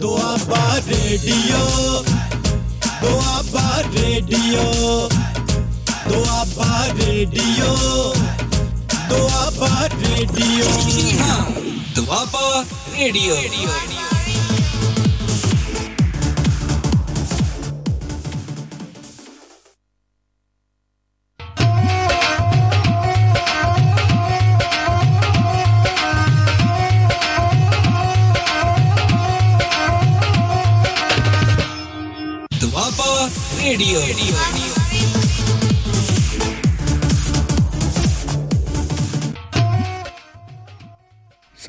[0.00, 2.02] Doaba radio
[3.02, 5.08] Doaba radio
[6.08, 7.74] Doaba radio
[9.08, 10.70] Doaba radio
[11.96, 13.36] Doaba radio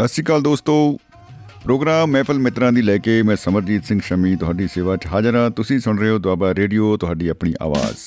[0.02, 0.74] Sat Sri Akal ਦੋਸਤੋ।
[1.64, 5.50] Programme ਮਹਿਫਲ ਮਿੱਤਰਾਂ ਦੀ ਲੈ ਕੇ ਮੈਂ ਸਮਰਜੀਤ ਸਿੰਘ ਸ਼ਮੀ ਤੁਹਾਡੀ ਸੇਵਾ 'ਚ ਹਾਜ਼ਰ ਹਾਂ।
[5.50, 7.98] ਤੁਸੀਂ ਸੁਣ ਰਹੇ ਹੋ ਦੁਆਬਾ ਰੇਡੀਓ, ਤੁਹਾਡੀ ਆਪਣੀ ਆਵਾਜ਼।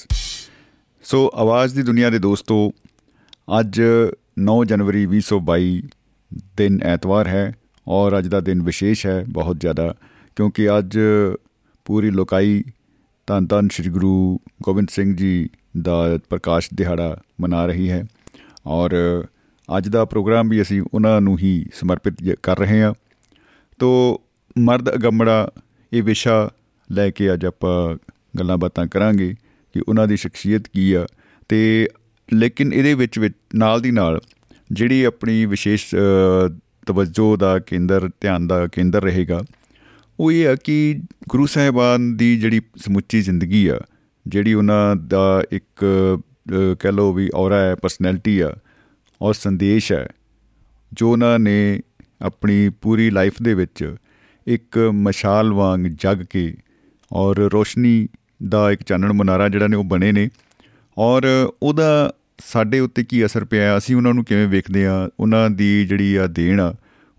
[1.04, 2.72] ਸੋ ਆਵਾਜ਼ ਦੀ ਦੁਨੀਆ ਦੇ ਦੋਸਤੋ,
[3.60, 3.80] ਅੱਜ
[4.40, 5.82] 9 ਜਨਵਰੀ 2022
[6.56, 7.54] ਦਿਨ ਐਤਵਾਰ ਹੈ
[7.86, 9.94] ਔਰ ਅੱਜ ਦਾ ਦਿਨ ਵਿਸ਼ੇਸ਼ ਹੈ ਬਹੁਤ ਜ਼ਿਆਦਾ,
[10.36, 10.98] ਕਿਉਂਕਿ ਅੱਜ
[11.84, 12.62] ਪੂਰੀ ਲੋਕਾਈ
[13.26, 15.48] ਧੰਨ ਧੰਨ ਸ੍ਰੀ ਗੁਰੂ ਗੋਬਿੰਦ ਸਿੰਘ ਜੀ
[15.82, 18.04] ਦਾ ਪ੍ਰਕਾਸ਼ ਦਿਹਾੜਾ ਮਨਾ ਰਹੀ ਹੈ
[18.66, 18.90] ਔਰ
[19.78, 22.94] ਅੱਜ ਦਾ ਪ੍ਰੋਗਰਾਮ ਵੀ ਅਸੀਂ ਉਹਨਾਂ ਨੂੰ ਹੀ ਸਮਰਪਿਤ ਜ- ਕਰ ਰਹੇ ਹਾਂ।
[23.78, 24.20] ਤੋ
[24.58, 25.50] ਮਰਦ ਅਗੰਮੜਾ
[25.92, 26.50] ਇਹ ਵਿਸ਼ਾ
[26.92, 27.96] ਲੈ ਕੇ ਅੱਜ ਆਪਾਂ
[28.38, 29.34] ਗੱਲਾਂ ਬਾਤਾਂ ਕਰਾਂਗੇ
[29.74, 31.06] ਕਿ ਉਹਨਾਂ ਦੀ ਸ਼ਖਸੀਅਤ ਕੀ ਆ।
[31.48, 31.88] ਤੇ
[32.32, 34.20] ਲੇਕਿਨ ਇਹਦੇ ਵਿੱਚ ਵਿੱਚ ਨਾਲ ਦੀ ਨਾਲ
[34.72, 35.98] ਜਿਹੜੀ ਆਪਣੀ ਵਿਸ਼ੇਸ਼ ਅ,
[36.86, 39.42] ਤਵੱਜੋ ਦਾ ਕੇਂਦਰ ਧਿਆਨ ਦਾ ਕੇਂਦਰ ਰਹੇਗਾ
[40.18, 43.80] ਉਹ ਇਹ ਆ ਕਿ ਗੁਰੂ ਸਾਹਿਬਾਨ ਦੀ ਜਿਹੜੀ ਸਮੁੱਚੀ ਜ਼ਿੰਦਗੀ ਆ
[44.26, 48.56] ਜਿਹੜੀ ਉਹਨਾਂ ਦਾ ਇੱਕ ਅ, ਕਹਿ ਲਓ ਵੀ ਔਰਾ ਹੈ ਪਰਸਨੈਲਿਟੀ ਆ
[49.24, 50.06] ਔਰ ਸੰਦੇਸ਼ ਹੈ
[50.92, 51.80] ਜੋ ਉਹਨਾਂ ਨੇ
[52.22, 53.94] ਆਪਣੀ ਪੂਰੀ ਲਾਈਫ ਦੇ ਵਿੱਚ
[54.46, 56.52] ਇੱਕ ਮਸ਼ਾਲ ਵਾਂਗ ਜਗ ਕੇ
[57.12, 58.08] ਔਰ ਰੋਸ਼ਨੀ
[58.48, 60.28] ਦਾ ਇੱਕ ਚਾਨਣ ਮਨਾਰਾ ਜਿਹੜਾ ਨੇ ਉਹ ਬਣੇ ਨੇ
[60.96, 61.24] ਔਰ
[61.62, 62.12] ਉਹਦਾ
[62.44, 66.14] ਸਾਡੇ ਉੱਤੇ ਕੀ ਅਸਰ ਪਿਆ ਹੈ, ਅਸੀਂ ਉਹਨਾਂ ਨੂੰ ਕਿਵੇਂ ਵੇਖਦੇ ਆ ਉਹਨਾਂ ਦੀ ਜਿਹੜੀ
[66.16, 66.74] ਆ ਦੇਣ ਆ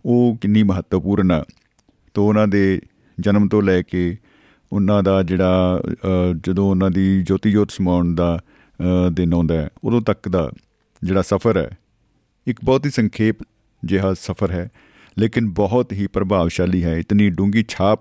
[0.06, 1.44] ਉਹ ਕਿੰਨੀ ਮਹੱਤਵਪੂਰਨ ਆ।
[2.14, 2.82] ਤੋਂ ਉਹਨਾਂ ਦੇ
[3.20, 4.18] ਜਨਮ ਤੋਂ ਲੈ ਕੇ
[4.72, 8.40] ਉਹਨਾਂ ਦਾ ਜਿਹੜਾ ਅ, ਜਦੋਂ ਉਹਨਾਂ ਦੀ ਜੋਤੀ ਜੋਤ ਸਮਾਉਣ ਦਾ
[8.80, 10.52] ਅ, ਦਿਨ ਆਉਂਦਾ ਹੈ ਉਦੋਂ ਤੱਕ ਦਾ
[11.04, 11.70] ਜਿਹੜਾ ਸਫ਼ਰ ਹੈ
[12.48, 13.36] ਇੱਕ ਬਹੁਤ ਹੀ ਸੰਖੇਪ
[13.86, 14.70] ਜਿਹਾ ਸਫ਼ਰ ਹੈ
[15.20, 18.00] ਲੇਕਿਨ ਬਹੁਤ ਹੀ ਪ੍ਰਭਾਵਸ਼ਾਲੀ ਹੈ। ਇਤਨੀ ਡੂੰਗੀ ਛਾਪ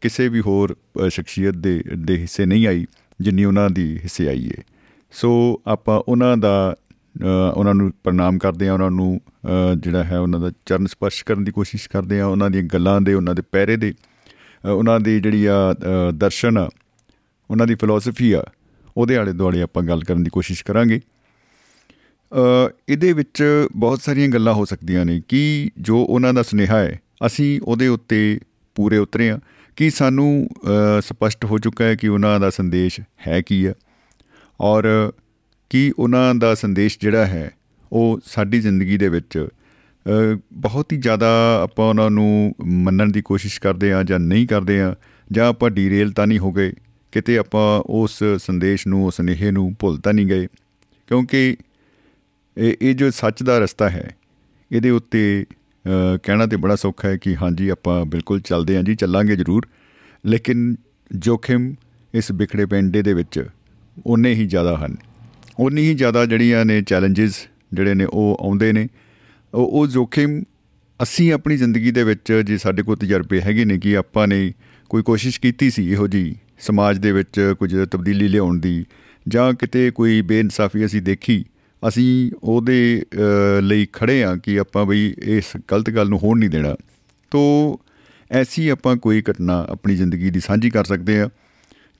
[0.00, 2.86] ਕਿਸੇ ਵੀ ਹੋਰ ਅ, ਸ਼ਖਸੀਅਤ ਦੇ ਦੇ ਹਿੱਸੇ ਨਹੀਂ ਆਈ
[3.20, 4.62] ਜਿੰਨੀ ਉਹਨਾਂ ਦੀ ਹਿੱਸੇ ਆਈ ਹੈ
[5.10, 6.76] ਸੋ ਆਪਾਂ ਉਹਨਾਂ ਦਾ
[7.22, 7.24] ਅ,
[7.56, 11.44] ਉਹਨਾਂ ਨੂੰ ਪ੍ਰਣਾਮ ਕਰਦੇ ਆ ਉਹਨਾਂ ਨੂੰ ਅ, ਜਿਹੜਾ ਹੈ ਉਹਨਾਂ ਦਾ ਚਰਨ ਸਪਰਸ਼ ਕਰਨ
[11.44, 13.94] ਦੀ ਕੋਸ਼ਿਸ਼ ਕਰਦੇ ਆ ਉਹਨਾਂ ਦੀਆਂ ਗੱਲਾਂ ਦੇ ਉਹਨਾਂ ਦੇ ਪਹਿਰੇ ਦੇ
[14.64, 16.68] ਅ, ਉਹਨਾਂ ਦੀ ਜਿਹੜੀ ਆ ਅ, ਦਰਸ਼ਨ ਆ
[17.50, 18.44] ਉਹਨਾਂ ਦੀ ਫਿਲਾਸਫੀ ਆ
[18.96, 21.17] ਉਹਦੇ ਆਲੇ ਦੁਆਲੇ ਆਪਾਂ ਗੱਲ ਕਰਨ ਦੀ ਕੋਸ਼ਿਸ਼ ਕਰਾਂਗੇ। ਅ,
[22.88, 23.42] ਇਹਦੇ ਵਿੱਚ
[23.76, 28.38] ਬਹੁਤ ਸਾਰੀਆਂ ਗੱਲਾਂ ਹੋ ਸਕਦੀਆਂ ਨੇ ਕਿ ਜੋ ਉਹਨਾਂ ਦਾ ਸੁਨੇਹਾ ਹੈ ਅਸੀਂ ਉਹਦੇ ਉੱਤੇ
[28.76, 29.38] ਪੂਰੇ ਉਤਰੇ ਆ
[29.76, 33.74] ਕਿ ਸਾਨੂੰ ਅ, ਸਪਸ਼ਟ ਹੋ ਚੁੱਕਾ ਹੈ ਕਿ ਉਹਨਾਂ ਦਾ ਸੰਦੇਸ਼ ਹੈ ਕੀ ਹੈ
[34.60, 34.86] ਔਰ
[35.70, 37.50] ਕੀ ਉਹਨਾਂ ਦਾ ਸੰਦੇਸ਼ ਜਿਹੜਾ ਹੈ
[37.92, 41.28] ਉਹ ਸਾਡੀ ਜ਼ਿੰਦਗੀ ਦੇ ਵਿੱਚ ਅ, ਬਹੁਤ ਹੀ ਜ਼ਿਆਦਾ
[41.62, 44.94] ਆਪਾਂ ਉਹਨਾਂ ਨੂੰ ਮੰਨਣ ਦੀ ਕੋਸ਼ਿਸ਼ ਕਰਦੇ ਆ ਜਾਂ ਨਹੀਂ ਕਰਦੇ ਆ
[45.30, 46.72] ਜਾਂ ਆਪਾਂ ਡੀਰੇਲ ਤਾਂ ਨਹੀਂ ਹੋ ਗਏ
[47.12, 50.46] ਕਿਤੇ ਆਪਾਂ ਉਸ ਸੰਦੇਸ਼ ਨੂੰ ਉਸ ਸੁਨੇਹੇ ਨੂੰ ਭੁੱਲ ਤਾਂ ਨਹੀਂ ਗਏ
[51.08, 51.56] ਕਿਉਂਕਿ
[52.58, 54.16] ਇਹ ਇਹ ਜੋ ਸੱਚ ਦਾ ਰਸਤਾ ਹੈ
[54.72, 55.44] ਇਹਦੇ ਉੱਤੇ
[55.84, 59.66] ਅ, ਕਹਿਣਾ ਤੇ ਬੜਾ ਸੌਖਾ ਹੈ ਕਿ ਹਾਂਜੀ ਆਪਾਂ ਬਿਲਕੁਲ ਚੱਲਦੇ ਹਾਂ ਜੀ ਚੱਲਾਂਗੇ ਜ਼ਰੂਰ।
[60.26, 60.76] ਲੇਕਿਨ
[61.16, 61.74] ਜੋਖਿਮ
[62.14, 63.44] ਇਸ ਵਿਖੜੇ ਪੈਂਡੇ ਦੇ ਵਿੱਚ
[64.06, 64.96] ਉਨੇ ਹੀ ਜ਼ਿਆਦਾ ਹਨ।
[65.58, 68.88] ਉਨੀ ਹੀ ਜ਼ਿਆਦਾ ਜਿਹੜੀਆਂ ਨੇ ਚੈਲੰਜਸ ਜਿਹੜੇ ਨੇ ਉਹ ਆਉਂਦੇ ਨੇ।
[69.54, 70.42] ਉਹ ਉਹ ਜੋਖਿਮ
[71.02, 74.52] ਅਸੀਂ ਆਪਣੀ ਜ਼ਿੰਦਗੀ ਦੇ ਵਿੱਚ ਜੇ ਸਾਡੇ ਕੋਲ ਤਜਰਬੇ ਹੈਗੇ ਨੇ ਕਿ ਆਪਾਂ ਨੇ
[74.88, 78.84] ਕੋਈ ਕੋਸ਼ਿਸ਼ ਕੀਤੀ ਸੀ ਇਹੋ ਜੀ ਸਮਾਜ ਦੇ ਵਿੱਚ ਕੁਝ ਤਬਦੀਲੀ ਲਿਆਉਣ ਦੀ
[79.28, 81.44] ਜਾਂ ਕਿਤੇ ਕੋਈ ਬੇਇਨਸਾਫੀ ਅਸੀਂ ਦੇਖੀ
[81.88, 86.50] ਅਸੀਂ ਉਹਦੇ ਅ, ਲਈ ਖੜੇ ਆ ਕਿ ਆਪਾਂ ਬਈ ਇਸ ਗਲਤ ਗੱਲ ਨੂੰ ਹੋਣ ਨਹੀਂ
[86.50, 86.76] ਦੇਣਾ।
[87.30, 87.80] ਤੋ
[88.30, 91.28] ਐਸੀ ਆਪਾਂ ਕੋਈ ਘਟਨਾ ਆਪਣੀ ਜ਼ਿੰਦਗੀ ਦੀ ਸਾਂਝੀ ਕਰ ਸਕਦੇ ਆ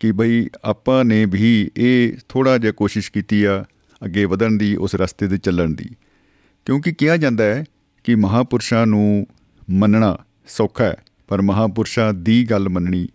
[0.01, 3.65] ਕਿ ਬਈ ਆਪਾਂ ਨੇ ਵੀ ਇਹ ਥੋੜਾ ਜਿਹਾ ਕੋਸ਼ਿਸ਼ ਕੀਤੀ ਆ
[4.05, 5.89] ਅੱਗੇ ਵਧਣ ਦੀ ਉਸ ਰਸਤੇ ਤੇ ਚੱਲਣ ਦੀ।
[6.65, 7.65] ਕਿਉਂਕਿ ਕਿਹਾ ਜਾਂਦਾ ਹੈ
[8.05, 9.27] ਕਿ ਮਹਾਪੁਰਸ਼ਾਂ ਨੂੰ
[9.71, 10.19] ਮੰਨਣਾ
[10.49, 10.97] ਸੌਖਾ ਹੈ
[11.29, 13.09] ਪਰ ਮਹਾਪੁਰਸ਼ਾਂ ਦੀ ਗੱਲ ਮੰਨਣੀ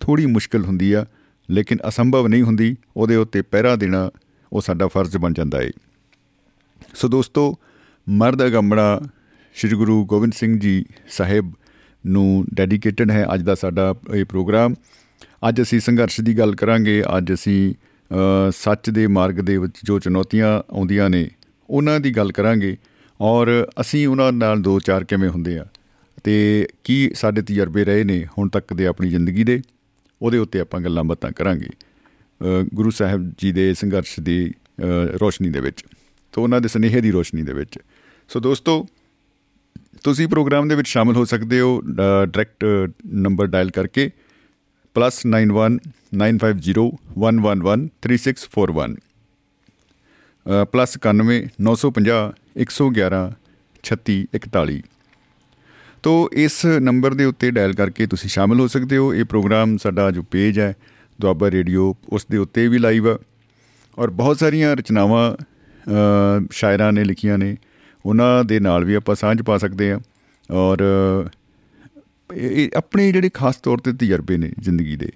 [0.00, 1.06] ਥੋੜੀ ਮੁਸ਼ਕਲ ਹੁੰਦੀ ਆ
[1.50, 4.10] ਲੇਕਿਨ ਅਸੰਭਵ ਨਹੀਂ ਹੁੰਦੀ। ਉਹਦੇ ਉੱਤੇ ਪਹਿਰਾ ਦੇਣਾ
[4.52, 5.70] ਉਹ ਸਾਡਾ ਫਰਜ਼ ਬਣ ਜਾਂਦਾ ਹੈ
[6.94, 7.58] ਸੋ ਦੋਸਤੋ
[8.08, 9.00] ਮਰਦ ਅਗੰਮੜਾ
[9.54, 11.52] ਸ੍ਰੀ ਗੁਰੂ ਗੋਬਿੰਦ ਸਿੰਘ ਜੀ ਸਾਹਿਬ
[12.06, 14.74] ਨੂੰ ਡੈਡੀਕੇਟਡ ਹੈ ਅੱਜ ਦਾ ਸਾਡਾ ਇਹ ਪ੍ਰੋਗਰਾਮ।
[15.48, 19.98] ਅੱਜ ਅਸੀਂ ਸੰਘਰਸ਼ ਦੀ ਗੱਲ ਕਰਾਂਗੇ। ਅੱਜ ਅਸੀਂ ਅ, ਸੱਚ ਦੇ ਮਾਰਗ ਦੇ ਵਿੱਚ ਜੋ
[19.98, 21.30] ਚੁਣੌਤੀਆਂ ਆਉਂਦੀਆਂ ਨੇ
[21.70, 22.76] ਉਹਨਾਂ ਦੀ ਗੱਲ ਕਰਾਂਗੇ।
[23.20, 25.66] ਔਰ ਅਸੀਂ ਉਹਨਾਂ ਨਾਲ ਦੋ ਚਾਰ ਕਿਵੇਂ ਹੁੰਦੇ ਆ
[26.24, 29.62] ਤੇ ਕੀ ਸਾਡੇ ਤਜਰਬੇ ਰਹੇ ਨੇ ਹੁਣ ਤੱਕ ਦੇ ਆਪਣੀ ਜ਼ਿੰਦਗੀ ਦੇ
[30.22, 34.82] ਉਹਦੇ ਉੱਤੇ ਆਪਾਂ ਗੱਲਾਂ ਬਾਤਾਂ ਕਰਾਂਗੇ। ਅ, ਗੁਰੂ ਸਾਹਿਬ ਜੀ ਦੇ ਸੰਘਰਸ਼ ਦੀ ਅ,
[35.20, 35.84] ਰੋਸ਼ਨੀ ਦੇ ਵਿੱਚ।
[36.32, 37.78] ਤੋਂ ਉਹਨਾਂ ਦੇ ਸੁਨੇਹੇ ਦੀ ਰੋਸ਼ਨੀ ਦੇ ਵਿੱਚ।
[38.28, 38.86] ਸੋ ਦੋਸਤੋ
[40.04, 42.64] ਤੁਸੀਂ ਪ੍ਰੋਗਰਾਮ ਦੇ ਵਿੱਚ ਸ਼ਾਮਲ ਹੋ ਸਕਦੇ ਹੋ ਡਾਇਰੈਕਟ
[43.06, 44.10] ਨੰਬਰ ਡਾਇਲ ਕਰਕੇ
[44.96, 45.74] +91
[46.16, 46.86] 950
[47.24, 48.94] 111 3641
[50.46, 52.20] +91 950
[52.60, 53.20] 111
[53.84, 54.80] 3641
[56.02, 60.10] ਤੋ ਇਸ ਨੰਬਰ ਦੇ ਉੱਤੇ ਡਾਇਲ ਕਰਕੇ ਤੁਸੀਂ ਸ਼ਾਮਲ ਹੋ ਸਕਦੇ ਹੋ। ਇਹ ਪ੍ਰੋਗਰਾਮ ਸਾਡਾ
[60.10, 60.76] ਜੋ ਪੇਜ ਹੈ
[61.20, 63.18] ਦੁਆਬਾ ਰੇਡੀਓ ਉਸ ਦੇ ਉੱਤੇ ਵੀ ਲਾਈਵ ਆ।
[63.98, 65.44] ਔਰ ਬਹੁਤ ਸਾਰੀਆਂ ਰਚਨਾਵਾਂ ਅ,
[66.50, 67.56] ਸ਼ਾਇਰਾਂ ਨੇ ਲਿਖੀਆਂ ਨੇ
[68.06, 70.00] ਉਹਨਾਂ ਦੇ ਨਾਲ ਵੀ ਆਪਾਂ ਸਾਂਝ ਪਾ ਸਕਦੇ ਆ
[70.50, 70.78] ਔਰ
[72.34, 75.10] ਇਹ ਇਹ ਆਪਣੇ ਜਿਹੜੇ ਖਾਸ ਤੌਰ ਤੇ ਤਜਰਬੇ ਨੇ ਜ਼ਿੰਦਗੀ ਦੇ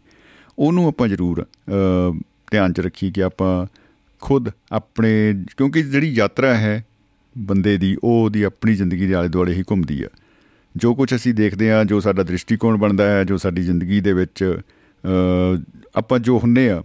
[0.58, 1.46] ਉਹਨੂੰ ਆਪਾਂ ਜ਼ਰੂਰ ਅ,
[2.50, 3.66] ਧਿਆਨ 'ਚ ਰੱਖੀ ਕਿ ਆਪਾਂ
[4.20, 6.84] ਖੁਦ ਆਪਣੇ ਕਿਉਂਕਿ ਜਿਹੜੀ ਯਾਤਰਾ ਹੈ
[7.38, 10.08] ਬੰਦੇ ਦੀ ਉਹ ਉਹਦੀ ਆਪਣੀ ਜ਼ਿੰਦਗੀ ਦੇ ਆਲੇ ਦੁਆਲੇ ਹੀ ਘੁੰਮਦੀ ਆ।
[10.76, 14.44] ਜੋ ਕੁਝ ਅਸੀਂ ਦੇਖਦੇ ਆ ਜੋ ਸਾਡਾ ਦ੍ਰਿਸ਼ਟੀਕੋਣ ਬਣਦਾ ਹੈ ਜੋ ਸਾਡੀ ਜ਼ਿੰਦਗੀ ਦੇ ਵਿੱਚ
[15.04, 15.62] ਅ,
[15.96, 16.82] ਆਪਾਂ ਜੋ ਹੁੰਨੇ ਆ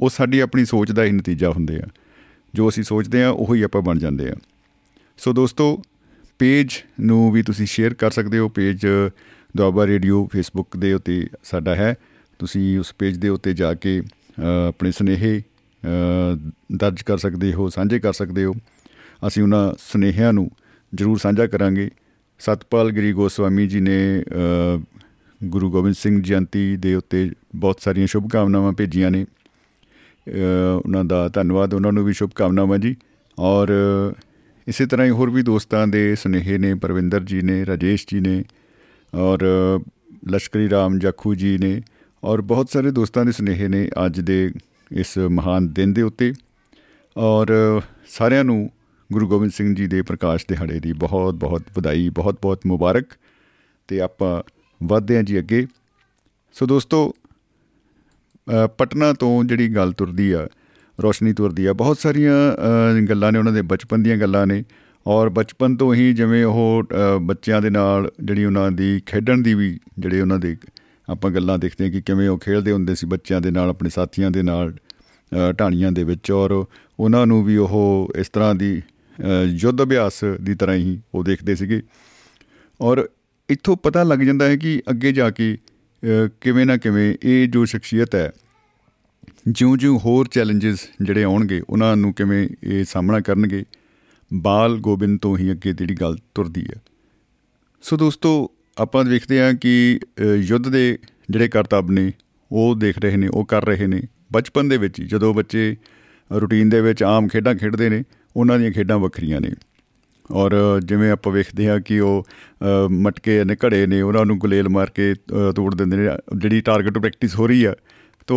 [0.00, 1.86] ਉਹ ਸਾਡੀ ਆਪਣੀ ਸੋਚ ਦਾ ਹੀ ਨਤੀਜਾ ਹੁੰਦੇ ਆ।
[2.54, 4.34] ਜੋ ਅਸੀਂ ਸੋਚਦੇ ਆ ਉਹੀ ਆਪਾਂ ਬਣ ਜਾਂਦੇ ਆ
[5.18, 5.82] ਸੋ ਦੋਸਤੋ
[6.38, 6.68] ਪੇਜ
[7.00, 8.86] ਨੂੰ ਵੀ ਤੁਸੀਂ ਸ਼ੇਅਰ ਕਰ ਸਕਦੇ ਹੋ। ਪੇਜ
[9.56, 11.94] ਦੁਆਬਾ ਰੇਡੀਓ ਫੇਸਬੁੱਕ ਦੇ ਉੱਤੇ ਸਾਡਾ ਹੈ।
[12.38, 17.68] ਤੁਸੀਂ ਉਸ ਪੇਜ ਦੇ ਉੱਤੇ ਜਾ ਕੇ ਅ, ਆਪਣੇ ਸੁਨੇਹੇ ਅ, ਦਰਜ ਕਰ ਸਕਦੇ ਹੋ
[17.70, 18.54] ਸਾਂਝੇ ਕਰ ਸਕਦੇ ਹੋ।
[19.26, 20.50] ਅਸੀਂ ਉਹਨਾਂ ਸੁਨੇਹਿਆਂ ਨੂੰ
[20.94, 21.90] ਜ਼ਰੂਰ ਸਾਂਝਾ ਕਰਾਂਗੇ।
[22.38, 24.80] ਸਤਪਾਲ ਗਰੀ ਗੋਸਵਾਮੀ ਜੀ ਨੇ ਅ,
[25.44, 29.26] ਗੁਰੂ ਗੋਬਿੰਦ ਸਿੰਘ ਜਯੰਤੀ ਦੇ ਉੱਤੇ ਬਹੁਤ ਸਾਰੀਆਂ ਸ਼ੁਭ ਕਾਮਨਾਵਾਂ ਭੇਜੀਆਂ ਨੇ। ਅ,
[30.84, 32.96] ਉਹਨਾਂ ਦਾ ਧੰਨਵਾਦ ਉਹਨਾਂ ਨੂੰ ਵੀ ਸ਼ੁਭ ਕਾਮਨਾਵਾਂ ਜੀ।
[33.38, 33.68] ਔਰ
[34.68, 38.44] ਇਸੇ ਤਰ੍ਹਾਂ ਹੀ ਹੋਰ ਵੀ ਦੋਸਤਾਂ ਦੇ ਸੁਨੇਹੇ ਨੇ ਪਰਵਿੰਦਰ ਜੀ ਨੇ ਰਾਜੇਸ਼ ਜੀ ਨੇ
[39.14, 39.38] ਔਰ
[40.30, 41.82] ਲਸ਼ਕਰੀ ਰਾਮ ਜਾਖੂ ਜੀ ਨੇ
[42.24, 44.50] ਔਰ ਬਹੁਤ ਸਾਰੇ ਦੋਸਤਾਂ ਦੇ ਸੁਨੇਹੇ ਨੇ ਅੱਜ ਦੇ
[44.92, 46.32] ਇਸ ਮਹਾਨ ਦਿਨ ਦੇ ਉੱਤੇ।
[47.16, 48.70] ਔਰ ਸਾਰਿਆਂ ਨੂੰ
[49.12, 53.04] ਗੁਰੂ ਗੋਬਿੰਦ ਸਿੰਘ ਜੀ ਦੇ ਪ੍ਰਕਾਸ਼ ਦਿਹਾੜੇ ਦੀ ਬਹੁਤ ਬਹੁਤ ਵਧਾਈ ਬਹੁਤ ਬਹੁਤ ਮੁਬਾਰਕ।
[53.88, 54.42] ਤੇ ਆਪਾਂ
[54.86, 55.66] ਵਧਦੇ ਹਾਂ ਜੀ ਅੱਗੇ।
[56.52, 57.21] ਸੋ ਦੋਸਤੋ ਅ,
[58.78, 60.46] ਪਟਨਾ ਤੋਂ ਜਿਹੜੀ ਗੱਲ ਤੁਰਦੀ ਆ
[61.02, 64.64] ਰੋਸ਼ਨੀ ਤੁਰਦੀ ਆ ਬਹੁਤ ਸਾਰੀਆਂ ਅ, ਗੱਲਾਂ ਨੇ ਉਹਨਾਂ ਦੇ ਬਚਪਨ ਦੀਆਂ ਗੱਲਾਂ ਨੇ।
[65.06, 69.54] ਔਰ ਬਚਪਨ ਤੋਂ ਹੀ ਜਿਵੇਂ ਉਹ ਅ, ਬੱਚਿਆਂ ਦੇ ਨਾਲ ਜਿਹੜੀ ਉਹਨਾਂ ਦੀ ਖੇਡਣ ਦੀ
[69.54, 70.56] ਵੀ ਜਿਹੜੇ ਉਹਨਾਂ ਦੇ
[71.10, 74.30] ਆਪਾਂ ਗੱਲਾਂ ਦੇਖਦੇ ਹਾਂ ਕਿ ਕਿਵੇਂ ਉਹ ਖੇਡਦੇ ਹੁੰਦੇ ਸੀ ਬੱਚਿਆਂ ਦੇ ਨਾਲ ਆਪਣੇ ਸਾਥੀਆਂ
[74.30, 76.64] ਦੇ ਨਾਲ ਅ, ਢਾਣੀਆਂ ਦੇ ਵਿੱਚ। ਔਰ
[77.00, 78.82] ਉਹਨਾਂ ਨੂੰ ਵੀ ਉਹ ਇਸ ਤਰ੍ਹਾਂ ਦੀ
[79.20, 81.82] ਅ, ਯੁੱਧ ਅਭਿਆਸ ਦੀ ਤਰ੍ਹਾਂ ਹੀ ਉਹ ਦੇਖਦੇ ਸੀਗੇ।
[82.80, 83.08] ਔਰ
[83.48, 85.71] ਇੱਥੋਂ ਪਤਾ ਲੱਗ ਜਾਂਦਾ ਹੈ ਕਿ ਅੱਗੇ ਜਾ ਕੇ ਅ,
[86.40, 88.32] ਕਿਵੇਂ ਨਾ ਕਿਵੇਂ ਇਹ ਜੋ ਸ਼ਖਸੀਅਤ ਹੈ
[89.48, 93.64] ਜਿਉਂ-ਜਿਉਂ ਹੋਰ ਚੈਲੰਜਸ ਜਿਹੜੇ ਆਉਣਗੇ ਉਹਨਾਂ ਨੂੰ ਕਿਵੇਂ ਇਹ ਸਾਹਮਣਾ ਕਰਨਗੇ
[94.34, 96.80] ਬਾਲ ਗੋਬਿੰਦ ਤੋਂ ਹੀ ਅੱਗੇ ਜਿਹੜੀ ਗੱਲ ਤੁਰਦੀ ਹੈ।
[97.82, 100.98] ਸੋ ਦੋਸਤੋ ਆਪਾਂ ਦੇਖਦੇ ਹਾਂ ਕਿ ਅ, ਯੁੱਧ ਦੇ
[101.30, 102.12] ਜਿਹੜੇ ਕਰਤੱਵ ਨੇ
[102.52, 104.02] ਉਹ ਦੇਖ ਰਹੇ ਨੇ ਉਹ ਕਰ ਰਹੇ ਨੇ।
[104.32, 105.76] ਬਚਪਨ ਦੇ ਵਿੱਚ ਹੀ ਜਦੋਂ ਬੱਚੇ
[106.40, 108.02] ਰੂਟੀਨ ਦੇ ਵਿੱਚ ਆਮ ਖੇਡਾਂ ਖੇਡਦੇ ਨੇ
[108.36, 109.50] ਉਹਨਾਂ ਦੀਆਂ ਖੇਡਾਂ ਵੱਖਰੀਆਂ ਨੇ।
[110.32, 114.68] ਔਰ ਜਿਵੇਂ ਆਪਾਂ ਵੇਖਦੇ ਹਾਂ ਕਿ ਉਹ ਅ, ਮਟਕੇ ਨੇ ਘੜੇ ਨੇ ਉਹਨਾਂ ਨੂੰ ਗੁਲੇਲ
[114.68, 117.74] ਮਾਰ ਕੇ ਅ, ਤੋੜ ਦਿੰਦੇ ਨੇ। ਜਿਹੜੀ ਟਾਰਗੇਟ ਪ੍ਰੈਕਟਿਸ ਹੋ ਰਹੀ ਆ
[118.26, 118.36] ਤੋ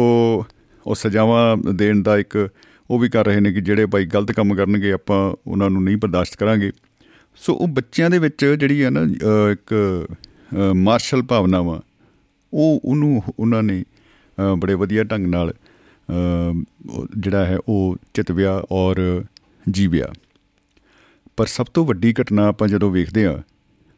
[0.86, 2.48] ਉਹ ਸਜ਼ਾਵਾਂ ਦੇਣ ਦਾ ਇੱਕ
[2.90, 5.98] ਉਹ ਵੀ ਕਰ ਰਹੇ ਨੇ ਕਿ ਜਿਹੜੇ ਭਾਈ ਗਲਤ ਕੰਮ ਕਰਨਗੇ ਆਪਾਂ ਉਹਨਾਂ ਨੂੰ ਨਹੀਂ
[5.98, 6.72] ਬਰਦਾਸ਼ਤ ਕਰਾਂਗੇ।
[7.42, 9.74] ਸੋ ਉਹ ਬੱਚਿਆਂ ਦੇ ਵਿੱਚ ਜਿਹੜੀ ਆ ਨਾ ਅ, ਇੱਕ
[10.56, 11.82] ਅ, ਮਾਰਸ਼ਲ ਭਾਵਨਾ ਵਾ
[12.54, 13.84] ਉਹ ਉਹਨੂੰ ਉਹਨਾਂ ਨੇ
[14.38, 16.54] ਅ, ਬੜੇ ਵਧੀਆ ਢੰਗ ਨਾਲ ਅ,
[16.90, 19.24] ਉਹ ਜਿਹੜਾ ਹੈ ਉਹ ਚਿਤਵਿਆ ਔਰ
[19.70, 20.08] ਜੀਵਿਆ।
[21.38, 23.42] ਪਰ ਸਭ ਤੋਂ ਵੱਡੀ ਘਟਨਾ ਆਪਾਂ ਜਦੋਂ ਵੇਖਦੇ ਆ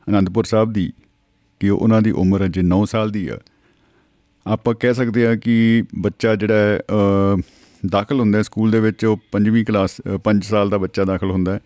[0.07, 0.91] ਅਨੰਦਪੁਰ ਸਾਹਿਬ ਦੀ
[1.61, 3.37] ਕਿ ਉਹ- ਉਹਨਾਂ ਦੀ ਉਮਰ ਅਜੇ 9 ਸਾਲ ਦੀ ਆ
[4.45, 7.41] ਆਪਾਂ ਕਹਿ ਸਕਦੇ ਆ ਕਿ ਬੱਚਾ ਜਿਹੜਾ ਹੈ, ਅ,
[7.85, 11.53] ਦਾਖਲ ਹੁੰਦਾ ਹੈ ਸਕੂਲ ਦੇ ਵਿੱਚ ਉਹ ਪੰਜਵੀਂ ਕਲਾਸ 5 ਸਾਲ ਦਾ ਬੱਚਾ ਦਾਖਲ ਹੁੰਦਾ
[11.53, 11.59] ਹੈ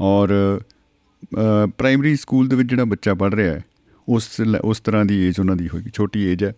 [0.00, 3.62] ਔਰ ਅ, ਪ੍ਰਾਇਮਰੀ ਸਕੂਲ ਦੇ ਵਿੱਚ ਜਿਹੜਾ ਬੱਚਾ ਪੜ ਰਿਹਾ ਹੈ
[4.08, 6.52] ਉਸ ਲ- ਉਸ ਤਰ੍ਹਾਂ ਦੀ ਏਜ ਉਹਨਾਂ ਦੀ ਹੋਏਗੀ ਛੋਟੀ ਏਜ ਹੈ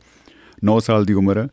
[0.64, 1.48] 9 ਸਾਲ ਦੀ ਉਮਰ ਹੈ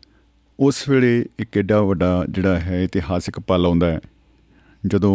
[0.60, 4.00] ਉਸ ਵੇਲੇ ਇੱਕ ਐਡਾ ਵੱਡਾ ਜਿਹੜਾ ਹੈ ਇਤਿਹਾਸਿਕ ਪਲ ਆਉਂਦਾ ਹੈ
[4.86, 5.14] ਜਦੋਂ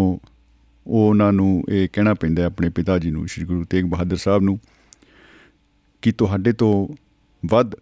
[0.88, 4.16] ਉਹ ਉਹਨਾਂ ਨੂੰ ਇਹ ਕਹਿਣਾ ਪੈਂਦਾ ਹੈ, ਆਪਣੇ ਪਿਤਾ ਜੀ ਨੂੰ, ਸ੍ਰੀ ਗੁਰੂ ਤੇਗ ਬਹਾਦਰ
[4.16, 4.58] ਸਾਹਿਬ ਨੂੰ,
[6.02, 6.72] ਕਿ ਤੁਹਾਡੇ ਤੋਂ
[7.42, 7.74] ਵੱਧ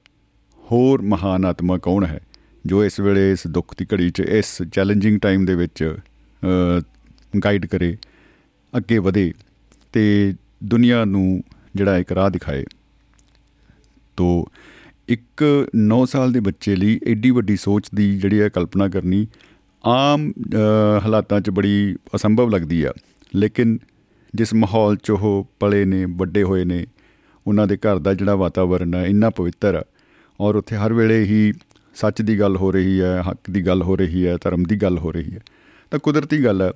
[0.65, 2.21] ਹੋਰ ਮਹਾਨ ਆਤਮਾ ਕੌਣ ਹੈ,
[2.67, 5.97] ਜੋ ਇਸ ਵੇਲੇ ਇਸ ਦੁੱਖ ਦੀ ਘੜੀ 'ਚ, ਇਸ ਚੈਲੰਜਿੰਗ ਟਾਈਮ ਦੇ ਵਿੱਚ
[7.45, 7.97] ਗਾਈਡ ਕਰੇ,
[8.73, 9.33] ਅੱਗੇ ਵਧੇ
[9.93, 10.35] ਤੇ
[10.65, 11.43] ਦੁਨੀਆ ਨੂੰ
[11.75, 12.65] ਜਿਹੜਾ ਇੱਕ ਰਾਹ ਦਿਖਾਏ।
[14.17, 14.49] ਤੋ
[15.09, 15.45] ਇੱਕ
[15.77, 19.27] 9 ਸਾਲ ਦੇ ਬੱਚੇ ਲਈ ਐਡੀ ਵੱਡੀ ਸੋਚ ਦੀ ਜਿਹੜੀ ਹੈ ਕਲਪਨਾ ਕਰਨੀ
[19.87, 22.93] ਆਮ ਅ, ਹਾਲਾਤਾਂ 'ਚ ਬੜੀ ਅਸੰਭਵ ਲੱਗਦੀ ਆ।
[23.37, 23.79] ਲੇਕਿਨ
[24.35, 26.87] ਜਿਸ ਮਾਹੌਲ 'ਚ ਉਹ ਪਲੇ ਨੇ ਵੱਡੇ ਹੋਏ ਨੇ
[27.47, 29.85] ਉਹਨਾਂ ਦੇ ਘਰ ਦਾ ਜਿਹੜਾ ਵਾਤਾਵਰਨ ਹੈ ਇੰਨਾ ਪਵਿੱਤਰ ਆ।
[30.41, 31.53] ਔਰ ਉੱਥੇ ਹਰ ਵੇਲੇ ਹੀ
[31.95, 34.99] ਸੱਚ ਦੀ ਗੱਲ ਹੋ ਰਹੀ ਹੈ ਹੱਕ ਦੀ ਗੱਲ ਹੋ ਰਹੀ ਹੈ ਧਰਮ ਦੀ ਗੱਲ
[34.99, 35.41] ਹੋ ਰਹੀ ਹੈ
[35.91, 36.71] ਤਾਂ ਕੁਦਰਤੀ ਗੱਲ ਹੈ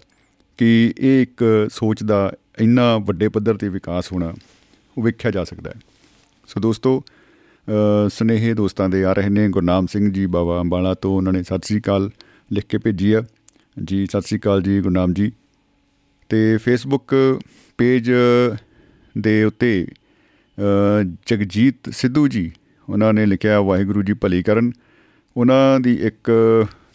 [0.57, 4.35] ਕਿ ਇਹ ਇੱਕ ਸੋਚ ਦਾ ਇੰਨਾ ਵੱਡੇ ਪੱਧਰ ਤੇ ਵਿਕਾਸ ਹੋਣਾ
[4.99, 5.81] ਉਹ ਵੇਖਿਆ ਜਾ ਸਕਦਾ ਹੈ।
[6.47, 7.03] ਸੋ ਦੋਸਤੋ
[7.69, 11.43] ਅ, ਸੁਨੇਹੇ ਦੋਸਤਾਂ ਦੇ ਆ ਰਹੇ ਨੇ ਗੁਰਨਾਮ ਸਿੰਘ ਜੀ ਬਾਬਾ ਅੰਬਾਲਾ ਤੋਂ। ਉਹਨਾਂ ਨੇ
[11.43, 12.11] ਸਤਿ ਸ੍ਰੀ ਅਕਾਲ।
[12.53, 13.23] ਲਿਖ ਕੇ ਭੇਜੀ ਆ।
[13.85, 15.33] ਜੀ ਸਤਿ ਸ੍ਰੀ ਅਕਾਲ ਜੀ ਗੁਰਨਾਮ ਜੀ।
[16.29, 17.41] ਤੇ ਫੇਸਬੁੱਕ
[17.79, 18.13] ਪੇਜ
[19.19, 19.87] ਦੇ ਉੱਤੇ
[20.59, 22.53] ਅ, ਜਗਜੀਤ ਸਿੱਧੂ ਜੀ
[22.89, 24.73] ਉਹਨਾਂ ਨੇ ਲਿਖਿਆ ਵਾਹਿਗੁਰੂ ਜੀ ਭਲੀ ਕਰਨ।
[25.37, 26.31] ਉਹਨਾਂ ਦੀ ਇੱਕ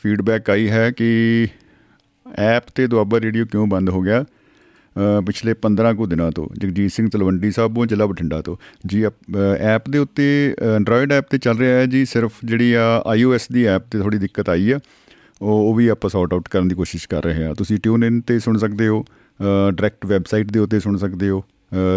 [0.04, 1.48] ਫੀਡਬੈਕ ਆਈ ਹੈ ਕਿ
[2.38, 4.24] ਐਪ ਤੇ ਦੁਆਬਾ ਰੇਡੀਓ ਕਿਉਂ ਬੰਦ ਹੋ ਗਿਆ?
[4.24, 9.04] ਅ, ਪਿਛਲੇ 15 ਕੁ ਦਿਨਾਂ ਤੋਂ। ਜਗਜੀਤ ਸਿੰਘ ਤਲਵੰਡੀ ਸਾਹਿਬੋਂ ਜ਼ਿਲ੍ਹਾ ਬਠਿੰਡਾ ਤੋਂ। ਜੀ
[9.60, 13.66] ਐਪ ਦੇ ਉੱਤੇ ਐਂਡਰੋਇਡ ਐਪ ਤੇ ਚੱਲ ਰਿਹਾ ਹੈ ਜੀ। ਸਿਰਫ ਜਿਹੜੀ ਆ iOS ਦੀ
[13.66, 14.80] ਐਪ ਤੇ ਥੋੜੀ ਦਿੱਕਤ ਆਈ ਆ।
[15.42, 18.22] ਉਹ ਉਹ ਵੀ ਆਪਾਂ ਸੌਰਟ ਆਊਟ ਕਰਨ ਦੀ ਕੋਸ਼ਿਸ਼ ਕਰ ਰਹੇ ਹਾਂ। ਤੁਸੀਂ ਟਿਊਨ ਇਨ
[18.22, 19.04] ਤੇ ਸੁਣ ਸਕਦੇ ਹੋ
[19.40, 21.44] ਡਾਇਰੈਕਟ ਵੈਬਸਾਈਟ ਦੇ ਉੱਤੇ ਸੁਣ ਸਕਦੇ ਹੋ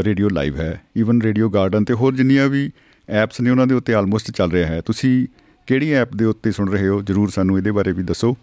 [0.04, 2.71] ਰੇਡੀਓ ਲਾਈਵ ਹੈ। ਈਵਨ ਰੇਡੀਓ ਗਾਰਡਨ ਤੇ ਹੋਰ ਜਿੰਨੀਆਂ ਵੀ
[3.09, 5.26] ਐਪਸ ਨੇ ਉਹਨਾਂ ਦੇ ਉੱਤੇ ਆਲਮੋਸਟ ਚੱਲ ਰਿਹਾ ਹੈ। ਤੁਸੀਂ
[5.68, 7.00] ਕਿਹੜੀ ਐਪ ਦੇ ਉੱਤੇ ਸੁਣ ਰਹੇ ਹੋ?
[7.02, 8.37] ਜਰੂਰ ਸਾਨੂੰ ਇਹਦੇ ਬਾਰੇ ਵੀ ਦੱਸੋ।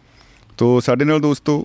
[0.58, 1.62] ਤੋਂ ਸਾਡੇ ਨਾਲ ਦੋਸਤੋ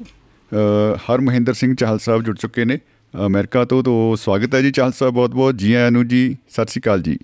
[0.52, 2.78] ਅ, ਹਰ ਮਹਿੰਦਰ ਸਿੰਘ ਚਾਹਲ ਸਾਹਿਬ ਜੁੜ ਚੁੱਕੇ ਨੇ।
[3.14, 6.66] ਅਮਰੀਕਾ ਤੋਂ ਤੋਂ ਸਵਾਗਤ ਹੈ ਜੀ ਚਾਹਲ ਸਾਹਿਬ ਬਹੁਤ ਬਹੁਤ ਜੀ ਆਇਆਂ ਨੂੰ ਜੀ ਸਤਿ
[6.68, 7.16] ਸ਼੍ਰੀ ਅਕਾਲ ਜੀ।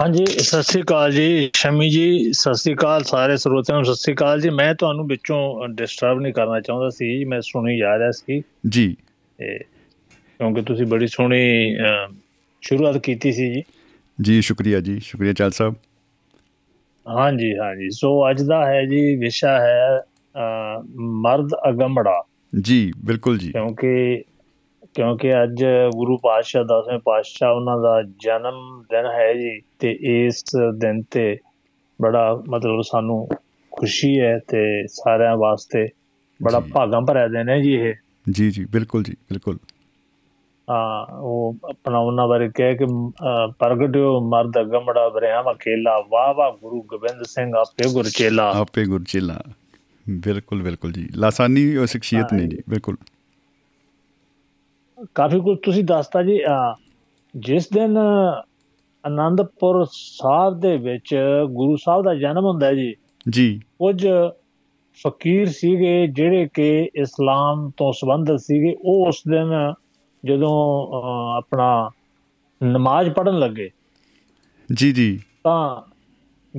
[0.00, 4.14] ਹਾਂਜੀ ਸਤਿ ਸ੍ਰੀ ਅਕਾਲ ਜੀ ਸ਼ਮੀ ਜੀ ਸਤਿ ਸ੍ਰੀ ਅਕਾਲ ਸਾਰੇ ਸਰੋਤਿਆਂ ਨੂੰ ਸਤਿ ਸ੍ਰੀ
[4.14, 8.40] ਅਕਾਲ ਜੀ। ਮੈਂ ਤੁਹਾਨੂੰ ਵਿੱਚੋਂ ਡਿਸਟਰਬ ਨਹੀਂ ਕਰਨਾ ਚਾਹੁੰਦਾ ਸੀ ਮੈਂ ਸੁਣੀ ਜਾ ਰਿਹਾ ਸੀ।
[8.68, 8.86] ਜੀ।
[9.38, 11.76] ਕਿਉਂਕਿ ਤੁਸੀਂ ਬੜੀ ਸੋਹਣੀ
[12.62, 13.62] ਸ਼ੁਰੂਆਤ ਕੀਤੀ ਸੀ ਜੀ।
[14.18, 15.74] ਜੀ ਸ਼ੁਕਰੀਆ ਜੀ ਸ਼ੁਕਰੀਆ ਚਾਹਲ ਸਾਹਿਬ।
[17.06, 20.00] ਹਾਂਜੀ ਹਾਂਜੀ। ਸੋ ਅੱਜ ਦਾ ਹੈ ਜੀ ਵਿਸ਼ਾ ਹੈ
[21.24, 22.22] ਮਰਦ ਅਗੰਮੜਾ
[22.60, 24.22] ਜੀ ਬਿਲਕੁਲ ਜੀ। ਕਿਉਂਕਿ
[24.98, 25.64] ਕਿਉਂਕਿ ਅੱਜ
[25.96, 31.38] ਗੁਰੂ ਪਾਤਸ਼ਾਹ ਦਸਵੇਂ ਪਾਤਸ਼ਾਹ ਉਹਨਾਂ ਦਾ ਜਨਮ ਦਿਨ ਹੈ ਜੀ ਤੇ ਇਸ ਦਿਨ ਤੇ
[32.02, 33.28] ਬੜਾ ਮਤਲਬ ਸਾਨੂੰ
[33.70, 35.88] ਖੁਸ਼ੀ ਹੈ ਤੇ ਸਾਰਿਆਂ ਵਾਸਤੇ
[36.42, 37.94] ਬੜਾ। ਭਾਗਾਂ ਭਰਿਆ ਦਿਨ ਹੈ ਜੀ ਇਹ।
[38.30, 39.58] ਜੀ ਜੀ ਬਿਲਕੁਲ ਜੀ ਬਿਲਕੁਲ।
[40.70, 42.84] ਆ ਉਹ ਆਪਣਾ ਉਹਨਾਂ ਬਾਰੇ ਕਹਿ ਕਿ
[43.58, 49.42] ਪ੍ਰਗਟਿਓ ਮਰਦ ਅਗੰਮੜਾ ਬਰਿਆਮ ਅਕੇਲਾ ਵਾਹ ਵਾਹ ਗੁਰੂ ਗੋਬਿੰਦ ਸਿੰਘ ਆਪੇ ਗੁਰਚੇਲਾ ਆਪੇ ਗੁਰਚੇਲਾ
[50.10, 52.96] ਬਿਲਕੁਲ ਬਿਲਕੁਲ ਜੀ। ਲਾਸਾਨੀ ਉਹ ਸ਼ਖਸੀਅਤ ਨੇ ਜੀ ਬਿਲਕੁਲ।
[55.14, 56.40] ਕਾਫੀ ਕੁਝ ਤੁਸੀਂ ਦੱਸਤਾ ਜੀ
[57.36, 57.98] ਜਿਸ ਦਿਨ
[59.06, 61.16] ਆਨੰਦਪੁਰ ਸਾਹਿਬ ਦੇ ਵਿੱਚ
[61.50, 62.94] ਗੁਰੂ ਸਾਹਿਬ ਦਾ ਜਨਮ ਹੁੰਦਾ ਜੀ
[63.28, 64.06] ਜੀ। ਕੁਝ
[65.06, 69.72] ਫਕੀਰ ਸੀਗੇ ਜਿਹੜੇ ਕਿ ਇਸਲਾਮ ਤੋਂ ਸੰਬੰਧਿਤ ਸੀਗੇ ਉਹ ਉਸ ਦਿਨ
[70.24, 70.86] ਜਦੋਂ
[71.36, 71.90] ਆਪਣਾ
[72.64, 73.70] ਨਮਾਜ਼ ਪੜਨ ਲੱਗੇ।
[74.74, 75.87] ਜੀ ਜੀ। ਤਾਂ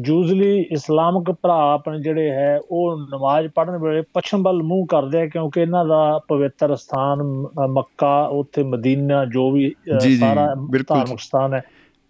[0.06, 5.28] ਯੂਜ਼ਲੀ ਇਸਲਾਮਿਕ ਭਰਾ ਆਪਣੇ ਜਿਹੜੇ ਹੈ ਉਹ ਨਮਾਜ਼ ਪੜਨ ਵੇਲੇ ਪੱਛਮ ਵੱਲ ਮੂੰਹ ਕਰਦੇ ਆ
[5.28, 7.24] ਕਿਉਂਕਿ ਇਹਨਾਂ ਦਾ ਪਵਿੱਤਰ ਸਥਾਨ
[7.68, 9.76] ਮੱਕਾ ਉੱਥੇ ਮਦੀਨਾ ਜੋ ਵੀ
[10.20, 10.56] ਸਾਰਾ।
[10.88, 11.62] ਧਾਰਮਿਕ ਸਥਾਨ ਹੈ।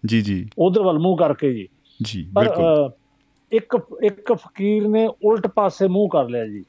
[0.06, 1.68] ਜੀ ਜੀ। ਉਧਰ ਵੱਲ ਮੂੰਹ ਕਰਕੇ ਜੀ।
[2.02, 2.92] ਜੀ ਬਿਲਕੁਲ।
[3.52, 6.66] ਇੱਕ ਇੱਕ ਫਕੀਰ ਨੇ ਉਲਟ ਪਾਸੇ ਮੂੰਹ ਕਰ ਲਿਆ ਜੀ।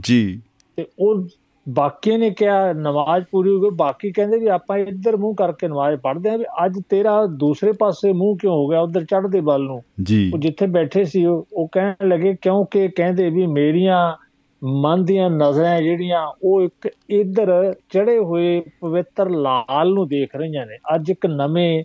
[0.00, 0.42] ਜੀ।
[0.76, 1.24] ਤੇ ਉਹ
[1.68, 6.00] ਬਾਕੀ ਨੇ ਕਿਹਾ ਨਮਾਜ਼ ਪੂਰੀ ਹੋ ਗਈ ਬਾਕੀ ਕਹਿੰਦੇ ਵੀ ਆਪਾਂ ਇੱਧਰ ਮੂੰਹ ਕਰਕੇ ਨਮਾਜ਼
[6.00, 9.82] ਪੜ੍ਹਦੇ ਆਂ ਵੀ ਅੱਜ ਤੇਰਾ ਦੂਸਰੇ ਪਾਸੇ ਮੂੰਹ ਕਿਉਂ ਹੋ ਗਿਆ ਉਧਰ ਚੜ੍ਹਦੇ ਵੱਲ ਨੂੰ?
[10.02, 14.16] ਜੀ। ਉਹ ਜਿੱਥੇ ਬੈਠੇ ਸੀ ਉਹ ਕਹਿਣ ਲੱਗੇ ਕਿਉਂਕਿ ਕਹਿੰਦੇ ਵੀ ਮੇਰੀਆਂ
[14.64, 20.78] ਮਨ ਦੀਆਂ ਨਜ਼ਰਾਂ ਜਿਹੜੀਆਂ ਉਹ ਇੱਕ ਇੱਧਰ ਚੜੇ ਹੋਏ ਪਵਿੱਤਰ ਲਾਲ ਨੂੰ ਦੇਖ ਰਹੀਆਂ ਨੇ।
[20.94, 21.84] ਅੱਜ ਇੱਕ ਨਵੇਂ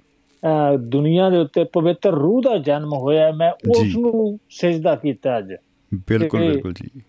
[0.79, 5.53] ਦੁਨੀਆ ਦੇ ਉੱਤੇ ਪਵਿੱਤਰ ਰੂਹ ਦਾ ਜਨਮ ਹੋਇਆ। ਮੈਂ। ਉਸ ਨੂੰ ਸਜਦਾ ਕੀਤਾ ਅੱਜ।
[6.07, 7.01] ਬਿਲਕੁਲ ਬਿਲਕੁਲ ਜੀ।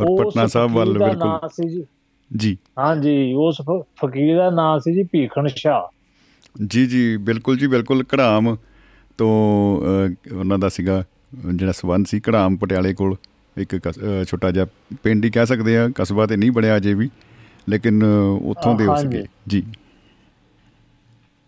[0.00, 1.84] ਔਰ ਪਟਨਾ ਸਾਹਿਬ ਵੱਲ ਬਿਲਕੁਲ। ਸੀ
[2.36, 5.94] ਜੀ। ਹਾਂਜੀ ਉਸ ਫਕੀਰ ਦਾ ਨਾਮ ਸੀ ਜੀ ਭੀਖਣ ਸ਼ਾਹ।
[6.66, 8.56] ਜੀ ਜੀ ਬਿਲਕੁਲ ਜੀ ਬਿਲਕੁਲ ਕੜਾਮ
[9.18, 9.30] ਤੋਂ
[10.38, 11.04] ਉਹਨਾਂ ਦਾ ਸੀਗਾ
[11.54, 13.16] ਜਿਹੜਾ ਸਬੰਧ ਸੀ ਕੜਾਮ ਪਟਿਆਲੇ ਕੋਲ
[13.56, 13.92] ਇੱਕ
[14.28, 14.66] ਛੋਟਾ ਜਿਹਾ
[15.02, 17.10] ਪਿੰਡ ਹੀ ਕਹਿ ਸਕਦੇ ਆ ਕਸਬਾ ਤੇ ਨਹੀਂ ਬਣਿਆ ਅਜੇ ਵੀ
[17.68, 18.02] ਲੇਕਿਨ
[18.42, 19.62] ਉੱਥੋਂ ਦੇ ਹੋ। ਸਕੇ। ਜੀ।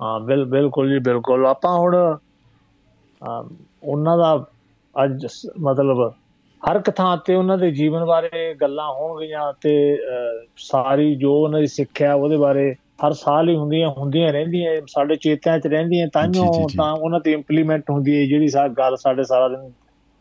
[0.03, 2.17] ਹਾਂ ਬਿਲ ਬਿਲਕੁਲ ਜੀ ਬਿਲਕੁਲ। ਆਪਾਂ ਹੁਣ
[3.83, 4.47] ਉਹਨਾਂ ਦਾ
[5.05, 6.13] ਅੱਜ ਸ- ਮਤਲਬ
[6.71, 9.99] ਹਰ ਇੱਕ ਥਾਂ ਤੇ ਉਹਨਾਂ ਦੇ ਜੀਵਨ ਬਾਰੇ ਗੱਲਾਂ ਹੋਣਗੀਆਂ ਤੇ
[10.57, 12.75] ਸਾਰੀ ਜੋ ਉਹਨਾਂ ਦੀ ਸਿੱਖਿਆ ਉਹਦੇ ਬਾਰੇ
[13.07, 16.41] ਹਰ ਸਾਲ ਹੀ ਹੁੰਦੀਆਂ ਹੁੰਦੀਆਂ ਰਹਿੰਦੀਆਂ ਸਾਡੇ ਚੇਤਿਆਂ 'ਚ ਰਹਿੰਦੀਆਂ ਜੀ।
[16.77, 19.73] ਤਾਂ ਉਹਨਾਂ ਤੇ ਇੰਪਲੀਮੈਂਟ ਹੁੰਦੀ ਹੈ ਜਿਹੜੀ ਸਾ ਗੱਲ ਸਾਡੇ ਸਾਰਾ ਦਿਨ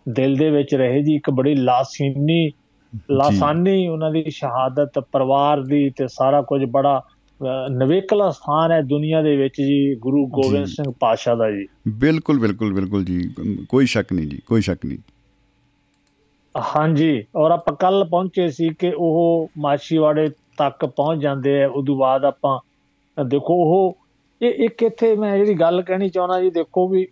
[0.09, 2.51] ਦਿਲ ਦੇ ਵਿੱਚ ਰਹੇ ਜੀ ਇੱਕ ਬੜੀ ਲਾਸੀਨੀ
[3.11, 7.01] ਲਾਸਾਨੀ ਉਹਨਾਂ ਦੀ ਸ਼ਹਾਦਤ ਪਰਿਵਾਰ ਦੀ ਤੇ ਸਾਰਾ ਕੁਝ ਬੜਾ
[7.71, 12.73] ਨਵੇਕਲਾ ਸਥਾਨ ਹੈ ਦੁਨੀਆ ਦੇ ਵਿੱਚ ਜੀ ਗੁਰੂ ਗੋਬਿੰਦ। ਸਿੰਘ ਪਾਤਸ਼ਾਹ ਦਾ ਜੀ ਬਿਲਕੁਲ ਬਿਲਕੁਲ
[12.73, 13.29] ਬਿਲਕੁਲ ਜੀ
[13.69, 14.97] ਕੋਈ ਸ਼ੱਕ ਨਹੀਂ ਜੀ ਕੋਈ ਸ਼ੱਕ ਨਹੀਂ
[16.57, 22.25] ਹਾਂਜੀ ਔਰ ਆਪਾਂ ਕੱਲ ਪਹੁੰਚੇ ਸੀ ਕਿ ਉਹ ਮਾਛੀਵਾੜੇ ਤੱਕ ਪਹੁੰਚ ਜਾਂਦੇ ਆ ਉਦੋਂ ਬਾਅਦ
[22.25, 22.59] ਆਪਾਂ
[23.23, 23.97] ਦੇਖੋ ਉਹ
[24.41, 27.07] ਇਹ ਇੱਕ ਇੱਥੇ ਮੈਂ ਜਿਹੜੀ ਗੱਲ ਕਹਿਣੀ ਚਾਹੁੰਦਾ ਜੀ ਦੇਖੋ ਵੀ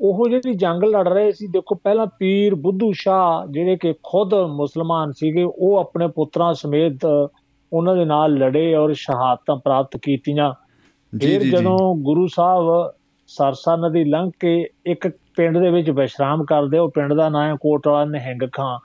[0.00, 5.12] ਉਹ ਜਿਹੜੀ ਜੰਗ ਲੜ ਰਹੇ ਸੀ ਦੇਖੋ ਪਹਿਲਾਂ ਪੀਰ ਬੁੱਧੂ ਸ਼ਾਹ ਜਿਹੜੇ ਕਿ ਖੁਦ ਮੁਸਲਮਾਨ
[5.12, 7.28] ਸੀਗੇ ਉਹ ਆਪਣੇ ਪੁੱਤਰਾਂ ਸਮੇਤ
[7.72, 10.52] ਉਹਨਾਂ ਦੇ ਨਾਲ ਲੜੇ ਔਰ ਸ਼ਹਾਦਤਾਂ ਪ੍ਰਾਪਤ ਕੀਤੀਆਂ।
[11.16, 12.92] ਜੀ ਫਿਰ ਜੀ। ਜਦੋਂ ਗੁਰੂ ਸਾਹਿਬ
[13.36, 17.54] ਸਰਸਾ ਨਦੀ ਲੰਘ ਕੇ ਇੱਕ ਪਿੰਡ ਦੇ ਵਿੱਚ ਵਿਸ਼ਰਾਮ ਕਰਦੇ ਉਹ ਪਿੰਡ ਦਾ ਨਾਮ ਹੈ
[17.54, 18.78] ਕੋਟਲਾ ਨਿਹੰਗ ਖਾਂ।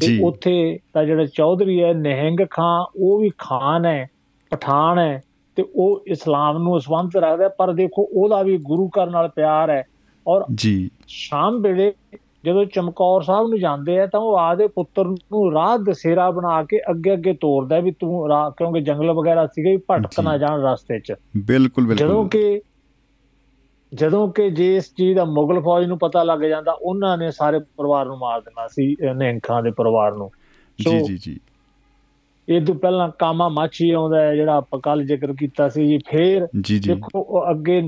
[0.00, 4.08] ਤੇ ਉੱਥੇ ਦਾ ਜਿਹੜਾ ਚੌਧਰੀ ਹੈ ਨਿਹੰਗ ਖਾਂ ਉਹ ਵੀ ਖਾਨ ਹੈ
[4.50, 5.22] ਪਠਾਨ ਹੈ
[5.56, 9.82] ਤੇ ਉਹ ਇਸਲਾਮ ਨੂੰ ਸੰਬੰਧ ਰੱਖਦਾ ਪਰ ਦੇਖੋ ਉਹਦਾ ਵੀ ਗੁਰੂ ਘਰ ਨਾਲ ਪਿਆਰ ਹੈ।
[10.28, 11.92] ਔਰ ਜੀ। ਸ਼ਾਮ ਵੇਲੇ
[12.44, 16.80] ਜਦੋਂ ਚਮਕੌਰ ਸਾਹਿਬ ਨੂੰ ਜਾਂਦੇ ਆ ਤਾਂ ਉਹ ਆਦੇ ਪੁੱਤਰ ਨੂੰ ਰਾਹ ਦਸੇਰਾ ਬਣਾ ਕੇ
[16.90, 21.14] ਅੱਗੇ ਅੱਗੇ ਤੋਰਦਾ ਵੀ ਤੂੰ ਰਾਹ ਕਿਉਂਕਿ ਜੰਗਲ ਵਗੈਰਾ ਸੀਗੇ ਭਟਕ ਨਾ। ਜਾਣ ਰਸਤੇ 'ਚ।
[21.36, 22.60] ਬਿਲਕੁਲ ਜਦੋਂ ਬਿਲਕੁਲ ਕਿ
[23.94, 27.58] ਜਦੋਂ ਕਿ ਜੇ ਇਸ ਚੀਜ਼ ਦਾ ਮੁਗਲ ਫੌਜ ਨੂੰ ਪਤਾ ਲੱਗ ਜਾਂਦਾ ਉਹਨਾਂ ਨੇ ਸਾਰੇ
[27.58, 30.30] ਪਰਿਵਾਰ ਨੂੰ ਮਾਰ ਦੇਣਾ ਸੀ ਨਿਹੰਗਾਂ ਦੇ ਪਰਿਵਾਰ ਨੂੰ।
[30.78, 31.40] ਜੀ ਜੀ ਜੀ।
[32.48, 36.46] ਇਹ ਤੋਂ ਪਹਿਲਾਂ ਕਾਮਾ ਮਾਛੀ ਆਉਂਦਾ ਹੈ ਜਿਹੜਾ ਆਪਾਂ ਕੱਲ ਜ਼ਿਕਰ ਕੀਤਾ ਸੀ ਜੀ। ਫੇਰ
[36.86, 37.82] ਦੇਖੋ ਅੱਗੇ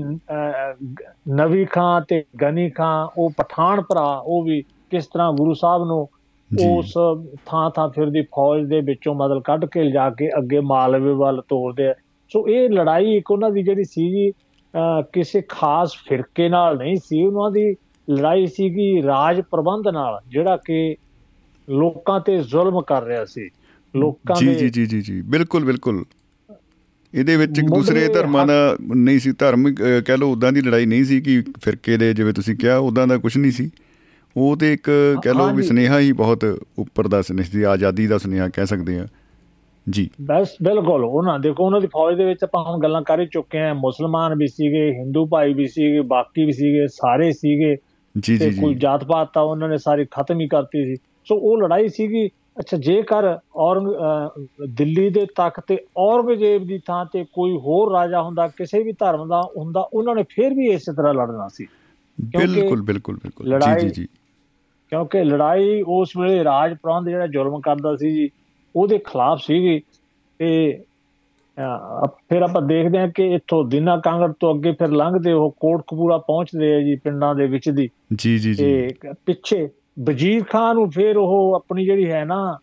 [1.29, 6.09] ਨਵੀ ਖਾਂ ਤੇ ਗਨੀ ਖਾਂ ਉਹ ਪਠਾਨ ਭਰਾ ਉਹ ਵੀ ਕਿਸ ਤਰ੍ਹਾਂ ਗੁਰੂ ਸਾਹਿਬ ਨੂੰ
[6.69, 6.93] ਉਸ
[7.45, 11.87] ਥਾਂ ਥਾਂ ਫਿਰਦੀ ਫੌਜ ਦੇ ਵਿੱਚੋਂ ਮਦਦ ਕੱਢ ਕੇ ਲਿਜਾ ਕੇ ਅੱਗੇ ਮਾਲਵੇ ਵੱਲ ਤੋਰਦੇ
[11.87, 11.93] ਆ।
[12.33, 14.31] ਸੋ ਇਹ ਲੜਾਈ ਇੱਕ ਉਹਨਾਂ ਦੀ ਜਿਹੜੀ ਸੀ ਜੀ
[15.13, 17.75] ਕਿਸੇ ਖਾਸ ਫਿਰਕੇ ਨਾਲ ਨਹੀਂ ਸੀ ਉਹਨਾਂ ਦੀ
[18.07, 20.95] ਲੜਾਈ ਸੀਗੀ ਰਾਜ ਪ੍ਰਬੰਧ ਨਾਲ ਜਿਹੜਾ ਕਿ
[21.69, 23.49] ਲੋਕਾਂ ਤੇ ਜ਼ੁਲਮ ਕਰ ਰਿਹਾ ਸੀ।
[23.95, 26.03] ਲੋਕਾਂ ਦੇ ਜੀ ਜੀ ਜੀ ਜੀ ਬਿਲਕੁਲ ਬਿਲਕੁਲ।
[27.13, 29.73] ਇਹਦੇ ਵਿੱਚ ਇੱਕ ਦੂਸਰੇ ਧਰਮਾਂ ਦਾ ਨਹੀਂ ਸੀ ਧਰਮ
[30.05, 33.17] ਕਹਿ ਲਓ ਉਦਾਂ ਦੀ ਲੜਾਈ ਨਹੀਂ ਸੀ ਕਿ ਫਿਰਕੇ ਦੇ ਜਿਵੇਂ ਤੁਸੀਂ ਕਿਹਾ ਉਦਾਂ ਦਾ
[33.17, 33.69] ਕੁਝ ਨਹੀਂ ਸੀ।
[34.37, 34.89] ਉਹ ਤੇ ਇੱਕ
[35.23, 38.99] ਕਹਿ ਲਓ ਵੀ। ਸੁਨੇਹਾ ਹੀ ਬਹੁਤ ਉੱਪਰ ਦਾ ਸੁਨੇਹਾ ਸੀ ਆਜ਼ਾਦੀ ਦਾ ਸੁਨੇਹਾ ਕਹਿ ਸਕਦੇ
[38.99, 39.07] ਆ
[39.89, 43.25] ਜੀ। ਬਸ ਬਿਲਕੁਲ। ਉਹਨਾਂ ਦੇਖੋ ਉਹਨਾਂ ਦੀ ਫੌਜ ਦੇ ਵਿੱਚ ਆਪਾਂ ਹੁਣ ਗੱਲਾਂ ਕਰ ਹੀ
[43.25, 47.77] ਚੁੱਕੇ ਆ ਮੁਸਲਮਾਨ ਵੀ ਸੀਗੇ ਹਿੰਦੂ ਭਾਈ ਵੀ ਸੀਗੇ ਬਾਕੀ ਵੀ ਸੀਗੇ ਸਾਰੇ ਸੀਗੇ।
[48.19, 51.57] ਜੀ ਜੀ ਕੋਈ ਜਾਤ ਪਾਤ ਤਾਂ ਉਹਨਾਂ ਨੇ ਸਾਰੀ ਖਤਮ ਹੀ ਕਰਤੀ ਸੀ। ਸੋ ਉਹ
[51.57, 52.29] ਲੜਾਈ ਸੀਗੀ।
[52.59, 58.47] ਅੱਛਾ ਜੇਕਰ ਅਹ, ਦਿੱਲੀ ਦੇ ਤਖਤ ਤੇ ਔਰੰਗਜ਼ੇਬ ਦੀ ਥਾਂ ਤੇ ਕੋਈ ਹੋਰ ਰਾਜਾ ਹੁੰਦਾ
[58.47, 61.67] ਕਿਸੇ ਵੀ ਧਰਮ ਦਾ ਹੁੰਦਾ ਉਹਨਾਂ ਨੇ ਫਿਰ ਵੀ ਇਸੇ ਤਰ੍ਹਾਂ ਲੜਨਾ ਸੀ।
[62.37, 64.05] ਬਿਲਕੁਲ ਬਿਲਕੁਲ ਬਿਲਕੁਲ। ਜੀ ਜੀ ਜੀ।
[64.89, 68.29] ਕਿਉਂਕਿ ਲੜਾਈ ਉਸ ਵੇਲੇ ਰਾਜ ਪ੍ਰਬੰਧ ਜਿਹੜਾ ਜ਼ੁਲਮ ਕਰਦਾ ਸੀ ਜੀ
[68.77, 69.81] ਉਹਦੇ ਖਿਲਾਫ ਸੀਗੀ
[70.39, 70.83] ਤੇ
[72.29, 76.75] ਫਿਰ ਆਪਾਂ ਦੇਖਦੇ ਹਾਂ ਕਿ ਇੱਥੋਂ ਦਿਨਾ ਕਾਂਗੜ ਤੋਂ ਅੱਗੇ ਫਿਰ ਲੰਘਦੇ ਉਹ ਕੋਟਕਪੂਰਾ ਪਹੁੰਚਦੇ
[76.75, 79.69] ਆ ਜੀ ਪਿੰਡਾਂ ਦੇ ਵਿੱਚ ਦੀ। ਜੀ ਜੀ ਜੀ। ਤੇ ਪਿੱਛੇ
[79.99, 82.57] ਵਜ਼ੀਰ ਖਾਨ ਨੂੰ ਫਿਰ ਉਹ ਆਪਣੀ ਜਿਹੜੀ ਹੈ ਨਾ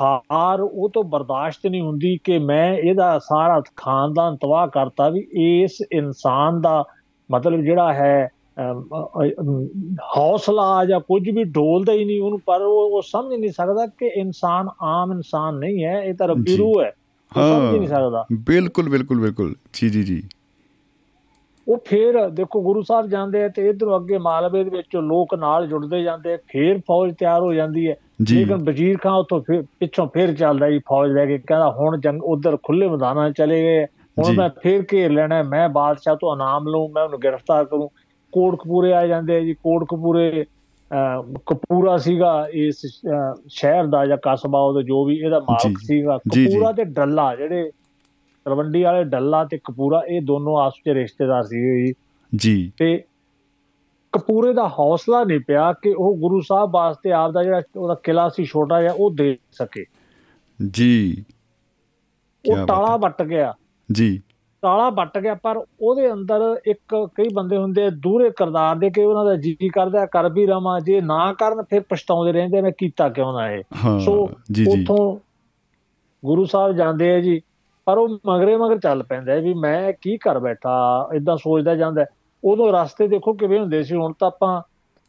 [0.00, 5.26] ਹਾਰ ਉਹ ਤੋਂ ਬਰਦਾਸ਼ਤ ਨਹੀਂ ਹੁੰਦੀ ਕਿ ਮੈਂ ਇਹਦਾ ਸਾਰਾ ਖਾਨਦਾਨ ਤਬਾਹ ਕਰਤਾ ਵੀ
[5.62, 6.84] ਇਸ ਇਨਸਾਨ ਦਾ
[7.30, 8.28] ਮਤਲਬ ਜਿਹੜਾ ਹੈ
[10.16, 14.06] ਹੌਸਲਾ ਜਾਂ ਕੁਝ ਵੀ ਡੋਲਦਾ ਹੀ ਨਹੀਂ ਉਹਨੂੰ ਪਰ ਉਹ ਉਹ ਸਮਝ ਨਹੀਂ ਸਕਦਾ ਕਿ
[14.06, 16.90] ਇਨਸਾਨ ਆਮ ਇਨਸਾਨ ਨਹੀਂ ਹੈ ਇਹ ਤਾਂ ਰੱਬੀ। ਰੂਹ ਹੈ।
[17.34, 20.22] ਸਮਝ ਨਹੀਂ ਸਕਦਾ। ਬਿਲਕੁਲ ਬਿਲਕੁਲ ਬਿਲਕੁਲ। ਜੀ ਜੀ ਜੀ।
[21.68, 25.66] ਉਹ ਫੇਰ ਦੇਖੋ ਗੁਰੂ ਸਾਹਿਬ ਜਾਂਦੇ ਆ ਤੇ ਇਧਰੋਂ ਅੱਗੇ ਮਾਲਵੇ ਦੇ ਵਿੱਚ ਲੋਕ ਨਾਲ
[25.66, 27.96] ਜੁੜਦੇ ਜਾਂਦੇ ਫੇਰ ਫੌਜ ਤਿਆਰ ਹੋ ਜਾਂਦੀ ਹੈ।
[28.30, 32.22] ਲੇਕਿਨ ਵਜ਼ੀਰ ਖਾਨ ਉੱਥੋਂ ਫਿਰ ਪਿੱਛੋਂ ਫਿਰ ਚੱਲਦਾ ਜੀ ਫੌਜ ਲੈ ਕੇ ਕਹਿੰਦਾ ਹੁਣ ਜੰਗ
[32.24, 36.68] ਉਧਰ ਖੁੱਲੇ ਮੈਦਾਨਾਂ 'ਚ ਚਲੇ ਗਏ। ਹੁਣ। ਮੈਂ ਫੇਰ ਘੇਰ ਲੈਣਾ ਮੈਂ ਬਾਦਸ਼ਾਹ ਤੋਂ ਇਨਾਮ
[36.68, 37.90] ਲਵਾਂ ਮੈਂ ਉਹਨੂੰ ਗ੍ਰਿਫਤਾਰ ਕਰੂੰ।
[38.32, 40.46] ਕੋਟਕਪੂਰੇ ਆ ਜਾਂਦੇ ਆ ਜੀ। ਕੋਟਕਪੂਰੇ
[41.46, 42.86] ਕਪੂਰਾ ਸੀਗਾ ਇਸ
[43.48, 47.70] ਸ਼ਹਿਰ ਦਾ ਜਾਂ ਕਸਬਾ ਉਹਦਾ ਜੋ ਵੀ ਇਹਦਾ ਮਾਲਕ। ਸੀਗਾ। ਕਪੂਰਾ ਤੇ ਡੱਲਾ ਜਿਹੜੇ
[48.44, 51.92] ਤਲਵੰਡੀ ਵਾਲੇ ਡੱਲਾ ਤੇ ਕਪੂਰਾ ਇਹ ਦੋਨੋਂ ਆਪਸ ਵਿੱਚ ਰਿਸ਼ਤੇਦਾਰ ਸੀਗੇ ਜੀ।
[52.36, 53.04] ਜੀ। ਤੇ
[54.12, 58.28] ਕਪੂਰੇ ਦਾ ਹੌਸਲਾ ਨਹੀਂ ਪਿਆ ਕਿ ਉਹ ਗੁਰੂ ਸਾਹਿਬ ਵਾਸਤੇ ਆਪ ਦਾ ਜਿਹੜਾ ਉਹਦਾ ਕਿਲਾ
[58.28, 59.84] ਸੀ ਛੋਟਾ ਜਿਹਾ ਉਹ ਦੇ ਸਕੇ।
[60.70, 61.24] ਜੀ।
[62.50, 63.54] ਉਹ ਤਾਲਾ। ਵੱਟ ਗਿਆ।
[63.92, 64.22] ਜੀ।
[64.62, 69.04] ਤਾਲਾ ਵੱਟ ਗਿਆ ਪਰ ਉਹਦੇ ਅੰਦਰ ਇੱਕ ਕਈ ਬੰਦੇ ਹੁੰਦੇ ਆ ਦੂਰੇ ਕਰਦਾਰ ਦੇ ਕਿ
[69.04, 73.08] ਉਹਨਾਂ ਦਾ ਜੀ ਕਰਦਾ ਕਰ ਵੀ ਰਵਾਂ ਜੇ ਨਾ ਕਰਨ ਫਿਰ ਪਛਤਾਉਂਦੇ ਰਹਿੰਦੇ ਮੈਂ ਕੀਤਾ
[73.08, 73.64] ਕਿਉਂ ਨਾ ਇਹ।
[74.00, 74.30] ਸੋ
[74.68, 75.16] ਉਥੋਂ
[76.24, 77.40] ਗੁਰੂ ਸਾਹਿਬ ਜਾਂਦੇ ਆ ਜੀ
[77.84, 82.06] ਪਰ ਉਹ ਮਗਰੇ ਮਗਰ ਚੱਲ ਪੈਂਦਾ ਵੀ ਮੈਂ ਕੀ ਕਰ ਬੈਠਾ ਇਦਾਂ ਸੋਚਦਾ ਜਾਂਦਾ।
[82.44, 84.62] ਉਦੋਂ ਰਸਤੇ ਦੇਖੋ ਕਿਵੇਂ ਹੁੰਦੇ ਸੀ ਹੁਣ ਤਾਂ ਆਪਾਂ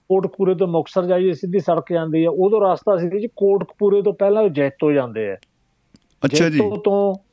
[0.09, 4.49] ਕੋਟਕਪੂਰੇ ਤੋਂ ਮੁਕਤਸਰ ਜਾਈਏ ਸਿੱਧੀ ਸੜਕ ਜਾਂਦੀ ਹੈ ਉਦੋਂ ਰਸਤਾ ਸੀ ਜੀ ਕੋਟਕਪੂਰੇ ਤੋਂ ਪਹਿਲਾਂ
[4.49, 5.37] ਜੈਤੋ ਜਾਂਦੇ ਆ।
[6.25, 7.30] ਅੱਛਾ ਜੀ। ਜੈਤੋ ਤੋਂ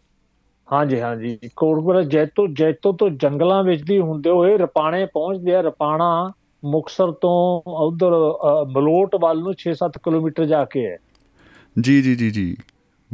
[0.72, 6.32] ਹਾਂਜੀ ਹਾਂਜੀ। ਕੋਟਕਪੂਰਾ ਜੈਤੋ ਜੈਤੋ ਤੋਂ ਜੰਗਲਾਂ ਵਿੱਚ ਦੀ ਹੁੰਦੇ ਹੋਏ ਰਪਾਣੇ ਪਹੁੰਚਦੇ ਆ। ਰਪਾਣਾ
[6.64, 8.10] ਮੁਕਤਸਰ ਤੋਂ ਉਧਰ
[8.68, 10.96] ਮਲੋਟ ਵੱਲ ਨੂੰ 6-7 ਕਿਲੋਮੀਟਰ ਜਾ ਕੇ ਹੈ।
[11.80, 12.56] ਜੀ ਜੀ ਜੀ ਜੀ।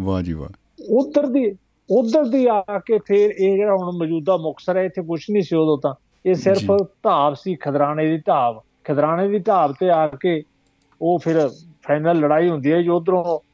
[0.00, 0.48] ਵਾਹ ਜੀ ਵਾਹ।
[0.90, 1.56] ਉਧਰ ਦੀ
[1.90, 5.56] ਉਧਰ ਦੀ ਆ ਕੇ ਫਿਰ ਇਹ ਜਿਹੜਾ ਹੁਣ ਮੌਜੂਦਾ ਮੁਕਤਸਰ ਹੈ ਇੱਥੇ ਕੁਝ ਨਹੀਂ ਸੀ
[5.56, 5.94] ਉਦੋਂ ਤਾਂ।
[6.26, 10.42] ਇਹ ਸਿਰਫ। ਢਾਬ ਸੀ ਖਦਰਾਣੇ ਦੀ ਢਾਬ ਖਦਰਾਣੇ ਦੀ ਢਾਬ ਤੇ ਆ ਕੇ
[11.02, 11.48] ਉਹ ਫਿਰ
[11.82, 13.53] ਫਾਈਨਲ ਲੜਾਈ ਹੁੰਦੀ ਹੈ ਜੋ ਉਧਰੋਂ।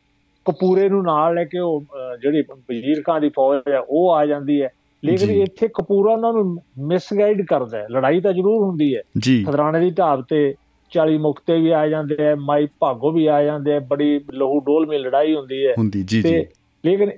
[0.51, 1.85] ਕਪੂਰੇ ਨੂੰ ਨਾਲ ਲੈ ਕੇ ਉਹ
[2.23, 4.69] ਜਿਹੜੀ ਵਜ਼ੀਰ ਖਾਨ ਦੀ ਫੌਜ ਹੈ ਉਹ ਆ ਜਾਂਦੀ ਹੈ।
[5.05, 9.03] ਲੇਕਿਨ। ਇੱਥੇ ਕਪੂਰਾ ਉਹਨਾਂ ਨੂੰ ਮਿਸਗਾਈਡ ਕਰਦਾ ਹੈ। ਲੜਾਈ ਤਾਂ ਜ਼ਰੂਰ ਹੁੰਦੀ ਹੈ।
[9.45, 10.55] ਖਦਰਾਣੇ ਦੀ ਢਾਬ ਤੇ
[10.91, 14.87] 40 ਮੁਕਤੇ ਵੀ ਆ ਜਾਂਦੇ ਆ ਮਾਈ ਭਾਗੋ ਵੀ ਆ ਜਾਂਦੇ ਆ ਬੜੀ ਲਹੂ ਡੋਲ
[14.87, 16.47] ਮੇ ਲੜਾਈ ਹੁੰਦੀ ਹੈ। ਹੁੰਦੀ ਜੀ ਜੀ।
[16.85, 17.11] ਲੇਕਿਨ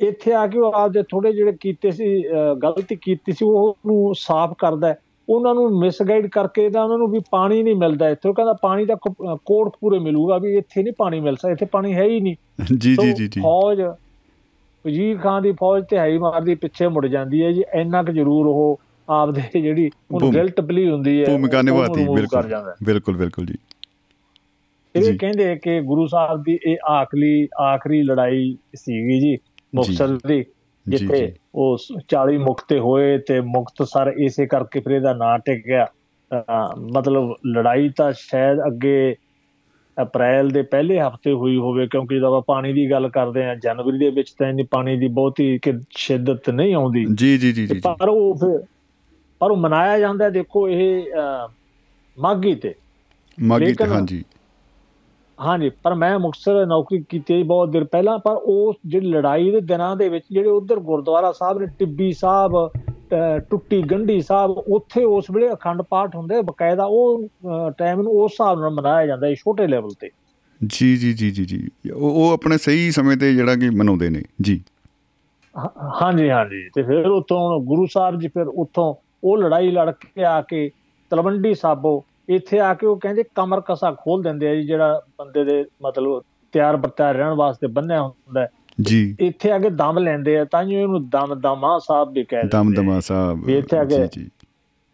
[0.00, 2.24] ਇੱਥੇ ਆ ਕੇ ਉਹ ਆਪਦੇ ਥੋੜੇ ਜਿਹੜੇ ਕੀਤੇ ਸੀ
[2.62, 7.10] ਗਲਤੀ ਕੀਤੀ ਸੀ ਉਹ ਉਹਨੂੰ ਸਾਫ਼ ਕਰਦਾ ਹੈ। ਉਹਨਾਂ ਨੂੰ ਮਿਸਗਾਈਡ ਕਰਕੇ ਤਾਂ ਉਹਨਾਂ ਨੂੰ
[7.10, 10.82] ਵੀ ਪਾਣੀ ਨਹੀਂ ਮਿਲਦਾ ਇੱਥੇ। ਉਹ ਕਹਿੰਦਾ ਪਾਣੀ ਤਾਂ ਕ- ਅਹ ਕੋਟਕਪੂਰੇ ਮਿਲੂਗਾ ਵੀ ਇੱਥੇ
[10.82, 12.36] ਨਹੀਂ ਪਾਣੀ ਮਿਲ ਸਕਦਾ ਇੱਥੇ ਪਾਣੀ ਹੈ ਹੀ ਨਹੀਂ।
[12.78, 13.80] ਜੀ ਜੀ ਜੀ ਜੀ। ਫੌਜ
[14.86, 18.46] ਵਜ਼ੀਰ ਖਾਨ ਦੀ ਫੌਜ ਤੇ ਹਾਈ ਮਾਰਦੀ ਪਿੱਛੇ ਮੁੜ ਜਾਂਦੀ ਹੈ ਜੀ। ਇੰਨਾ ਕੁ ਜ਼ਰੂਰ
[18.46, 22.42] ਉਹ ਆਪਦੇ ਜਿਹੜੀ ਉਹਨੂੰ ਭੂਮ- ਗਿਲਟ ਪਲੀ ਹੁੰਦੀ ਹੈ ਭੂਮਿਕਾ ਨਿਭਾਤੀ ਬਿਲਕੁਲ।
[22.82, 23.54] ਬਿਲਕੁਲ ਬਿਲਕੁਲ ਜੀ।
[24.96, 29.36] ਇਹ ਕਹਿੰਦੇ ਕਿ ਗੁਰੂ ਸਾਹਿਬ ਦੀ ਇਹ ਆਖਰੀ ਆਖਰੀ ਲੜਾਈ ਸੀਗੀ ਜੀ
[29.74, 30.44] ਮੁਕਤਸਰ ਦੀ।
[30.88, 35.86] ਜਿੱਥੇ। ਉਹ 40 ਮੁਕਤੇ ਹੋਏ ਤੇ ਮੁਕਤਸਰ ਇਸੇ ਕਰਕੇ ਫਿਰ ਇਹਦਾ ਨਾਂ ਟਿਕ ਗਿਆ।
[36.78, 39.16] ਮਤਲਬ ਲੜਾਈ ਤਾਂ ਸ਼ਾਇਦ ਅੱਗੇ
[40.02, 43.98] ਅਪ੍ਰੈਲ ਦੇ ਪਹਿਲੇ ਹਫ਼ਤੇ ਹੋਈ ਹੋਵੇ ਕਿਉਂਕਿ ਜਦੋਂ ਆਪਾਂ ਪਾਣੀ ਦੀ ਗੱਲ ਕਰਦੇ ਆ ਜਨਵਰੀ
[43.98, 48.08] ਦੇ ਵਿੱਚ ਤਾਂ ਇੰਨੀ ਪਾਣੀ ਦੀ ਬਹੁਤੀ ਕਿ ਸ਼ਿੱਦਤ ਨਹੀਂ ਆਉਂਦੀ। ਜੀ ਜੀ ਜੀ ਪਰ
[48.08, 48.64] ਉਹ ਫਿਰ
[49.38, 51.14] ਪਰ ਉਹ ਮਨਾਇਆ ਜਾਂਦਾ ਦੇਖੋ ਇਹ ਤੇ।
[52.18, 52.74] ਮਾਗੀ ਤੇ
[53.64, 54.24] ਲੇਕਿਨ- ਹਾਂਜੀ।
[55.40, 59.60] ਹਾਂਜੀ ਪਰ ਮੈਂ ਮੁਕਤਸਰ ਨੌਕਰੀ ਕੀਤੀ ਹੈ ਬਹੁਤ ਦਿਨ ਪਹਿਲਾਂ ਪਰ ਉਸ ਜਿਹੜੀ ਲੜਾਈ ਦੇ
[59.60, 62.70] ਦਿਨਾਂ ਦੇ ਵਿੱਚ ਜਿਹੜੇ ਉਧਰ ਗੁਰਦੁਆਰਾ ਸਾਹਿਬ ਨੇ ਟਿੱਬੀ ਸਾਹਿਬ
[63.50, 67.28] ਟੁੱਟੀ ਗੰਢੀ ਸਾਹਿਬ ਉੱਥੇ ਉਸ ਵੇਲੇ ਅਖੰਡ ਪਾਠ ਹੁੰਦੇ ਬਕਾਇਦਾ ਉਹ
[67.78, 70.10] ਟਾਈਮ ਨੂੰ ਉਸ ਹਿਸਾਬ ਨਾਲ ਮਨਾਇਆ ਜਾਂਦਾ ਹੈ ਛੋਟੇ ਲੈਵਲ ਤੇ।
[70.66, 74.22] ਜੀ ਜੀ ਜੀ ਜੀ ਜੀ। ਉਹ ਉਹ ਆਪਣੇ ਸਹੀ ਸਮੇਂ ਤੇ ਜਿਹੜਾ ਕਿ ਮਨਾਉਂਦੇ ਨੇ
[74.40, 74.62] ਜੀ।
[76.02, 80.40] ਹਾਂਜੀ ਹਾਂਜੀ। ਤੇ ਫਿਰ ਉੱਥੋਂ ਗੁਰੂ ਸਾਹਿਬ ਜੀ ਫਿਰ ਉੱਥੋਂ ਉਹ ਲੜਾਈ ਲੜ ਕੇ ਆ
[80.40, 80.70] ਕੇ
[81.10, 85.44] ਤਲਵੰਡੀ ਸਾਬੋ ਇੱਥੇ ਆ ਕੇ ਉਹ ਕਹਿੰਦੇ ਕਮਰ ਕਸਾ ਖੋਲ ਦਿੰਦੇ ਆ ਜੀ ਜਿਹੜਾ ਬੰਦੇ
[85.44, 88.48] ਦੇ ਮਤਲਬ ਤਿਆਰ ਬਰਤਿਆਰ ਰਹਿਣ ਵਾਸਤੇ ਬੰਨਿਆ ਹੁੰਦਾ ਹੈ।
[88.80, 92.72] ਜੀ। ਇੱਥੇ ਆ ਕੇ ਦਮ ਲੈਂਦੇ ਆ ਤਾਂ ਇਹਨੂੰ ਦਮ ਦਮਾ ਸਾਹਿਬ ਵੀ ਕਹਿ ਦਮ।
[92.74, 94.30] ਦਮਾ ਸਾਹਿਬ ਇੱਥੇ ਆ ਕੇ- ਜੀ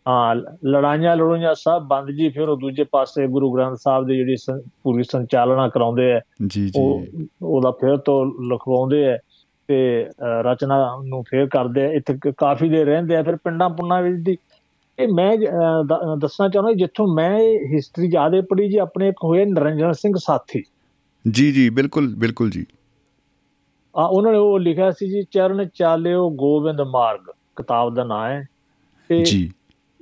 [0.08, 4.36] ਹਾਂ ਲੜਾਈਆਂ ਲੜੂਈਆਂ ਸਭ ਬੰਦ ਜੀ ਫਿਰ ਉਹ ਦੂਜੇ ਪਾਸੇ ਗੁਰੂ ਗ੍ਰੰਥ ਸਾਹਿਬ ਦੀ ਜਿਹੜੀ
[4.82, 7.04] ਪੂਰੀ ਸੰਚਾਲਨਾ ਕਰਾਉਂਦੇ ਆ। ਜੀ ਜੀ। ਉਹ
[7.42, 9.18] ਉਹਦਾ ਫਿਰ ਤੋਂ ਲਿਖਵਾਉਂਦੇ ਆ
[9.68, 14.16] ਤੇ ਰਚਨਾ ਨੂੰ ਫੇਰ ਕਰਦੇ ਆ। ਇੱਥੇ ਕਾਫੀ ਦੇ ਰਹਿੰਦੇ ਆ ਫਿਰ ਪਿੰਡਾਂ ਪੁੰਡਾਂ ਵਿੱਚ
[14.16, 14.36] ਦੀ
[14.98, 15.36] ਇਹ ਮੈਂ
[16.16, 17.38] ਦੱਸਣਾ ਚਾਹੁੰਦਾ ਜਿੱਥੋਂ ਮੈਂ
[17.74, 20.62] ਹਿਸਟਰੀ ਜ਼ਿਆਦੇ ਪੜ੍ਹੀ ਜੀ ਆਪਣੇ ਇੱਕ ਹੋਏ ਨਰਿੰਦਰ ਸਿੰਘ ਸਾਥੀ।
[21.30, 22.66] ਜੀ ਜੀ ਬਿਲਕੁਲ ਬਿਲਕੁਲ ਜੀ।
[23.96, 27.20] ਆ ਉਹਨਾਂ ਨੇ ਉਹ ਲਿਖਿਆ ਸੀ ਜੀ ਚਰਨ ਚਾਲਿਓ ਗੋਬਿੰਦ ਮਾਰਗ
[27.56, 28.48] ਕਿਤਾਬ ਦਾ ਨਾਮ ਹੈ।
[29.08, 29.50] ਤੇ ਜੀ।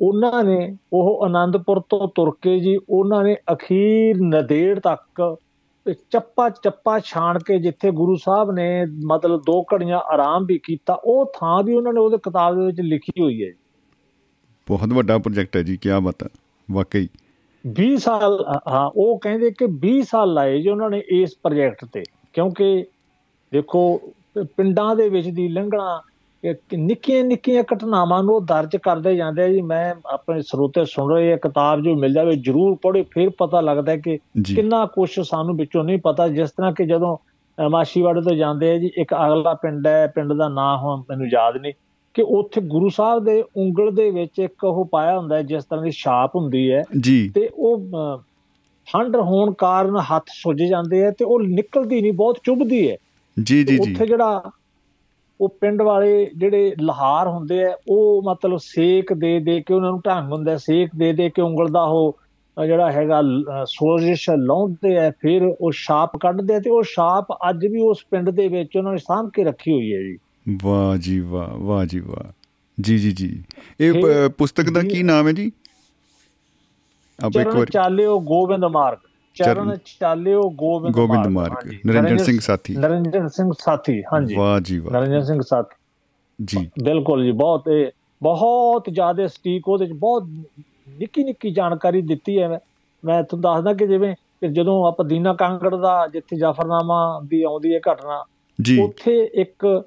[0.02, 5.36] ਉਹਨਾਂ ਨੇ ਉਹ ਆਨੰਦਪੁਰ ਤੋਂ ਤੁਰ ਕੇ ਜੀ ਉਹਨਾਂ ਨੇ ਅਖੀਰ ਨਦੇੜ ਤੱਕ
[6.10, 11.32] ਚੱਪਾ ਚੱਪਾ ਛਾਣ ਕੇ ਜਿੱਥੇ ਗੁਰੂ ਸਾਹਿਬ ਨੇ ਮਤਲਬ ਦੋ ਘੜੀਆਂ ਆਰਾਮ ਵੀ ਕੀਤਾ ਉਹ
[11.40, 13.52] ਥਾਂ ਵੀ ਉਹਨਾਂ ਨੇ ਉਹਦੇ ਕਿਤਾਬ ਦੇ ਵਿੱਚ ਲਿਖੀ ਹੋਈ ਹੈ
[14.68, 16.28] ਬਹੁਤ ਵੱਡਾ ਪ੍ਰੋਜੈਕਟ ਹੈ ਜੀ ਕੀ ਬਾਤ ਹੈ
[16.70, 17.08] ਵਾਕਈ।
[17.64, 22.02] 20 ਸਾਲ ਹਾਂ ਉਹ ਕਹਿੰਦੇ ਕਿ 20 ਸਾਲ ਲਾਏ ਜੀ ਉਹਨਾਂ ਨੇ ਇਸ ਪ੍ਰੋਜੈਕਟ ਤੇ।
[22.32, 22.84] ਕਿਉਂਕਿ
[23.52, 24.00] ਦੇਖੋ
[24.56, 26.00] ਪਿੰਡਾਂ ਦੇ ਵਿੱਚ ਦੀ ਲੰਘਣਾ
[26.78, 31.36] ਨਿੱਕੀਆਂ ਨਿੱਕੀਆਂ ਘਟਨਾਵਾਂ ਨੂੰ ਦਰਜ ਕਰਦੇ ਜਾਂਦੇ ਆ ਜੀ। ਮੈਂ ਆਪਣੇ ਸਰੋਤੇ ਸੁਣ ਰਹੇ ਇਹ
[31.36, 34.18] ਕਿਤਾਬ ਜੋ ਮਿਲ ਜਾਵੇ ਜਰੂਰ ਪੜ੍ਹੇ ਫਿਰ ਪਤਾ ਲੱਗਦਾ ਕਿ
[34.56, 37.16] ਕਿੰਨਾ ਕੁਛ ਸਾਨੂੰ ਵਿੱਚੋਂ ਨਹੀਂ ਪਤਾ। ਜਿਸ ਤਰ੍ਹਾਂ ਕਿ ਜਦੋਂ
[37.58, 41.26] ਅ, ਮਾਛੀਵਾੜੇ ਤੋਂ ਜਾਂਦੇ ਆ ਜੀ ਇੱਕ ਅਗਲਾ ਪਿੰਡ ਹੈ ਪਿੰਡ ਦਾ ਨਾਂ ਹੁਣ ਮੈਨੂੰ
[41.32, 41.72] ਯਾਦ ਨਹੀਂ।
[42.14, 45.84] ਕਿ ਉੱਥੇ ਗੁਰੂ ਸਾਹਿਬ ਦੇ ਉਂਗਲ ਦੇ ਵਿੱਚ ਇੱਕ ਉਹ ਪਾਇਆ ਹੁੰਦਾ ਹੈ ਜਿਸ ਤਰ੍ਹਾਂ
[45.84, 46.82] ਦੀ ਛਾਪ ਹੁੰਦੀ ਹੈ।
[47.34, 47.78] ਤੇ ਉਹ
[48.86, 52.96] ਠੰਡ ਹੋਣ ਕਾਰਨ ਹੱਥ ਸੁੱਜ ਜਾਂਦੇ ਆ ਤੇ ਉਹ ਨਿਕਲਦੀ ਨਹੀਂ ਬਹੁਤ ਚੁੱਭਦੀ ਹੈ।
[53.42, 54.42] ਜੀ ਜੀ ਜੀ। ਉੱਥੇ ਜਿਹੜਾ
[55.40, 60.00] ਉਹ ਪਿੰਡ ਵਾਲੇ ਜਿਹੜੇ ਲਹਾਰ ਹੁੰਦੇ ਆ ਉਹ ਮਤਲਬ ਸੇਕ ਦੇ ਦੇ ਕੇ ਉਹਨਾਂ ਨੂੰ
[60.06, 62.16] ਢੰਗ ਹੁੰਦਾ ਸੇਕ ਦੇ ਦੇ ਕੇ ਉਂਗਲ ਦਾ ਉਹ
[62.66, 63.22] ਜਿਹੜਾ ਹੈਗਾ
[63.66, 68.30] ਸੋਜਿਸ਼ ਲਾਉਂਦੇ ਆ ਫਿਰ ਉਹ ਛਾਪ ਕੱਢਦੇ ਆ ਤੇ ਉਹ ਛਾਪ ਅੱਜ ਵੀ ਉਸ ਪਿੰਡ
[68.30, 70.18] ਦੇ ਵਿੱਚ ਉਹਨਾਂ ਨੇ ਸਾਂਭ ਕੇ ਰੱਖੀ ਹੋਈ ਹੈ ਜੀ।
[70.62, 72.32] ਵਾਹ ਜੀ ਵਾਹ ਵਾਹ ਜੀ ਵਾਹ।
[72.80, 73.44] ਜੀ ਜੀ ਜੀ।
[73.80, 75.52] ਇਹ ਪੁਸਤਕ ਦਾ ਕੀ ਨਾਮ ਹੈ ਜੀ?
[77.24, 78.98] ਆਪ ਇੱਕ ਵਾਰ। ਚਾਲਿਓ ਗੋਬਿੰਦ ਮਾਰਗ।
[79.34, 84.92] ਚਰਨ ਚਾਲਿਓ ਗੋਬਿੰਦ ਗੋਬਿੰਦ ਮਾਰਗ। ਨਰਿੰਦਰ ਸਿੰਘ ਸਾਥੀ। ਨਰਿੰਦਰ ਸਿੰਘ ਸਾਥੀ। ਹਾਂਜੀ। ਵਾਹ ਜੀ ਵਾਹ।
[84.92, 85.76] ਨਰਿੰਦਰ ਸਿੰਘ ਸਾਥੀ।
[86.44, 87.86] ਜੀ। ਬਿਲਕੁਲ ਜੀ ਬਹੁਤ ਇਹ
[88.22, 90.24] ਬਹੁਤ ਜ਼ਿਆਦਾ ਸਟੀਕ ਉਹਦੇ ਚ ਬਹੁਤ
[90.88, 92.58] ਨਿੱਕੀ ਨਿੱਕੀ ਜਾਣਕਾਰੀ ਦਿੱਤੀ ਹੈ।
[93.04, 94.14] ਮੈਂ ਤੁਹਾਨੂੰ ਦੱਸਦਾ ਕਿ ਜਿਵੇਂ
[94.52, 98.24] ਜਦੋਂ ਆਪਾਂ ਦੀਨਾ ਕਾਂਗੜ ਦਾ ਜਿੱਥੇ ਜਾਫਰਨਾਮਾ ਦੀ ਆਉਂਦੀ ਹੈ ਘਟਨਾ
[98.82, 99.84] ਉੱਥੇ ਇੱਕ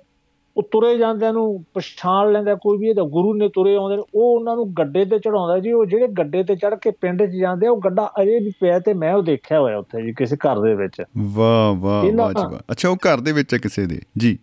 [0.57, 4.03] ਉਹ ਤੁਰੇ ਜਾਂਦਿਆਂ ਨੂੰ ਪਛਾਣ ਲੈਂਦਾ ਕੋਈ ਵੀ ਇਹ ਤਾਂ ਗੁਰੂ ਨੇ ਤੁਰੇ ਆਉਂਦੇ ਨੇ
[4.15, 7.29] ਉਹ ਉਹਨਾਂ ਨੂੰ ਗੱਡੇ ਤੇ ਚੜਾਉਂਦਾ ਜੀ। ਉਹ ਜਿਹੜੇ ਗੱਡੇ ਤੇ ਚੜ ਕੇ ਪਿੰਡ 'ਚ
[7.29, 10.59] ਜਾਂਦੇ ਉਹ ਗੱਡਾ ਅਜੇ ਵੀ ਪਿਆ ਤੇ ਮੈਂ ਉਹ ਦੇਖਿਆ ਹੋਇਆ ਉੱਥੇ ਜੀ ਕਿਸੇ ਘਰ
[10.59, 14.01] ਦੇ ਵਿੱਚ। ਵਾਹ ਵਾਹ ਵਾਹ ਜੀ ਅੱਛਾ ਉਹ ਘਰ ਦੇ ਵਿੱਚ ਹੈ ਕਿਸੇ ਦੇ?
[14.17, 14.37] ਜੀ।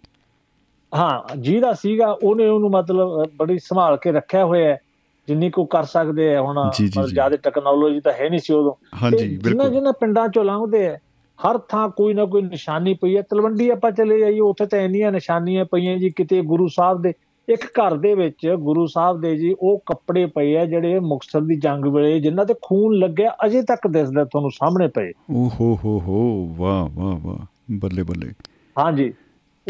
[0.96, 4.80] ਹਾਂ ਜਿਹਦਾ ਸੀਗਾ ਉਹਨੇ ਉਹਨੂੰ ਮਤਲਬ ਬੜੀ ਸੰਭਾਲ ਕੇ ਰੱਖਿਆ ਹੋਇਆ ਹੈ
[5.28, 6.70] ਜਿੰਨੀ ਕੋ ਕਰ ਸਕਦੇ ਆ ਹੁਣ।
[7.06, 8.72] ਜ਼ਿਆਦਾ ਟੈਕਨੋਲੋਜੀ ਤਾਂ ਹੈ ਨਹੀਂ ਸੀ ਉਦੋਂ।
[9.02, 10.98] ਹਾਂਜੀ ਬਿਲਕੁਲ। ਜਿੰਨਾ ਪਿੰਡਾਂ ਚੋਂ ਲੰਘਦੇ ਆ
[11.38, 15.12] ਹਰ ਥਾਂ ਕੋਈ ਨਾ ਕੋਈ ਨਿਸ਼ਾਨੀ ਪਈ ਹੈ। ਤਲਵੰਡੀ ਆਪਾਂ ਚਲੇ ਜਾਈਏ ਉੱਥੇ ਤਾਂ ਇੰਨੀਆਂ
[15.12, 17.12] ਨਿਸ਼ਾਨੀਆਂ ਪਈਆਂ ਜੀ ਕਿਤੇ ਗੁਰੂ ਸਾਹਿਬ ਦੇ
[17.48, 21.56] ਇੱਕ ਘਰ ਦੇ ਵਿੱਚ ਗੁਰੂ ਸਾਹਿਬ ਦੇ ਜੀ ਉਹ ਕੱਪੜੇ ਪਏ ਆ ਜਿਹੜੇ ਮੁਕਤਸਰ ਦੀ
[21.56, 26.00] ਜੰਗ ਵੇਲੇ ਜਿਨ੍ਹਾਂ ਤੇ ਖੂਨ ਲੱਗਿਆ ਅਜੇ ਤੱਕ ਦਿਸਦਾ ਤੁਹਾਨੂੰ ਸਾਹਮਣੇ ਪਏ। ਓ ਹੋ ਹੋ
[26.00, 28.32] ਹੋ ਵਾਹ ਵਾਹ ਵਾਹ ਬੱਲੇ ਬੱਲੇ।
[28.78, 29.14] ਹਾਂਜੀ।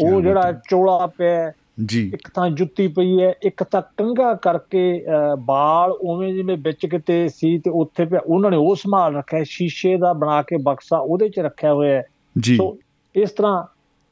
[0.03, 1.51] ਉਹ ਜਿਹੜਾ। ਚੋਲਾ ਪਿਆ
[1.85, 5.05] ਜੀ। ਇੱਕ ਤਾਂ ਜੁੱਤੀ ਪਈ ਹੈ ਇੱਕ ਤਾਂ ਕੰਘਾ ਕਰਕੇ
[5.39, 9.97] ਬਾਲ ਉਵੇਂ ਜਿਵੇਂ ਵਿੱਚ ਕਿਤੇ ਸੀ ਤੇ ਉੱਥੇ ਪਿਆ। ਉਹਨਾਂ ਨੇ ਉਹ ਸੰਭਾਲ ਰੱਖਿਆ ਸ਼ੀਸ਼ੇ
[9.97, 12.03] ਦਾ ਬਣਾ ਕੇ ਬਕਸਾ ਉਹਦੇ 'ਚ ਰੱਖਿਆ ਹੋਇਆ ਹੈ।
[12.39, 12.77] ਜੀ। ਸੋ
[13.15, 13.63] ਇਸ ਤਰ੍ਹਾਂ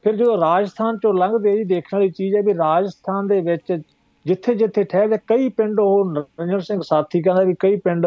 [0.02, 3.82] ਫਿਰ ਜਦੋਂ ਰਾਜਸਥਾਨ ਚੋਂ ਲੰਘਦੇ ਜੀ ਦੇਖਣ ਵਾਲੀ ਚੀਜ਼ ਹੈ ਵੀ ਰਾਜਸਥਾਨ ਦੇ ਵਿੱਚ
[4.26, 8.06] ਜਿੱਥੇ ਜਿੱਥੇ ਠਹਿਰਦੇ ਕਈ ਪਿੰਡ ਉਹ ਨਰਿੰਦਰ ਸਿੰਘ ਸਾਥੀ ਕਹਿੰਦਾ ਵੀ ਕਈ ਪਿੰਡ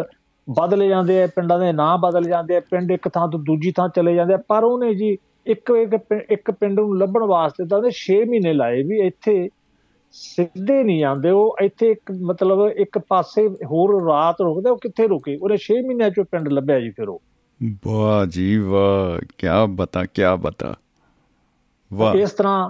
[0.50, 3.90] ਬਦਲੇ ਜਾਂਦੇ ਆ ਪਿੰਡਾਂ ਦੇ ਨਾਂ ਬਦਲ ਜਾਂਦੇ ਆ ਪਿੰਡ ਇੱਕ ਥਾਂ ਤੋਂ ਦੂਜੀ ਥਾਂ
[3.90, 5.90] ਚਲੇ ਜਾਂਦੇ ਆ ਪਰ ਉਹਨੇ ਜੀ ਇੱਕ
[6.30, 9.50] ਇੱਕ ਪਿੰਡ ਨੂੰ ਲੱਭਣ ਵਾਸਤੇ ਤਾਂ ਉਹਨੇ 6 ਮਹੀਨੇ ਲਾਏ ਵੀ ਇੱਥੇ
[10.12, 15.38] ਸਿੱਧੇ ਨਹੀਂ ਜਾਂਦੇ ਉਹ ਇੱਥੇ ਇੱਕ ਮਤਲਬ ਇੱਕ ਪਾਸੇ ਹੋਰ ਰਾਤ ਰੁਕਦੇ ਉਹ ਕਿੱਥੇ ਰੁਕੇ?
[15.42, 17.22] ਉਹਨੇ 6 ਮਹੀਨਿਆਂ ਚੋਂ ਪਿੰਡ ਲੱਭਿਆ ਜੀ ਫਿਰ ਉਹ।
[17.88, 20.76] ਵਾਹ ਜੀ ਵਾਹ ਕੀ ਬਤਾ ਕੀ ਬਤਾ।
[21.94, 22.70] ਵਾਹ। ਇਸ ਤਰ੍ਹਾਂ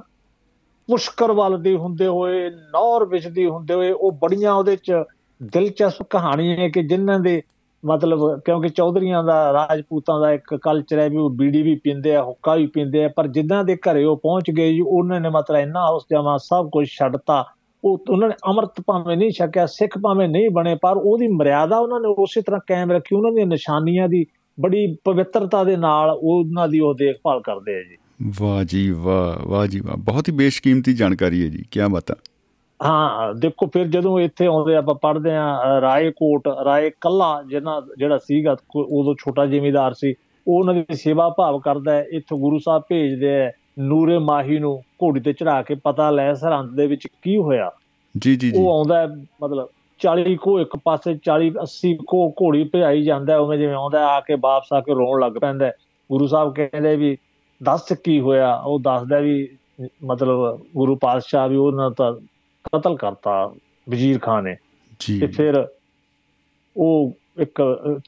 [0.88, 4.92] ਪੁਸ਼ਕਰ ਵੱਲ ਦੇ ਹੁੰਦੇ ਹੋਏ ਨੌਰ ਵਿੱਚ ਦੀ ਹੁੰਦੇ ਹੋਏ ਉਹ ਬੜੀਆਂ ਉਹਦੇ ਚ
[5.44, 7.42] ਦਿਲਚਸਪ ਕਹਾਣੀਆਂ ਕਿ ਜਿਨ੍ਹਾਂ ਦੇ
[7.86, 12.24] ਮਤਲਬ ਕਿਉਂਕਿ ਚੌਧਰੀਆਂ ਦਾ, ਰਾਜਪੂਤਾਂ ਦਾ ਇੱਕ ਕਲਚਰ ਹੈ ਵੀ ਉਹ ਬੀੜੀ ਵੀ ਪੀਂਦੇ ਆ,
[12.24, 15.58] ਹੁੱਕਾ ਵੀ ਪੀਂਦੇ ਆ, ਪਰ ਜਿੱਦਾਂ ਦੇ ਘਰੇ ਉਹ ਪਹੁੰਚ ਗਏ ਜੀ, ਉਹਨਾਂ ਨੇ ਮਤਲਬ
[15.58, 17.46] ਇੰਨਾ ਉਸ ਜਮਾ ਸਭ ਕੁਝ ਛੱਡਤਾ
[17.84, 22.00] ਉਹ ਉਹਨਾਂ ਨੇ ਅੰਮ੍ਰਿਤ ਭਾਵੇਂ ਨਹੀਂ ਛਕਿਆ, ਸਿੱਖ ਭਾਵੇਂ ਨਹੀਂ ਬਣੇ, ਪਰ ਉਹਦੀ ਮਰਿਆਦਾ ਉਹਨਾਂ
[22.00, 24.26] ਨੇ ਉਸੇ ਤਰ੍ਹਾਂ ਕਾਇਮ ਰੱਖੀ, ਉਹਨਾਂ ਦੀਆਂ ਨਿਸ਼ਾਨੀਆਂ ਦੀ
[24.60, 27.98] ਬੜੀ ਪਵਿੱਤਰਤਾ ਦੇ ਨਾਲ ਉਹਨਾਂ ਦੀ ਉਹ ਦੇਖਭਾਲ ਕਰਦੇ ਆ ਜੀ।
[28.42, 32.37] ਵਾਹ ਜੀ, ਵਾਹ ਵਾਹ ਜੀ, ਵਾਹ। ਬਹੁਤ ਹੀ ਬੇਸ਼ਕੀਮਤੀ ਜਾਣਕਾਰੀ ਹੈ ਜੀ ਕੀ ਬਤਾ ਹਾਂ।
[33.34, 39.16] ਦੇਖੋ ਫਿਰ ਜਦੋਂ ਇੱਥੇ ਆਉਂਦੇ ਆਪਾਂ ਪੜ੍ਹਦੇ ਆ ਰਾਏਕੋਟ ਰਾਏ ਕੱਲਾ ਜਿਹਨਾਂ ਜਿਹੜਾ ਸੀਗਾ ਉਦੋਂ
[39.20, 40.14] ਛੋਟਾ ਜ਼ਿਮੀਦਾਰ ਸੀ
[40.48, 44.82] ਉਹ ਉਹਨਾਂ ਦੀ ਸੇਵਾ ਭਾਵ ਕਰਦਾ ਹੈ ਇੱਥੋਂ ਗੁਰੂ ਸਾਹਿਬ ਭੇਜਦੇ ਆ ਨੂਰੇ ਮਾਹੀ ਨੂੰ
[45.04, 47.72] ਘੋੜੀ ਤੇ ਚੜਾ ਕੇ ਪਤਾ ਲੈ ਸਰਹੰਦ ਦੇ ਵਿੱਚ ਕੀ ਹੋਇਆ
[48.16, 49.08] ਜੀ ਜੀ ਜੀ ਉਹ ਆਉਂਦਾ ਹੈ,
[49.44, 49.68] ਮਤਲਬ
[50.00, 54.06] 40 ਕੋ ਇੱਕ ਪਾਸੇ 40 80 ਕੋ ਘੋੜੀ ਭਜਾਈ ਜਾਂਦਾ ਹੈ, ਉਵੇਂ ਜਿਵੇਂ ਆਉਂਦਾ ਹੈ,
[54.06, 55.74] ਆ ਕੇ ਵਾਪਸ ਆ ਕੇ ਰੋਣ ਲੱਗ ਪੈਂਦਾ ਹੈ।
[56.10, 57.18] ਗੁਰੂ ਸਾਹਿਬ ਕਹਿੰਦੇ ਵੀ
[57.64, 59.48] ਦੱਸ ਕੀ ਹੋਇਆ ਉਹ ਦੱਸਦਾ ਵੀ
[60.06, 62.12] ਮਤਲਬ ਗੁਰੂ ਪਾਤਸ਼ਾਹ ਵੀ ਉਹਨਾਂ ਦਾ
[62.76, 63.54] ਕਤਲ ਕਰਤਾ
[63.90, 64.56] ਵਜ਼ੀਰ ਖਾਨ ਨੇ
[65.00, 65.68] ਜੀ ਤੇ ਫਿਰ
[66.78, 67.62] ਉਹ ਇੱਕ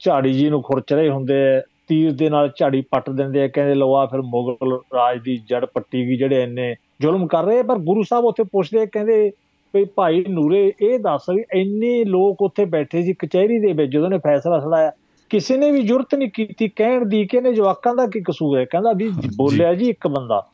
[0.04, 3.76] ਝਾੜੀ ਜੀ ਨੂੰ ਖੁਰਚ ਰਹੇ ਹੁੰਦੇ ਆ ਤੀਰ ਦੇ ਨਾਲ ਝਾੜੀ ਪੱਟ ਦਿੰਦੇ ਆ ਕਹਿੰਦੇ
[3.76, 7.76] ਲਓ ਆ ਫਿਰ ਮੁਗਲ ਰਾਜ ਦੀ ਜੜ ਪੱਟੀ ਗਈ ਜਿਹੜੇ ਇੰਨੇ ਜ਼ੁਲਮ ਕਰ ਰਹੇ। ਪਰ
[7.78, 9.32] ਗੁਰੂ ਸਾਹਿਬ ਉੱਥੇ ਪੁੱਛਦੇ ਕਹਿੰਦੇ
[9.76, 14.10] ਵੀ ਭਾਈ ਨੂਰੇ ਇਹ ਦੱਸ ਵੀ ਇੰਨੇ ਲੋਕ ਉੱਥੇ ਬੈਠੇ ਸੀ ਕਚਹਿਰੀ ਦੇ ਵਿੱਚ ਜਦੋਂ
[14.10, 14.92] ਨੇ ਫੈਸਲਾ ਸੁਣਾਇਆ
[15.30, 18.66] ਕਿਸੇ ਨੇ ਵੀ ਜ਼ਰੂਰਤ ਨਹੀਂ ਕੀਤੀ ਕਹਿਣ ਦੀ ਕਿ ਇਹਨੇ ਜਵਾਕਾਂ ਦਾ ਕੀ ਕਸੂਰ ਹੈ
[18.66, 20.48] ਕਹਿੰਦਾ ਵੀ। ਬੋਲਿਆ ਜੀ ਇੱਕ ਬੰਦਾ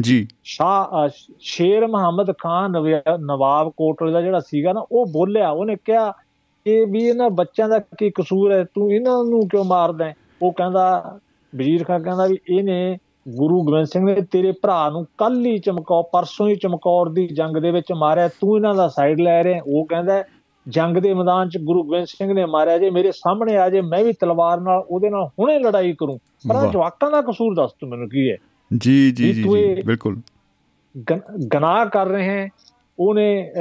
[0.00, 0.28] ਜੀ।
[1.06, 1.08] ਅ,
[1.40, 2.72] ਸ਼ੇਰ ਮੁਹੰਮਦ ਖਾਨ
[3.20, 6.10] ਨਵਾਬ ਕੋਟਲੇ ਦਾ ਜਿਹੜਾ ਸੀਗਾ ਨਾ ਉਹ ਬੋਲਿਆ ਉਹਨੇ ਕਿਹਾ
[6.64, 8.64] ਕਿ ਵੀ ਇਹਨਾਂ ਬੱਚਿਆਂ ਦਾ ਕੀ ਕਸੂਰ ਹੈ?
[8.64, 10.12] ਤੂੰ ਇਹਨਾਂ ਨੂੰ ਕਿਉਂ ਮਾਰਦਾ?
[10.42, 11.18] ਉਹ ਕਹਿੰਦਾ
[11.56, 16.02] ਵਜ਼ੀਰ ਖਾਨ ਕਹਿੰਦਾ ਵੀ ਇਹਨੇ ਗੁਰੂ ਗੋਬਿੰਦ ਸਿੰਘ ਨੇ ਤੇਰੇ ਭਰਾ ਨੂੰ ਕੱਲ ਹੀ ਚਮਕੌਰ
[16.12, 19.86] ਪਰਸੋਂ ਹੀ ਚਮਕੌਰ ਦੀ ਜੰਗ ਦੇ ਵਿੱਚ ਮਾਰਿਆ ਤੂੰ ਇਹਨਾਂ ਦਾ ਸਾਈਡ ਲੈ ਰਿਹਾ ਉਹ
[19.86, 20.24] ਕਹਿੰਦਾ
[20.68, 24.04] ਜੰਗ ਦੇ ਮੈਦਾਨ 'ਚ ਗੁਰੂ ਗੋਬਿੰਦ ਸਿੰਘ ਨੇ ਮਾਰਿਆ ਜੇ ਮੇਰੇ ਸਾਹਮਣੇ ਆ ਜੇ ਮੈਂ
[24.04, 28.08] ਵੀ ਤਲਵਾਰ ਨਾਲ ਉਹਦੇ ਨਾਲ ਹੁਣੇ ਲੜਾਈ ਕਰੂੰ। ਪਰ ਜਵਾਕਾਂ ਦਾ ਕਸੂਰ ਦੱਸ ਤੂੰ ਮੈਨੂੰ
[28.08, 28.36] ਕੀ ਹੈ?
[28.76, 30.20] ਜੀ ਜੀ ਜੀ ਤੂੰ ਜੀ ਇਹ- ਬਿਲਕੁਲ।
[31.10, 32.48] ਗਨ- ਗਨਾਹ ਕਰ ਰਹੇ ਹੈ।
[32.98, 33.52] ਉਹਨੇ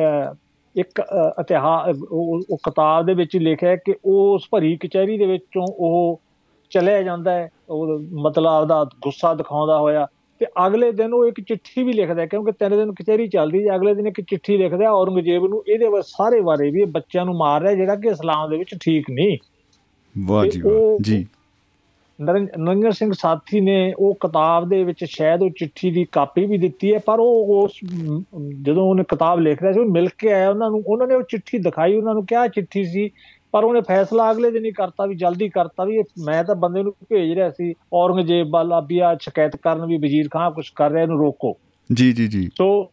[0.75, 1.01] ਇੱਕ
[1.41, 6.21] ਇਤਿਹਾਸ ਉਹ ਕਿਤਾਬ ਦੇ ਵਿੱਚ ਲਿਖਿਆ ਹੈ ਕਿ ਉਸ ਭਰੀ ਕਚਹਿਰੀ ਦੇ ਵਿੱਚੋਂ ਉਹ
[6.69, 10.07] ਚਲਿਆ ਜਾਂਦਾ ਹੈ। ਉਹ ਮਤਲਬ ਆਪਦਾ ਗੁੱਸਾ ਦਿਖਾਉਂਦਾ ਹੋਇਆ।
[10.39, 13.95] ਤੇ ਅਗਲੇ ਦਿਨ ਉਹ ਇੱਕ ਚਿੱਠੀ ਵੀ ਲਿਖਦਾ ਕਿਉਂਕਿ ਤਿੰਨ ਦਿਨ ਕਚਹਿਰੀ ਚੱਲਦੀ ਹੈ। ਅਗਲੇ
[13.95, 17.61] ਦਿਨ ਇੱਕ ਚਿੱਠੀ ਲਿਖਦਾ ਔਰੰਗਜ਼ੇਬ ਨੂੰ ਇਹਦੇ ਬਾਰੇ ਸਾਰੇ ਬਾਰੇ ਵੀ ਇਹ ਬੱਚਿਆਂ ਨੂੰ ਮਾਰ
[17.61, 19.37] ਰਿਹਾ ਜਿਹੜਾ ਕਿ ਇਸਲਾਮ ਦੇ ਵਿੱਚ ਠੀਕ ਨਹੀਂ।
[20.27, 21.27] ਵਾਹ ਜੀ ਵਾਹ ਜੀ।
[22.31, 26.93] ਨਰਿੰਦਰ ਸਿੰਘ ਸਾਥੀ ਨੇ ਉਹ ਕਿਤਾਬ ਦੇ ਵਿੱਚ ਸ਼ਾਇਦ ਉਹ ਚਿੱਠੀ ਦੀ ਕਾਪੀ ਵੀ ਦਿੱਤੀ
[26.93, 27.71] ਹੈ ਪਰ ਉਹ ਉਸ
[28.61, 31.21] ਜਦੋਂ ਉਹਨੇ ਕਿਤਾਬ ਲਿਖ ਰਿਹਾ ਸੀ ਉਹ ਮਿਲ ਕੇ ਆਇਆ ਉਹਨਾਂ ਨੂੰ ਉਹਨਾਂ ਨੇ ਉਹ
[31.21, 33.09] ਚਿੱਠੀ ਦਿਖਾਈ ਉਹਨਾਂ ਨੂੰ ਕਿਹਾ ਚਿੱਠੀ ਸੀ
[33.51, 36.93] ਪਰ ਉਹਨੇ ਫੈਸਲਾ ਅਗਲੇ ਦਿਨ ਹੀ ਕਰਤਾ ਵੀ ਜਲਦੀ ਕਰਤਾ ਵੀ ਮੈਂ ਤਾਂ ਬੰਦੇ ਨੂੰ
[37.09, 41.03] ਭੇਜ ਰਿਹਾ ਸੀ ਔਰੰਗਜ਼ੇਬ ਵਾਲਾ ਵੀ ਆ ਸ਼ਿਕਾਇਤ ਕਰਨ ਵੀ ਵਜ਼ੀਰ ਖਾਨ ਕੁਝ ਕਰ ਰਿਹਾ
[41.03, 41.57] ਇਹਨੂੰ ਰੋਕੋ।
[41.93, 42.91] ਜੀ ਜੀ ਜੀ। ਸੋ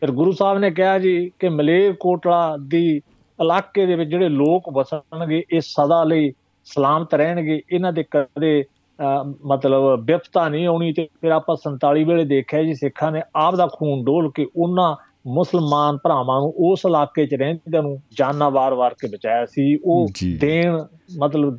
[0.00, 2.96] ਫਿਰ ਗੁਰੂ ਸਾਹਿਬ ਨੇ ਕਿਹਾ ਜੀ ਕਿ ਮਲੇਰ ਕੋਟਲਾ ਦੀ
[3.42, 6.32] ਇਲਾਕੇ ਦੇ ਵਿੱਚ ਜਿਹੜੇ ਲੋਕ ਵਸਣਗੇ ਇਹ ਸਦਾ ਲਈ
[6.64, 8.64] ਸਲਾਮਤ ਰਹਿਣਗੇ ਇਹਨਾਂ ਦੇ ਕਦੇ
[9.46, 13.66] ਮਤਲਬ ਵਿਪਤਾ ਨਹੀਂ ਆਉਣੀ ਤੇ ਫਿਰ ਆਪਾਂ 47 ਵੇਲੇ ਦੇਖਿਆ ਜੀ ਸਿੱਖਾਂ ਨੇ ਆਪ ਦਾ
[13.66, 14.96] ਖੂਨ ਡੋਲ ਕੇ ਉਹਨਾਂ
[15.26, 20.08] ਮੁਸਲਮਾਨ ਭਰਾਵਾਂ ਨੂੰ ਉਸ ਇਲਾਕੇ 'ਚ ਰਹਿੰਦਿਆਂ ਨੂੰ ਜਾਨਾਂ ਵਾਰ-ਵਾਰ ਕੇ ਬਚਾਇਆ ਸੀ ਉਹ।
[20.40, 20.84] ਦੇਣ
[21.18, 21.58] ਮਤਲਬ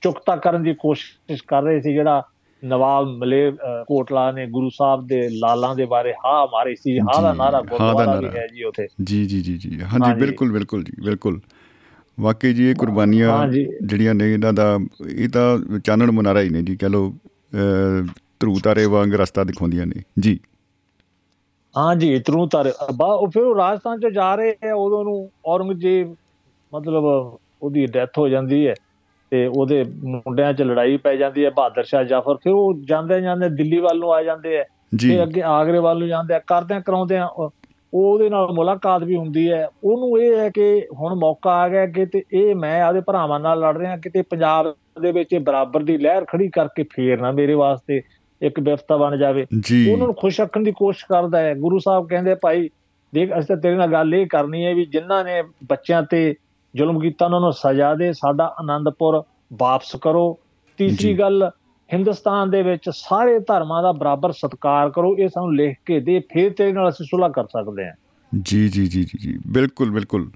[0.00, 2.22] ਚੁਕਤਾ ਕਰਨ ਦੀ ਕੋਸ਼ਿਸ਼ ਕਰ ਰਹੇ ਸੀ ਜਿਹੜਾ
[2.62, 3.50] ਨਵਾਬ ਮਲੇ
[3.88, 8.14] ਕੋਟਲਾ ਨੇ ਗੁਰੂ ਸਾਹਿਬ ਦੇ ਲਾਲਾਂ ਦੇ ਬਾਰੇ ਹਾਂ ਮਾਰੀ ਸੀ ਹਾਂ ਦਾ ਨਾਰਾ ਗੁਰਦੁਆਰਾ
[8.20, 11.40] ਵੀ। ਹੈ ਜੀ ਉਥੇ ਜੀ ਜੀ ਜੀ ਜੀ ਹਾਂਜੀ। ਬਿਲਕੁਲ ਬਿਲਕੁਲ ਜੀ ਬਿਲਕੁਲ
[12.20, 13.48] ਵਾਕਈ ਜੀ ਇਹ ਕੁਰਬਾਨੀਆਂ।
[13.82, 14.78] ਜਿਹੜੀਆਂ ਨੇ ਇਹਨਾਂ ਦਾ
[15.16, 17.14] ਇਹ ਤਾਂ ਚਾਨਣ ਮੁਨਾਰਾ ਹੀ ਨੇ ਜੀ ਕਹ ਲੋ
[18.40, 20.40] ਧਰੂ ਤਾਰੇ ਵਾਂਗ ਰਸਤਾ ਦਿਖਾਉਂਦੀਆਂ ਨੇ। ਜੀ।
[21.76, 26.14] ਹਾਂ ਜੀ ਤਰੂ ਤਰ। ਬਾ ਉਹ ਫਿਰ ਰਾਜਸਥਾਨ ਚ ਜਾ ਰਹੇ ਹੈ ਉਦੋਂ ਨੂੰ ਔਰੰਗਜ਼ੇਬ
[26.74, 27.04] ਮਤਲਬ
[27.62, 28.74] ਉਹਦੀ ਡੈਥ ਹੋ ਜਾਂਦੀ ਹੈ
[29.30, 33.48] ਤੇ ਉਹਦੇ ਮੁੰਡਿਆਂ 'ਚ ਲੜਾਈ ਪੈ ਜਾਂਦੀ ਹੈ ਬਹਾਦਰ ਸ਼ਾਹ ਜਾਫਰ। ਫਿਰ ਉਹ ਜਾਂਦੇ ਜਾਂਦੇ
[33.48, 34.64] ਦਿੱਲੀ ਵੱਲ ਨੂੰ ਆ ਜਾਂਦੇ
[34.96, 37.28] ਜੀ। ਤੇ ਅੱਗੇ ਆਗਰੇ ਵੱਲ ਨੂੰ ਜਾਂਦੇ ਆ ਕਰਦਿਆਂ ਕਰਾਉਂਦੇ ਆ
[37.94, 42.06] ਉਹਦੇ ਨਾਲ ਮੁਲਾਕਾਤ ਵੀ ਹੁੰਦੀ ਹੈ। ਉਹਨੂੰ ਇਹ ਹੈ ਕਿ ਹੁਣ ਮੌਕਾ ਆ ਗਿਆ ਕਿ
[42.06, 46.24] ਤੇ ਇਹ ਮੈਂ ਆਦੇ ਭਰਾਵਾਂ ਨਾਲ ਲੜ ਰਿਹਾ ਕਿਤੇ ਪੰਜਾਬ ਦੇ ਵਿੱਚ ਬਰਾਬਰ ਦੀ ਲਹਿਰ
[46.24, 48.02] ਖੜੀ ਕਰਕੇ ਫੇਰ ਨਾ ਮੇਰੇ ਵਾਸਤੇ
[48.42, 49.46] ਇੱਕ ਵਿਵਸਥਾ ਬਣ ਜਾਵੇ।
[49.92, 52.70] ਉਹਨਾਂ ਨੂੰ ਖੁਸ਼ ਰੱਖਣ ਦੀ ਕੋਸ਼ਿਸ਼ ਕਰਦਾ ਹੈ। ਗੁਰੂ ਸਾਹਿਬ ਕਹਿੰਦੇ ਭਾਈ
[53.14, 56.34] ਦੇਖ ਅਸੀਂ ਤਾਂ ਤੇਰੇ ਨਾਲ ਗੱਲ ਇਹ ਕਰਨੀ ਹੈ ਵੀ ਜਿਨ੍ਹਾਂ ਨੇ ਬੱਚਿਆਂ ਤੇ
[56.76, 59.22] ਜ਼ੁਲਮ ਕੀਤਾ ਉਹਨਾਂ ਨੂੰ ਸਜ਼ਾ ਦੇ ਸਾਡਾ ਆਨੰਦਪੁਰ
[59.52, 60.38] ਵਾਪਸ ਕਰੋ।
[60.76, 61.50] ਤੀਸਰੀ ਗੱਲ
[61.92, 66.52] ਹਿੰਦੁਸਤਾਨ ਦੇ ਵਿੱਚ ਸਾਰੇ ਧਰਮਾਂ ਦਾ ਬਰਾਬਰ ਸਤਿਕਾਰ ਕਰੋ ਇਹ ਸਾਨੂੰ ਲਿਖ ਕੇ ਦੇ ਫਿਰ
[66.52, 67.92] ਤੇਰੇ ਨਾਲ ਅਸੀਂ ਸੁਲ੍ਹਾ ਕਰ ਸਕਦੇ ਹਾਂ।
[68.42, 70.30] ਜੀ ਜੀ ਜੀ ਜੀ ਜੀ। ਬਿਲਕੁਲ ਬਿਲਕੁਲ।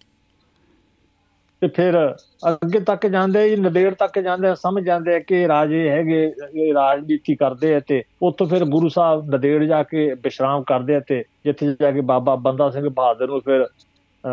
[1.61, 2.15] ਤੇ ਫਿਰ
[2.53, 7.75] ਅੱਗੇ ਤੱਕ ਜਾਂਦੇ ਜੀ ਨਦੇੜ ਤੱਕ ਜਾਂਦੇ ਸਮਝ ਜਾਂਦੇ ਕਿ ਰਾਜੇ ਹੈਗੇ ਇਹ ਰਾਜਨੀਤੀ ਕਰਦੇ
[7.75, 11.91] ਆ ਤੇ ਉੱਥੋਂ ਫਿਰ ਗੁਰੂ ਸਾਹਿਬ ਨਦੇੜ ਜਾ ਕੇ ਵਿਸ਼ਰਾਮ ਕਰਦੇ ਆ ਤੇ ਜਿੱਥੇ ਜਾ
[11.91, 13.67] ਕੇ ਬਾਬਾ ਬੰਦਾ ਸਿੰਘ ਬਹਾਦਰ ਨੂੰ ਫਿਰ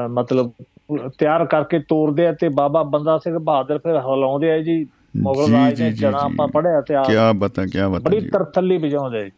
[0.09, 0.51] ਮਤਲਬ
[1.17, 5.81] ਤਿਆਰ ਕਰਕੇ ਤੋਰਦੇ ਆ ਤੇ ਬਾਬਾ ਬੰਦਾ ਸਿੰਘ ਬਹਾਦਰ ਫਿਰ ਹਲਾਉਂਦੇ ਆ ਜੀ। ਮੁਗਲ ਰਾਜ
[5.81, 9.29] ਨੇ ਜਣਾ। ਆਪਾਂ ਪੜਿਆ ਤੇ ਕਿਆ ਬਤਾ ਕਿਆ ਬਤਾ ਬੜੀ ਤਰਥੱਲੀ ਵਜਾਉਂਦੇ ਆ।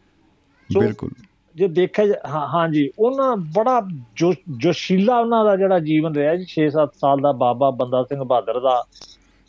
[0.80, 1.10] ਬਿਲਕੁਲ
[1.56, 3.82] ਜੇ ਦੇਖਿਆ ਹਾਂ ਹਾਂਜੀ ਉਹਨਾਂ ਬੜਾ
[4.16, 8.60] ਜੋ ਜੋਸ਼ੀਲਾ ਉਹਨਾਂ ਦਾ ਜਿਹੜਾ ਜੀਵਨ ਰਿਹਾ ਜੀ 6-7 ਸਾਲ ਦਾ ਬਾਬਾ ਬੰਦਾ ਸਿੰਘ ਬਹਾਦਰ
[8.60, 8.84] ਦਾ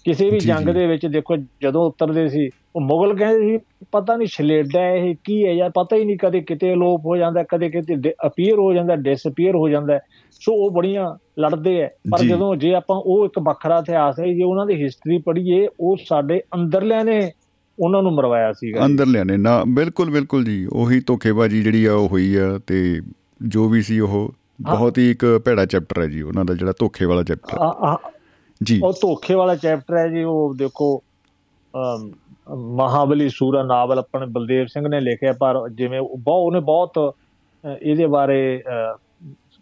[0.06, 3.60] ਕਿਸੇ ਵੀ ਜੰਗ। ਦੇ ਵਿੱਚ ਦੇਖੋ ਜਦੋਂ ਉਤਰਦੇ ਸੀ ਉਹ ਮੁਗਲ ਕਹਿੰਦੇ ਸੀ
[3.92, 7.44] ਪਤਾ ਨਹੀਂ ਛਲੇਡਾ ਇਹ ਕੀ ਹੈ ਯਾਰ ਪਤਾ ਹੀ ਨਹੀਂ ਕਦੇ ਕਿਤੇ ਅਲੋਪ ਹੋ ਜਾਂਦਾ
[7.44, 10.00] ਕਦੇ ਕਿਤੇ ਅਪੀਅਰ ਹੋ ਜਾਂਦਾ ਡਿਸਅਪੀਅਰ ਹੋ ਜਾਂਦਾ
[10.42, 14.44] ਸੋ ਉਹ ਬੜੀਆਂ ਲੜਦੇ ਐ। ਪਰ। ਜਦੋਂ ਜੇ ਆਪਾਂ ਉਹ ਇੱਕ ਵੱਖਰਾ ਇਤਿਹਾਸ ਹੈ ਜੇ
[14.44, 17.32] ਉਹਨਾਂ ਦੀ ਹਿਸਟਰੀ ਪੜ੍ਹੀਏ ਉਹ ਸਾਡੇ ਅੰਦਰਲਿਆਂ ਨੇ
[17.80, 22.08] ਉਹਨਾਂ ਨੂੰ ਮਰਵਾਇਆ ਸੀਗਾ ਅੰਦਰ ਲਿਆਣੇ ਨਾ। ਬਿਲਕੁਲ ਬਿਲਕੁਲ ਜੀ। ਉਹੀ ਧੋਖੇਬਾਜੀ ਜਿਹੜੀ ਆ ਉਹ
[22.08, 23.02] ਹੋਈ ਆ ਤੇ
[23.48, 27.06] ਜੋ ਵੀ ਸੀ ਉਹ ਬਹੁਤ ਹੀ ਇੱਕ ਭੈੜਾ ਚੈਪਟਰ ਹੈ ਜੀ ਉਹਨਾਂ ਦਾ ਜਿਹੜਾ ਧੋਖੇ
[27.06, 28.12] ਵਾਲਾ ਚੈਪਟਰ ਆ- ਆ-
[28.64, 31.04] ਜੀ। ਉਹ ਧੋਖੇ ਵਾਲਾ ਚੈਪਟਰ ਹੈ ਜੀ ਉਹ ਦੇਖੋ
[32.56, 37.16] ਮਹਾਬਲੀ ਸੂਰਾ ਨਾਵਲ ਆਪਣੇ ਬਲਦੇਵ ਸਿੰਘ ਨੇ ਲਿਖਿਆ ਪਰ ਜਿਵੇਂ ਬਹੁਤ ਉਹਨੇ ਬਹੁਤ
[37.82, 38.64] ਇਹਦੇ ਬਾਰੇ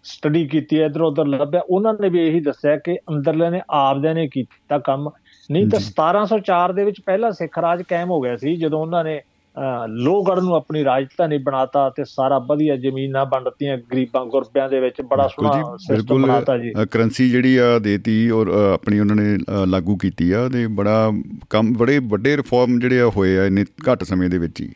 [0.10, 4.15] ਸਟੱਡੀ ਕੀਤੀ ਹੈ ਇਧਰ ਉਧਰ ਲੱਭਿਆ। ਉਹਨਾਂ ਨੇ ਵੀ ਇਹੀ ਦੱਸਿਆ ਕਿ ਅੰਦਰਲੇ ਨੇ ਆਪਦਿਆਂ
[4.15, 5.10] ਨੇ ਕੀਤਾ ਕੰਮ।
[5.52, 9.04] ਨਹੀਂ ਤਾਂ ਜੀ। 1704 ਦੇ ਵਿੱਚ ਪਹਿਲਾ ਸਿੱਖ ਰਾਜ ਕਾਇਮ ਹੋ ਗਿਆ ਸੀ ਜਦੋਂ ਉਹਨਾਂ
[9.04, 9.22] ਨੇ
[9.58, 15.02] ਅ, ਲੋਹਗੜ੍ਹ ਨੂੰ ਆਪਣੀ ਰਾਜਧਾਨੀ ਬਣਾਤਾ ਤੇ ਸਾਰਾ ਵਧੀਆ ਜ਼ਮੀਨਾਂ ਵੰਡਤੀਆਂ ਗਰੀਬਾਂ ਗੁਰਬਿਆਂ ਦੇ ਵਿੱਚ
[15.02, 20.32] ਬੜਾ ਸੋਹਣਾ ਸਿਸਟਮ ਬਣਾਤਾ ਜੀ। ਕਰੰਸੀ ਜਿਹੜੀ ਆ ਦੇਤੀ ਔਰ ਆਪਣੀ ਉਹਨਾਂ ਨੇ ਲਾਗੂ ਕੀਤੀ
[20.32, 21.12] ਆ ਤੇ ਬੜਾ
[21.50, 24.69] ਕੰਮ ਬੜੇ ਵੱਡੇ ਰਿਫਾਰਮ ਜਿਹੜੇ ਆ ਹੋਏ ਆ ਇੰਨੇ ਘੱਟ ਸਮੇਂ ਦੇ ਵਿੱਚ ਹੀ।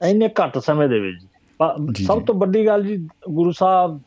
[0.00, 1.26] ਇੰਨੇ ਘੱਟ ਸਮੇਂ ਦੇ ਵਿੱਚ।
[2.06, 2.96] ਸਭ। ਤੋਂ ਵੱਡੀ ਗੱਲ ਜੀ
[3.30, 4.00] ਗੁਰੂ ਸਾਹਿਬ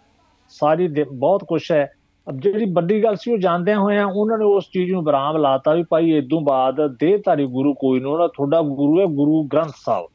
[0.49, 1.93] ਸਾਰੀ ਬਹੁਤ ਕੁਛ ਹੈ।
[2.29, 5.73] ਅਬ ਜਿਹੜੀ ਵੱਡੀ ਗੱਲ ਸੀ ਉਹ ਜਾਣਦਿਆਂ ਹੋਇਆਂ ਉਹਨਾਂ ਨੇ ਉਸ ਚੀਜ਼ ਨੂੰ ਬਰਾਮ ਲਾਤਾ
[5.73, 10.07] ਵੀ ਭਾਈ ਇਦੋਂ ਬਾਅਦ ਦੇਹਧਾਰੀ ਗੁਰੂ ਕੋਈ ਨਹੀਂ ਉਹਨਾਂ ਤੁਹਾਡਾ ਗੁਰੂ ਹੈ ਗੁਰੂ ਗ੍ਰੰਥ ਸਾਹਿਬ।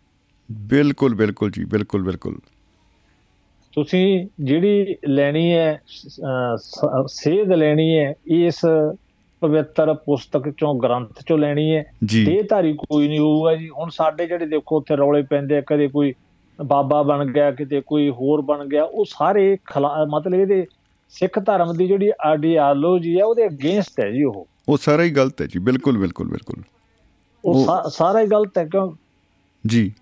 [0.53, 2.39] ਬਿਲਕੁਲ ਬਿਲਕੁਲ ਜੀ ਬਿਲਕੁਲ ਬਿਲਕੁਲ।
[3.73, 5.81] ਤੁਸੀਂ ਜਿਹੜੀ ਲੈਣੀ ਹੈ
[7.07, 8.61] ਸੇਧ ਲੈਣੀ ਹੈ ਇਸ
[9.41, 11.85] ਪਵਿੱਤਰ ਪੁਸਤਕ ਚੋਂ ਗ੍ਰੰਥ ਚੋਂ ਲੈਣੀ ਹੈ।
[12.25, 16.15] ਦੇਹਧਾਰੀ ਕੋਈ ਨਹੀਂ ਹੋਊਗਾ ਜੀ। ਹੁਣ ਸਾਡੇ ਜਿਹੜੇ ਦੇਖੋ ਉੱਥੇ ਰੌਲੇ ਪੈਂਦੇ ਆ ਕਦੇ ਕੋਈ
[16.65, 19.59] ਬਾਬਾ ਬਣ ਗਿਆ ਕਿਤੇ ਕੋਈ ਹੋਰ ਬਣ ਗਿਆ ਉਹ ਸਾਰੇ
[20.09, 20.67] ਮਤਲਬ ਇਹਦੇ
[21.11, 25.43] ਸਿੱਖ ਧਰਮ ਦੀ ਜਿਹੜੀ ਆਈਡੀਆਲੋਜੀ ਹੈ ਉਹਦੇ ਅਗੇਂਸਟ ਹੈ ਜੀ ਉਹ। ਉਹ ਸਾਰਾ ਹੀ ਗਲਤ
[25.43, 26.63] ਹੈ ਜੀ ਬਿਲਕੁਲ ਬਿਲਕੁਲ ਬਿਲਕੁਲ।
[27.45, 28.93] ਉਹ ਸਾਰਾ ਹੀ ਗਲਤ ਹੈ ਕਿਉਂ?
[29.67, 29.93] ਜੀ।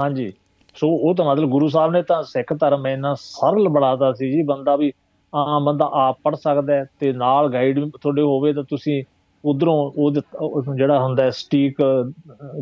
[0.00, 0.32] ਹਾਂਜੀ।
[0.74, 4.42] ਸੋ ਉਹ ਤਾਂ ਮਤਲਬ ਗੁਰੂ ਸਾਹਿਬ ਨੇ ਤਾਂ ਸਿੱਖ ਧਰਮ ਇੰਨਾ ਸਰਲ ਬਣਾਤਾ ਸੀ ਜੀ
[4.42, 4.92] ਬੰਦਾ ਵੀ
[5.34, 9.04] ਆਮ ਬੰਦਾ ਆਪ ਪੜ ਸਕਦਾ ਤੇ ਨਾਲ ਗਾਈਡ ਤੁਹਾਡੇ ਹੋਵੇ ਤਾਂ ਤੁਸੀਂ
[9.44, 9.92] ਉਧਰੋਂ
[10.36, 11.76] ਉਹ ਜਿਹੜਾ ਹੁੰਦਾ ਸਟੀਕ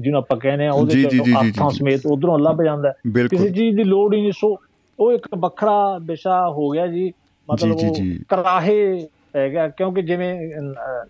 [0.01, 2.93] ਜਿਹਨੂੰ ਆਪਾਂ ਕਹਿੰਦੇ ਆ ਉਹਦੇ ਅਰਥਾਂ ਜੀ। ਸਮੇਤ ਉਧਰੋਂ ਲੱਭ ਜਾਂਦਾ
[3.31, 4.57] ਕਿਸੇ ਚੀਜ਼ ਦੀ ਲੋੜ ਹੀ ਨਹੀਂ। ਸੋ
[5.01, 7.13] ਉਹ ਇੱਕ ਵੱਖਰਾ ਵਿਸ਼ਾ ਹੋ ਗਿਆ ਜੀ।
[7.53, 7.95] ਮਤਲਬ ਉਹ।
[8.29, 9.09] ਕਰਾਹੇ
[9.53, 10.51] ਗਿਆ ਕਿਉਂਕਿ ਜਿਵੇਂ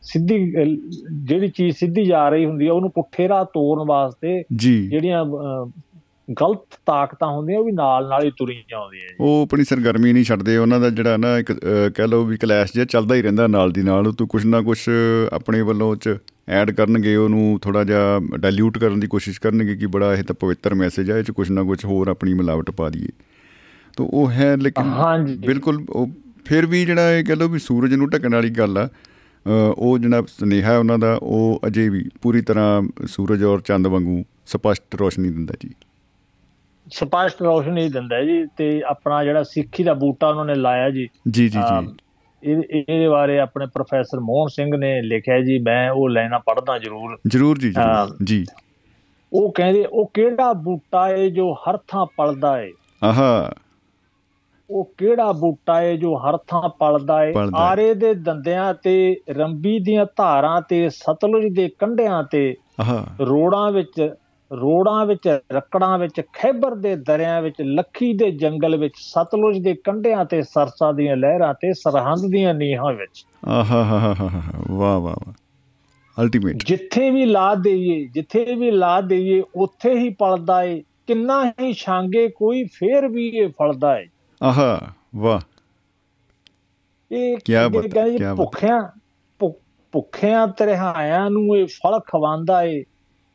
[0.02, 0.55] ਸਿੱਧੀ
[1.12, 5.24] ਜਿਹੜੀ ਚੀਜ਼ ਸਿੱਧੀ ਜਾ ਰਹੀ ਹੁੰਦੀ ਹੈ ਉਹਨੂੰ ਪੁੱਠੇ ਰਾਹ ਤੋਰਨ ਵਾਸਤੇ ਜਿਹੜੀਆਂ
[6.29, 10.25] ਗਲਤ ਤਾਕਤਾਂ ਹੁੰਦੀਆਂ ਉਹ ਵੀ ਨਾਲ ਨਾਲ ਹੀ ਤੁਰੀਆਂ ਆਉਂਦੀਆਂ ਜੀ। ਉਹ ਆਪਣੀ ਸਰਗਰਮੀ ਨਹੀਂ
[10.25, 11.53] ਛੱਡਦੇ ਉਹਨਾਂ ਦਾ ਜਿਹੜਾ ਨਾ ਇੱਕ
[11.95, 14.89] ਕਹਿ ਲਓ ਵੀ ਕਲੈਸ਼ ਜਿਹਾ ਚੱਲਦਾ ਹੀ ਰਹਿੰਦਾ ਨਾਲ ਦੀ ਨਾਲ ਤੂੰ ਕੁਛ ਨਾ ਕੁਛ
[15.33, 16.17] ਆਪਣੇ ਵੱਲੋਂ ਚ
[16.49, 20.75] ਐਡ ਕਰਨਗੇ ਉਹਨੂੰ ਥੋੜਾ ਜਿਹਾ ਡਾਇਲੂਟ ਕਰਨ ਦੀ ਕੋਸ਼ਿਸ਼ ਕਰਨਗੇ ਕਿ ਬੜਾ ਇਹ ਤਾਂ ਪਵਿੱਤਰ
[20.75, 23.09] ਮੈਸੇਜ ਆ ਇਹ ਚ ਕੁਛ ਨਾ ਕੁਛ ਹੋਰ ਆਪਣੀ ਮਿਲਾਵਟ ਪਾ ਦਈਏ।
[23.97, 26.11] ਤਾਂ ਉਹ ਹੈ ਲੇਕਿਨ ਹਾਂਜੀ ਬਿਲਕੁਲ ਉਹ
[26.45, 28.89] ਫਿਰ ਵੀ ਜਿਹੜਾ ਇਹ ਕਹਿ ਲਓ ਵੀ ਸੂਰਜ ਨੂੰ ਢੱਕਣ ਵਾਲੀ ਗੱਲ ਆ
[29.77, 34.95] ਉਹ ਜਿਹੜਾ ਸੁਨੇਹਾ ਉਹਨਾਂ ਦਾ ਉਹ ਅਜੇ ਵੀ ਪੂਰੀ ਤਰ੍ਹਾਂ ਸੂਰਜ ਔਰ ਚੰਦ ਵਾਂਗੂ ਸਪਸ਼ਟ
[34.95, 35.71] ਰੋਸ਼ਨੀ ਦਿੰਦਾ ਜੀ।
[36.90, 41.49] ਸਪਸ਼ਟ ਰੋਸ਼ਨੀ ਦਿੰਦਾ ਜੀ ਤੇ ਆਪਣਾ ਜਿਹੜਾ ਸਿੱਖੀ ਦਾ ਬੂਟਾ ਉਹਨਾਂ ਨੇ ਲਾਇਆ ਜੀ। ਜੀ
[41.49, 41.94] ਜੀ ਜੀ।
[42.42, 47.18] ਇਹ ਇਹਦੇ ਬਾਰੇ ਆਪਣੇ ਪ੍ਰੋਫੈਸਰ ਮੋਹਨ ਸਿੰਘ ਨੇ ਲਿਖਿਆ ਜੀ ਮੈਂ ਉਹ ਲੈਣਾ ਪੜ੍ਹਦਾ ਜ਼ਰੂਰ।
[47.27, 47.72] ਜਰੂਰ ਜੀ
[48.25, 48.44] ਜੀ।
[49.33, 52.72] ਉਹ ਕਹਿੰਦੇ ਉਹ ਕਿਹੜਾ ਬੂਟਾ ਏ ਜੋ ਹਰ ਥਾਂ ਪਲਦਾ ਏ?
[53.05, 53.53] ਆਹਾ।
[54.70, 60.07] ਉਹ ਕਿਹੜਾ ਬੂਟਾ ਏ ਜੋ ਹਰ ਥਾਂ ਪਲਦਾ ਏ। ਆਰੇ ਦੇ ਦੰਦਿਆਂ ਤੇ ਰੰਬੀ ਦੀਆਂ
[60.16, 64.14] ਧਾਰਾਂ ਤੇ ਸਤਲੁਜ ਦੇ ਕੰਢਿਆਂ ਤੇ ਆਹਾ। ਰੋੜਾਂ ਵਿੱਚ
[64.52, 70.24] ਰੋੜਾਂ ਵਿੱਚ ਰੱਕੜਾਂ ਵਿੱਚ ਖੈਬਰ ਦੇ ਦਰਿਆਂ ਵਿੱਚ ਲੱਖੀ ਦੇ ਜੰਗਲ ਵਿੱਚ ਸਤਲੁਜ ਦੇ ਕੰਢਿਆਂ
[70.24, 75.32] ਤੇ ਸਰਸਾ ਦੀਆਂ ਲਹਿਰਾਂ ਤੇ ਸਰਹੰਦ ਦੀਆਂ ਨੀਹਾਂ ਵਿੱਚ। ਆਹਾ ਹਾ ਹਾ ਵਾਹ ਵਾਹ ਵਾਹ।
[76.22, 81.72] ਅਲਟੀਮੇਟ ਜਿੱਥੇ ਵੀ ਲਾ ਦੇਈਏ ਜਿੱਥੇ ਵੀ ਲਾ ਦੇਈਏ ਉੱਥੇ ਹੀ ਪਲਦਾ ਏ। ਕਿੰਨਾ ਹੀ
[81.72, 84.09] ਛਾਂਗੇ ਕੋਈ ਫੇਰ ਵੀ ਇਹ ਫਲਦਾ ਏ।
[84.42, 84.80] ਆਹਾ
[85.16, 85.40] ਵਾਹ।
[87.12, 88.82] ਇਹ ਕਹਿੰਦੇ- ਬਾਤ ਬਾਤ। ਭੁੱਖਿਆਂ
[89.92, 92.85] ਭੁੱਖਿਆਂ ਤਰਿਹਾਇਆਂ ਨੂੰ ਇਹ ਫਲ ਖਵਾਉਂਦਾ ਏ।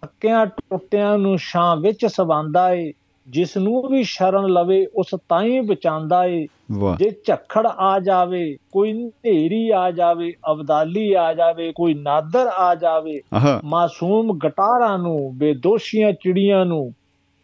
[0.01, 2.93] ਥੱਕਿਆਂ ਟੁੱਟਿਆਂ ਨੂੰ ਛਾਂ ਵਿੱਚ ਸਵਾਂਦਾ ਏ
[3.27, 6.47] ਜਿਸ ਨੂੰ ਵੀ ਸ਼ਰਨ ਲਵੇ ਉਸ ਤਾਈਂ ਬਚਾਉਂਦਾ ਏ।
[6.95, 13.21] ਜੇ ਝੱਖੜ ਆ ਜਾਵੇ ਕੋਈ ਹਨੇਰੀ ਆ ਜਾਵੇ ਅਬਦਾਲੀ ਆ ਜਾਵੇ ਕੋਈ ਨਾਦਰ ਆ ਜਾਵੇ
[13.63, 16.93] ਮਾਸੂਮ ਗਟਾਰਾਂ ਨੂੰ ਬੇਦੋਸ਼ੀਆਂ ਚਿੜੀਆਂ ਨੂੰ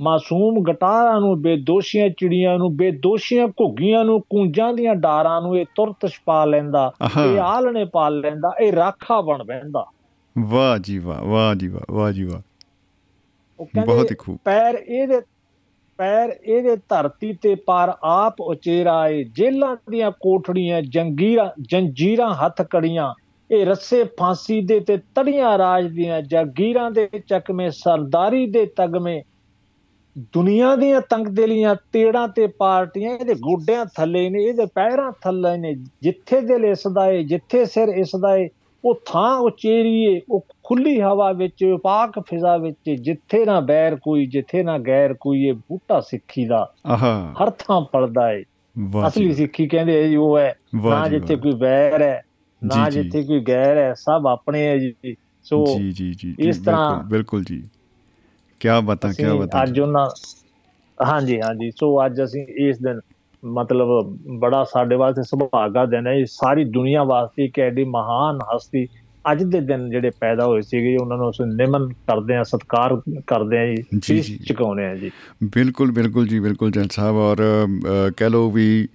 [0.01, 6.07] ਮਾਸੂਮ ਗਟਾਰਾਂ ਨੂੰ ਬੇਦੋਸ਼ੀਆਂ ਚਿੜੀਆਂ ਨੂੰ ਬੇਦੋਸ਼ੀਆਂ ਘੁੱਗੀਆਂ ਨੂੰ ਕੂੰਜਾਂ ਦੀਆਂ ਡਾਰਾਂ ਨੂੰ ਇਹ ਤੁਰਤ
[6.07, 6.91] ਛਪਾ ਲੈਂਦਾ।
[7.25, 9.85] ਇਹ ਆਲਣੇ ਪਾਲ ਲੈਂਦਾ ਇਹ ਰਾਖਾ ਬਣ ਬਹਿੰਦਾ
[10.39, 12.41] ਵਾਹ ਜੀ ਵਾਹ ਵਾਹ ਜੀ ਵਾਹ ਵਾਹ ਜੀ ਵਾਹ।
[13.59, 13.67] ਉਹ
[14.17, 15.21] ਖੂਬ। ਪੈਰ ਇਹਦੇ
[15.99, 23.13] ਪੈਰ ਇਹਦੇ ਧਰਤੀ ਤੇ ਪਰ ਆਪ ਉਚੇਰਾ ਏ। ਜੇਲਾਂ ਦੀਆਂ ਕੋਠੜੀਆਂ ਜੰਗੀਰਾਂ ਜੰਜੀਰਾਂ ਹੱਥ ਕੜੀਆਂ।
[23.49, 29.21] ਇਹ ਰੱਸੇ ਫਾਂਸੀ ਦੇ ਤੇ ਤੜੀਆਂ ਰਾਜ ਦੀਆਂ ਜਾਗੀਰਾਂ ਦੇ ਚੱਕਵੇਂ ਸਰਦਾਰੀ ਦੇ ਤਗਮੇ
[30.33, 36.41] ਦੁਨੀਆ ਦੀਆਂ ਤੰਗਦਿਲੀਆਂ ਤੇੜਾਂ ਤੇ ਪਾਰਟੀਆਂ ਇਹਦੇ ਗੋਡਿਆਂ ਥੱਲੇ ਨੇ ਇਹਦੇ ਪੈਰਾਂ ਥੱਲੇ ਨੇ। ਜਿੱਥੇ
[36.41, 38.47] ਦਿਲ ਇਸਦਾ ਏ ਜਿੱਥੇ ਸਿਰ ਇਸਦਾ ਏ
[38.83, 44.63] ਉਹ ਥਾਂ ਉਚੇਰੀਏ ਉਹ ਖੁੱਲੀ ਹਵਾ ਵਿੱਚ ਪਾਕ ਫਿਜ਼ਾ ਵਿੱਚ ਜਿੱਥੇ ਨਾ ਬੈਰ ਕੋਈ ਜਿੱਥੇ
[44.63, 48.43] ਨਾ ਗੈਰ ਕੋਈ ਇਹ ਬੂਟਾ ਸਿੱਖੀ ਦਾ ਆਹਾ। ਹਰ ਥਾਂ ਪਲਦਾ ਏ।
[49.07, 52.21] ਅਸਲੀ ਸਿੱਖੀ ਕਹਿੰਦੇ ਜੀ ਉਹ ਹੈ। ਨਾ ਜਿੱਥੇ। ਕੋਈ ਵੈਰ ਹੈ
[52.63, 54.93] ਨਾ। ਜਿੱਥੇ ਕੋਈ ਗੈਰ ਹੈ ਸਭ ਆਪਣੇ ਹੈ ਜੀ।
[55.43, 57.63] ਸੋ ਜੀ ਜੀ ਜੀ ਇਸ ਤਰ੍ਹਾਂ ਬਿਲਕੁਲ, ਜੀ।
[58.59, 60.07] ਕੀ ਬਤਾ ਕੀ ਬਤਾ ਅੱਜ ਉਹਨਾਂ
[61.05, 62.99] ਹਾਂਜੀ ਹਾਂਜੀ। ਸੋ ਅੱਜ ਅਸੀਂ ਇਸ ਦਿਨ
[63.45, 68.87] ਮਤਲਬ ਬੜਾ ਸਾਡੇ ਵਾਸਤੇ ਸੁਭਾਗਾ ਦਿਨ ਹੈ। ਇਹ ਸਾਰੀ ਦੁਨੀਆ ਵਾਸਤੇ ਇੱਕ ਐਡੀ ਮਹਾਨ ਹਸਤੀ
[69.27, 72.95] ਅੱਜ ਦੇ ਦਿਨ ਜਿਹੜੇ ਪੈਦਾ ਹੋਏ ਸੀਗੇ ਉਹਨਾਂ ਨੂੰ ਅਸੀਂ ਨਿਮਨ ਕਰਦੇ ਆ ਸਤਿਕਾਰ
[73.27, 75.11] ਕਰਦੇ ਆ ਜੀ ਜੀ, ਸੀਸ ਜੀ। ਝੁਕਾਉਂਦੇ ਆ ਜੀ
[75.55, 77.41] ਬਿਲਕੁਲ ਬਿਲਕੁਲ ਜੀ ਬਿਲਕੁਲ ਜੈਨ ਸਾਹਿਬ ਔਰ
[78.17, 78.87] ਕਹਿ ਲਓ ਵੀ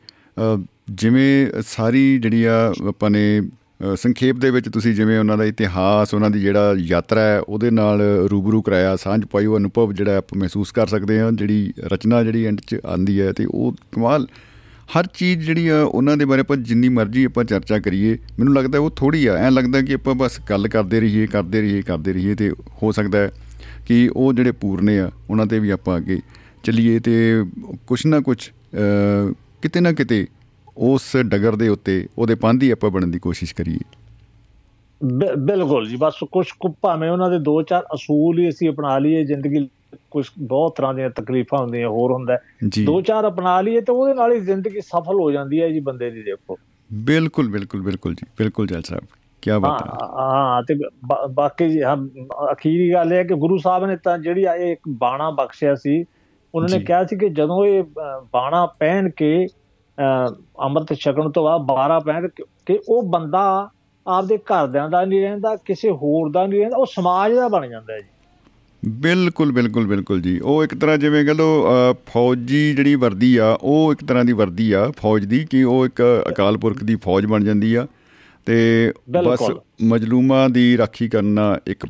[0.92, 3.24] ਜਿਵੇਂ ਸਾਰੀ ਜਿਹੜੀ ਆ ਆਪਾਂ ਨੇ
[3.96, 8.00] ਸੰਖੇਪ ਦੇ ਵਿੱਚ ਤੁਸੀਂ ਜਿਵੇਂ ਉਹਨਾਂ ਦਾ ਇਤਿਹਾਸ ਉਹਨਾਂ ਦੀ ਜਿਹੜਾ ਯਾਤਰਾ ਹੈ ਉਹਦੇ ਨਾਲ
[8.30, 12.44] ਰੂਬਰੂ ਕਰਾਇਆ ਸਾਂਝ ਪਾਈ ਉਹ ਅਨੁਭਵ ਜਿਹੜਾ ਆਪਾਂ ਮਹਿਸੂਸ ਕਰ ਸਕਦੇ ਹਾਂ ਜਿਹੜੀ ਰਚਨਾ ਜਿਹੜੀ
[12.46, 14.26] ਐਂਡ 'ਚ ਆਂਦੀ ਹੈ ਤੇ ਉਹ ਕਮਾਲ
[14.98, 18.78] ਹਰ ਚੀਜ਼ ਜਿਹੜੀ ਆ ਉਹਨਾਂ ਦੇ ਬਾਰੇ ਆਪਾਂ ਜਿੰਨੀ ਮਰਜ਼ੀ ਆਪਾਂ ਚਰਚਾ ਕਰੀਏ ਮੈਨੂੰ ਲੱਗਦਾ
[18.78, 22.34] ਉਹ ਥੋੜੀ ਆ ਐਂ ਲੱਗਦਾ ਕਿ ਆਪਾਂ ਬਸ ਗੱਲ ਕਰਦੇ ਰਹੀਏ ਕਰਦੇ ਰਹੀਏ ਕਰਦੇ ਰਹੀਏ
[22.34, 22.50] ਤੇ
[22.82, 23.30] ਹੋ ਸਕਦਾ ਹੈ
[23.86, 26.20] ਕਿ ਉਹ ਜਿਹੜੇ ਪੂਰਨੇ ਆ ਉਹਨਾਂ ਤੇ ਵੀ ਆਪਾਂ ਅੱਗੇ
[26.64, 27.44] ਚੱਲੀਏ ਤੇ
[27.86, 30.26] ਕੁਛ ਨਾ ਕੁਛ ਅ, ਕਿਤੇ ਨਾ ਕਿਤੇ
[30.76, 33.78] ਉਸ ਡਗਰ ਦੇ ਉੱਤੇ ਉਹਦੇ ਪੰਧ ਹੀ ਆਪਾਂ ਬਣਨ ਦੀ ਕੋਸ਼ਿਸ਼ ਕਰੀਏ।
[35.00, 38.98] ਬਿ- ਬਿਲਕੁਲ ਜੀ ਬਸ ਕੁਝ ਕੁ ਭਾਵੇਂ ਉਹਨਾਂ ਦੇ ਦੋ ਚਾਰ ਅਸੂਲ ਹੀ ਅਸੀਂ ਅਪਣਾ
[38.98, 39.68] ਲਈਏ ਜ਼ਿੰਦਗੀ
[40.12, 42.38] ਕੁਝ ਬਹੁਤ ਤਰ੍ਹਾਂ ਦੀਆਂ ਤਕਲੀਫਾਂ ਹੁੰਦੀਆਂ ਹੋਰ ਹੁੰਦਾ
[42.86, 46.10] ਦੋ ਚਾਰ ਅਪਣਾ ਲਈਏ ਤੇ ਉਹਦੇ ਨਾਲ ਹੀ ਜ਼ਿੰਦਗੀ ਸਫਲ ਹੋ ਜਾਂਦੀ ਹੈ ਜੀ ਬੰਦੇ
[46.10, 46.56] ਦੀ ਦੇਖੋ।
[46.92, 49.04] ਬਿਲਕੁਲ ਬਿਲਕੁਲ ਬਿਲਕੁਲ ਜੀ ਬਿਲਕੁਲ ਜੈਲ ਸਾਹਿਬ
[49.42, 49.88] ਕੀ ਬਾਤ ਹੈ।
[50.18, 50.74] ਹਾਂ ਤੇ
[51.30, 51.82] ਬਾਕੀ
[52.52, 56.04] ਅਖੀਰੀ ਗੱਲ ਇਹ ਹੈ ਕਿ ਗੁਰੂ ਸਾਹਿਬ ਨੇ ਤਾਂ ਜਿਹੜੀ ਇਹ ਇੱਕ ਬਾਣਾ ਬਖਸ਼ਿਆ ਸੀ
[56.54, 57.82] ਉਹਨਾਂ ਨੇ। ਕਿਹਾ ਸੀ ਕਿ ਜਦੋਂ ਇਹ
[58.32, 59.46] ਬਾਣਾ ਪਹਿਨ ਕੇ
[60.64, 63.68] ਅੰਮ੍ਰਿਤ ਛਕਣ ਤੋਂ ਬਾਅਦ 12 ਪਹਿਨ ਕੇ- ਕਿ ਉਹ ਬੰਦਾ
[64.06, 67.92] ਆਪਦੇ ਘਰਦਿਆਂ ਦਾ ਨਹੀਂ ਰਹਿੰਦਾ ਕਿਸੇ ਹੋਰ ਦਾ ਨਹੀਂ ਰਹਿੰਦਾ ਉਹ ਸਮਾਜ ਦਾ ਬਣ ਜਾਂਦਾ
[67.92, 68.08] ਹੈ ਜੀ।
[68.88, 73.92] ਬਿਲਕੁਲ ਬਿਲਕੁਲ ਬਿਲਕੁਲ ਜੀ। ਉਹ ਇੱਕ ਤਰ੍ਹਾਂ ਜਿਵੇਂ ਕਹ ਅ, ਫੌਜੀ ਜਿਹੜੀ ਵਰਦੀ ਆ ਉਹ
[73.92, 77.44] ਇੱਕ ਤਰ੍ਹਾਂ ਦੀ ਵਰਦੀ ਆ ਫੌਜ ਦੀ ਕਿ ਉਹ ਇੱਕ ਅਕਾਲ ਪੁਰਖ ਦੀ ਫੌਜ ਬਣ
[77.44, 77.86] ਜਾਂਦੀ ਆ।
[78.46, 79.38] ਤੇ ਬਸ।
[79.82, 81.86] ਮਜਲੂਮਾਂ ਦੀ ਰਾਖੀ ਕਰਨਾ ਇੱਕ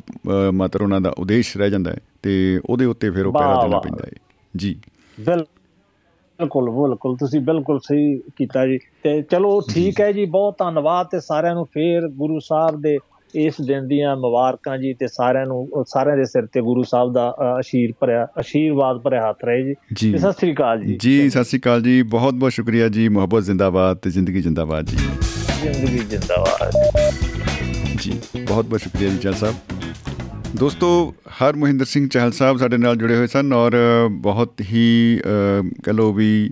[0.51, 4.05] ਮਾਤਰ ਉਹਨਾਂ ਦਾ ਉਦੇਸ਼ ਰਹਿ ਜਾਂਦਾ ਹੈ ਤੇ ਉਹਦੇ ਉੱਤੇ ਫਿਰ ਉਹ ਵਾਹ, ਦੇਣਾ। ਪੈਂਦਾ
[4.05, 4.11] ਹੈ।
[4.57, 4.79] ਜੀ।
[5.19, 11.07] ਬਿਲ- ਬਿਲਕੁਲ ਬਿਲਕੁਲ। ਤੁਸੀਂ ਬਿਲਕੁਲ ਸਹੀ ਕੀਤਾ ਜੀ। ਤੇ ਚਲੋ ਠੀਕ ਹੈ ਜੀ ਬਹੁਤ ਧੰਨਵਾਦ
[11.07, 12.97] ਤੇ ਸਾਰਿਆਂ ਨੂੰ ਫੇਰ ਗੁਰੂ ਸਾਹਿਬ ਦੇ
[13.35, 17.35] ਇਸ ਦਿਨ ਦੀਆਂ ਮੁਬਾਰਕਾਂ ਜੀ ਤੇ ਸਾਰਿਆਂ ਨੂੰ ਸਾਰਿਆਂ ਦੇ ਸਿਰ ਤੇ ਗੁਰੂ ਸਾਹਿਬ ਦਾ
[17.59, 21.59] ਅਸ਼ੀਰ ਭਰਿਆ ਅਸ਼ੀਰਵਾਦ ਭਰਿਆ ਹੱਥ ਰਹੇ ਜੀ। ਤੇ ਸਤਿ ਸ੍ਰੀ ਅਕਾਲ ਜੀ। ਜੀ ਸਤਿ ਸ਼੍ਰੀ
[21.59, 24.97] ਅਕਾਲ ਜੀ। ਬਹੁਤ ਬਹੁਤ ਸ਼ੁਕਰੀਆ ਜੀ। ਮੁਹੱਬਤ ਜ਼ਿੰਦਾਬਾਦ ਤੇ ਜ਼ਿੰਦਗੀ ਜ਼ਿੰਦਾਬਾਦ ਜੀ।
[25.61, 26.71] ਜ਼ਿੰਦਗੀ ਜਿੰਦਾਬਾਦ।
[28.01, 29.55] ਜੀ ਬਹੁਤ ਬਹੁਤ ਸ਼ੁਕਰੀਆ ਜੀ ਚਹਿਲ ਸਾਹਿਬ।
[30.59, 33.75] ਦੋਸਤੋ ਹਰ ਮਹਿੰਦਰ ਸਿੰਘ ਚਹਿਲ ਸਾਹਿਬ ਸਾਡੇ ਨਾਲ ਜੁੜੇ ਹੋਏ ਸਨ ਔਰ
[34.11, 35.19] ਬਹੁਤ ਹੀ
[35.83, 36.49] ਕਹਿ ਲਓ ਵੀ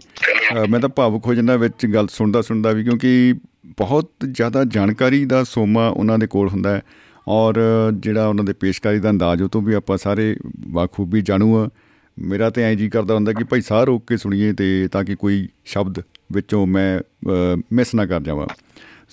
[0.69, 3.34] ਮੈਂ ਤਾਂ ਭਾਵੁਕ ਹੋ ਜਾਂਦਾ ਵਿੱਚ ਗੱਲ ਸੁਣਦਾ ਸੁਣਦਾ ਵੀ ਕਿਉਂਕਿ
[3.78, 6.82] ਬਹੁਤ ਜ਼ਿਆਦਾ ਜਾਣਕਾਰੀ ਦਾ ਸੋਮਾ ਉਹਨਾਂ ਦੇ ਕੋਲ ਹੁੰਦਾ ਹੈ
[7.28, 7.55] ਔਰ
[7.93, 11.69] ਜਿਹੜਾ ਉਹਨਾਂ ਦੇ ਪੇਸ਼ਕਾਰੀ ਦਾ ਅੰਦਾਜ਼ ਉਹ ਤੋਂ ਵੀ ਆਪਾਂ ਸਾਰੇ ਬਾਖੂਬੀ ਜਾਣੂ ਆ
[12.19, 15.15] ਮੇਰਾ ਤੇ ਐਂ ਜੀ ਕਰਦਾ ਹੁੰਦਾ ਕਿ ਭਾਈ ਸਾਹ ਰੋਕ ਕੇ ਸੁਣੀਏ ਤੇ ਤਾਂ ਕਿ
[15.15, 15.99] ਕੋਈ ਸ਼ਬਦ
[16.32, 16.99] ਵਿੱਚੋਂ ਮੈਂ
[17.74, 18.47] ਮਿਸ ਨਾ ਕਰ ਜਾਵਾਂ।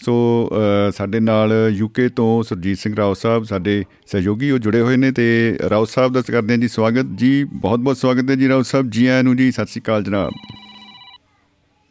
[0.04, 4.96] ਸੋ ਅ, ਸਾਡੇ ਨਾਲ ਯੂਕੇ ਤੋਂ ਸੁਰਜੀਤ ਸਿੰਘ ਰਾਓ ਸਾਹਿਬ ਸਾਡੇ ਸਹਿਯੋਗੀ ਉਹ ਜੁੜੇ ਹੋਏ
[4.96, 8.48] ਨੇ ਤੇ ਰਾਓ ਸਾਹਿਬ ਦਾ ਕਰਦੇ ਹਾਂ ਜੀ ਸਵਾਗਤ। ਜੀ ਬਹੁਤ ਬਹੁਤ ਸਵਾਗਤ ਹੈ ਜੀ
[8.48, 10.32] ਰਾਓ ਸਾਹਿਬ। ਜੀ ਆਇਆਂ ਨੂੰ ਜੀ ਸਤਿ ਸ਼੍ਰੀ ਅਕਾਲ ਜਨਾਬ।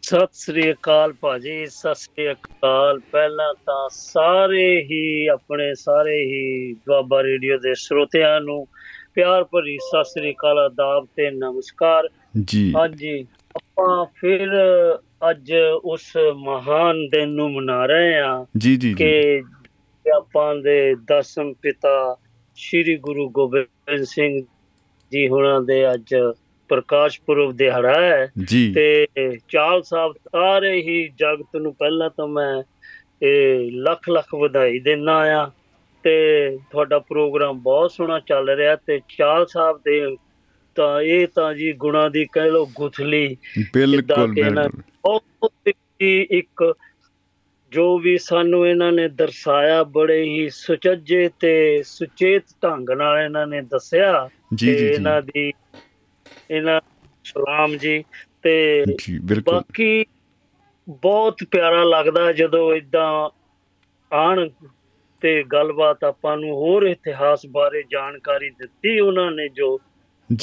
[0.07, 7.21] ਸਤਿ ਸ੍ਰੀ ਅਕਾਲ ਭਾਜੀ ਸਤਿ ਸ੍ਰੀ ਅਕਾਲ। ਪਹਿਲਾਂ ਤਾਂ ਸਾਰੇ ਹੀ ਆਪਣੇ ਸਾਰੇ ਹੀ ਦੁਆਬਾ
[7.23, 8.65] ਰੇਡੀਓ ਦੇ ਸਰੋਤਿਆਂ ਨੂੰ
[9.15, 12.07] ਪਿਆਰ ਭਰੀ ਸਤਿ ਸ੍ਰੀ ਅਕਾਲ ਆਦਾਬ ਤੇ ਨਮਸਕਾਰ।
[12.45, 13.19] ਜੀ। ਹਾਂਜੀ
[13.55, 14.55] ਆਪਾਂ ਫਿਰ
[15.29, 15.53] ਅੱਜ
[15.83, 18.21] ਉਸ ਮਹਾਨ ਦਿਨ ਨੂੰ ਮਨਾ ਰਹੇ
[18.57, 20.79] ਜੀ ਜੀ ਜੀ। ਕਿ ਆਪਾਂ ਦੇ
[21.09, 22.15] ਦਸਮ ਪਿਤਾ
[22.57, 24.39] ਸ੍ਰੀ ਗੁਰੂ ਗੋਬਿੰਦ ਸਿੰਘ
[25.11, 26.15] ਜੀ ਹੁਣਾਂ ਦੇ ਅੱਜ
[26.69, 28.31] ਪ੍ਰਕਾਸ਼ ਪੁਰਬ ਦਿਹਾੜਾ ਹੈ।
[28.75, 29.07] ਤੇ
[29.49, 32.63] ਚਾਲ ਸਾਹਿਬ ਸਾਰੇ ਹੀ ਜਗਤ ਨੂੰ ਪਹਿਲਾਂ ਤਾਂ ਮੈਂ
[33.25, 35.51] ਇਹ ਲੱਖ ਲੱਖ ਵਧਾਈ ਦਿੰਦਾ ਆ।
[36.03, 40.17] ਤੇ ਤੁਹਾਡਾ ਪ੍ਰੋਗਰਾਮ ਬਹੁਤ ਸੋਹਣਾ ਚੱਲ ਰਿਹਾ ਤੇ ਚਾਲ ਸਾਹਿਬ ਦੇ
[40.75, 43.37] ਤਾਂ ਇਹ ਤਾਂ ਜੀ ਗੁਣਾ ਦੀ ਕਹਿ ਲੋ ਗੁਥਲੀ
[43.73, 45.21] ਬਿਲਕੁਲ ਬਿਲਕੁਲ।
[46.01, 46.73] ਇੱਕ
[47.71, 53.61] ਜੋ ਵੀ ਸਾਨੂੰ ਇਹਨਾਂ ਨੇ ਦਰਸਾਇਆ ਬੜੇ ਹੀ ਸੁਚੱਜੇ ਤੇ ਸੁਚੇਤ ਢੰਗ ਨਾਲ ਇਹਨਾਂ ਨੇ
[53.61, 55.53] ਦੱਸਿਆ ਜੀ ਜੀ। ਇਹਨਾਂ ਦੀ
[56.51, 56.81] ਇਹਨਾਂ
[57.23, 58.03] ਸਲਾਮ ਜੀ
[58.43, 58.83] ਤੇ
[59.43, 60.05] ਬਾਕੀ
[60.89, 63.29] ਬਹੁਤ ਪਿਆਰਾ ਲੱਗਦਾ ਜਦੋਂ ਇਦਾਂ
[64.15, 64.49] ਆਣ
[65.21, 69.77] ਤੇ ਗੱਲਬਾਤ ਆਪਾਂ ਨੂੰ ਹੋਰ ਇਤਿਹਾਸ ਬਾਰੇ ਜਾਣਕਾਰੀ ਦਿੱਤੀ ਉਹਨਾਂ ਨੇ ਜੋ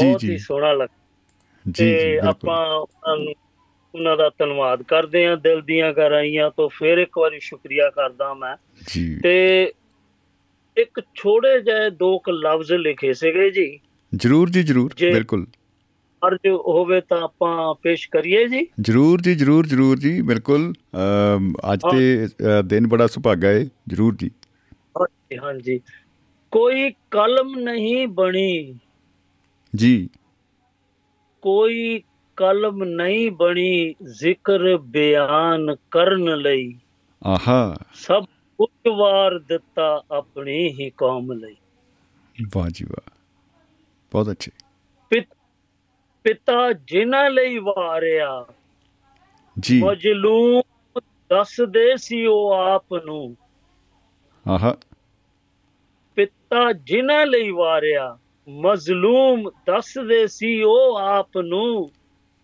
[0.00, 0.88] ਬਹੁਤ ਹੀ ਸੋਹਣਾ ਲੱਗ
[1.76, 3.34] ਤੇ ਆਪਾਂ ਉਹਨਾਂ ਨੂੰ
[3.94, 8.56] ਉਹਨਾਂ ਦਾ ਧੰਨਵਾਦ ਕਰਦੇ ਹਾਂ ਦਿਲ ਦੀਆਂ ਗਹਿਰਾਈਆਂ ਤੋਂ ਫਿਰ ਇੱਕ ਵਾਰੀ ਸ਼ੁਕਰੀਆ ਕਰਦਾ ਮੈਂ।
[8.88, 9.72] ਜੀ। ਤੇ
[10.76, 13.80] ਇੱਕ ਛੋੜੇ ਜਿਹੇ ਦੋ ਕੁ ਲਫ਼ਜ਼ ਲਿਖੇ ਸੀਗੇ ਜੀ।
[14.16, 15.46] ਜਰੂਰ ਜੀ ਜਰੂਰ ਬਿਲਕੁਲ।
[16.26, 20.72] ਅਰਜ ਹੋਵੇ ਤਾਂ ਆਪਾਂ ਪੇਸ਼ ਕਰੀਏ ਜੀ। ਜਰੂਰ ਜੀ ਜਰੂਰ ਜਰੂਰ ਜੀ ਬਿਲਕੁਲ।
[21.72, 22.28] ਅੱਜ ਤੇ
[22.64, 24.30] ਦਿਨ ਬੜਾ ਸੁਭਾਗਾ ਹੈ ਜਰੂਰ ਜੀ।
[24.80, 25.80] ਹਾਂਜੀ ਹਾਂਜੀ।
[26.50, 28.78] ਕੋਈ ਕਲਮ ਨਹੀਂ ਬਣੀ।
[29.76, 30.08] ਜੀ।
[31.42, 32.02] ਕੋਈ
[32.36, 36.78] ਕਲਮ ਨਹੀਂ ਬਣੀ ਜ਼ਿਕਰ ਬਿਆਨ ਕਰਨ ਲਈ।
[37.24, 38.24] ਆਹਾ। ਸਭ
[38.58, 41.56] ਕੁਝ ਵਾਰ ਦਿੱਤਾ ਆਪਣੀ ਹੀ ਕੌਮ ਲਈ।
[42.56, 43.10] ਵਾਹ ਜੀ ਵਾਹ।
[44.12, 44.52] ਬਹੁਤ ਅੱਛੇ।
[45.10, 45.36] ਪਿਤ-
[46.24, 48.46] ਪਿਤਾ ਜਿਨ੍ਹਾਂ ਲਈ ਵਾਰਿਆ।
[49.60, 50.62] ਜੀ। ਮਜਲੂਮ
[51.30, 53.36] ਦੱਸਦੇ ਸੀ ਉਹ ਆਪ ਨੂੰ।
[54.50, 54.76] ਆਹਾ।
[56.16, 58.18] ਪਿਤਾ ਜਿਨ੍ਹਾਂ ਲਈ ਵਾਰਿਆ
[58.48, 61.90] ਮਜ਼ਲੂਮ ਦੱਸਦੇ ਸੀ ਉਹ ਆਪ ਨੂੰ।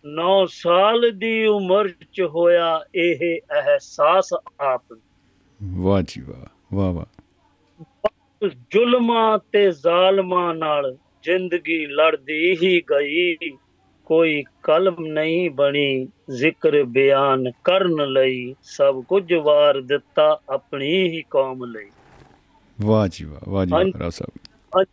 [0.05, 4.29] 9 ਸਾਲ ਦੀ ਉਮਰ ਚ ਹੋਇਆ ਇਹ ਅਹਿਸਾਸ
[4.59, 4.83] ਆਪ
[5.63, 7.05] ਵਾਹ ਜੀ ਵਾਹ ਵਾਹ ਵਾਹ।
[8.47, 13.35] ਜ਼ੁਲਮਾਂ ਤੇ ਜ਼ਾਲਮਾਂ ਨਾਲ ਜ਼ਿੰਦਗੀ ਲੜਦੀ ਹੀ ਗਈ।
[14.11, 16.07] ਕੋਈ ਕਲਮ ਨਹੀਂ ਬਣੀ
[16.37, 21.89] ਜ਼ਿਕਰ ਬਿਆਨ ਕਰਨ ਲਈ ਸਭ ਕੁਝ ਵਾਰ ਦਿੱਤਾ ਆਪਣੀ ਹੀ ਕੌਮ ਲਈ।
[22.81, 24.85] ਵਾਹ ਜੀ ਵਾਹ ਵਾਹ ਜੀ। ਰਾਓ ਸਾਹਿਬ।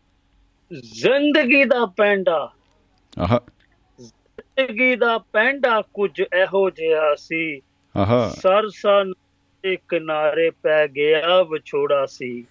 [0.82, 2.52] ਜ਼ਿੰਦਗੀ ਦਾ ਪੈਂਡਾ।
[3.18, 3.40] ਆਹਾ।
[4.00, 7.60] ਜ਼ਿੰਦਗੀ ਦਾ ਪੈਂਡਾ ਕੁਝ ਇਹੋ ਜਿਹਾ ਸੀ।
[7.96, 9.04] ਆਹਾ। ਸਰਸਾ
[9.62, 12.44] ਦੇ ਕਿਨਾਰੇ ਪੈ ਗਿਆ ਵਿਛੋੜਾ ਸੀ।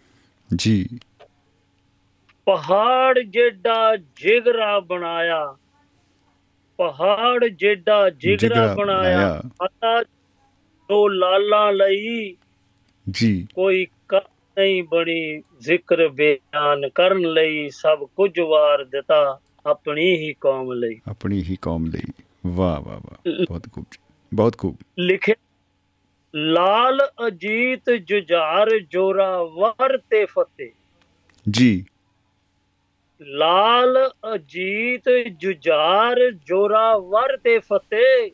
[0.55, 0.99] ਜੀ।
[2.45, 5.55] ਪਹਾੜ ਜਿਹੜਾ ਜਿਗਰਾ ਬਣਾਇਆ
[6.77, 10.03] ਪਹਾੜ ਜਿਹੜਾ ਜਿਗਰਾ ਬਣਾਇਆ। ਪਤਾ
[10.89, 12.35] ਦੋ ਲਾਲਾਂ ਲਈ।
[13.09, 13.87] ਜੀ। ਕੋਈ
[14.59, 21.43] ਨਹੀਂ ਬਣੀ ਜ਼ਿਕਰ ਬਿਆਨ ਕਰਨ ਲਈ ਸਭ ਕੁਝ ਵਾਰ ਦਿੱਤਾ ਆਪਣੀ ਹੀ ਕੌਮ ਲਈ। ਆਪਣੀ
[21.43, 25.35] ਹੀ ਕੌਮ ਲਈ। ਵਾਹ ਵਾਹ ਵਾਹ। ਬਹੁਤ ਖੂਬ ਜੀ। ਬਹੁਤ ਖੂਬ। ਲਿਖਿਆ
[26.35, 30.69] ਲਾਲ ਅਜੀਤ ਜੁਝਾਰ ਜੋਰਾ ਵਰ ਤੇ ਫਤਿਹ।
[31.49, 31.85] ਜੀ।
[33.21, 35.09] ਲਾਲ ਅਜੀਤ
[35.39, 38.31] ਜੁਝਾਰ ਜੋਰਾ ਵਰ ਤੇ ਫਤਿਹ।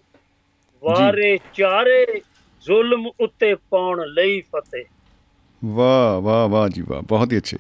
[0.80, 2.22] ਵਾਰੇ ਚਾਰੇ
[2.62, 4.86] ਜ਼ੁਲਮ ਉੱਤੇ ਪਾਉਣ ਲਈ ਫਤਿਹ।
[5.66, 7.58] ਵਾਹ ਵਾਹ ਵਾਹ ਜੀ ਵਾਹ ਬਹੁਤ ਹੀ ਅੱਛੇ।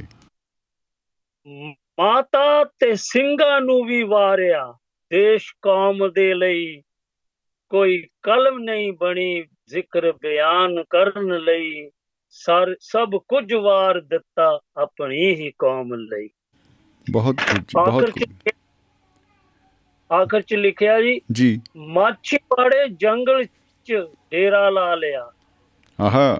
[1.99, 4.77] ਮਾਤਾ ਤੇ ਸਿੰਘਾਂ ਨੂੰ ਵੀ ਵਾਰਿਆ।
[5.09, 6.81] ਦੇਸ਼ ਕੌਮ ਦੇ ਲਈ
[7.69, 11.89] ਕੋਈ ਕਲਮ ਨਹੀਂ ਬਣੀ ਜ਼ਿਕਰ ਬਿਆਨ ਕਰਨ ਲਈ।
[12.79, 16.29] ਸਭ ਕੁਝ ਵਾਰ ਦਿੱਤਾ ਆਪਣੀ ਹੀ ਕੌਮ ਲਈ।
[17.11, 18.25] ਬਹੁਤ ਜੀ ਬਹੁਤ ਚ
[20.11, 23.43] ਆਖਰ ਚ ਲਿਖਿਆ ਜੀ। ਜੀ। ਮਾਛੀਵਾੜੇ ਜੰਗਲ
[23.85, 23.93] ਚ
[24.31, 25.31] ਡੇਰਾ ਲਾ ਲਿਆ।
[26.01, 26.39] ਆਹਾ।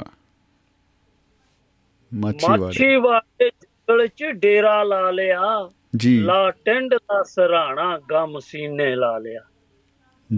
[2.14, 9.42] ਮਾਛੀਵਾੜੇ ਜੰਗਲ ਚ ਡੇਰਾ ਲਾ ਲਿਆ। ਜੀ। ਲਾ ਟਿੰਡ ਦਾ ਸਰਾਣਾ ਗਮ ਸੀਨੇ ਲਾ ਲਿਆ।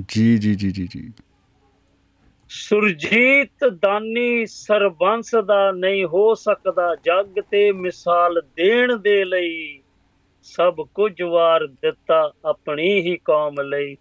[0.08, 1.14] ਜੀ ਜੀ ਜੀ ਜੀ ਜੀ।
[2.50, 9.82] ਸੁਰਜੀਤ ਦਾਨੀ ਸਰਬੰਸ ਦਾ ਨਹੀਂ ਹੋ ਸਕਦਾ ਜੱਗ ਤੇ ਮਿਸਾਲ ਦੇਣ ਦੇ ਲਈ।
[10.46, 13.98] ਸਭ ਕੁਝ ਵਾਰ ਦਿੱਤਾ ਆਪਣੀ ਹੀ ਕੌਮ ਲਈ।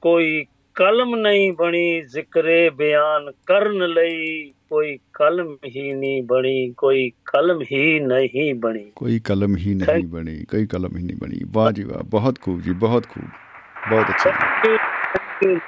[0.00, 7.62] ਕੋਈ ਕਲਮ ਨਹੀਂ ਬਣੀ ਜ਼ਿਕਰੇ ਬਿਆਨ ਕਰਨ ਲਈ। ਕੋਈ ਕਲਮ ਹੀ ਨਹੀਂ ਬਣੀ ਕੋਈ ਕਲਮ
[7.72, 11.84] ਹੀ ਨਹੀਂ ਬਣੀ। ਕੋਈ ਕਲਮ ਹੀ ਨਹੀਂ ਬਣੀ ਕੋਈ ਕਲਮ ਹੀ ਨਹੀਂ ਬਣੀ। ਵਾਹ ਜੀ
[11.84, 13.24] ਵਾਹ ਬਹੁਤ ਖੂਬ ਜੀ ਬਹੁਤ ਖੂਬ।
[13.90, 14.30] ਬਹੁਤ ਅੱਛਾ।
[15.44, 15.60] ਜੀ।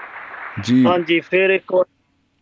[0.63, 1.85] ਜੀ। ਹਾਂਜੀ ਫਿਰ ਇੱਕ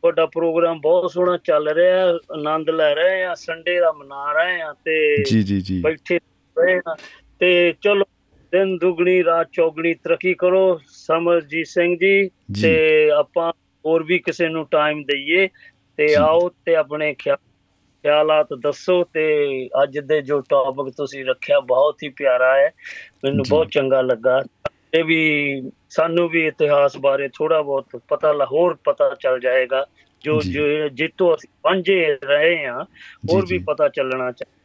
[0.02, 4.72] ਤੁਹਾਡਾ ਪ੍ਰੋਗਰਾਮ ਬਹੁਤ ਸੋਹਣਾ ਚੱਲ ਰਿਹਾ ਆਨੰਦ ਲੈ ਰਹੇ ਆ ਸੰਡੇ ਦਾ ਮਨਾ ਰਹੇ ਆ
[4.72, 6.18] ਤੇ ਜੀ ਜੀ ਜੀ। ਬੈਠੇ
[6.58, 6.96] ਰਹੇ ਆ
[7.42, 8.04] ਤੇ ਚਲੋ
[8.52, 12.30] ਦਿਨ ਦੁਗਣੀ ਰਾਤ ਚੌਗਣੀ ਤਰੱਕੀ ਕਰੋ ਸਮਰਜੀਤ ਸਿੰਘ ਜੀ।
[12.62, 13.52] ਤੇ ਆਪਾਂ
[13.86, 15.48] ਹੋਰ ਵੀ ਕਿਸੇ ਨੂੰ ਟਾਈਮ ਦਈਏ
[15.96, 17.36] ਤੇ। ਆਓ ਤੇ ਆਪਣੇ ਖਿਆ-
[18.02, 19.48] ਖਿਆਲਾਤ ਦੱਸੋ ਤੇ
[19.82, 22.70] ਅੱਜ ਦੇ ਜੋ ਟੌਪਿਕ ਤੁਸੀਂ ਰੱਖਿਆ ਬਹੁਤ ਹੀ ਪਿਆਰਾ ਹੈ
[23.24, 24.42] ਮੈਨੂੰ। ਬਹੁਤ ਚੰਗਾ ਲੱਗਾ
[24.94, 29.86] ਇਹ ਵੀ ਸਾਨੂੰ ਵੀ ਇਤਿਹਾਸ ਬਾਰੇ ਥੋੜਾ ਬਹੁਤ ਪਤਾ ਲਾ- ਹੋਰ ਪਤਾ ਚੱਲ ਜਾਏਗਾ
[30.24, 30.40] ਜੋ
[30.88, 32.82] ਜਿੱਤੋਂ ਅਸੀਂ ਵਾਂਝੇ ਰਹੇ ਆ
[33.32, 34.61] ਹੋਰ ਵੀ। ਪਤਾ ਚੱਲਣਾ ਚਾਹੀਦਾ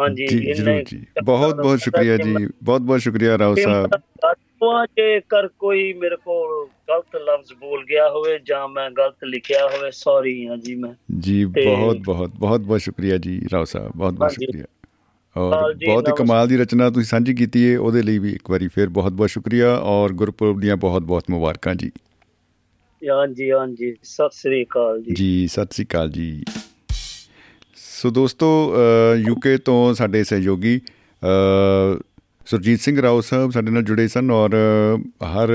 [0.00, 3.90] ਹਾਂਜੀ ਜੀ ਜਰੂਰ ਜੀ। ਬਹੁਤ ਬਹੁਤ ਸ਼ੁਕਰੀਆ ਜੀ। ਬਹੁਤ ਬਹੁਤ ਸ਼ੁਕਰੀਆ ਰਾਓ ਸਾਹਿਬ।
[4.26, 9.90] ਸਾਹਿਬ ਜੇਕਰ ਕੋਈ ਮੇਰੇ ਕੋਲ ਗਲਤ ਲਫ਼ਜ਼ ਬੋਲ ਗਿਆ ਹੋਵੇ ਜਾਂ ਮੈਂ ਗਲਤ ਲਿਖਿਆ ਹੋਵੇ
[9.90, 14.30] ਸੌਰੀ ਹਾਂ ਜੀ ਮੈਂ। ਜੀ ਬਹੁਤ ਬਹੁਤ ਬਹੁਤ ਬਹੁਤ ਸ਼ੁਕਰੀਆ ਜੀ ਰਾਓ ਸਾਹਿਬ। ਬਹੁਤ ਬਹੁਤ।
[14.30, 14.64] ਸ਼ੁਕਰੀਆ।
[15.36, 18.50] ਔਰ ਜੀ, ਬਹੁਤ ਹੀ। ਕਮਾਲ ਦੀ ਰਚਨਾ ਤੁਸੀਂ ਸਾਂਝੀ ਕੀਤੀ ਹੈ ਉਹਦੇ ਲਈ ਵੀ ਇੱਕ
[18.50, 21.90] ਵਾਰੀ ਫਿਰ ਬਹੁਤ ਬਹੁਤ ਸ਼ੁਕਰੀਆ ਔਰ ਗੁਰਪੁਰਬ ਦੀਆਂ ਬਹੁਤ ਬਹੁਤ ਮੁਬਾਰਕਾਂ ਜੀ।
[23.10, 26.44] ਹਾਂਜੀ ਹਾਂਜੀ। ਸਤਿ ਸ੍ਰੀ ਅਕਾਲ ਜੀ। ਜੀ ਸਤਿ ਸ੍ਰੀ ਅਕਾਲ ਜੀ।
[28.02, 28.74] ਸੋ ਦੋਸਤੋ
[29.26, 32.02] ਯੂਕੇ ਤੋਂ ਸਾਡੇ ਸਹਿਯੋਗੀ ਅ,
[32.46, 35.48] ਸੁਰਜੀਤ ਸਿੰਘ ਰਾਓ ਸਾਹਿਬ ਸਾਡੇ ਨਾਲ ਜੁੜੇ ਸਨ ਔਰ ਅ, ਹਰ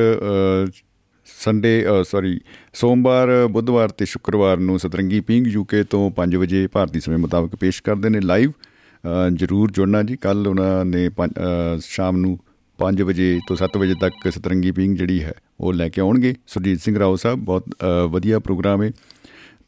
[1.43, 2.39] ਸੰਡੇ ਸੌਰੀ
[2.73, 7.83] ਸੋਮਵਾਰ ਬੁੱਧਵਾਰ ਤੇ ਸ਼ੁੱਕਰਵਾਰ ਨੂੰ ਸਤਰੰਗੀ ਪਿੰਗ ਯੂਕੇ ਤੋਂ 5 ਵਜੇ ਭਾਰਤੀ ਸਮੇਂ ਮੁਤਾਬਕ ਪੇਸ਼
[7.83, 8.51] ਕਰਦੇ ਨੇ ਲਾਈਵ।
[9.33, 12.39] ਜਰੂਰ ਜੁੜਨਾ ਜੀ। ਕੱਲ ਉਹਨਾਂ ਨੇ ਪੰਜ- ਅ, ਸ਼ਾਮ ਨੂੰ
[12.79, 16.79] 5 ਵਜੇ ਤੋਂ 7 ਵਜੇ ਤੱਕ ਸਤਰੰਗੀ ਪਿੰਗ ਜਿਹੜੀ ਹੈ ਉਹ ਲੈ ਕੇ ਆਉਣਗੇ। ਸੁਰਜੀਤ
[16.81, 18.91] ਸਿੰਘ ਰਾਓ ਸਾਹਿਬ ਬਹੁਤ ਅ, ਵਧੀਆ ਪ੍ਰੋਗਰਾਮ ਹੈ।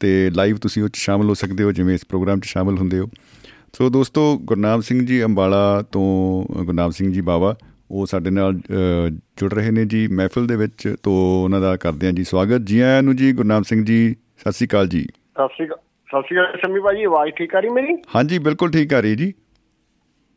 [0.00, 2.98] ਤੇ ਲਾਈਵ ਤੁਸੀਂ ਉਹ 'ਚ ਸ਼ਾਮਲ ਹੋ ਸਕਦੇ ਹੋ ਜਿਵੇਂ ਇਸ ਪ੍ਰੋਗਰਾਮ 'ਚ ਸ਼ਾਮਲ ਹੁੰਦੇ
[2.98, 3.08] ਹੋ।
[3.76, 7.54] ਸੋ ਦੋਸਤੋ ਗੁਰਨਾਮ ਸਿੰਘ ਜੀ ਅੰਬਾਲਾ ਤੋਂ ਗੁਰਨਾਮ ਸਿੰਘ ਜੀ ਬਾਵਾ
[7.90, 8.60] ਉਹ ਸਾਡੇ ਨਾਲ
[9.38, 11.12] ਜੁੜ ਰਹੇ ਨੇ ਜੀ ਮਹਿਫਿਲ ਦੇ ਵਿੱਚ ਤੋਂ
[11.44, 14.66] ਉਹਨਾਂ ਦਾ ਕਰਦੇ ਹਾਂ ਜੀ ਸਵਾਗਤ। ਜੀ ਆਇਆਂ ਨੂੰ ਜੀ ਗੁਰਨਾਮ ਸਿੰਘ ਜੀ ਸਤਿ ਸ਼੍ਰੀ
[14.66, 15.78] ਅਕਾਲ ਜੀ। ਸਤਿ ਸ਼੍ਰੀ ਅਕਾਲ
[16.08, 17.96] ਸਤਿ ਸ਼੍ਰੀ ਅਕਾਲ ਸ਼ਮੀ ਭਾਜੀ ਆਵਾਜ਼ ਠੀਕ ਆ ਰਹੀ ਮੇਰੀ?
[18.14, 19.32] ਹਾਂਜੀ ਬਿਲਕੁਲ ਠੀਕ ਆ ਰਹੀ ਜੀ।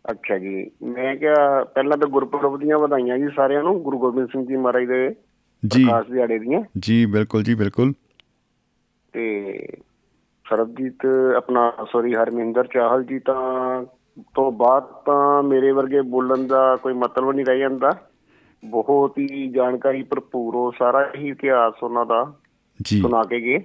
[0.05, 4.45] ਅੱਛਾ ਜੀ ਮੈਂ ਕਿਹਾ ਪਹਿਲਾਂ ਤਾਂ ਗੁਰਪੁਰਬ ਦੀਆਂ ਵਧਾਈਆਂ ਜੀ ਸਾਰਿਆਂ ਨੂੰ ਗੁਰੂ ਗੋਬਿੰਦ ਸਿੰਘ
[4.47, 5.07] ਜੀ ਮਹਾਰਾਜ ਦੇ
[5.63, 7.93] ਜੀ। ਪ੍ਰਕਾਸ਼ ਦਿਹਾੜੇ ਦੀਆਂ। ਜੀ ਬਿਲਕੁਲ ਜੀ ਬਿਲਕੁਲ।
[9.13, 9.59] ਤੇ
[10.49, 11.05] ਸਰਬਜੀਤ
[11.37, 13.83] ਆਪਣਾ ਸੋਰੀ ਹਰਮਿੰਦਰ ਚਾਹਲ ਜੀ ਤਾਂ
[14.35, 17.91] ਤੋਂ ਬਾਅਦ ਤਾਂ ਮੇਰੇ ਵਰਗੇ ਬੋਲਣ ਦਾ ਕੋਈ ਮਤਲਬ ਨਹੀਂ ਰਹਿ ਜਾਂਦਾ।
[18.65, 22.33] ਬਹੁਤ ਹੀ ਜਾਣਕਾਰੀ ਭਰਪੂਰ ਉਹ ਸਾਰਾ ਹੀ ਇਤਿਹਾਸ ਉਹਨਾਂ ਦਾ
[22.81, 23.59] ਜੀ। ਸੁਣਾ ਕੇ ਗਏ।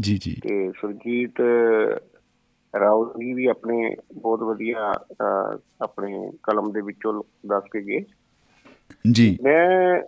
[0.00, 1.40] ਜੀ ਜੀ। ਤੇ ਸੁਰਜੀਤ
[2.80, 4.94] ਰਾਓ ਜੀ ਵੀ ਆਪਣੇ ਬਹੁਤ ਵਧੀਆ
[5.80, 8.04] ਆਪਣੇ ਕਲਮ ਦੇ ਵਿੱਚੋਂ ਦੱਸ ਕੇ ਗਏ।
[9.12, 10.02] ਜੀ। ਮੈਂ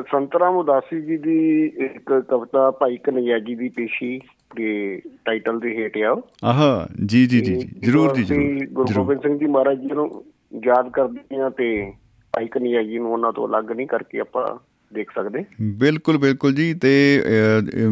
[0.00, 1.38] ਸੰਤਰਾਮ ਉਦਾਸੀ ਜੀ ਦੀ
[1.84, 4.18] ਇੱਕ ਕਵਿਤਾ ਭਾਈ ਕਨਈਆ ਜੀ ਦੀ ਪੇਸ਼ੀ
[4.56, 9.38] ਦੇ ਟਾਈਟਲ ਦੇ ਹੇਠ ਆ। ਆਹਾ ਜੀ ਜੀ ਜੀ ਜਰੂਰ ਜੀ ਜਰੂਰ ਗੁਰੂ ਗੋਬਿੰਦ ਸਿੰਘ
[9.38, 10.24] ਜੀ ਮਹਾਰਾਜ ਜੀ ਨੂੰ
[10.66, 11.92] ਯਾਦ ਕਰਦੇ ਹਾਂ ਤੇ
[12.34, 14.46] ਭਾਈ ਕਨਈਆ ਜੀ ਨੂੰ ਉਹਨਾਂ ਤੋਂ ਅਲੱਗ ਨਹੀਂ ਕਰਕੇ ਆਪਾਂ
[14.92, 17.22] ਦੇਖ ਸਕਦੇ। ਬਿਲਕੁਲ ਬਿਲਕੁਲ ਜੀ ਤੇ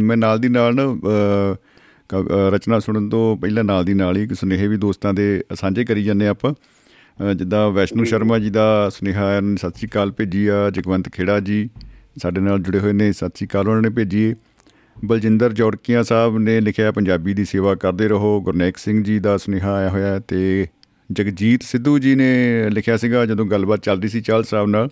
[0.01, 0.81] ਮੈਂ ਨਾਲ ਦੀ ਨਾਲ
[2.55, 6.05] ਰਚਨਾ ਸੁਣਨ ਤੋਂ ਪਹਿਲਾਂ ਨਾਲ ਦੀ ਨਾਲ ਹੀ ਇੱਕ ਸੁਨੇਹੇ ਵੀ ਦੋਸਤਾਂ ਦੇ ਸਾਂਝੇ ਕਰੀ
[6.05, 6.55] ਜਾਂਦੇ ਆਪਾਂ।
[7.35, 11.69] ਜਿੱਦਾਂ ਵੈਸ਼ਨੂ ਸ਼ਰਮਾ ਜੀ ਦਾ ਸੁਨੇਹਾ ਸਤਿ ਸ਼੍ਰੀ ਅਕਾਲ ਭੇਜੀ ਆ ਜਗਵੰਤ ਖੇੜਾ ਜੀ।
[12.17, 14.35] ਸਾਡੇ ਨਾਲ ਜੁੜੇ ਹੋਏ ਨੇ ਸਤਿ ਸ਼੍ਰੀ ਅਕਾਲ ਉਹਨਾਂ ਨੇ ਭੇਜੀ। ਹੈ।
[15.05, 19.75] ਬਲਜਿੰਦਰ ਜੌੜਕੀਆਂ ਸਾਹਿਬ ਨੇ ਲਿਖਿਆ ਪੰਜਾਬੀ ਦੀ ਸੇਵਾ ਕਰਦੇ ਰਹੋ। ਗੁਰਨੇਕ ਸਿੰਘ ਜੀ ਦਾ ਸੁਨੇਹਾ
[19.75, 20.67] ਆਇਆ ਹੋਇਆ ਹੈ ਤੇ
[21.13, 24.89] ਜਗਜੀਤ ਸਿੱਧੂ ਜੀ ਨੇ ਲਿਖਿਆ ਸੀਗਾ ਜਦੋਂ ਗੱਲਬਾਤ ਚੱਲਦੀ ਸੀ ਚਾਲ ਸਾਹਿਬ ਨਾਲ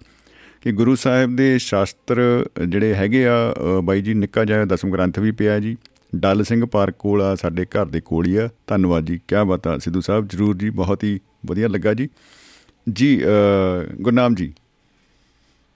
[0.61, 5.19] ਕਿ ਗੁਰੂ ਸਾਹਿਬ ਦੇ ਸ਼ਾਸਤਰ ਜਿਹੜੇ ਹੈਗੇ ਆ ਅ, ਬਾਈ ਜੀ ਨਿੱਕਾ ਜਿਹਾ ਦਸਮ ਗ੍ਰੰਥ
[5.19, 5.77] ਵੀ ਪਿਆ ਜੀ।
[6.17, 9.67] ਡੱਲ ਸਿੰਘ ਪਾਰਕ ਕੋਲ ਆ ਸਾਡੇ ਘਰ ਦੇ ਕੋਲ ਹੀ ਆ। ਧੰਨਵਾਦ ਜੀ ਕੀ ਬਾਤ
[9.67, 12.09] ਆ। ਸਿੱਧੂ ਸਾਹਿਬ ਜਰੂਰ ਜੀ ਬਹੁਤ ਹੀ ਵਧੀਆ ਲੱਗਾ ਜੀ।
[12.93, 14.55] ਜੀ ਅ, ਗੁਰਨਾਮ ਜੀ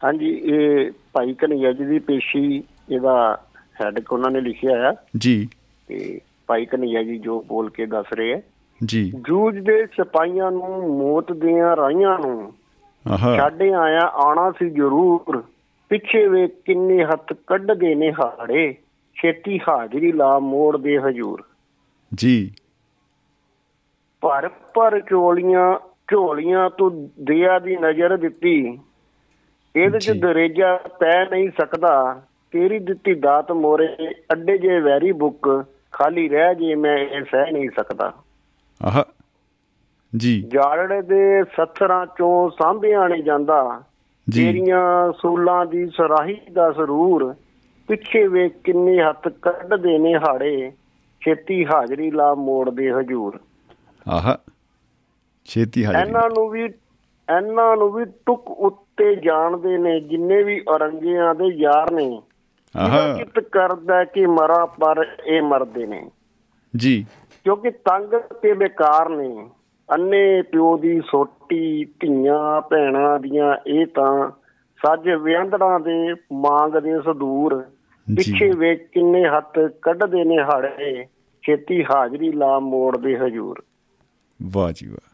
[0.05, 3.41] ਹਾਂਜੀ ਇਹ ਭਾਈ ਕਨਈਆ ਜੀ ਦੀ ਪੇਸ਼ੀ ਇਹਦਾ
[3.81, 5.49] ਹੈਡਕ ਉਹਨਾਂ ਨੇ ਲਿਖਿਆ ਆ। ਜੀ।
[5.89, 8.41] ਤੇ ਭਾਈ ਕਨਈਆ ਜੀ ਜੋ ਬੋਲ ਕੇ ਦੱਸ ਰਹੇ ਆ।
[8.85, 12.53] ਜੀ। ਜੂਝ ਦੇ ਸਿਪਾਹੀਆਂ ਨੂੰ ਮੌਤ ਦੀਆਂ ਰਾਹੀਆਂ ਨੂੰ
[13.11, 15.45] ਆਹਾ। ਛੱਡ ਆਇਆ ਆਣਾ ਸੀ ਜ਼ਰੂਰ।
[15.89, 18.75] ਪਿੱਛੇ ਵੇ ਕਿੰਨੇ ਹੱਥ ਕੱਢ ਗਏ ਨੇ ਹਾੜੇ।
[19.15, 21.45] ਛੇਤੀ ਹਾਜ਼ਰੀ ਲਾ ਮੋੜ ਦੇ ਹਜੂਰ।
[22.15, 22.55] ਜੀ।
[24.21, 25.79] ਭਰ ਭਰ ਝੋਲੀਆਂ
[26.13, 28.79] ਝੋਲੀਆਂ ਤੂੰ ਦਿਆ ਦੀ ਨਜ਼ਰ ਦਿੱਤੀ।
[29.77, 36.29] ਇਹਦੇ ਚ। ਦਰੇਜਾ ਪੈ ਨਹੀਂ ਸਕਦਾ। ਤੇਰੀ ਦਿੱਤੀ ਦਾਤ ਮੋਰੇ ਅੱਡੇ ਜੇ ਵੈਰੀ ਬੁੱਕ ਖਾਲੀ
[36.29, 38.13] ਰਹਿ ਜੇ ਮੈਂ ਇਹ ਸਹਿ ਨਹੀਂ ਸਕਦਾ।
[38.85, 39.03] ਆਹ
[40.17, 43.83] ਜੀ। ਜਾੜੜੇ ਦੇ ਸੱਥਰਾਂ ਚੋਂ ਸਾਂਭਿਆ ਨਹੀਂ ਜਾਂਦਾ।
[44.35, 47.35] ਤੇਰੀਆਂ ਸੂਲਾਂ ਦੀ ਸਰਾਹੀ ਦਾ ਸਰੂਰ
[47.89, 50.73] ਪਿੱਛੇ ਵੇਖ ਕਿੰਨੇ ਹੱਥ ਕੱਢਦੇ ਨੇ ਹਾੜੇ।
[51.25, 53.41] ਛੇਤੀ ਹਾਜ਼ਰੀ ਲਾ ਮੋੜਦੇ ਹਜੂਰ।
[54.09, 54.35] ਆਹ
[55.45, 56.63] ਛੇਤੀ ਹਾਜ਼ਰੀ। ਇਹਨਾਂ ਨੂੰ ਵੀ
[57.37, 58.51] ਇਹਨਾਂ ਨੂੰ ਵੀ ਟੁਕ
[58.93, 62.23] ਉੱਤੇ ਜਾਣਦੇ ਨੇ ਜਿੰਨੇ ਵੀ ਔਰੰਗਿਆਂ ਦੇ ਯਾਰ ਨੇ
[62.79, 66.11] ਆਹ। ਚਿੱਤ ਕਰਦਾ ਕਿ ਮਰਾਂ ਪਰ ਇਹ ਮਰਦੇ ਨੇ।
[66.77, 67.07] ਜੀ।
[67.45, 69.51] ਕਿਉਂਕਿ ਤੰਗ ਤੇ ਬੇਕਾਰ ਨੇ।
[69.93, 74.31] ਅੰਨੇ ਪਿਓ ਦੀ ਸੋਟੀ ਧੀਆਂ ਭੈਣਾਂ ਦੀਆਂ ਇਹ ਤਾਂ
[74.87, 77.65] ਸੱਜ ਵਿਆਂਦੜਾਂ ਦੇ ਮੰਗਦੇ ਸਦੂਰ।
[78.15, 81.07] ਜੀ। ਪਿੱਛੇ ਵੇਖ ਕਿੰਨੇ ਹੱਥ ਕੱਢਦੇ ਨੇ ਹਾੜੇ।
[81.47, 83.63] ਛੇਤੀ ਹਾਜ਼ਰੀ ਲਾ ਮੋੜਦੇ ਹਜੂਰ।
[84.53, 85.13] ਵਾਹ ਜੀ ਵਾਹ।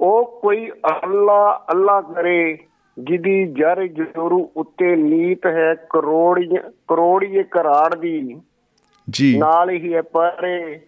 [0.00, 2.58] ਉਹ ਕੋਈ ਅੱਲਾ ਅੱਲਾ ਕਰੇ
[2.98, 8.40] ਜਿਹਦੀ ਜਰ ਜੋਰੂ ਉੱਤੇ ਨੀਤ ਹੈ ਕਰੋੜੀਆਂ ਕਰੋੜੀਏ ਕਰਾੜ ਦੀ।
[9.10, 10.80] ਜੀ। ਨਾਲ ਹੀ ਹੈ ਪਰੇ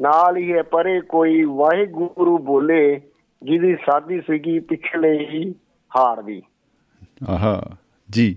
[0.00, 3.00] ਨਾਲ ਹੀ ਹੈ ਪਰੇ ਕੋਈ ਵਾਹਿਗੁਰੂ ਬੋਲੇ
[3.42, 5.54] ਜਿਹਦੀ ਸਾਦੀ ਸੀਗੀ ਪਿਛਲੇ ਹੀ
[5.96, 6.42] ਹਾਰ ਦੀ।
[7.28, 7.74] ਆਹ
[8.10, 8.36] ਜੀ।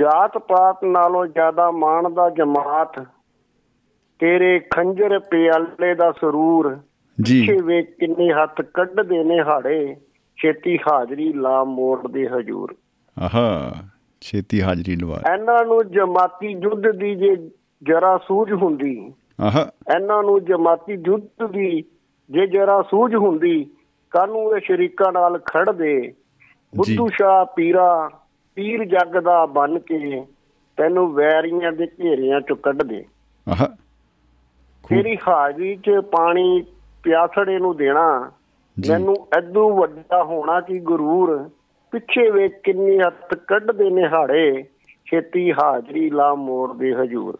[0.00, 3.00] ਜਾਤ ਪਾਤ ਨਾਲੋਂ ਜ਼ਿਆਦਾ ਮਾਣਦਾ ਜਮਾਤ
[4.18, 6.78] ਤੇਰੇ ਖੰਜਰ ਪਿਆਲੇ ਦਾ ਸਰੂਰ
[7.22, 9.96] ਜੀ। ਵੇਖ ਕਿੰਨੇ ਹੱਥ ਕੱਢਦੇ ਨੇ ਹਾੜੇ।
[10.36, 12.76] ਛੇਤੀ ਹਾਜ਼ਰੀ ਲਾ ਮੋੜਦੇ ਹਜੂਰ।
[13.22, 13.74] ਆਹ
[14.20, 17.36] ਛੇਤੀ ਹਾਜ਼ਰੀ ਲਵਾ। ਇਹਨਾਂ ਨੂੰ ਜਮਾਤੀ ਯੁੱਧ ਦੀ ਜੇ
[17.82, 19.66] ਜਰਾ ਸੂਝ ਹੁੰਦੀ ਆਹ।
[19.96, 21.84] ਇਹਨਾਂ ਨੂੰ ਜਮਾਤੀ ਯੁੱਧ ਦੀ
[22.30, 23.70] ਜੇ ਜਰਾ ਸੂਝ ਹੁੰਦੀ
[24.10, 26.14] ਕਾਨੂੰ ਇਹ ਸ਼ਰੀਕਾਂ ਨਾਲ ਖੜਦੇ
[26.76, 28.10] ਬੁੱਧੂ ਸ਼ਾਹ ਪੀਰਾ
[28.54, 30.24] ਪੀਰ ਜੱਗ ਦਾ ਬਨ ਕੇ
[30.76, 33.04] ਤੈਨੂੰ ਵੈਰੀਆਂ ਦੇ ਘੇਰਿਆਂ ਚੋਂ ਕੱਢਦੇ।
[33.48, 33.66] ਆਹ।
[34.88, 36.64] ਤੇਰੀ ਹਾਜ਼ਰੀ 'ਚ ਪਾਣੀ
[37.04, 38.32] ਪਿਆਸੜੇ ਨੂੰ ਦੇਣਾ
[38.78, 41.50] ਮੈਨੂੰ ਐਦੂ ਵੱਡਾ ਹੋਣਾ ਕੀ ਗਰੂਰ?
[41.90, 44.64] ਪਿੱਛੇ ਵੇਖ ਕਿੰਨੇ ਹੱਥ ਕੱਢਦੇ ਨੇ ਹਾੜੇ
[45.10, 47.38] ਛੇਤੀ ਹਾਜ਼ਰੀ ਲਾ ਮੋੜਦੇ ਹਜੂਰ।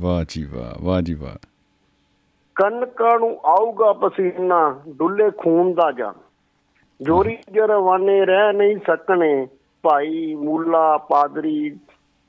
[0.00, 1.46] ਵਾਹ ਜੀ ਵਾਹ ਵਾਹ ਜੀ ਵਾਹ।
[2.54, 6.12] ਕਨਕਾਂ ਨੂੰ ਆਊਗਾ ਪਸੀਨਾ ਡੁੱਲੇ ਖੂਨ ਦਾ ਜਾਂ
[7.02, 9.48] ਜੋਰੀ ਜਰਵਾਨੇ ਰਹਿ ਨਹੀਂ ਸਕਣੇ
[9.82, 11.78] ਭਾਈ ਮੂਲਾ ਪਾਦਰੀ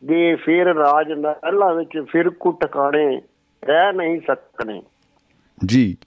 [0.05, 3.21] ਦੇ ਫਿਰ ਰਾਜ ਮਹਿਲਾਂ ਵਿੱਚ ਫਿਰ ਕੁ ਟਿਕਾਣੇ
[3.63, 4.83] ਰਹਿ ਨਹੀਂ ਸਕਣੇ।
[5.65, 5.97] ਜੀ।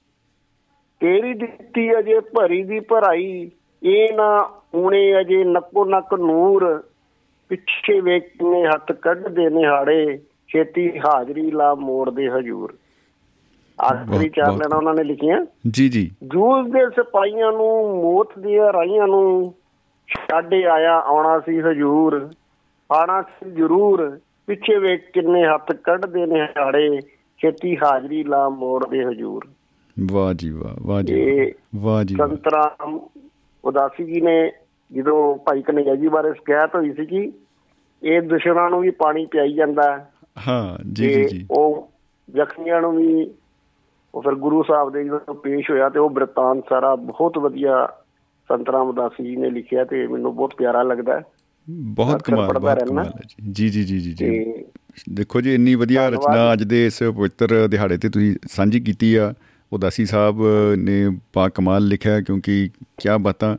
[1.04, 3.50] ਤੇਰੀ ਦਿੱਤੀ ਅਜੇ ਭਰੀ ਦੀ ਭਰਾਈ?
[3.82, 6.84] ਇਹ ਨਾ ਊਣੇ ਅਜੇ ਨੱਕੋ ਨੱਕ ਨੂਰ।
[7.48, 12.74] ਪਿੱਛੇ ਵੇਖ ਕਿੰਨੇ ਹੱਥ ਕੱਢਦੇ ਨਿਹਾੜੇ। ਛੇਤੀ ਹਾਜ਼ਰੀ ਲਾ ਮੋੜਦੇ ਹਜੂਰ।
[13.84, 19.06] ਆਖਰੀ ਚਾਰ ਲੈਣਾ ਉਹਨਾਂ ਨੇ ਲਿਖੀਆਂ। ਜੀ ਜੀ। ਜੂਸ ਦੇ ਸਿਪਾਹੀਆਂ ਨੂੰ ਮੌਤ ਦੀਆਂ ਰਾਈਆਂ
[19.06, 19.54] ਨੂੰ
[20.08, 22.30] ਛੱਡ ਆਇਆ ਆਉਣਾ ਸੀ ਹਜੂਰ।
[22.92, 27.00] ਆਣਾ ਸੀ ਜ਼ਰੂਰ। ਪਿੱਛੇ ਵੇਖ ਕਿੰਨੇ ਹੱਥ ਕੱਢਦੇ ਨਿਹਾੜੇ।
[27.38, 29.46] ਛੇਤੀ ਹਾਜ਼ਰੀ ਲਾ ਮੋੜਦੇ ਹਜੂਰ।
[30.00, 33.00] ਵਾਹ ਜੀ ਵਾਹ ਵਾਹ ਜੀ ਵਾਹ, ਜੀ ਵਾਹ। ਸੰਤ ਰਾਮ
[33.64, 34.52] ਉਦਾਸੀ ਜੀ ਨੇ
[34.92, 37.32] ਜਦੋਂ ਭਾਈ ਕਨਈਆ ਜੀ ਬਾਰੇ ਸ਼ਿਕਾਇਤ ਹੋਈ ਸੀ ਕਿ
[38.02, 40.10] ਇਹ ਦੁਸ਼ਮਣਾਂ ਨੂੰ ਵੀ ਪਾਣੀ ਪਿਆਈ ਜਾਂਦਾ
[40.48, 41.92] ਹੈ ਜੀ ਜੀ ਜੀ ਉਹ
[42.34, 43.30] ਜ਼ਖਮੀਆਂ ਨੂੰ ਵੀ
[44.14, 47.88] ਉਹ ਫਿਰ ਗੁਰੂ ਸਾਹਿਬ ਦੇ ਜਦੋਂ ਪੇਸ਼ ਹੋਇਆ ਤੇ ਉਹ ਬ੍ਰਿਤਾਂਤ ਸਾਰਾ ਬਹੁਤ ਵਧੀਆ
[48.48, 51.22] ਸੰਤ ਰਾਮ ਉਦਾਸੀ ਜੀ ਨੇ ਲਿਖਿਆ ਤੇ ਮੈਨੂੰ ਬਹੁਤ ਪਿਆਰਾ ਲੱਗਦਾ
[51.70, 53.12] ਬਹੁਤ ਕਮਾਲ ਬਹੁਤ। ਕਮਾਲ
[53.50, 54.44] ਜੀ ਜੀ ਜੀ ਜੀ ਜੀ
[55.12, 59.34] ਦੇਖੋ ਜੀ ਇੰਨੀ ਵਧੀਆ। ਰਚਨਾ ਅੱਜ ਦੇ ਇਸ ਪਵਿੱਤਰ ਦਿਹਾੜੇ ਤੇ ਤੁਸੀਂ ਸਾਂਝੀ ਕੀਤੀ ਆ
[59.74, 60.42] ਉਦਾਸੀ ਸਾਹਿਬ
[60.76, 62.68] ਨੇ ਬਾ ਕਮਾਲ ਲਿਖਿਆ ਕਿਉਂਕਿ
[63.00, 63.56] ਕਿਆ ਬਾਤਾਂ।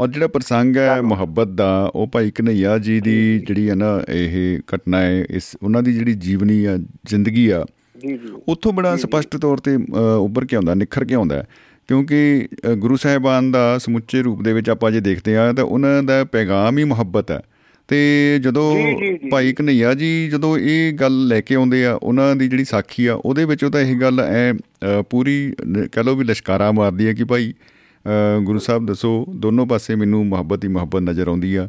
[0.00, 4.60] ਔਰ ਜਿਹੜਾ ਪ੍ਰਸੰਗ ਹੈ ਮੁਹੱਬਤ ਦਾ ਉਹ ਭਾਈ ਕਨਈਆ ਜੀ ਦੀ ਜਿਹੜੀ ਹੈ ਨਾ ਇਹ
[4.74, 6.76] ਘਟਨਾ ਹੈ ਇਸ ਉਹਨਾਂ ਦੀ ਜਿਹੜੀ ਜੀਵਨੀ ਆ
[7.06, 7.64] ਜ਼ਿੰਦਗੀ ਆ
[8.48, 9.76] ਉੱਥੋਂ ਬੜਾ ਸਪਸ਼ਟ ਤੌਰ ਤੇ
[10.18, 11.44] ਉੱਭਰ ਕੇ ਆਉਂਦਾ ਨਿਖਰ ਕੇ ਆਉਂਦਾ।
[11.88, 16.24] ਕਿਉਂਕਿ ਗੁਰੂ ਸਾਹਿਬਾਨ ਦਾ ਸਮੁੱਚੇ ਰੂਪ ਦੇ ਵਿੱਚ ਆਪਾਂ ਜੇ ਦੇਖਦੇ ਆ ਤਾਂ ਉਹਨਾਂ ਦਾ
[16.24, 17.40] ਪੈਗਾਮ ਹੀ ਮੁਹੱਬਤ ਹੈ।
[17.88, 18.76] ਤੇ ਜਦੋਂ।
[19.30, 23.14] ਭਾਈ ਕਨਈਆ ਜੀ ਜਦੋਂ ਇਹ ਗੱਲ ਲੈ ਕੇ ਆਉਂਦੇ ਆ ਉਹਨਾਂ ਦੀ ਜਿਹੜੀ ਸਾਖੀ ਆ
[23.14, 24.52] ਉਹਦੇ ਵਿੱਚ ਉਹ ਤਾਂ ਇਹ ਗੱਲ ਐ
[25.10, 25.54] ਪੂਰੀ
[25.92, 27.54] ਕਹਿ ਲਓ ਵੀ ਲਸ਼ਕਾਰਾ ਮਾਰਦੀ ਹੈ ਕਿ ਭਾਈ
[28.42, 31.68] ਗੁਰੂ ਸਾਹਿਬ ਦੱਸੋ ਦੋਨੋਂ ਪਾਸੇ ਮੈਨੂੰ ਮੁਹੱਬਤ ਹੀ ਮੁਹੱਬਤ ਨਜ਼ਰ ਆਉਂਦੀ ਆ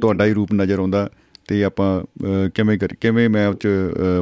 [0.00, 1.10] ਤੁਹਾਡਾ ਹੀ ਰੂਪ ਨਜ਼ਰ ਆਉਂਦਾ
[1.48, 2.04] ਤੇ ਆਪਾਂ
[2.54, 3.68] ਕਿਵੇਂ ਕਰ ਕਿਵੇਂ ਮੈਂ ਉਹ ਚ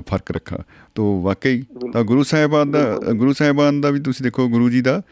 [0.09, 0.59] ਫ਼ਰਕ ਰੱਖਾਂ?
[0.95, 1.63] ਤੋ ਵਾਕਈ
[1.93, 5.03] ਤਾਂ ਗੁਰੂ ਸਾਹਿਬਾਨ ਦਾ ਗੁਰੂ ਸਾਹਿਬਾਨ ਦਾ ਵੀ ਤੁਸੀਂ ਦੇਖੋ ਗੁਰੂ ਜੀ ਦਾ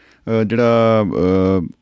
[0.45, 1.05] ਜਿਹੜਾ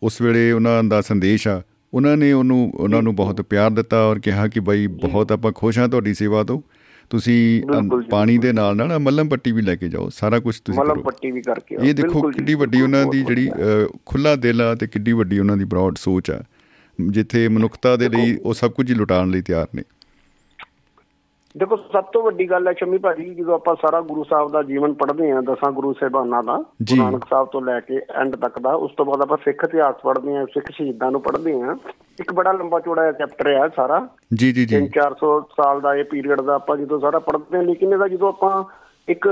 [0.04, 1.62] ਉਸ ਵੇਲੇ ਉਹਨਾਂ ਦਾ ਸੰਦੇਸ਼ ਆ
[1.96, 5.80] ਉਹਨਾਂ ਨੇ ਉਹਨੂੰ ਉਹਨਾਂ ਨੂੰ ਬਹੁਤ ਪਿਆਰ ਦਿੱਤਾ ਔਰ ਕਿਹਾ ਕਿ ਬਾਈ ਬਹੁਤ ਆਪਾਂ ਖੁਸ਼
[5.80, 6.62] ਹਾਂ ਤੁਹਾਡੀ ਸੇਵਾ ਤੋਂ।
[7.10, 7.62] ਤੁਸੀਂ
[8.12, 11.32] ਪਾਣੀ ਦੇ ਨਾਲ ਨਾਲ ਮੱਲਮ ਪੱਟੀ ਵੀ ਲੈ ਕੇ ਜਾਓ ਸਾਰਾ ਕੁਝ ਤੁਸੀਂ ਮਲਮ ਪੱਟੀ
[11.32, 13.50] ਵੀ ਕਰਕੇ। ਇਹ ਦੇਖੋ ਕਿੱਡੀ ਵੱਡੀ ਉਹਨਾਂ ਦੀ ਜਿਹੜੀ
[14.06, 16.42] ਖੁੱਲਾ ਦਿਲ ਆ ਤੇ ਕਿੱਡੀ ਵੱਡੀ ਉਹਨਾਂ ਦੀ ਬ੍ਰੌਡ ਸੋਚ ਆ।
[17.00, 19.84] ਜਿੱਥੇ ਮਨੁੱਖਤਾ ਦੇ ਲਈ ਉਹ ਸਭ ਕੁਝ ਹੀ ਲੁਟਾਉਣ ਲਈ ਤਿਆਰ ਨੇ।
[21.58, 24.94] ਦੇਖੋ ਸਭ ਤੋਂ ਵੱਡੀ ਗੱਲ ਹੈ ਸ਼ਮੀ ਭਾਜੀ ਜਦੋਂ ਆਪਾਂ ਸਾਰਾ ਗੁਰੂ ਸਾਹਿਬ ਦਾ ਜੀਵਨ
[24.94, 26.64] ਪੜ੍ਹਦੇ ਹਾਂ ਦਸਾਂ ਗੁਰੂ ਸਾਹਿਬਾਨਾਂ ਦਾ
[26.98, 30.36] ਨਾਨਕ ਸਾਹਿਬ ਤੋਂ ਲੈ ਕੇ ਐਂਡ ਤੱਕ ਦਾ ਉਸ ਤੋਂ ਬਾਅਦ ਆਪਾਂ ਸਿੱਖ ਇਤਿਹਾਸ ਪੜ੍ਹਦੇ
[30.36, 31.76] ਹਾਂ ਸਿੱਖ ਸ਼ਹੀਦਾਂ ਨੂੰ ਪੜ੍ਹਦੇ ਹਾਂ।
[32.20, 36.42] ਇੱਕ ਬੜਾ ਲੰਬਾ ਚੌੜਾ ਚੈਪਟਰ ਹੈ ਸਾਰਾ। ਜੀ ਜੀ ਜੀ। 3-400 ਸਾਲ ਦਾ ਇਹ ਪੀਰੀਅਡ
[36.42, 38.64] ਦਾ ਆਪਾਂ ਜਦੋਂ ਸਾਰਾ ਪੜ੍ਹਦੇ ਹਾਂ ਲੇਕਿਨ ਇਹਦਾ ਜਦੋਂ ਆਪਾਂ
[39.10, 39.28] ਇੱਕ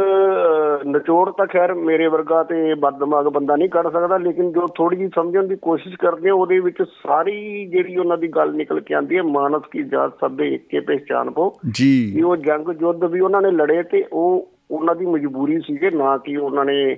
[0.86, 5.10] ਨਿਚੋੜ ਤਾਂ ਖੈਰ ਮੇਰੇ ਵਰਗਾ ਤੇ ਬਦਦਮਾਗ ਬੰਦਾ ਨਹੀਂ ਕਰ ਸਕਦਾ ਲੇਕਿਨ ਜੋ ਥੋੜੀ ਜਿਹੀ
[5.16, 9.18] ਸਮਝਣ ਦੀ ਕੋਸ਼ਿਸ਼ ਕਰਦੇ ਆ ਉਹਦੇ ਵਿੱਚ ਸਾਰੀ ਜਿਹੜੀ ਉਹਨਾਂ ਦੀ ਗੱਲ ਨਿਕਲ ਕੇ ਆਉਂਦੀ
[9.18, 13.42] ਹੈ ਮਾਨਸ ਕੀ ਜਾਤ ਸਭ ਇੱਕੇ ਪਹਿਚਾਨ ਪੋ। ਕਿ ਜੀ ਉਹ ਜੰਗ ਯੁੱਧ ਵੀ ਉਹਨਾਂ
[13.42, 16.96] ਨੇ ਲੜੇ ਤੇ ਉਹ ਉਹਨਾਂ ਦੀ ਮਜਬੂਰੀ ਸੀਗੇ ਨਾ ਕਿ ਉਹਨਾਂ ਨੇ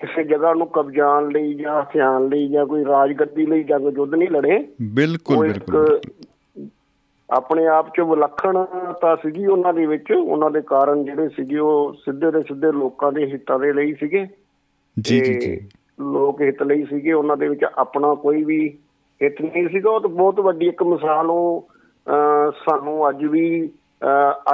[0.00, 4.28] ਕਿਸੇ ਜਗ੍ਹਾ ਨੂੰ ਕਬਜ਼ਾਨ ਲਈ ਜਾਂ ਹਥਿਆਣ ਲਈ ਜਾਂ ਕੋਈ ਰਾਜਗੱਦੀ ਲਈ ਜੰਗ ਯੁੱਧ ਨਹੀਂ
[4.28, 6.00] ਲੜੇ। ਬਿਲਕੁਲ ਬਿਲਕੁਲ।
[7.30, 12.30] ਆਪਣੇ ਆਪ ਚ ਵਿਲੱਖਣਤਾ ਸੀਗੀ ਉਹਨਾਂ ਦੇ ਵਿੱਚ। ਉਹਨਾਂ ਦੇ ਕਾਰਨ ਜਿਹੜੇ ਸੀਗੇ ਉਹ ਸਿੱਧੇ
[12.30, 14.26] ਦੇ ਸਿੱਧੇ ਲੋਕਾਂ ਦੇ ਹਿੱਤਾਂ ਦੇ ਲਈ ਸੀਗੇ।
[15.00, 15.60] ਜੀ ਜੀ ਜੀ।
[16.00, 18.78] ਲੋਕ ਹਿੱਤ ਲਈ ਸੀਗੇ। ਉਹਨਾਂ ਦੇ ਵਿੱਚ ਆਪਣਾ ਕੋਈ ਵੀ
[19.22, 21.68] ਹਿੱਤ ਨਹੀਂ ਸੀਗਾ। ਉਹ ਤਾਂ ਬਹੁਤ ਵੱਡੀ ਇੱਕ ਮਿਸਾਲ ਉਹ
[22.52, 23.70] ਸਾਨੂੰ ਅੱਜ ਵੀ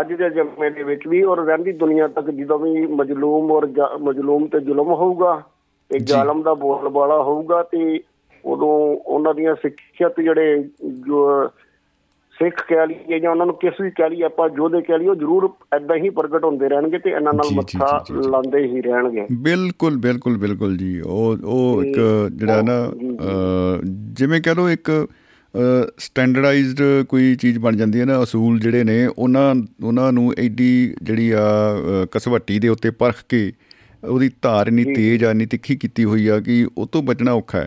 [0.00, 3.68] ਅੱਜ ਦੇ ਜਮੇ ਦੇ ਵਿੱਚ ਵੀ ਔਰ ਰਹਿੰਦੀ ਦੁਨੀਆ ਤੱਕ ਜਦੋਂ ਵੀ ਮਜਲੂਮ ਔਰ
[3.98, 5.42] ਮਜਲੂਮ ਤੇ ਜ਼ੁਲਮ ਹੋਊਗਾ
[5.88, 8.00] ਤੇ। ਜ਼ਾਲਮ ਦਾ ਬੋਲਬਾਲਾ ਹੋਊਗਾ ਤੇ
[8.44, 11.48] ਉਦੋਂ ਉਹਨਾਂ ਦੀਆਂ ਸਿੱਖਿਅਤ ਜਿਹੜੇ ਜੋ
[12.38, 15.14] ਸਿੱਖ ਕਹਿ ਲਈਏ ਜਾਂ ਉਹਨਾਂ ਨੂੰ ਕਿਸ ਵੀ ਕਹਿ ਲਈਏ ਆਪਾਂ ਯੋਧੇ ਕਹਿ ਲਈਏ ਉਹ
[15.14, 20.38] ਜ਼ਰੂਰ ਐਦਾਂ ਹੀ ਪ੍ਰਗਟ ਹੁੰਦੇ ਰਹਿਣਗੇ ਤੇ ਇਹਨਾਂ ਨਾਲ ਮੱਥਾ। ਲਾਉਂਦੇ ਹੀ ਰਹਿਣਗੇ। ਬਿਲਕੁਲ ਬਿਲਕੁਲ
[20.38, 22.92] ਬਿਲਕੁਲ ਜੀ। ਉਹ ਉਹ ਇੱਕ ਜਿਹੜਾ ਨਾ
[24.12, 25.08] ਜਿਵੇਂ ਕਹ ਲਓ ਇੱਕ
[25.98, 31.30] ਸਟੈਂਡਰਡਾਈਜ਼ਡ ਕੋਈ ਚੀਜ਼ ਬਣ ਜਾਂਦੀ ਹੈ ਨਾ ਅਸੂਲ ਜਿਹੜੇ ਨੇ ਉਹਨਾਂ ਉਹਨਾਂ ਨੂੰ ਐਡੀ ਜਿਹੜੀ
[31.30, 31.40] ਆ
[32.10, 33.52] ਕਸਵੱਟੀ ਦੇ ਉੱਤੇ ਪਰਖ ਕੇ
[34.04, 37.58] ਉਹਦੀ ਧਾਰ ਇੰਨੀ ਤੇਜ਼ ਆ ਇੰਨੀ ਤਿੱਖੀ ਕੀਤੀ ਹੋਈ ਆ ਕਿ ਉਹ ਤੋਂ ਬਚਣਾ ਔਖਾ
[37.58, 37.66] ਹੈ।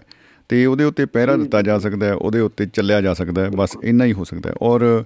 [0.50, 3.78] ਤੇ ਉਹਦੇ ਉੱਤੇ ਪਹਿਰਾ ਦਿੱਤਾ ਜਾ ਸਕਦਾ ਹੈ ਉਹਦੇ ਉੱਤੇ ਚੱਲਿਆ ਜਾ ਸਕਦਾ ਹੈ ਬਸ
[3.84, 5.04] ਇੰਨਾ ਹੀ ਹੋ ਸਕਦਾ ਹੈ। ਔਰ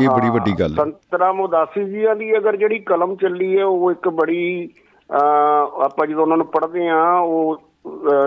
[0.00, 3.64] ਇਹ ਬੜੀ ਵੱਡੀ ਗੱਲ ਹੈ। ਸੰਤ ਰਾਮ ਉਦਾਸੀ ਜੀਆਂ ਦੀ ਅਗਰ ਜਿਹੜੀ ਕਲਮ ਚੱਲੀ ਹੈ
[3.64, 4.70] ਉਹ ਇੱਕ ਬੜੀ
[5.84, 7.62] ਆਪਾਂ ਜਦੋਂ ਉਹਨਾਂ ਨੂੰ ਪੜ੍ਹਦੇ ਆ ਉਹ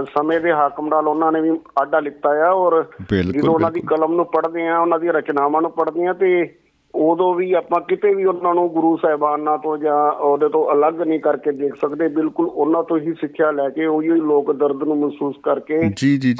[0.03, 1.49] ਸਮੇਂ ਦੇ ਹਾਕਮ ਨਾਲ ਉਹਨਾਂ ਨੇ ਵੀ
[1.81, 5.71] ਆਡਾ ਲਿੱਤਾ ਆ ਔਰ ਜਦੋਂ ਉਹਨਾਂ ਦੀ। ਕਲਮ ਨੂੰ ਪੜ੍ਹਦੇ ਆ ਉਹਨਾਂ ਦੀਆਂ ਰਚਨਾਵਾਂ ਨੂੰ
[5.71, 6.53] ਪੜ੍ਹਦੇ ਆ ਤੇ
[6.93, 11.19] ਉਦੋਂ ਵੀ ਆਪਾਂ ਕਿਤੇ ਵੀ ਉਹਨਾਂ ਨੂੰ ਗੁਰੂ ਸਾਹਿਬਾਨਾਂ ਤੋਂ ਜਾਂ ਉਹਦੇ ਤੋਂ ਅਲੱਗ ਨਹੀਂ
[11.19, 15.35] ਕਰਕੇ ਦੇਖ ਸਕਦੇ ਬਿਲਕੁਲ ਉਹਨਾਂ ਤੋਂ ਹੀ ਸਿੱਖਿਆ ਲੈ ਕੇ ਉਹੀ ਲੋਕ ਦਰਦ ਨੂੰ ਮਹਿਸੂਸ
[15.43, 15.79] ਕਰਕੇ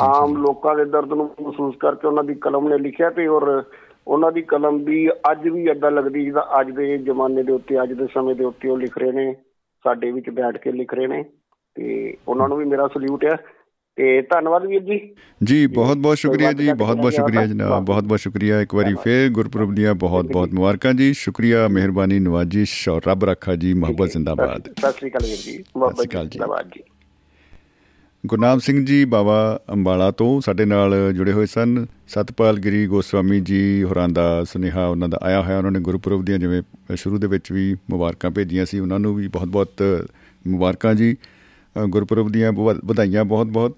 [0.02, 3.64] ਆਮ। ਲੋਕਾਂ ਦੇ ਦਰਦ ਨੂੰ ਮਹਿਸੂਸ ਕਰਕੇ ਉਹਨਾਂ ਦੀ ਕਲਮ ਨੇ ਲਿਖਿਆ ਤੇ ਔਰ
[4.08, 7.94] ਉਹਨਾਂ ਦੀ ਕਲਮ ਵੀ ਅੱਜ ਵੀ ਏਦਾਂ ਲੱਗਦੀ ਜਿੱਦਾਂ ਅੱਜ ਦੇ ਜ਼ਮਾਨੇ ਦੇ ਉੱਤੇ ਅੱਜ
[7.94, 9.34] ਦੇ ਸਮੇਂ ਦੇ ਉੱਤੇ ਉਹ ਲਿਖ ਰਹੇ ਨੇ
[9.86, 11.24] ਸਾਡੇ ਵਿੱਚ ਬੈਠ ਕੇ ਲਿਖ ਰਹੇ ਨੇ
[11.76, 13.36] ਤੇ ਉਹਨਾਂ ਨੂੰ ਵੀ ਮੇਰਾ ਸਲੂਟ ਹੈ
[13.98, 15.10] ਤੇ ਧੰਨਵਾਦ ਵੀਰ ਜੀ।
[15.44, 19.30] ਜੀ ਬਹੁਤ ਬਹੁਤ ਸ਼ੁਕਰੀਆ ਜੀ ਬਹੁਤ ਬਹੁਤ ਸ਼ੁਕਰੀਆ। ਜਨਾਬ ਬਹੁਤ ਬਹੁਤ ਸ਼ੁਕਰੀਆ। ਇੱਕ ਵਾਰੀ ਫੇਰ
[19.30, 24.62] ਗੁਰਪੁਰਬ ਦੀਆਂ ਬਹੁਤ ਬਹੁਤ ਮੁਬਾਰਕਾਂ ਜੀ। ਸ਼ੁਕਰੀਆ ਮਿਹਰਬਾਨੀ ਨਵਾਜ਼ਿਸ਼ ਔਰ ਰੱਬ ਰੱਖਾ ਜੀ ਮੁਹੱਬਤ ਜ਼ਿੰਦਾਬਾਦ।
[24.80, 26.84] ਸਤਿ ਸ੍ਰੀ ਅਕਾਲ ਵੀਰ ਜੀ ਮੁਹੱਬਤ। ਜ਼ਿੰਦਾਬਾਦ ਜੀ।
[28.26, 33.84] ਗੁਰਨਾਮ ਸਿੰਘ ਜੀ ਬਾਬਾ ਅੰਬਾਲਾ ਤੋਂ ਸਾਡੇ ਨਾਲ ਜੁੜੇ ਹੋਏ ਸਨ। ਸਤਪਾਲ ਗਿਰੀ ਗੋਸਵਾਮੀ ਜੀ
[33.84, 36.62] ਹੋਰਾਂ ਦਾ ਸੁਨੇਹਾ ਉਹਨਾਂ ਦਾ ਆਇਆ ਹੋਇਆ। ਉਹਨਾਂ ਨੇ ਗੁਰਪੁਰਬ ਦੀਆਂ ਜਿਵੇਂ
[36.96, 40.06] ਸ਼ੁਰੂ ਦੇ ਵਿੱਚ ਵੀ ਮੁਬਾਰਕਾਂ ਭੇਜੀਆਂ ਸੀ ਉਹਨਾਂ ਨੂੰ ਵੀ ਬਹੁਤ-ਬਹੁਤ
[40.48, 41.16] ਮੁਬਾਰਕਾਂ ਜੀ।
[41.90, 43.78] ਗੁਰਪੁਰਬ ਦੀਆਂ ਬਹੁਤ- ਵਧਾਈਆਂ ਬਹੁਤ-ਬਹੁਤ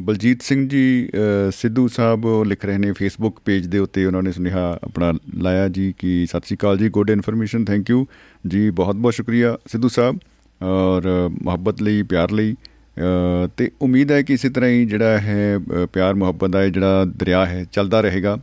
[0.00, 4.22] ਬਲਜੀਤ ਸਿੰਘ ਜੀ ਅ, ਸਿੱਧੂ ਸਾਹਿਬ ਉਹ ਲਿਖ ਰਹੇ ਨੇ ਫੇਸਬੁੱਕ ਪੇਜ ਦੇ ਉੱਤੇ ਉਹਨਾਂ
[4.22, 8.06] ਨੇ ਸੁਨੇਹਾ ਆਪਣਾ ਲਾਇਆ ਜੀ ਕਿ ਸਤਿ ਸ਼੍ਰੀ ਅਕਾਲ ਜੀ ਗੁੱਡ ਇਨਫੋਰਮੇਸ਼ਨ ਥੈਂਕ ਯੂ
[8.46, 10.18] ਜੀ ਬਹੁਤ-ਬਹੁਤ ਸ਼ੁਕਰੀਆ ਸਿੱਧੂ ਸਾਹਿਬ
[10.62, 15.58] ਔਰ ਮੁਹੱਬਤ ਲਈ ਪਿਆਰ ਲਈ। ਅ, ਤੇ ਉਮੀਦ ਹੈ ਕਿ ਇਸੇ ਤਰ੍ਹਾਂ ਹੀ ਜਿਹੜਾ ਹੈ
[15.58, 18.38] ਅ, ਪਿਆਰ ਮੁਹੱਬਤ ਦਾ ਇਹ ਜਿਹੜਾ ਦਰਿਆ ਹੈ ਚੱਲਦਾ ਰਹੇਗਾ।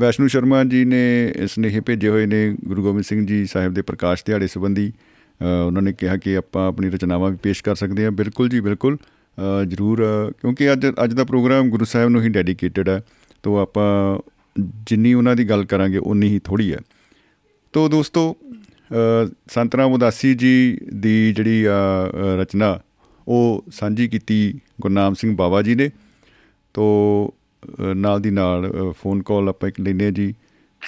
[0.00, 4.24] ਵੈਸ਼ਨੂ ਸ਼ਰਮਾ ਜੀ ਨੇ ਸੁਨੇਹੇ ਭੇਜੇ ਹੋਏ ਨੇ ਗੁਰੂ ਗੋਬਿੰਦ ਸਿੰਘ ਜੀ ਸਾਹਿਬ ਦੇ ਪ੍ਰਕਾਸ਼
[4.26, 4.92] ਦਿਹਾੜੇ ਸੰਬੰਧੀ।
[5.40, 8.60] ਅ, ਉਹਨਾਂ ਨੇ ਕਿਹਾ ਕਿ ਆਪਾਂ ਆਪਣੀ ਰਚਨਾਵਾਂ ਵੀ ਪੇਸ਼ ਕਰ ਸਕਦੇ ਹਾਂ। ਬਿਲਕੁਲ ਜੀ
[8.60, 9.17] ਬਿਲਕੁਲ। ਅ,
[9.66, 13.02] ਜ਼ਰੂਰ ਅ, ਕਿਉਂਕਿ ਅੱਜ ਅੱਜ ਦਾ ਪ੍ਰੋਗਰਾਮ ਗੁਰੂ ਸਾਹਿਬ ਨੂੰ ਹੀ ਡੈਡੀਕੇਟਡ ਹੈ।
[13.42, 14.18] ਤੋਂ ਆਪਾਂ
[14.86, 16.78] ਜਿੰਨੀ ਉਹਨਾਂ ਦੀ ਗੱਲ ਕਰਾਂਗੇ ਉਨੀ ਹੀ ਥੋੜੀ ਹੈ।
[17.72, 22.80] ਤੋ ਦੋਸਤੋ ਅ, ਸੰਤ ਰਾਮ ਉਦਾਸੀ ਜੀ ਦੀ ਜਿਹੜੀ ਆ, ਅ, ਰਚਨਾ
[23.28, 25.90] ਉਹ ਸਾਂਝੀ ਕੀਤੀ ਗੁਰਨਾਮ ਸਿੰਘ ਬਾਵਾ ਜੀ ਨੇ।
[26.74, 26.84] ਤੋ
[27.80, 30.34] ਅ, ਨਾਲ ਦੀ ਨਾਲ ਅ, ਫੋਨ ਕਾਲ ਆਪਾਂ ਇੱਕ ਲੈਂਦੇ ਹਾਂ ਜੀ।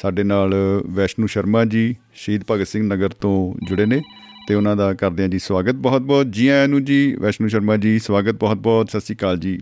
[0.00, 0.54] ਸਾਡੇ ਨਾਲ
[0.86, 4.02] ਵੈਸ਼ਨੂ ਸ਼ਰਮਾ ਜੀ ਸ਼ਹੀਦ ਭਗਤ ਸਿੰਘ ਨਗਰ ਤੋਂ ਜੁੜੇ ਨੇ।
[4.50, 7.76] ਤੇ ਉਹਨਾਂ ਦਾ ਕਰਦੇ ਹਾਂ ਜੀ ਸਵਾਗਤ। ਬਹੁਤ ਬਹੁਤ ਜੀ ਆਇਆਂ ਨੂੰ ਜੀ ਵੈਸ਼ਨੂ ਸ਼ਰਮਾ
[7.76, 9.60] ਜੀ ਸਵਾਗਤ ਬਹੁਤ ਬਹੁਤ ਸਤਿ ਸ਼੍ਰੀ ਅਕਾਲ ਜੀ।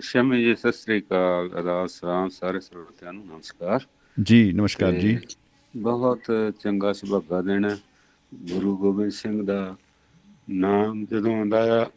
[0.00, 3.80] ਸ਼ਮੀ ਜੀ ਸਤਿ ਸ੍ਰੀ ਅਕਾਲ ਅਦਾਬ ਸਲਾਮ ਸਾਰੇ ਸਰੋਤਿਆਂ ਨੂੰ ਨਮਸਕਾਰ।
[4.22, 5.18] ਜੀ ਨਮਸਕਾਰ ਜੀ।
[5.76, 6.20] ਬਹੁਤ
[6.60, 7.78] ਚੰਗਾ ਸੁਭਾਗਾ ਹੈ।
[8.34, 9.76] ਗੁਰੂ ਗੋਬਿੰਦ ਸਿੰਘ ਦਾ
[10.50, 11.90] ਨਾਮ ਜਦੋਂ ਆਉਂਦਾ ਆ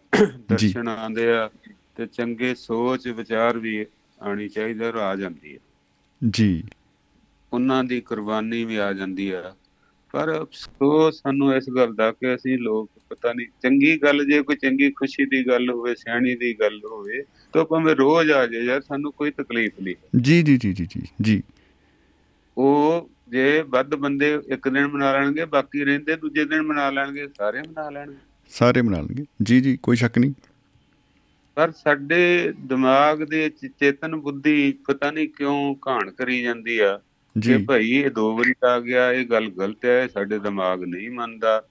[0.50, 1.50] ਦਰਸ਼ਨ ਆਉਂਦੇ ਆ
[1.96, 3.86] ਤੇ ਚੰਗੇ ਸੋਚ ਵਿਚਾਰ ਵੀ
[4.22, 5.60] ਆਣੀ ਚਾਹੀਦੀ ਔਰ ਆ ਜਾਂਦੀ ਹੈ।
[6.30, 6.64] ਜੀ।
[7.54, 9.56] ਉਹਨਾਂ ਦੀ ਕੁਰਬਾਨੀ ਵੀ ਆ ਜਾਂਦੀ ਆ
[10.12, 14.56] ਪਰ ਅਫਸੋਸ ਸਾਨੂੰ ਇਸ ਗੱਲ ਦਾ ਕਿ ਅਸੀਂ ਲੋਕ ਪਤਾ ਨਹੀਂ ਚੰਗੀ ਗੱਲ ਜੇ ਕੋਈ
[14.56, 18.82] ਚੰਗੀ ਖੁਸ਼ੀ ਦੀ ਗੱਲ ਹੋਵੇ ਸਿਆਣੀ ਦੀ ਗੱਲ ਹੋਵੇ ਤਾਂ ਭਾਵੇਂ ਰੋਜ਼ ਆ ਜਾਏ ਯਾਰ
[18.82, 20.88] ਸਾਨੂੰ ਕੋਈ ਤਕਲੀਫ ਨਹੀਂ। ਜੀ ਜੀ ਜੀ ਜੀ
[21.22, 21.44] ਜੀ
[22.58, 27.62] ਉਹ ਜੇ ਵੱਧ ਬੰਦੇ ਇੱਕ ਦਿਨ ਮਨਾ ਲੈਣਗੇ ਬਾਕੀ ਰਹਿੰਦੇ ਦੂਜੇ ਦਿਨ ਮਨਾ ਲੈਣਗੇ ਸਾਰੇ
[27.62, 28.16] ਮਨਾ ਲੈਣਗੇ।
[28.50, 30.34] ਸਾਰੇ ਮਨਾ ਲਣਗੇ। ਜੀ ਜੀ ਕੋਈ ਸ਼ੱਕ ਨਹੀਂ।
[31.56, 33.50] ਪਰ ਸਾਡੇ ਦਿਮਾਗ ਦੇ
[33.80, 37.02] ਚੇਤਨ ਬੁੱਧੀ ਪਤਾ ਨਹੀਂ ਕਿਉਂ ਘਾਣ ਕਰੀ ਜਾਂਦੀ ਆ।
[37.40, 41.62] ਜੀ। ਭਾਈ ਇਹ ਦੋ ਵਾਰੀ ਆ ਗਿਆ ਇਹ ਗੱਲ ਗਲਤ ਹੈ ਸਾਡੇ ਦਿਮਾਗ ਨਹੀਂ ਮੰਨਦਾ।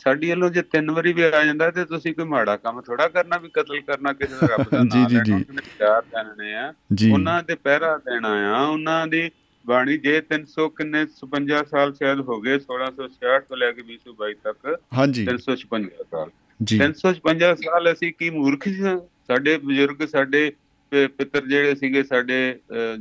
[0.00, 3.36] ਸਾਡੀ ਵੱਲੋਂ ਜੇ ਤਿੰਨ ਵਾਰੀ ਵੀ ਆ ਜਾਂਦਾ ਤੇ ਤੁਸੀਂ ਕੋਈ ਮਾੜਾ ਕੰਮ ਥੋੜਾ ਕਰਨਾ
[3.38, 6.72] ਵੀ ਕਤਲ ਕਰਨਾ ਕਿਸੇ ਦਾ ਰੱਬ ਦਾ ਨਾਮ ਜੀ, ਲੈਣਾ ਜੀ। ਉਹਨਾਂ ਪਿਆਰ ਦੇਣੇ ਆ
[7.12, 9.30] ਉਹਨਾਂ ਤੇ ਪਹਿਰਾ ਦੇਣਾ ਆ ਉਹਨਾਂ ਦੀ
[9.64, 14.70] ਬਾਣੀ ਜੇ 300 ਕਿੰਨੇ 56 ਸਾਲ ਸ਼ਾਇਦ ਹੋ ਗਏ 1666 ਤੋਂ ਲੈ ਕੇ 2022 ਤੱਕ
[14.94, 16.30] ਹਾਂਜੀ। 356 ਸਾਲ।
[16.60, 18.94] ਜੀ। 356 ਸਾਲ ਅਸੀਂ ਕੀ ਮੂਰਖ ਸੀ?
[19.28, 20.42] ਸਾਡੇ ਬਜ਼ੁਰਗ ਸਾਡੇ
[20.92, 22.38] ਪਿੱਤਰ ਜਿਹੜੇ ਸੀਗੇ ਸਾਡੇ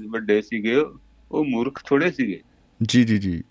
[0.10, 0.76] ਵੱਡੇ ਸੀਗੇ
[1.32, 2.42] ਉਹ ਮੂਰਖ ਥੋੜੇ ਸੀਗੇ।
[2.84, 3.44] ਜੀ ਜੀ ਜੀ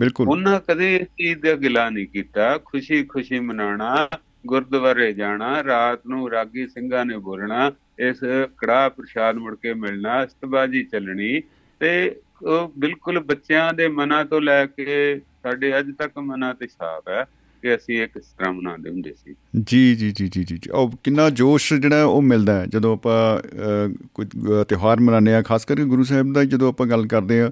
[0.00, 4.08] ਬਿਲਕੁਲ। ਉਹਨਾਂ ਕਦੇ ਇਸ ਚੀਜ਼ ਦਾ ਗਿਲਾ ਨਹੀਂ ਕੀਤਾ। ਖੁਸ਼ੀ ਖੁਸ਼ੀ ਮਨਾਉਣਾ
[4.46, 8.20] ਗੁਰਦੁਆਰੇ ਜਾਣਾ ਰਾਤ ਨੂੰ ਰਾਗੀ ਸਿੰਘਾਂ ਨੇ ਬੋਲਣਾ ਇਸ
[8.58, 11.42] ਕੜਾਹ ਪ੍ਰਸ਼ਾਦ ਮੁੜ ਕੇ ਮਿਲਣਾ ਅਸਤਬਾਜੀ ਚੱਲਣੀ
[11.80, 17.08] ਤੇ ਉਹ ਬਿਲਕੁਲ ਬੱਚਿਆਂ ਦੇ ਮਨਾਂ ਤੋਂ ਲੈ ਕੇ ਸਾਡੇ ਅੱਜ ਤੱਕ ਮਨਾਂ ਤੇ ਛਾਪ
[17.08, 17.24] ਹੈ।
[17.66, 19.34] ਕਿ ਅਸੀਂ ਇੱਕ ਇਸ ਤਰ੍ਹਾਂ ਮਨਾਉਂਦੇ ਹੁੰਦੇ ਸੀ।
[19.66, 22.92] ਜੀ ਜੀ ਜੀ ਜੀ ਜੀ ਜੀ। ਉਹ ਕਿੰਨਾ ਜੋਸ਼ ਜਿਹੜਾ ਹੈ ਉਹ ਮਿਲਦਾ ਹੈ। ਜਦੋਂ
[22.92, 27.06] ਆਪਾਂ ਅ, ਕੋਈ ਅ, ਤਿਉਹਾਰ ਮਨਾਉਂਦੇ ਆ ਖਾਸ ਕਰਕੇ ਗੁਰੂ ਸਾਹਿਬ ਦਾ ਜਦੋਂ ਆਪਾਂ ਗੱਲ
[27.06, 27.50] ਕਰਦੇ ਆ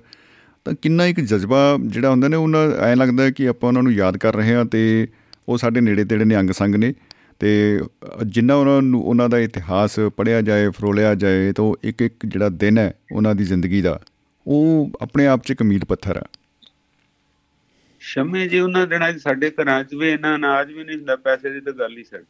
[0.65, 3.93] ਤਾਂ ਕਿੰਨਾ ਇੱਕ ਜਜ਼ਬਾ ਜਿਹੜਾ ਹੁੰਦਾ ਨੇ ਉਹਨਾਂ ਐਂ ਲੱਗਦਾ ਹੈ ਕਿ ਆਪਾਂ ਉਹਨਾਂ ਨੂੰ
[3.93, 5.09] ਯਾਦ ਕਰ ਰਹੇ ਹਾਂ ਤੇ
[5.49, 6.95] ਉਹ ਸਾਡੇ ਨੇੜੇ ਤੇੜੇ ਨੇ ਅੰਗ ਸੰਗ ਨੇ
[7.39, 7.81] ਤੇ
[8.21, 12.27] ਅ, ਜਿੰਨਾ ਉਹਨਾਂ ਨੂੰ ਉਹਨਾਂ ਦਾ ਇਤਿਹਾਸ ਪੜ੍ਹਿਆ ਜਾਏ ਫਰੋਲਿਆ ਜਾਏ ਤਾਂ ਉਹ ਇੱਕ ਇੱਕ
[12.27, 14.01] ਜਿਹੜਾ ਦਿਨ ਹੈ ਉਹਨਾਂ ਦੀ ਜ਼ਿੰਦਗੀ ਦਾ
[14.47, 16.23] ਉਹ ਆਪਣੇ ਆਪ 'ਚ ਇੱਕ ਮੀਲ ਪੱਥਰ ਹੈ
[18.07, 21.51] ਸ਼ਮੇ ਜੀ ਉਹਨਾਂ ਦਿਨਾਂ 'ਚ ਸਾਡੇ ਘਰਾਂ 'ਚ ਵੀ ਇਹਨਾਂ ਅਨਾਜ ਵੀ ਨਹੀਂ ਹੁੰਦਾ ਪੈਸੇ
[21.51, 22.25] ਦੀ ਤਾਂ ਗੱਲ ਹੀ ਛੱਡ।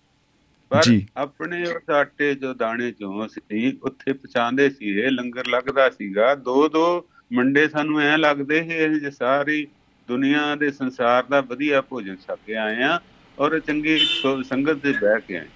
[0.69, 0.83] ਪਰ।
[1.17, 6.69] ਆਪਣੇ ਉਸ ਆਟੇ ਜੋ ਦਾਣੇ ਚੋਂ ਸੀ ਉੱਥੇ ਪਛਾਣਦੇ ਸੀ ਇਹ ਲੰਗਰ ਲੱਗਦਾ ਸੀਗਾ। ਦੋ
[6.69, 9.67] ਦੋ ਮੰਡੇ ਸਾਨੂੰ ਐ ਲੱਗਦੇ ਇਹ ਜੇ ਸਾਰੀ
[10.09, 13.01] ਦੁਨੀਆ ਦੇ ਸੰਸਾਰ ਦਾ ਵਧੀਆ ਭੋਜਨ ਛਕ ਕੇ ਆਏ ਆ
[13.39, 13.99] ਔਰ ਚੰਗੀ
[14.45, 15.47] ਸੰਗਤ ਦੇ ਬਹਿ ਕੇ ਆਏ।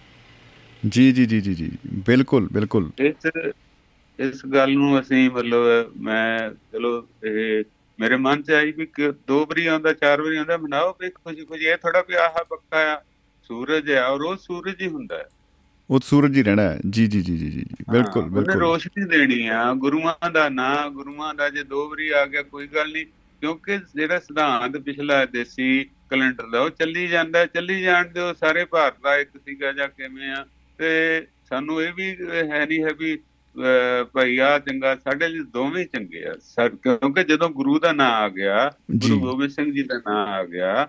[0.88, 1.70] ਜੀ ਜੀ ਜੀ ਜੀ ਜੀ।
[2.06, 3.30] ਬਿਲਕੁਲ ਬਿਲਕੁਲ। ਇਸ
[4.18, 7.64] ਇਸ ਗੱਲ ਨੂੰ ਅਸੀਂ ਮਤਲਬ ਮੈਂ ਚਲੋ ਇਹ
[8.00, 11.44] ਮੇਰੇ ਮਨ 'ਚ ਆਈ ਵੀ ਕਿ ਦੋ ਵਾਰੀ ਆਉਂਦਾ ਚਾਰ ਵਾਰੀ ਆਉਂਦਾ ਮਨਾਓ ਵੀ ਖੁਸ਼ੀ
[11.44, 13.00] ਖੁਸ਼ੀ। ਇਹ ਥੋੜਾ ਵੀ ਆਹ ਪੱਕਾ ਆ
[13.42, 15.28] ਸੂਰਜ ਆ ਔਰ ਉਹ ਸੂਰਜ ਹੀ ਹੁੰਦਾ ਹੈ।
[15.90, 19.04] ਉਹ ਸੂਰਜ ਹੀ ਰਹਿਣਾ ਹੈ। ਜੀ ਜੀ ਜੀ ਜੀ ਜੀ ਬਿਲਕੁਲ ਹਾਂ, ਉਹਨੇ ਬਿਲਕੁਲ। ਰੋਸ਼ਨੀ
[19.04, 23.06] ਦੇਣੀ ਆ ਗੁਰੂਆਂ ਦਾ ਨਾਂ ਗੁਰੂਆਂ ਦਾ ਜੇ ਦੋ ਵਾਰੀ ਆ ਗਿਆ ਕੋਈ ਗੱਲ ਨਹੀਂ।
[23.40, 28.64] ਕਿਉਂਕਿ ਜਿਹੜਾ ਸਿਧਾਂਤ ਪਿਛਲਾ ਦੇਸੀ ਕੈਲੰਡਰ ਦਾ ਉਹ ਚੱਲੀ ਜਾਂਦਾ ਹੈ, ਚੱਲੀ ਜਾਣ ਦਿਓ ਸਾਰੇ
[28.64, 30.46] ਭਾਰਤ ਦਾ ਇੱਕ ਸੀਗਾ ਜਾਂ ਕਿਵੇਂ ਆ।
[30.78, 32.16] ਤੇ ਸਾਨੂੰ ਇਹ ਵੀ
[32.50, 33.18] ਹੈ ਨਹੀਂ ਹੈ ਵੀ
[33.58, 38.10] ਅਹ, ਭਾਈ ਆ ਚੰਗਾ ਸਾਡੇ ਲਈ ਦੋਵੇਂ ਚੰਗੇ ਆ ਸਰ ਕਿਉਂਕਿ ਜਦੋਂ ਗੁਰੂ ਦਾ ਨਾਂ
[38.10, 40.88] ਆ ਗਿਆ। ਗੁਰੂ ਗੋਬਿੰਦ ਸਿੰਘ ਜੀ ਦਾ ਨਾਂ ਆ ਗਿਆ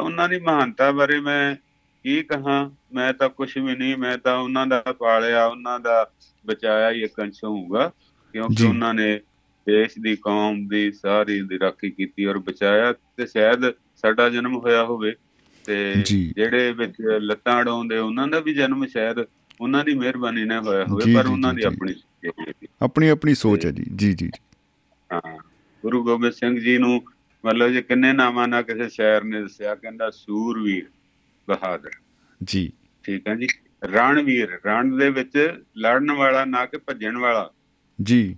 [0.00, 1.56] ਉਹਨਾਂ ਦੀ ਮਹਾਨਤਾ ਬਾਰੇ ਮੈਂ
[2.04, 6.10] ਕੀ ਕਹਾਂ ਮੈਂ ਤਾਂ ਕੁਝ ਵੀ ਨਹੀਂ ਮੈਂ ਤਾਂ ਉਹਨਾਂ ਦਾ ਪਾਲਿਆ ਉਹਨਾਂ ਦਾ
[6.46, 7.92] ਬਚਾਇਆ ਹੀ ਇੱਕ ਅੰਸ਼ ਹੋਊਗਾ
[8.32, 9.20] ਕਿਉਂਕਿ। ਉਹਨਾਂ ਨੇ
[9.66, 14.84] ਦੇਸ਼ ਦੀ ਕੌਮ ਦੀ ਸਾਰੀ ਦੀ ਰਾਖੀ ਕੀਤੀ ਔਰ ਬਚਾਇਆ ਤੇ ਸ਼ਾਇਦ ਸਾਡਾ ਜਨਮ ਹੋਇਆ
[14.84, 15.14] ਹੋਵੇ
[15.64, 15.94] ਤੇ।
[16.36, 19.16] ਜਿਹੜੇ ਵਿੱਚ ਲੱਤਾਂ ਅਡਾਉਂਦੇ ਉਹਨਾਂ ਦਾ ਵੀ ਜਨਮ ਸ਼ਾਇਦ
[19.60, 21.94] ਉਹਨਾਂ ਦੀ ਮਿਹਰਬਾਨੀ ਨਾਲ ਹੋਇਆ ਹੋਵੇ ਪਰ ਉਹਨਾਂ ਦੀ। ਆਪਣੀ।
[22.82, 24.30] ਆਪਣੀ ਆਪਣੀ ਸੋਚ ਹੈ ਜੀ। ਜੀ ਜੀ।
[25.12, 25.38] ਹਾਂ
[25.82, 27.04] ਗੁਰੂ ਗੋਬਿੰਦ ਸਿੰਘ ਜੀ ਨੂੰ
[27.46, 30.86] ਮਤਲਬ ਜੇ ਕਿੰਨੇ ਨਾਮਾਂ ਨਾਲ ਕਿਸੇ ਸ਼ਾਇਰ ਨੇ ਦੱਸਿਆ ਕਹਿੰਦਾ ਸੂਰਵੀਰ
[31.48, 31.90] ਬਹਾਦਰ।
[32.44, 33.46] ਜੀ। ਠੀਕ ਹੈ ਜੀ?
[33.84, 37.50] ਰਣਵੀਰ ਰਣ ਦੇ ਵਿੱਚ ਲੜਨ ਵਾਲਾ ਨਾ ਕਿ ਭੱਜਣ ਵਾਲਾ।
[38.02, 38.36] ਜੀ।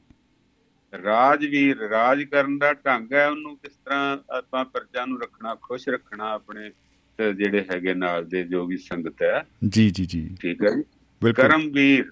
[1.02, 6.30] ਰਾਜਵੀਰ ਰਾਜ ਕਰਨ ਦਾ ਢੰਗ ਹੈ ਉਹਨੂੰ ਕਿਸ ਤਰ੍ਹਾਂ ਆਪਾਂ ਪ੍ਰਜਾ ਨੂੰ ਰੱਖਣਾ ਖੁਸ਼ ਰੱਖਣਾ
[6.30, 6.70] ਆਪਣੇ
[7.36, 10.82] ਜਿਹੜੇ ਹੈਗੇ ਨਾਲ ਦੇ ਜੋ ਵੀ ਸੰਗਤ ਹੈ। ਜੀ ਜੀ ਜੀ। ਠੀਕ ਹੈ ਜੀ?
[11.32, 12.10] ਕਰਮਵੀਰ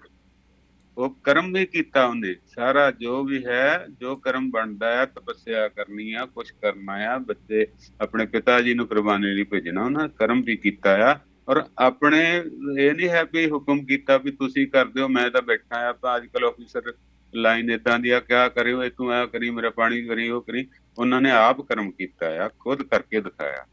[0.99, 6.13] ਉਹ ਕਰਮ ਵੀ ਕੀਤਾ ਉਹਨੇ। ਸਾਰਾ ਜੋ ਵੀ ਹੈ ਜੋ ਕਰਮ ਬਣਦਾ ਹੈ ਤਪੱਸਿਆ ਕਰਨੀ
[6.13, 7.67] ਆ ਕੁਝ ਕਰਨਾ ਆ ਬੱਚੇ
[8.01, 11.19] ਆਪਣੇ ਪਿਤਾ ਜੀ ਨੂੰ ਕੁਰਬਾਨੀ ਲਈ ਭੇਜਣਾ। ਉਹਨਾਂ ਕਰਮ ਵੀ ਕੀਤਾ ਆ।
[11.49, 12.43] ਔਰ ਆਪਣੇ
[12.79, 16.17] ਇਹ ਨਹੀਂ ਹੈ ਵੀ ਹੁਕਮ ਕੀਤਾ ਵੀ ਤੁਸੀਂ ਕਰ ਦਿਓ ਮੈਂ ਤਾਂ ਬੈਠਾ ਆ ਆਪਾਂ
[16.17, 16.93] ਅੱਜ ਕੱਲ ਆਫੀਸਰ
[17.35, 20.67] ਲਾਈਨ ਇਦਾਂ ਦੀ ਆ ਕਿਆ ਕਰਿਓ ਇਹ ਤੂੰ ਆ ਕਰੀ ਮੇਰਾ ਪਾਣੀ ਕਰੀ ਉਹ ਕਰੀ।
[20.97, 23.65] ਉਹਨਾਂ ਨੇ ਆਪ ਕਰਮ ਕੀਤਾ ਆ ਖੁਦ ਕਰਕੇ ਦਿਖਾਇਆ।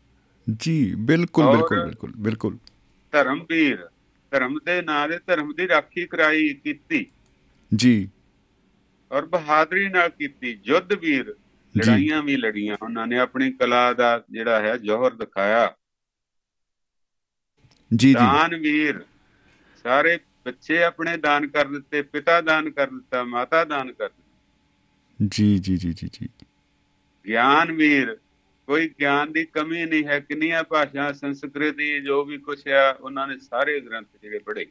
[0.58, 2.58] ਜੀ ਬਿਲਕੁਲ ਬਿਲਕੁਲ ਬਿਲਕੁਲ ਬਿਲਕੁਲ।
[3.12, 3.88] ਧਰਮਵੀਰ
[4.30, 7.06] ਧਰਮ ਦੇ ਨਾਂ ਦੇ ਧਰਮ ਦੀ ਰਾਖੀ ਕਰਾਈ ਕੀਤੀ।
[7.74, 8.08] ਜੀ।
[9.12, 11.34] ਔਰ ਬਹਾਦਰੀ ਨਾਲ ਕੀਤੀ। ਯੁੱਧ ਵੀਰ
[11.78, 15.76] ਲੜਾਈਆਂ ਵੀ ਲੜੀਆਂ। ਉਹਨਾਂ ਨੇ ਆਪਣੀ ਕਲਾ ਦਾ ਜਿਹੜਾ ਹੈ ਜੋਹਰ ਦਿਖਾਇਆ।
[17.96, 19.04] ਜੀ ਜੀ। ਦਾਨ ਵੀਰ
[19.82, 24.22] ਸਾਰੇ ਬੱਚੇ ਆਪਣੇ ਦਾਨ ਕਰ ਦਿੱਤੇ। ਪਿਤਾ ਦਾਨ ਕਰ ਦਿੱਤਾ ਮਾਤਾ ਦਾਨ ਕਰ ਦਿੱਤੀ।
[25.32, 26.28] ਜੀ ਜੀ ਜੀ ਜੀ ਜੀ।
[27.28, 28.18] ਗਿਆਨ ਵੀਰ
[28.66, 33.38] ਕੋਈ ਗਿਆਨ ਦੀ ਕਮੀ ਨਹੀਂ ਹੈ। ਕਿੰਨੀਆਂ ਭਾਸ਼ਾ ਸੰਸਕ੍ਰਿਤੀ ਜੋ ਵੀ ਕੁਛ ਆ ਉਹਨਾਂ ਨੇ
[33.38, 34.66] ਸਾਰੇ ਗ੍ਰੰਥ ਜਿਹੜੇ ਪੜ੍ਹੇ।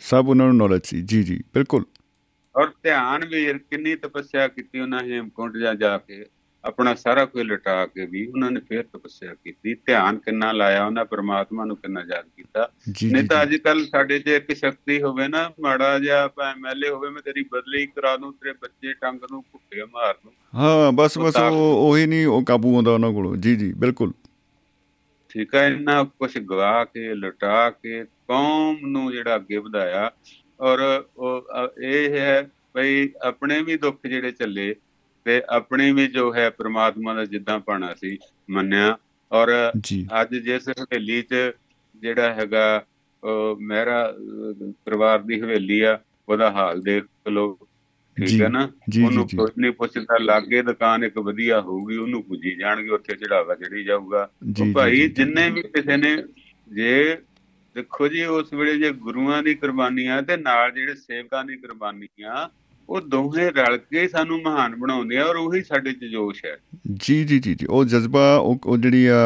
[0.00, 1.84] ਸਭ ਉਹਨਾਂ ਨੂੰ ਨੌਲੇਜ ਸੀ। ਜੀ ਜੀ ਬਿਲਕੁਲ।
[2.56, 6.26] ਔਰ ਧਿਆਨ ਵੀਰ ਕਿੰਨੀ ਤਪੱਸਿਆ ਕੀਤੀ ਉਹਨਾਂ ਹੇਮਕੁੰਟ ਜਾ ਜਾ ਕੇ।
[6.64, 11.04] ਆਪਣਾ ਸਾਰਾ ਕੁਝ ਲਟਾ ਕੇ ਵੀ ਉਹਨਾਂ ਨੇ ਫਿਰ ਤਪੱਸਿਆ ਕੀਤੀ। ਧਿਆਨ ਕਿੰਨਾ ਲਾਇਆ ਉਹਨਾਂ
[11.04, 14.52] ਪਰਮਾਤਮਾ ਨੂੰ ਕਿੰਨਾ ਯਾਦ ਕੀਤਾ। ਜੀ ਨਹੀਂ ਜੀ ਤਾਂ ਜੀ। ਅੱਜ ਕੱਲ ਸਾਡੇ 'ਚ ਇੱਕ
[14.52, 19.20] ਸ਼ਕਤੀ ਹੋਵੇ ਨਾ ਮਾੜਾ ਜਿਹਾ ਐਮਐਲਏ ਹੋਵੇ ਮੈਂ ਤੇਰੀ ਬਦਲੀ ਕਰਾ ਦੂੰ ਤੇਰੇ ਬੱਚੇ ਟੰਗ
[19.30, 23.36] ਨੂੰ ਘੁੱਟੇ ਮਾਰ ਦੂੰ। ਹਾਂ ਬਸ ਬਸ ਉਹ ਉਹੀ ਨਹੀਂ ਉਹ ਕਾਬੂ ਆਉਂਦਾ ਉਹਨਾਂ ਕੋਲੋਂ।
[23.36, 24.12] ਜੀ ਜੀ ਬਿਲਕੁਲ।
[25.28, 30.10] ਠੀਕ ਹੈ ਇੰਨਾ ਕੁਝ ਗਵਾ ਕੇ ਲਟਾ ਕੇ ਕੌਮ ਨੂੰ ਜਿਹੜਾ ਅੱਗੇ ਵਧਾਇਆ
[30.64, 31.04] ਔਰ
[31.82, 34.74] ਇਹ ਹੈ ਭਈ ਆਪਣੇ ਵੀ ਦੁੱਖ ਜਿਹੜੇ ਚੱਲੇ
[35.24, 38.18] ਤੇ ਆਪਣੇ ਵੀ ਜੋ ਹੈ ਪ੍ਰਮਾਤਮਾ ਦਾ ਜਿੱਦਾਂ ਪਾਣਾ ਸੀ
[38.50, 38.98] ਮੰਨਿਆ।
[39.32, 39.48] ਔਰ
[40.22, 41.34] ਅੱਜ ਜਿਸ ਹਵੇਲੀ 'ਚ
[41.96, 42.84] ਜਿਹੜਾ ਹੈਗਾ
[43.22, 48.72] ਅਹ, ਪਰਿਵਾਰ ਦੀ ਹਵੇਲੀ ਆ ਉਹਦਾ ਹਾਲ ਦੇਖ ਜੀ, ਠੀਕ ਹੈ ਨਾ?
[49.04, 53.84] ਉਹਨੂੰ। ਕੋਈ ਨਹੀਂ ਪੁੱਛਦਾ ਲਾਗੇ ਦੁਕਾਨ ਇੱਕ ਵਧੀਆ ਹੋਊਗੀ ਉਹਨੂੰ ਪੁੱਜੀ ਜਾਣਗੇ ਉੱਥੇ ਚੜਾਵਾ ਚੜੀ
[53.84, 56.16] ਜਾਊਗਾ। ਉਹ ਭਾਈ। ਜਿੰਨੇ ਵੀ ਕਿਸੇ ਨੇ
[56.72, 57.18] ਜੇ
[57.74, 62.48] ਦੇਖੋ ਜੀ ਉਸ ਵੇਲੇ ਜੇ ਗੁਰੂਆਂ ਦੀ ਕੁਰਬਾਨੀਆਂ ਤੇ ਨਾਲ ਜਿਹੜੇ ਸੇਵਕਾਂ ਦੀ ਕੁਰਬਾਨੀਆਂ
[62.88, 66.56] ਉਹ ਦੋਵੇਂ ਰਲ ਕੇ ਸਾਨੂੰ ਮਹਾਨ ਬਣਾਉਂਦੇ ਆ ਔਰ ਉਹੀ ਸਾਡੇ ਚ ਜੋਸ਼ ਹੈ।
[66.92, 69.16] ਜੀ ਜੀ ਜੀ ਜੀ ਉਹ ਜਜ਼ਬਾ ਉਹ ਜਿਹੜੀ ਆ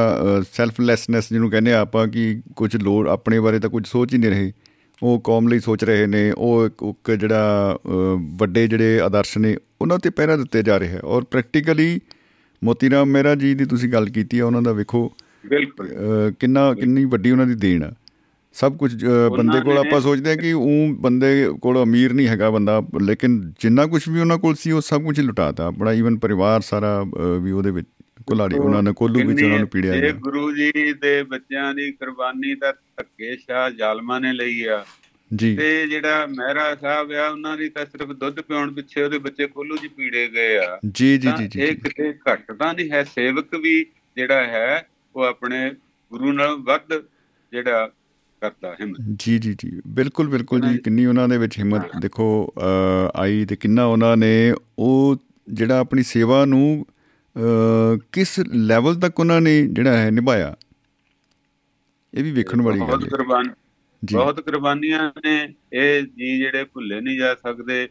[0.53, 4.31] ਸੈਲਫਲੈਸਨੈਸ ਜਿਹਨੂੰ ਕਹਿੰਦੇ ਆ ਆਪਾਂ ਕਿ ਕੁਝ ਲੋੜ ਆਪਣੇ ਬਾਰੇ ਤਾਂ ਕੁਝ ਸੋਚ ਹੀ ਨਹੀਂ
[4.31, 4.53] ਰਹੇ।
[5.03, 7.79] ਉਹ ਕੌਮ ਲਈ ਸੋਚ ਰਹੇ ਨੇ ਉਹ ਇੱਕ- ਜਿਹੜਾ
[8.17, 12.01] ਵੱਡੇ ਜਿਹੜੇ ਆਦਰਸ਼ ਨੇ ਉਹਨਾਂ ਤੇ ਪਹਿਰਾ ਦਿੱਤੇ ਜਾ ਰਿਹਾ ਹੈ ਔਰ ਪ੍ਰੈਕਟੀਕਲੀ
[12.65, 15.13] ਮੋਤੀ ਰਾਮ ਮਹਿਰਾ ਜੀ ਦੀ ਤੁਸੀਂ ਗੱਲ ਕੀਤੀ ਆ ਉਹਨਾਂ ਦਾ ਵੇਖੋ
[15.47, 15.89] ਬਿਲਕੁਲ।
[16.39, 17.93] ਕਿੰਨਾ ਕਿੰਨੀ ਵੱਡੀ ਉਹਨਾਂ ਦੀ ਦੇਣ ਆ।
[18.53, 19.05] ਸਭ ਕੁਝ
[19.37, 23.87] ਬੰਦੇ ਕੋਲ ਆਪਾਂ ਸੋਚਦੇ ਆ ਕਿ ਉਹ ਬੰਦੇ ਕੋਲ ਅਮੀਰ ਨਹੀਂ ਹੈਗਾ ਬੰਦਾ ਲੇਕਿਨ ਜਿੰਨਾ
[23.87, 27.05] ਕੁਝ ਵੀ ਉਹਨਾਂ ਕੋਲ ਸੀ ਉਹ ਸਭ ਕੁਝ ਲੁਟਾਤਾ। ਆਪਣਾ ਈਵਨ ਪਰਿਵਾਰ ਸਾਰਾ
[27.43, 27.87] ਵੀ ਉਹਦੇ ਵਿੱਚ
[28.27, 30.73] ਕੁਲਾੜੀ ਉਹਨਾਂ ਨੇ ਕੋਲੂ ਵਿੱਚ ਉਹਨਾਂ ਨੂੰ ਪੀੜਿਆ ਇਹ ਗੁਰੂ ਜੀ
[31.03, 34.85] ਦੇ ਬੱਚਿਆਂ ਦੀ ਕੁਰਬਾਨੀ ਤਾਂ ਧੱਕੇ ਸ਼ਾਹ ਜ਼ਾਲਮਾਂ ਨੇ ਲਈ ਆ।
[35.35, 39.47] ਜੀ। ਤੇ ਜਿਹੜਾ ਮਹਿਰਾ ਸਾਹਿਬ ਆ ਉਹਨਾਂ ਦੀ ਤਾਂ ਸਿਰਫ ਦੁੱਧ ਪਿਉਣ ਪਿੱਛੇ ਉਹਦੇ ਬੱਚੇ
[39.47, 43.05] ਕੋਲੂ ਜੀ ਪੀੜੇ ਗਏ ਆ। ਜੀ ਜੀ ਜੀ ਜੀ ਇਹ। ਕਿਤੇ ਘੱਟ ਤਾਂ ਨਹੀਂ ਹੈ
[43.05, 43.87] ਸੇਵਕ ਵੀ
[44.17, 45.71] ਜਿਹੜਾ ਹੈ ਉਹ ਆਪਣੇ
[46.11, 47.03] ਗੁਰੂ ਨਾਲ ਵੱਧ
[47.53, 47.91] ਜਿਹੜਾ
[48.41, 52.27] ਕਰਦਾ ਹਿੰਮਤ। ਜੀ ਜੀ ਜੀ। ਬਿਲਕੁਲ ਬਿਲਕੁਲ ਜੀ। ਕਿੰਨੀ ਉਹਨਾਂ ਦੇ ਵਿੱਚ ਹਿੰਮਤ ਦੇਖੋ
[53.17, 54.33] ਆਈ ਤੇ ਕਿੰਨਾ ਉਹਨਾਂ ਨੇ
[54.79, 55.17] ਉਹ
[55.49, 56.87] ਜਿਹੜਾ ਆਪਣੀ ਸੇਵਾ ਨੂੰ
[58.13, 60.57] ਕਿਸ ਲੈਵਲ ਤੱਕ ਉਹਨਾਂ ਨੇ ਜਿਹੜਾ ਹੈ ਨਿਭਾਇਆ
[62.15, 63.53] ਇਹ ਵੀ ਵੇਖਣ ਵਾਲੀ ਗੱਲ ਬਹੁਤ ਹੈ। ਕੁਰਬਾਨ
[64.03, 67.89] ਬਹੁਤ ਕੁਰਬਾਨੀਆਂ ਨੇ। ਇਹ ਜੀ ਜਿਹੜੇ ਭੁੱਲੇ ਨਹੀਂ ਜਾ ਸਕਦੇ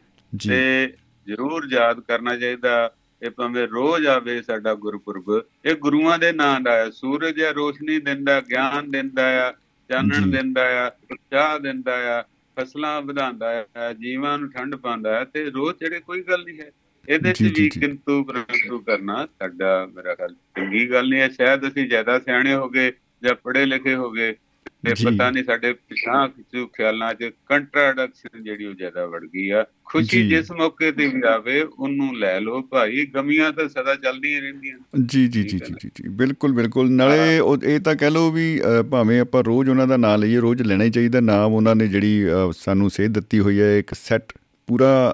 [0.50, 0.94] ਤੇ
[1.28, 2.92] ਜ਼ਰੂਰ ਯਾਦ ਕਰਨਾ ਚਾਹੀਦਾ
[3.22, 8.00] ਇਹ ਭਾਵੇਂ ਰੋਜ਼ ਆਵੇ ਸਾਡਾ ਗੁਰਪੁਰਬ। ਇਹ ਗੁਰੂਆਂ ਦੇ ਨਾਂ ਦਾ ਹੈ। ਸੂਰਜ ਆ ਰੋਸ਼ਨੀ
[8.00, 9.56] ਦਿੰਦਾ ਗਿਆਨ ਦਿੰਦਾ ਜੀ।
[9.90, 12.24] ਚਾਨਣ ਦਿੰਦਾ ਆ ਉਤਸ਼ਾਹ ਦਿੰਦਾ ਆ
[12.58, 16.72] ਫਸਲਾਂ ਵਧਾਉਂਦਾ ਹੈ ਜੀਵਾਂ ਨੂੰ ਠੰਡ ਪਾਉਂਦਾ ਹੈ ਤੇ ਰੋਜ਼ ਜਿਹੜੇ ਕੋਈ ਗੱਲ ਨਹੀਂ ਹੈ
[17.10, 21.88] ਇਹਦੇ ਚ ਵੀ। ਕਿੰਤੂ ਪਰੰਤੂ ਕਰਨਾ ਸਾਡਾ ਮੇਰਾ ਖਿਆਲ ਚੰਗੀ ਗੱਲ ਨਹੀਂ ਹੈ ਸ਼ਾਇਦ ਅਸੀਂ
[21.88, 22.92] ਜ਼ਿਆਦਾ ਸਿਆਣੇ ਹੋ ਗਏ
[23.24, 24.36] ਜਾਂ ਪੜ੍ਹੇ ਲਿਖੇ ਹੋ ਗਏ
[24.84, 29.66] ਤੇ। ਪਤਾ ਨਹੀਂ ਸਾਡੇ ਪਿਛਾਂ কিছু ਖਿਆਲਾਂ 'ਚ ਕੰਟਰਾਡਿਕਸ਼ਨ ਜਿਹੜੀ ਉਹ ਜ਼ਿਆਦਾ ਵੜ ਗਈ ਆ।
[29.86, 34.78] ਖੁਸ਼ੀ। ਜਿਸ ਮੌਕੇ ਤੇ ਵੀ ਆਵੇ ਉਹਨੂੰ ਲੈ ਲਓ ਭਾਈ। ਗਮੀਆਂ ਤਾਂ ਸਦਾ ਚੱਲਦੀਆਂ ਰਹਿੰਦੀਆਂ।
[35.06, 38.48] ਜੀ ਜੀ ਜੀ ਜੀ ਜੀ ਬਿਲਕੁਲ ਬਿਲਕੁਲ। ਨਾਲੇ ਇਹ ਤਾਂ ਕਹਿ ਲਓ ਵੀ
[38.92, 42.22] ਭਾਵੇਂ ਆਪਾਂ ਰੋਜ਼ ਉਹਨਾਂ ਦਾ ਨਾਮ ਲਈਏ ਰੋਜ਼ ਲੈਣਾ ਹੀ ਚਾਹੀਦਾ। ਨਾਮ ਉਹਨਾਂ ਨੇ ਜਿਹੜੀ
[42.58, 44.34] ਸਾਨੂੰ ਸੇਧ ਦਿੱਤੀ ਹੋਈ ਹੈ ਇੱਕ ਸੈੱਟ
[44.68, 45.14] ਪੂਰਾ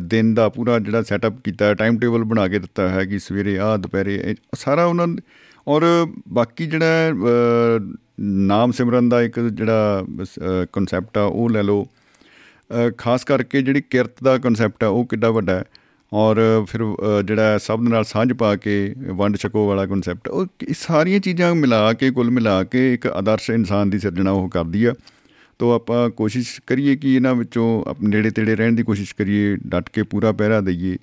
[0.00, 3.58] ਦਿਨ ਦਾ ਪੂਰਾ ਜਿਹੜਾ ਸੈਟਅਪ ਕੀਤਾ ਹੈ ਟਾਈਮ ਟੇਬਲ ਬਣਾ ਕੇ ਦਿੱਤਾ ਹੈ ਕਿ ਸਵੇਰੇ
[3.58, 5.06] ਆ ਦੁਪਹਿਰੇ ਸਾਰਾ ਉਹਨਾਂ
[5.68, 5.82] ਔਰ
[6.28, 10.04] ਬਾਕੀ ਜਿਹੜਾ ਅ, ਨਾਮ ਸਿਮਰਨ ਦਾ ਇੱਕ ਜਿਹੜਾ
[10.72, 15.30] ਕਨਸੈਪਟ ਆ ਉਹ ਲੈ ਲਓ। ਅ, ਖਾਸ ਕਰਕੇ ਜਿਹੜੀ ਕਿਰਤ ਦਾ ਕਨਸੈਪਟ ਆ ਉਹ ਕਿੱਡਾ
[15.30, 15.64] ਵੱਡਾ ਹੈ।
[16.12, 20.46] ਔਰ ਫਿਰ ਅ, ਜਿਹੜਾ ਸਭ ਦੇ ਨਾਲ ਸਾਂਝ ਪਾ ਕੇ ਵੰਡ ਛਕੋ ਵਾਲਾ ਕਨਸੈਪਟ ਉਹ
[20.68, 24.84] ਇਹ ਸਾਰੀਆਂ ਚੀਜ਼ਾਂ ਮਿਲਾ ਕੇ ਕੁੱਲ ਮਿਲਾ ਕੇ ਇੱਕ ਆਦਰਸ਼ ਇਨਸਾਨ ਦੀ ਸਿਰਜਣਾ ਉਹ ਕਰਦੀ
[24.84, 24.94] ਆ।
[25.58, 29.88] ਤੋ ਆਪਾਂ ਕੋਸ਼ਿਸ਼ ਕਰੀਏ ਕਿ ਇਹਨਾਂ ਵਿੱਚੋਂ ਆਪਣੇ ਨੇੜੇ ਤੇੜੇ ਰਹਿਣ ਦੀ ਕੋਸ਼ਿਸ਼ ਕਰੀਏ ਡਟ
[29.92, 30.96] ਕੇ ਪੂਰਾ ਪਹਿਰਾ ਦਈਏ।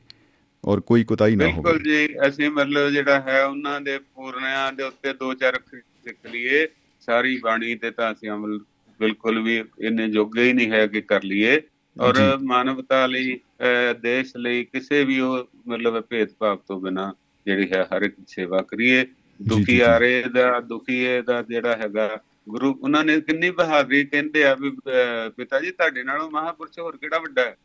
[0.65, 4.83] ਔਰ ਕੋਈ ਕੋਤਾਹੀ ਨਾ ਬਿਲਕੁਲ ਹੋਵੇ। ਜੀ ਅਸੀਂ ਮਤਲਬ ਜਿਹੜਾ ਹੈ ਉਹਨਾਂ ਦੇ ਪੂਰਨਿਆਂ ਦੇ
[4.83, 6.67] ਉੱਤੇ ਦੋ ਚਾਰ ਅੱਖਰ ਸਿੱਖ ਲਈਏ।
[6.99, 8.59] ਸਾਰੀ ਬਾਣੀ ਤੇ ਤਾਂ ਅਸੀਂ ਅਮਲ
[8.99, 11.61] ਬਿਲਕੁਲ ਵੀ ਇੰਨੇ ਜੋਗੇ ਹੀ ਨਹੀਂ ਹੈ ਕਿ ਕਰ ਲਈਏ।
[12.01, 13.39] ਔਰ। ਮਾਨਵਤਾ ਲਈ
[14.01, 17.13] ਦੇਸ਼ ਲਈ ਕਿਸੇ ਵੀ ਉਹ ਮਤਲਬ ਭੇਦਭਾਵ ਤੋਂ ਬਿਨਾ
[17.45, 19.05] ਜਿਹੜੀ ਹੈ ਹਰ ਇੱਕ ਸੇਵਾ ਕਰੀਏ।
[19.41, 22.17] ਦੁਖੀ। ਆਰੇ ਦਾ ਦੁਖੀਏ ਦਾ ਜਿਹੜਾ ਹੈਗਾ
[22.49, 24.71] ਗੁਰੂ ਉਹਨਾਂ ਨੇ ਕਿੰਨੀ ਬਹਾਦਰੀ ਕਹਿੰਦੇ ਆ ਵੀ
[25.35, 27.55] ਪਿਤਾ ਜੀ ਤੁਹਾਡੇ ਨਾਲੋਂ ਮਹਾਪੁਰਸ਼ ਹੋਰ ਕਿਹੜਾ ਵੱਡਾ ਹੈ?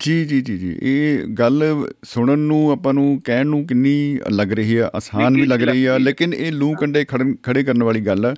[0.00, 1.62] ਜੀ ਜੀ ਜੀ ਜੀ। ਇਹ ਗੱਲ
[2.04, 5.96] ਸੁਣਨ ਨੂੰ ਆਪਾਂ ਨੂੰ ਕਹਿਣ ਨੂੰ ਕਿੰਨੀ ਲੱਗ ਰਹੀ ਆ ਆਸਾਨ ਵੀ ਲੱਗ ਰਹੀ ਆ
[5.98, 8.34] ਲੇਕਿਨ ਇਹ ਲੂ ਕੰਡੇ ਖੜੇ ਕਰਨ ਵਾਲੀ ਗੱਲ ਆ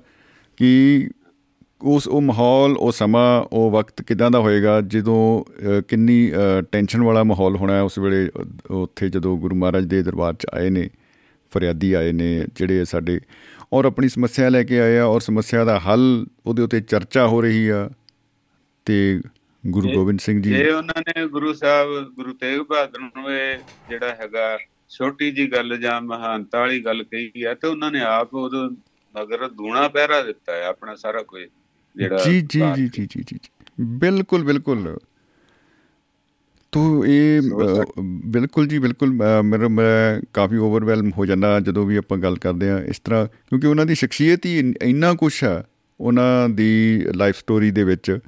[0.57, 1.09] ਕਿ
[1.81, 5.43] ਉਸ ਉਹ ਮਾਹੌਲ ਉਹ ਸਮਾਂ ਉਹ ਵਕਤ ਕਿਦਾਂ ਦਾ ਹੋਏਗਾ ਜਦੋਂ
[5.89, 6.31] ਕਿੰਨੀ
[6.71, 8.29] ਟੈਨਸ਼ਨ ਵਾਲਾ ਮਾਹੌਲ ਹੋਣਾ ਹੈ ਉਸ ਵੇਲੇ
[8.71, 10.89] ਉੱਥੇ ਜਦੋਂ ਗੁਰੂ ਮਹਾਰਾਜ ਦੇ ਦਰਬਾਰ 'ਚ ਆਏ ਨੇ
[11.51, 13.19] ਫਰਿਆਦੀ ਆਏ ਨੇ ਜਿਹੜੇ ਸਾਡੇ
[13.73, 17.41] ਔਰ ਆਪਣੀ ਸਮੱਸਿਆ ਲੈ ਕੇ ਆਏ ਆ ਔਰ ਸਮੱਸਿਆ ਦਾ ਹੱਲ ਉਹਦੇ ਉੱਤੇ ਚਰਚਾ ਹੋ
[17.41, 17.89] ਰਹੀ ਆ
[18.87, 19.19] ਤੇ
[19.65, 23.57] ਗੁਰੂ ਗੋਬਿੰਦ ਸਿੰਘ ਜੀ ਜੇ ਉਹਨਾਂ ਨੇ ਗੁਰੂ ਸਾਹਿਬ ਗੁਰੂ ਤੇਗ ਬਹਾਦਰ ਨੂੰ ਇਹ
[23.89, 24.57] ਜਿਹੜਾ ਹੈਗਾ
[24.89, 28.69] ਛੋਟੀ ਜੀ ਗੱਲ ਜਾਂ ਮਹਾਨਤਾ ਵਾਲੀ ਗੱਲ ਕਹੀ ਹੈ ਤੇ ਉਹਨਾਂ ਨੇ ਆਪ ਉਹਦੋਂ
[29.15, 31.41] ਮਗਰ ਦੂਣਾ ਪਹਿਰਾ ਦਿੱਤਾ ਹੈ ਆਪਣਾ ਸਾਰਾ ਕੁਝ
[31.95, 33.37] ਜਿਹੜਾ ਜੀ ਜੀ ਜੀ ਜੀ ਜੀ ਜੀ।
[33.81, 34.97] ਬਿਲਕੁਲ ਬਿਲਕੁਲ।
[36.71, 37.41] ਤੋ ਇਹ
[38.25, 39.13] ਬਿਲਕੁਲ ਜੀ ਬਿਲਕੁਲ।
[39.43, 43.67] ਮੇਰਾ ਮੈਂ ਕਾਫੀ ਓਵਰਵੈਲਮ ਹੋ ਜਾਂਦਾ ਜਦੋਂ ਵੀ ਆਪਾਂ ਗੱਲ ਕਰਦੇ ਆ ਇਸ ਤਰ੍ਹਾਂ ਕਿਉਂਕਿ
[43.67, 45.63] ਉਹਨਾਂ ਦੀ ਸ਼ਖਸੀਅਤ ਹੀ ਇੰਨ- ਇੰਨਾ ਕੁਛ ਆ
[45.99, 48.19] ਉਹਨਾਂ ਦੀ ਲਾਈਫ ਸਟੋਰੀ ਦੇ ਵਿੱਚ।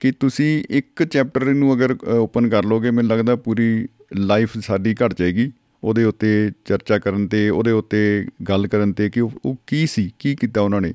[0.00, 5.14] ਕਿ ਤੁਸੀਂ ਇੱਕ ਚੈਪਟਰ ਨੂੰ ਅਗਰ ਓਪਨ ਕਰ ਲੋਗੇ ਮੈਨੂੰ ਲੱਗਦਾ ਪੂਰੀ ਲਾਈਫ ਸਾਡੀ ਘਟ
[5.18, 5.52] ਜਾਏਗੀ।
[5.84, 10.10] ਉਹਦੇ ਉੱਤੇ ਚਰਚਾ ਕਰਨ ਤੇ ਉਹਦੇ ਉੱਤੇ ਗੱਲ ਕਰਨ ਤੇ ਕਿ ਉਹ ਉਹ ਕੀ ਸੀ
[10.18, 10.92] ਕੀ ਕੀਤਾ ਉਹਨਾਂ ਨੇ।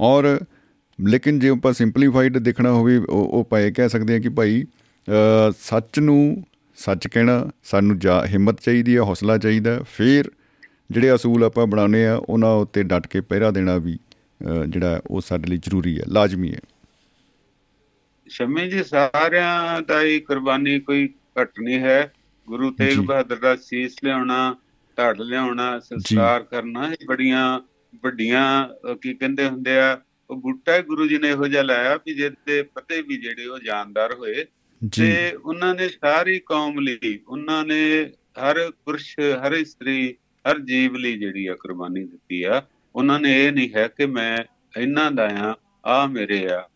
[0.00, 0.40] ਔਰ
[1.00, 4.62] ਲੇਕਿਨ ਜੇ ਆਪਾਂ ਸਿੰਪਲੀਫਾਈਡ ਦੇਖਣਾ ਹੋਵੇ ਉਹ ਉਹ ਆਪਾਂ ਇਹ ਕਹਿ ਸਕਦੇ ਹਾਂ ਕਿ ਭਾਈ
[4.62, 6.44] ਅ, ਸੱਚ ਨੂੰ
[6.76, 10.30] ਸੱਚ ਕਹਿਣਾ ਸਾਨੂੰ ਜਾ ਹਿੰਮਤ ਚਾਹੀਦੀ ਹੈ ਹੌਸਲਾ ਚਾਹੀਦਾ ਹੈ। ਫਿਰ
[10.90, 15.00] ਜਿਹੜੇ ਅਸੂਲ ਆਪਾਂ ਬਣਾਉਨੇ ਆ ਉਹਨਾਂ ਉੱਤੇ ਡਟ ਕੇ ਪਹਿਰਾ ਦੇਣਾ ਵੀ ਅ, ਜਿਹੜਾ ਹੈ
[15.10, 16.60] ਉਹ ਸਾਡੇ ਲਈ ਜ਼ਰੂਰੀ ਹੈ ਲਾਜ਼ਮੀ ਹੈ।
[18.28, 22.12] ਸ਼ਮੀ ਜੀ ਸਾਰਿਆਂ ਦਾ ਹੀ ਕੁਰਬਾਨੀ ਕੋਈ ਘਟ ਨਹੀਂ ਹੈ।
[22.46, 24.56] ਗੁਰੂ ਤੇਗ। ਬਹਾਦਰ ਦਾ ਸੀਸ ਲਿਆਉਣਾ
[24.96, 27.60] ਧੜ ਲਿਆਉਣਾ ਸੰਸਕਾਰ ਕਰਨਾ ਇਹ ਬੜੀਆਂ
[28.04, 30.00] ਵੱਡੀਆਂ ਕੀ ਕਹਿੰਦੇ ਹੁੰਦੇ ਆ
[30.30, 34.14] ਉਹ ਬੂਟਾ ਗੁਰੂ ਜੀ ਨੇ ਇਹੋ ਜਿਹਾ ਲਾਇਆ ਵੀ ਜਿਹਦੇ ਪਤੇ ਵੀ ਜਿਹੜੇ ਉਹ ਜਾਨਦਾਰ
[34.14, 34.44] ਹੋਏ।
[34.96, 40.16] ਤੇ ਉਹਨਾਂ ਨੇ ਸਾਰੀ ਕੌਮ ਲਈ ਉਹਨਾਂ ਨੇ ਹਰ ਪੁਰਸ਼ ਹਰ ਇਸਤਰੀ
[40.50, 42.62] ਹਰ ਜੀਵ ਲਈ ਜਿਹੜੀ ਆ ਕੁਰਬਾਨੀ ਦਿੱਤੀ ਆ।
[42.94, 44.38] ਉਹਨਾਂ ਨੇ ਇਹ ਨਹੀਂ ਹੈ ਕਿ ਮੈਂ
[44.80, 45.54] ਇਹਨਾਂ ਦਾ ਆ
[45.86, 46.68] ਆ ਮੇਰੇ ਆ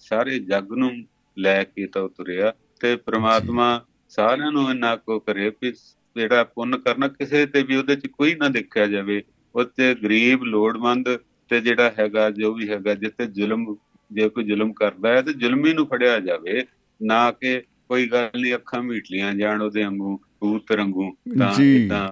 [0.00, 1.06] ਸਾਰੇ ਜੱਗ ਨੂੰ
[1.38, 5.72] ਲੈ ਕੇ ਤਾਂ ਤੁਰਿਆ ਤੇ ਪ੍ਰਮਾਤਮਾ ਸਾਰਿਆਂ ਨੂੰ ਇੰਨਾ ਕੋ ਕਰੇ ਵੀ
[6.16, 9.22] ਜਿਹੜਾ ਪੁੰਨ ਕਰਨਾ ਕਿਸੇ ਤੇ ਵੀ ਉਹਦੇ ਚ ਕੋਈ ਨਾ ਦੇਖਿਆ ਜਾਵੇ
[9.54, 13.76] ਉੱਤੇ ਗਰੀਬ ਲੋੜਵੰਦ ਤੇ ਜਿਹੜਾ ਹੈਗਾ ਜੋ ਵੀ ਹੈਗਾ ਜਿੱਤੇ ਜ਼ੁਲਮ
[14.12, 16.64] ਜੇ ਕੋਈ ਜ਼ੁਲਮ ਕਰਦਾ ਹੈ ਤੇ ਜ਼ੁਲਮੀ ਨੂੰ ਫੜਿਆ ਜਾਵੇ
[17.02, 22.08] ਨਾ ਕਿ ਕੋਈ ਗੱਲ ਨਹੀਂ ਅੱਖਾਂ ਮੀਟਲੀਆਂ ਜਾਣ ਉਹਦੇ ਵਾਂਗੂ ਕਬੂਤਰ ਵਾਂਗੂ ਤਾਂ। ਇਦਾਂ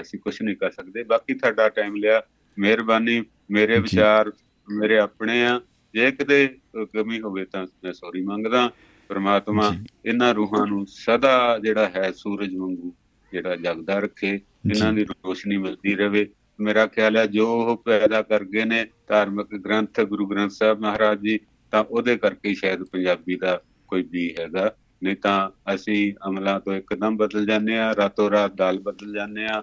[0.00, 2.22] ਅਸੀਂ ਕੁਝ ਨਹੀਂ ਕਰ ਸਕਦੇ ਬਾਕੀ ਤੁਹਾਡਾ ਟਾਈਮ ਲਿਆ
[2.58, 4.32] ਮਿਹਰਬਾਨੀ ਮੇਰੇ। ਵਿਚਾਰ
[4.68, 5.60] ਮੇਰੇ ਆਪਣੇ ਆ
[5.96, 6.46] ਜੇ ਕਿਤੇ
[6.92, 8.68] ਕਮੀ ਹੋਵੇ ਤਾਂ ਮੈਂ ਸੌਰੀ ਮੰਗਦਾ
[9.10, 9.70] ਪ੍ਰਮਾਤਮਾ।
[10.04, 12.92] ਇਹਨਾਂ ਰੂਹਾਂ ਨੂੰ ਸਦਾ ਜਿਹੜਾ ਹੈ ਸੂਰਜ ਵਾਂਗੂ
[13.32, 16.26] ਜਿਹੜਾ ਜਗਦਾ ਰੱਖੇ ਇਹਨਾਂ। ਦੀ ਰੋਸ਼ਨੀ ਮਿਲਦੀ ਰਹੇ
[16.58, 21.20] ਮੇਰਾ ਖਿਆਲ ਹੈ ਜੋ ਉਹ ਪੈਦਾ ਕਰ ਗਏ ਨੇ ਧਾਰਮਿਕ ਗ੍ਰੰਥ ਗੁਰੂ ਗ੍ਰੰਥ ਸਾਹਿਬ ਮਹਾਰਾਜ
[21.20, 21.38] ਜੀ
[21.72, 24.70] ਤਾਂ ਉਹਦੇ ਕਰਕੇ ਸ਼ਾਇਦ ਪੰਜਾਬੀ ਦਾ ਕੋਈ ਵੀ ਹੈਗਾ
[25.02, 25.38] ਨਹੀਂ ਤਾਂ
[25.74, 29.62] ਅਸੀਂ ਅਮਲਾਂ ਤੋਂ ਇੱਕਦਮ ਬਦਲ ਜਾਂਦੇ ਆ ਰਾਤੋਂ ਰਾਤ ਦਾਲ ਬਦਲ ਜਾਂਦੇ ਆ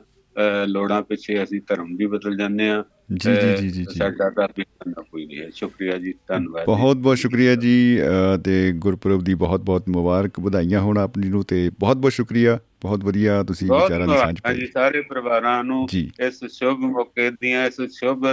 [0.67, 5.25] ਲੋੜਾਂ ਪਿੱਛੇ ਅਸੀਂ ਧਰਮ ਵੀ ਬਦਲ ਜਾਂਦੇ ਆ ਜੀ ਜੀ ਜੀ ਜੀ ਸਾਡਾ ਕਰਨਾ ਕੋਈ
[5.25, 7.99] ਨਹੀਂ ਹੈ। ਸ਼ੁਕਰੀਆ ਜੀ ਧੰਨਵਾਦ। ਬਹੁਤ ਬਹੁਤ ਸ਼ੁਕਰੀਆ ਜੀ
[8.43, 13.03] ਤੇ ਗੁਰਪੁਰਬ ਦੀ ਬਹੁਤ ਬਹੁਤ ਮੁਬਾਰਕ ਵਧਾਈਆਂ ਹੋਣ ਆਪਣੀ ਨੂੰ ਤੇ ਬਹੁਤ ਬਹੁਤ ਸ਼ੁਕਰੀਆ। ਬਹੁਤ
[13.03, 17.65] ਵਧੀਆ ਤੁਸੀਂ ਵਿਚਾਰਾਂ ਦੀ ਸਾਂਝ ਮੁਬਾਰਕਾਂ ਜੀ ਪਾਈ ਸਾਰੇ ਪਰਿਵਾਰਾਂ ਨੂੰ ਇਸ ਸ਼ੁਭ ਮੌਕੇ ਦੀਆਂ
[17.67, 18.25] ਇਸ ਸ਼ੁਭ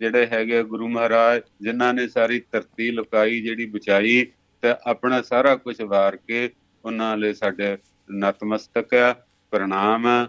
[0.00, 4.26] ਜਿਹੜੇ ਹੈਗੇ ਗੁਰੂ ਮਹਾਰਾਜ ਜਿਨ੍ਹਾਂ ਨੇ ਸਾਰੀ ਧਰਤੀ ਲੁਕਾਈ ਜਿਹੜੀ ਬਚਾਈ
[4.62, 6.50] ਤੇ ਆਪਣਾ ਸਾਰਾ ਕੁਝ ਵਾਰ ਕੇ
[6.84, 7.78] ਉਹਨਾਂ ਲਈ ਸਾਡੇ
[8.12, 9.16] ਨਤਮਸਤਕ ਆ
[9.50, 10.26] ਪ੍ਰਣਾਮ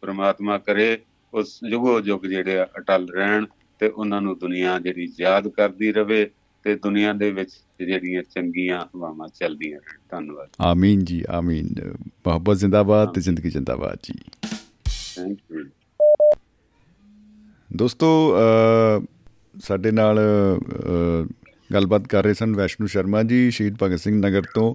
[0.00, 0.98] ਪ੍ਰਮਾਤਮਾ ਕਰੇ।
[1.34, 3.46] ਉਸ ਯੁਗੋ ਯੁਗ ਜਿਹੜੇ ਆ ਅਟਲ ਰਹਿਣ
[3.78, 6.30] ਤੇ ਉਹਨਾਂ ਨੂੰ ਦੁਨੀਆ ਜਿਹੜੀ ਯਾਦ ਕਰਦੀ ਰਵੇ
[6.64, 11.68] ਤੇ ਦੁਨੀਆ ਦੇ ਵਿੱਚ ਜਿਹੜੀਆਂ ਚੰਗੀਆਂ ਹਵਾਵਾਂ ਚੱਲਦੀਆਂ ਰਹਿਣ। ਧੰਨਵਾਦ। ਆਮੀਨ ਜੀ ਆਮੀਨ।
[12.26, 14.14] ਮੁਹੱਬਤ ਜ਼ਿੰਦਾਬਾਦ ਤੇ ਜ਼ਿੰਦਗੀ ਜ਼ਿੰਦਾਬਾਦ ਜੀ।
[15.16, 15.64] ਥੈਂਕ ਯੂ
[17.70, 18.08] ਦੋਸਤੋ
[19.62, 20.20] ਸਾਡੇ ਨਾਲ
[21.70, 24.74] ਗੱਲਬਾਤ ਕਰ ਰਹੇ ਸਨ ਵੈਸ਼ਨੂ ਸ਼ਰਮਾ ਜੀ ਸ਼ਹੀਦ ਭਗਤ ਸਿੰਘ ਨਗਰ ਤੋਂ।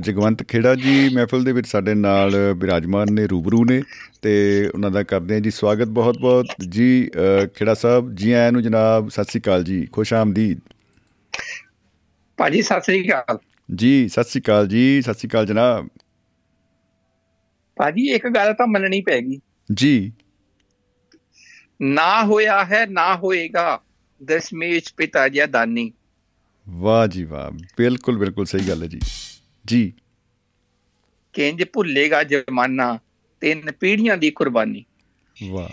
[0.00, 3.82] ਜਗਵੰਤ ਖੇੜਾ ਜੀ ਮਹਿਫਲ ਦੇ ਵਿੱਚ ਸਾਡੇ ਨਾਲ ਬਿਰਾਜਮਾਨ ਨੇ ਰੂਬਰੂ ਨੇ
[4.22, 4.32] ਤੇ
[4.74, 7.10] ਉਹਨਾਂ ਦਾ ਕਰਦੇ ਹਾਂ ਜੀ ਸਵਾਗਤ ਬਹੁਤ ਬਹੁਤ ਜੀ
[7.54, 10.60] ਖੇੜਾ ਸਾਹਿਬ ਜੀ ਆਇਆਂ ਨੂੰ ਜਨਾਬ ਸਤਿ ਸ੍ਰੀ ਅਕਾਲ ਜੀ। ਖੁਸ਼ ਆਮਦੀਦ।
[12.38, 13.38] ਭਾਜੀ ਸਤਿ ਸ੍ਰੀ ਅਕਾਲ।
[13.74, 15.88] ਜੀ ਸਤਿ ਸ੍ਰੀ ਅਕਾਲ ਜੀ ਸਤਿ ਸ੍ਰੀ ਅਕਾਲ ਜਨਾਬ।
[17.76, 20.12] ਭਾਜੀ ਇੱਕ ਗੱਲ ਤਾਂ ਮੰਨਣੀ ਪੈਗੀ ਜੀ।
[21.82, 23.80] ਨਾ ਹੋਇਆ ਹੈ ਨਾ ਹੋਏਗਾ
[24.20, 25.92] ਦਸ਼ਮੇਸ਼ ਪਿਤਾ ਜੀ ਦਾਨੀ।
[26.66, 29.00] ਵਾਹ ਜੀ ਵਾਹ ਬਿਲਕੁਲ ਬਿਲਕੁਲ ਸਹੀ ਗੱਲ ਹੈ ਜੀ।
[29.68, 29.92] ਜੀ।
[31.32, 32.98] ਕਿੰਜ ਭੁੱਲੇਗਾ ਜ਼ਮਾਨਾ
[33.40, 34.84] ਤਿੰਨ ਪੀੜ੍ਹੀਆਂ ਦੀ ਕੁਰਬਾਨੀ।
[35.50, 35.68] ਵਾਹ।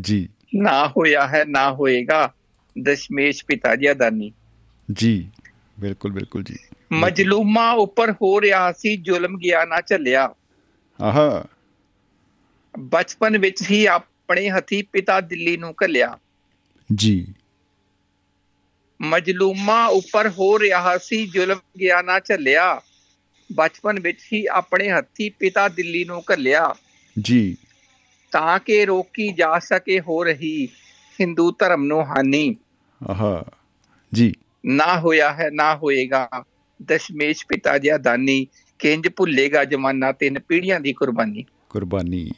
[0.00, 2.34] ਜੀ। ਨਾ ਹੋਇਆ ਹੈ ਨਾ ਹੋਏਗਾ
[2.82, 4.32] ਦਸ਼ਮੇਸ਼ ਪਿਤਾ ਜੀ ਦਾਨੀ
[4.92, 5.30] ਜੀ।
[5.80, 6.56] ਬਿਲਕੁਲ ਬਿਲਕੁਲ ਜੀ।
[6.92, 10.34] ਮਜਲੂਮਾਂ ਉੱਪਰ ਹੋ ਰਿਹਾ ਸੀ ਜ਼ੁਲਮ ਗਿਆ ਨਾ ਝੱਲਿਆ।
[11.02, 11.44] ਆਹਾ।
[12.78, 16.18] ਬਚਪਨ ਵਿੱਚ ਹੀ ਆਪਣੇ ਹੱਥੀ ਪਿਤਾ ਦਿੱਲੀ ਨੂੰ ਘੱਲਿਆ।
[16.94, 17.34] ਜੀ।
[19.02, 22.80] ਮਜਲੂਮਾਂ ਉੱਪਰ ਹੋ ਰਿਹਾ ਸੀ ਜ਼ੁਲਮ ਗਿਆ ਨਾ ਝੱਲਿਆ।
[23.52, 26.74] ਬਚਪਨ ਵਿੱਚ ਹੀ ਆਪਣੇ ਹੱਥੀ ਪਿਤਾ ਦਿੱਲੀ ਨੂੰ ਘੱਲਿਆ।
[27.22, 27.56] ਜੀ।
[28.30, 30.68] ਤਾਂ ਕਿ ਰੋਕੀ ਜਾ ਸਕੇ ਹੋ ਰਹੀ
[31.20, 32.56] ਹਿੰਦੂ ਧਰਮ ਨੂੰ ਹਾਨੀ।
[33.10, 33.44] ਆਹਾ
[34.14, 34.32] ਜੀ।
[34.66, 36.28] ਨਾ ਹੋਇਆ ਹੈ ਨਾ ਹੋਏਗਾ।
[36.82, 38.46] ਦਸ਼ਮੇਸ਼ ਪਿਤਾ ਜੀ ਦਾਨੀ
[38.78, 42.30] ਕਿੰਜ ਭੁੱਲੇਗਾ ਜਮਾਨਾ ਤਿੰਨ ਪੀੜ੍ਹੀਆਂ ਦੀ ਕੁਰਬਾਨੀ। ਕੁਰਬਾਨੀ।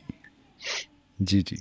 [1.24, 1.56] ਜੀ ਜੀ।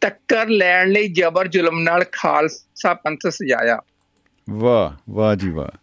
[0.00, 3.80] ਟੱਕਰ ਲੈਣ ਲਈ ਜ਼ਬਰ ਜ਼ੁਲਮ ਨਾਲ ਖਾਲਸਾ ਪੰਥ ਸਜਾਇਆ।
[4.50, 5.78] ਵਾਹ ਵਾਹ ਜੀ ਵਾਹ।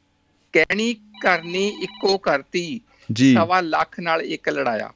[0.53, 4.93] ਕਹਿਣੀ ਕਰਨੀ ਇੱਕੋ ਕਰਤੀ ਜੀ। ਸਵਾ ਲੱਖ ਨਾਲ ਇੱਕ ਲੜਾਇਆ।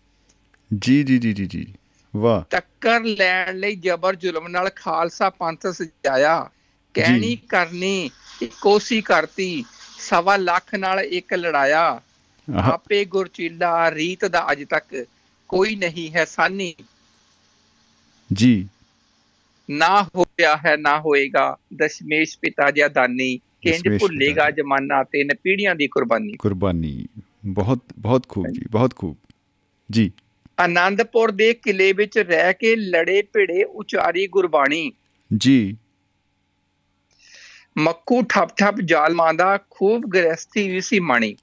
[0.80, 1.74] ਜੀ ਜੀ ਜੀ ਜੀ ਜੀ।
[2.16, 6.50] ਵਾਹ। ਟੱਕਰ ਲੈਣ ਲਈ ਜ਼ਬਰ ਜ਼ੁਲਮ ਨਾਲ ਖਾਲਸਾ ਪੰਥ ਸਜਾਇਆ।
[6.94, 8.10] ਕਹਿਣੀ ਕਰਨੀ
[8.42, 9.66] ਇੱਕੋ ਸੀ ਕਰਤੀ
[10.00, 12.02] ਸਵਾ ਲੱਖ ਨਾਲ ਇੱਕ ਲੜਾਇਆ।
[12.64, 15.06] ਆਪੇ ਗੁਰਚੀਲਾ ਰੀਤ ਦਾ ਅਜ ਤੱਕ
[15.50, 16.74] ਕੋਈ ਨਹੀਂ ਹੈ ਸਾਨੀ।
[18.34, 18.70] ਜੀ।
[19.70, 25.88] ਨਾ ਹੋਇਆ ਹੈ ਨਾ ਹੋਏਗਾ ਦਸ਼ਮੇਸ਼ ਪਿਤਾ ਜੀ ਦਾਨੀ। ਕਿੰਜ ਭੁੱਲੇਗਾ। ਜਮਾਨਾ ਤਿੰਨ ਪੀੜ੍ਹੀਆਂ ਦੀ
[25.88, 27.08] ਕੁਰਬਾਨੀ। ਕੁਰਬਾਨੀ।
[27.46, 29.18] ਬਹੁਤ ਬਹੁਤ ਖੂਬ ਜੀ ਬਹੁਤ ਖੂਬ।
[29.92, 30.12] ਜੀ।
[30.60, 34.92] ਆਨੰਦਪੁਰ ਦੇ ਕਿਲੇ ਵਿੱਚ ਰਹਿ ਕੇ ਲੜੇ ਭਿੜੇ ਉਚਾਰੀ ਗੁਰਬਾਣੀ।
[35.38, 35.78] ਜੀ।
[37.78, 41.36] ਮੱਕੂ ਠੱਪ ਠੱਪ ਜਾਲਮਾਂ ਦਾ ਖੂਬ ਗ੍ਰਸਤੀ ਵੀ ਸੀ ਮਾਣੀ।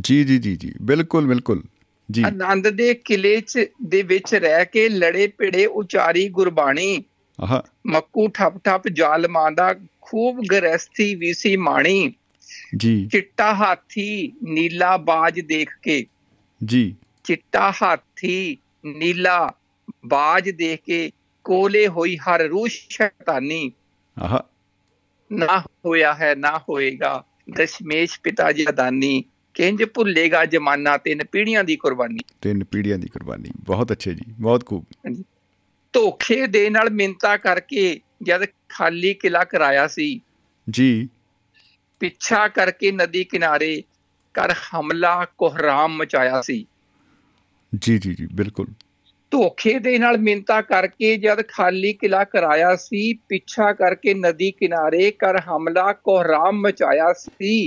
[0.00, 1.62] ਜੀ ਜੀ ਜੀ ਜੀ। ਬਿਲਕੁਲ ਬਿਲਕੁਲ।
[2.10, 7.04] ਜੀ। ਆਨੰਦ ਦੇ ਕਿਲੇ 'ਚ ਦੇ ਵਿੱਚ ਰਹਿ ਕੇ ਲੜੇ ਭਿੜੇ ਉਚਾਰੀ ਗੁਰਬਾਣੀ।
[7.40, 9.74] ਆਹਾ। ਮੱਕੂ ਠੱਪ ਠੱਪ ਜਾਲਮਾਂ ਦਾ
[10.10, 12.12] ਖੂਬ ਗ੍ਰਸਤੀ ਵੀ ਸੀ ਮਾਣੀ।
[12.76, 16.06] ਜੀ। ਚਿੱਟਾ ਹਾਥੀ ਨੀਲਾ ਬਾਜ ਦੇਖ ਕੇ।
[16.64, 18.56] ਜੀ। ਚਿੱਟਾ ਹਾਥੀ
[18.86, 19.52] ਨੀਲਾ
[20.06, 21.10] ਬਾਜ ਦੇਖ ਕੇ
[21.44, 23.72] ਕੋਲੇ ਹੋਈ ਹਰ ਰੂਹ ਸ਼ੈਤਾਨੀ।
[24.18, 24.44] ਆਹਾ।
[25.32, 27.24] ਨਾ ਹੋਇਆ ਹੈ ਨਾ ਹੋਏਗਾ।
[27.56, 29.24] ਦਸ਼ਮੇਸ਼ ਪਿਤਾ ਜੀ ਦਾਨੀ
[29.54, 34.66] ਕਿੰਜ ਭੁੱਲੇਗਾ ਜਮਾਨਾ ਤਿੰਨ ਪੀੜ੍ਹੀਆਂ ਦੀ ਕੁਰਬਾਨੀ। ਤਿੰਨ ਪੀੜ੍ਹੀਆਂ ਦੀ ਕੁਰਬਾਨੀ। ਬਹੁਤ ਅੱਛੇ ਜੀ ਬਹੁਤ
[34.66, 34.84] ਖੂਬ।
[35.92, 40.20] ਧੋਖੇ ਦੇ ਨਾਲ ਮਿੰਤਾ ਕਰਕੇ ਜਦ ਖਾਲੀ ਕਿਲਾ ਕਰਾਇਆ ਸੀ।
[40.70, 41.08] ਜੀ।
[42.00, 43.82] ਪਿੱਛਾ ਕਰਕੇ ਨਦੀ ਕਿਨਾਰੇ
[44.34, 46.66] ਕਰ ਹਮਲਾ ਕੋਹਰਾਮ ਮਚਾਇਆ ਸੀ।
[47.78, 48.66] ਜੀ ਜੀ ਜੀ ਬਿਲਕੁਲ।
[49.30, 55.40] ਧੋਖੇ ਦੇ ਨਾਲ ਮਿੰਤਾ ਕਰਕੇ ਜਦ ਖਾਲੀ ਕਿਲਾ ਕਰਾਇਆ ਸੀ ਪਿੱਛਾ ਕਰਕੇ ਨਦੀ ਕਿਨਾਰੇ ਕਰ
[55.40, 57.66] ਹਮਲਾ ਕੋਹਰਾਮ ਮਚਾਇਆ ਸੀ।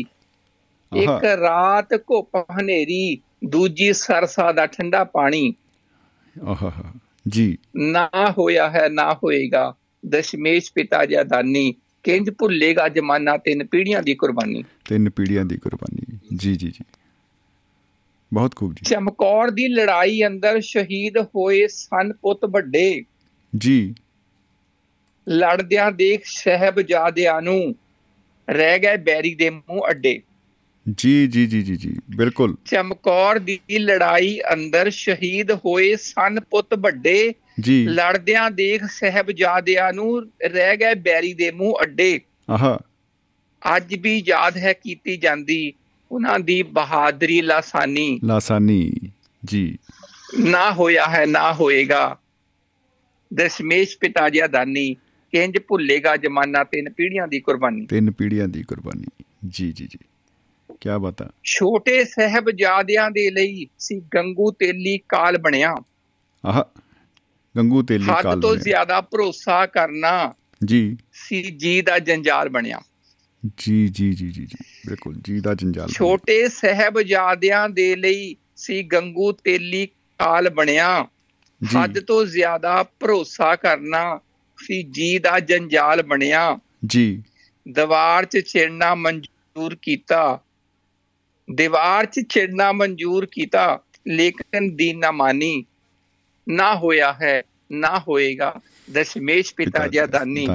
[0.96, 5.54] ਇੱਕ ਰਾਤ ਘੁੱਪ ਹਨੇਰੀ ਦੂਜੀ ਸਰਸਾ ਦਾ ਠੰਡਾ ਪਾਣੀ।
[6.48, 6.94] ਆਹਾ
[7.28, 9.74] ਜੀ। ਨਾ ਹੋਇਆ ਹੈ ਨਾ ਹੋਏਗਾ।
[10.10, 11.74] ਦਸ਼ਮੇਸ਼ ਪਿਤਾ ਜੀ ਦਾਨੀ
[12.04, 16.86] ਕਿੰਜ ਭੁੱਲੇਗਾ ਜਮਾਨਾ ਤਿੰਨ ਪੀੜ੍ਹੀਆਂ ਦੀ ਕੁਰਬਾਨੀ। ਤਿੰਨ ਪੀੜ੍ਹੀਆਂ ਦੀ ਕੁਰਬਾਨੀ। ਜੀ ਜੀ ਜੀ।
[18.34, 23.04] ਬਹੁਤ ਖੂਬ ਜੀ। ਚਮਕੌਰ ਦੀ ਲੜਾਈ ਅੰਦਰ ਸ਼ਹੀਦ ਹੋਏ ਸਨ ਪੁੱਤ ਵੱਡੇ।
[23.58, 23.96] ਜੀ।
[25.30, 27.76] ਲੜਦਿਆਂ ਦੇਖ ਸਹਿਬਜ਼ਾਦਿਆਂ ਨੂੰ
[28.50, 30.22] ਰਹਿ ਗਏ ਬੈਰੀ ਦੇ ਮੂੰਹ ਅੱਡੇ।
[30.98, 37.34] ਜੀ ਜੀ ਜੀ ਜੀ ਜੀ। ਬਿਲਕੁਲ। ਚਮਕੌਰ ਦੀ ਲੜਾਈ ਅੰਦਰ ਸ਼ਹੀਦ ਹੋਏ ਸਨ ਪੁੱਤ ਵੱਡੇ।
[37.60, 42.80] ਜੀ। ਲੜਦਿਆਂ ਦੇਖ ਸਹਿਬਜ਼ਾਦਿਆਂ ਨੂੰ ਰਹਿ ਗਏ ਬੈਰੀ ਦੇ ਮੂੰਹ ਅੱਡੇ। ਆਹਾ।
[43.76, 45.74] ਅੱਜ ਵੀ ਯਾਦ ਹੈ ਕੀਤੀ ਜਾਂਦੀ
[46.12, 48.94] ਉਹਨਾਂ ਦੀ ਬਹਾਦਰੀ ਲਾਸਾਨੀ। ਲਾਸਾਨੀ
[49.46, 49.78] ਜੀ।
[50.40, 52.20] ਨਾ ਹੋਇਆ ਹੈ ਨਾ ਹੋਏਗਾ।
[53.34, 54.94] ਦਸ਼ਮੇਸ਼ ਪਿਤਾ ਜੀ ਦਾਨੀ
[55.32, 60.00] ਕਿੰਜ ਭੁੱਲੇਗਾ ਜਮਾਨਾ ਤਿੰਨ ਪੀੜ੍ਹੀਆਂ ਦੀ ਕੁਰਬਾਨੀ। ਤਿੰਨ ਪੀੜ੍ਹੀਆਂ ਦੀ ਕੁਰਬਾਨੀ। ਜੀ ਜੀ ਜੀ।
[60.82, 65.76] ਕੀ ਬਾਤਾਂ ਛੋਟੇ ਸਹਿਬਜ਼ਾਦਿਆਂ ਦੇ ਲਈ ਸੀ ਗੰਗੂ ਤੇਲੀ ਕਾਲ ਬਣਿਆ।
[66.46, 66.83] ਆਹ।
[67.58, 70.34] ਗੰਗੂ ਤੇਲੀ ਹੱਦ ਕਾਲ ਤੋਂ ਬਣਿਆ। ਜ਼ਿਆਦਾ ਭਰੋਸਾ ਕਰਨਾ
[70.66, 72.82] ਜੀ। ਸੀ ਜੀ ਦਾ ਜੰਜਾਲ ਬਣਿਆ।
[73.58, 79.32] ਜੀ ਜੀ ਜੀ ਜੀ ਜੀ ਬਿਲਕੁਲ ਜੀ ਦਾ ਜੰਜਾਲ। ਛੋਟੇ ਸਹਿਬਜ਼ਾਦਿਆਂ ਦੇ ਲਈ ਸੀ ਗੰਗੂ
[79.32, 79.86] ਤੇਲੀ
[80.20, 81.08] ਕਾਲ ਬਣਿਆ।
[81.76, 84.20] ਹੱਦ ਤੋਂ ਜ਼ਿਆਦਾ ਭਰੋਸਾ ਕਰਨਾ
[84.58, 87.24] ਸੀ ਜੀ ਦਾ ਜੰਜਾਲ ਬਣਿਆ। ਜੀ।
[87.70, 90.42] ਦੀਵਾਰ 'ਚ ਛੇੜਨਾ ਮਨਜ਼ੂਰ ਕੀਤਾ।
[91.56, 95.66] ਦੀਵਾਰ 'ਚ ਛੇੜਨਾ ਮਨਜ਼ੂਰ ਕੀਤਾ ਲੇਕਿਨ ਦੀਨ ਨਾ ਮਾਨੀ।
[96.50, 98.56] ਨਾ ਹੋਇਆ ਹੈ ਨਾ ਹੋਏਗਾ।
[98.92, 100.48] ਦਸ਼ਮੇਸ਼ ਪਿਤਾ ਜੀ ਦਾਨੀ।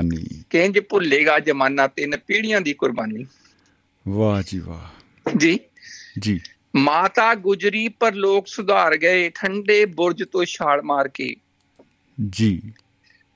[0.50, 3.26] ਕਿੰਜ ਭੁੱਲੇਗਾ ਜਮਾਨਾ ਤਿੰਨ ਪੀੜ੍ਹੀਆਂ ਦੀ ਕੁਰਬਾਨੀ।
[4.08, 4.98] ਵਾਹ ਜੀ ਵਾਹ।
[5.36, 5.60] ਜੀ।
[6.18, 6.40] ਜੀ।
[6.76, 11.36] ਮਾਤਾ ਗੁਜਰੀ ਪਰ ਲੋਕ ਸੁਧਾਰ ਗਏ ਠੰਡੇ ਬੁਰਜ ਤੋਂ ਛਾਲ ਮਾਰ ਕੇ।
[12.30, 12.62] ਜੀ।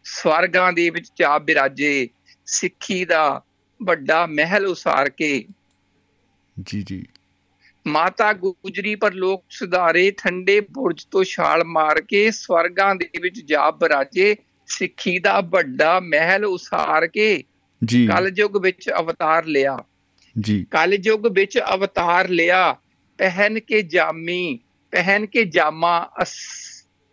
[0.05, 2.09] ਸਵਰਗਾਂ ਦੇ ਵਿੱਚ ਜਾ ਬਿਰਾਜੇ
[2.47, 3.43] ਸਿੱਖੀ ਦਾ
[3.83, 5.45] ਵੱਡਾ ਮਹਿਲ ਉਸਾਰ ਕੇ।
[6.63, 7.05] ਜੀ ਜੀ।
[7.87, 13.71] ਮਾਤਾ ਗੁਜਰੀ ਪਰ ਲੋਕ ਸੁਧਾਰੇ ਠੰਡੇ ਬੁਰਜ ਤੋਂ ਛਾਲ ਮਾਰ ਕੇ ਸਵਰਗਾਂ ਦੇ ਵਿੱਚ ਜਾ
[13.71, 14.37] ਬਿਰਾਜੇ
[14.67, 17.45] ਸਿੱਖੀ ਦਾ ਵੱਡਾ ਮਹਿਲ ਉਸਾਰ ਕੇ
[17.85, 19.79] ਜੀ। ਕਲਯੁਗ ਵਿੱਚ ਅਵਤਾਰ ਲਿਆ।
[20.41, 22.77] ਜੀ। ਕਲਯੁਗ ਵਿੱਚ ਅਵਤਾਰ ਲਿਆ।
[23.19, 24.59] ਪਹਿਨ ਕੇ ਜਾਮੀ
[24.91, 26.09] ਪਹਿਨ ਕੇ ਜਾਮਾ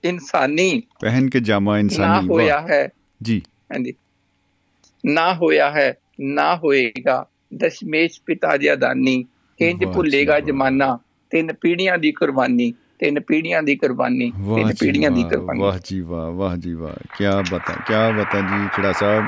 [0.04, 2.90] ਇਨਸਾਨੀ। ਪਹਿਨ ਕੇ ਜਾਮਾ ਨਾ ਇਨਸਾਨੀ ਹੋਇਆ ਵਾਹ। ਹੈ।
[3.24, 3.94] ਜੀ। ਹਾਂਜੀ।
[5.06, 7.26] ਨਾ ਹੋਇਆ ਹੈ ਨਾ ਹੋਏਗਾ।
[7.58, 9.26] ਦਸ਼ਮੇਸ਼ ਪਿਤਾ ਜੀ ਦਾਨੀ
[9.60, 10.98] ਕਿੰਜ ਵਾਹ ਜੀ ਭੁੱਲੇਗਾ। ਜਮਾਨਾ
[11.32, 16.32] ਤਿੰਨ ਪੀੜ੍ਹੀਆਂ ਦੀ ਕੁਰਬਾਨੀ ਤਿੰਨ ਪੀੜ੍ਹੀਆਂ ਦੀ ਕੁਰਬਾਨੀ ਤਿੰਨ ਪੀੜ੍ਹੀਆਂ ਦੀ ਕੁਰਬਾਨੀ। ਵਾਹ ਜੀ ਵਾਹ
[16.32, 19.26] ਵਾਹ ਜੀ ਵਾਹ ਕੀ ਬਤਾ ਕੀ ਬਤਾ ਜੀ ਖੜਾ ਸਾਹਿਬ।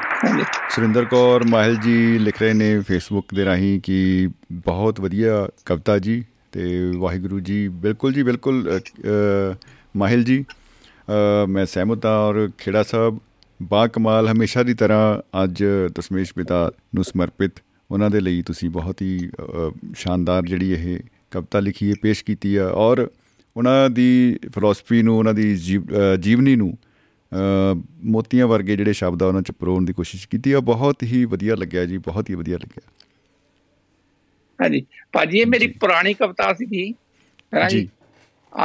[0.69, 6.23] ਸੁਰਿੰਦਰ ਕੌਰ ਮਾਹਿਲ ਜੀ ਲਿਖ ਰਹੇ ਨੇ ਫੇਸਬੁੱਕ ਦੇ ਰਾਹੀਂ ਕਿ ਬਹੁਤ ਵਧੀਆ ਕਵਿਤਾ ਜੀ
[6.51, 8.79] ਤੇ ਵਾਹਿਗੁਰੂ ਜੀ ਬਿਲਕੁਲ ਜੀ ਬਿਲਕੁਲ
[9.97, 10.43] ਮਾਹਿਲ ਜੀ
[11.49, 13.19] ਮੈਂ ਸਹਿਮਤ ਹਾਂ ਔਰ ਖੇੜਾ ਸਾਹਿਬ
[13.61, 15.63] ਬਾ ਕਮਾਲ ਹਮੇਸ਼ਾ ਦੀ ਤਰ੍ਹਾਂ ਅੱਜ
[15.95, 17.51] ਦਸ਼ਮੇਸ਼ ਪਿਤਾ ਨੂੰ ਸਮਰਪਿਤ
[17.91, 19.29] ਉਹਨਾਂ ਦੇ ਲਈ ਤੁਸੀਂ ਬਹੁਤ ਹੀ
[19.95, 20.99] ਸ਼ਾਨਦਾਰ ਜਿਹੜੀ ਇਹ
[21.31, 23.09] ਕਵਿਤਾ ਲਿਖੀ ਹੈ ਪੇਸ਼ ਕੀਤੀ ਹੈ ਔਰ
[23.57, 25.55] ਉਹਨਾਂ ਦੀ ਫਿਲਾਸਫੀ ਨੂੰ ਉਹਨਾਂ ਦੀ
[26.19, 26.77] ਜੀਵਨੀ ਨੂੰ
[28.03, 31.55] ਮੋਤੀਆਂ ਵਰਗੇ ਜਿਹੜੇ ਸ਼ਬਦ ਆ ਉਹਨਾਂ ਚ ਪਰੋਣ ਦੀ ਕੋਸ਼ਿਸ਼ ਕੀਤੀ ਆ। ਬਹੁਤ ਹੀ ਵਧੀਆ
[31.55, 32.89] ਲੱਗਿਆ ਜੀ ਬਹੁਤ ਹੀ ਵਧੀਆ ਲੱਗਿਆ।
[34.61, 36.93] ਹਾਂਜੀ। ਭਾਜੀ ਇਹ ਮੇਰੀ। ਪੁਰਾਣੀ ਕਵਿਤਾ ਸੀ ਜੀ।
[37.69, 37.89] ਜੀ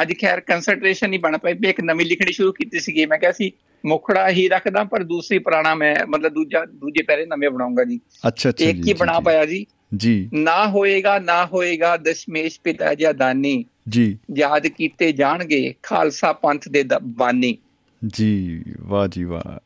[0.02, 3.32] ਅੱਜ ਖੈਰ ਕੰਸੈਂਟਰੇਸ਼ਨ ਨਹੀਂ ਬਣ ਪਾਈ ਵੀ ਇੱਕ ਨਵੀਂ ਲਿਖਣੀ ਸ਼ੁਰੂ ਕੀਤੀ ਸੀਗੀ। ਮੈਂ ਕਿਹਾ
[3.32, 3.50] ਸੀ
[3.86, 8.50] ਮੁਖੜਾ ਹੀ ਰੱਖਦਾ ਪਰ ਦੂਸਰੀ ਪੁਰਾਣਾ ਮੈਂ ਮਤਲਬ ਦੂਜਾ ਦੂਜੇ ਪੈਰੇ ਨਵੇਂ ਬਣਾਉਂਗਾ ਜੀ। ਅੱਛਾ
[8.50, 9.66] ਅੱਛਾ ਇੱਕ ਹੀ ਬਣਾ ਪਾਇਆ ਜੀ।
[9.96, 16.68] ਜੀ। ਨਾ ਹੋਏਗਾ ਨਾ ਹੋਏਗਾ ਦਸ਼ਮੇਸ਼ ਪਿਤਾ ਜੀ ਦਾਨੀ ਜੀ। ਯਾਦ ਕੀਤੇ ਜਾਣਗੇ ਖਾਲਸਾ ਪੰਥ
[16.68, 17.58] ਦੇ ਬਾਨੀ।
[18.06, 19.58] ਜੀ ਵਾਹ ਜੀ ਵਾਹ।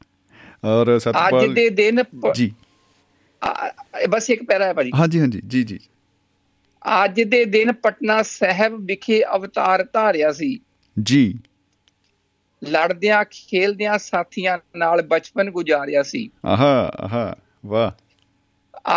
[0.66, 2.03] ਔਰ ਅੱਜ ਸਤਪਾਲ ਦੇ ਦਿਨ
[2.35, 2.53] ਜੀ।
[4.11, 5.78] ਬਸ ਇੱਕ ਪੈਰਾ ਹੈ ਭਾਜੀ। ਹਾਂਜੀ ਹਾਂਜੀ ਜੀ ਜੀ।
[7.05, 10.61] ਅੱਜ ਦੇ ਦਿਨ ਪਟਨਾ ਸਾਹਿਬ ਵਿਖੇ ਅਵਤਾਰ ਧਾਰਿਆ ਸੀ।
[11.03, 11.35] ਜੀ।
[12.69, 17.91] ਲੜਦਿਆਂ ਖੇਲਦਿਆਂ ਸਾਥੀਆਂ ਨਾਲ ਬਚਪਨ ਗੁਜ਼ਾਰਿਆ ਸੀ। ਆਹਾ ਆਹਾ ਵਾਹ।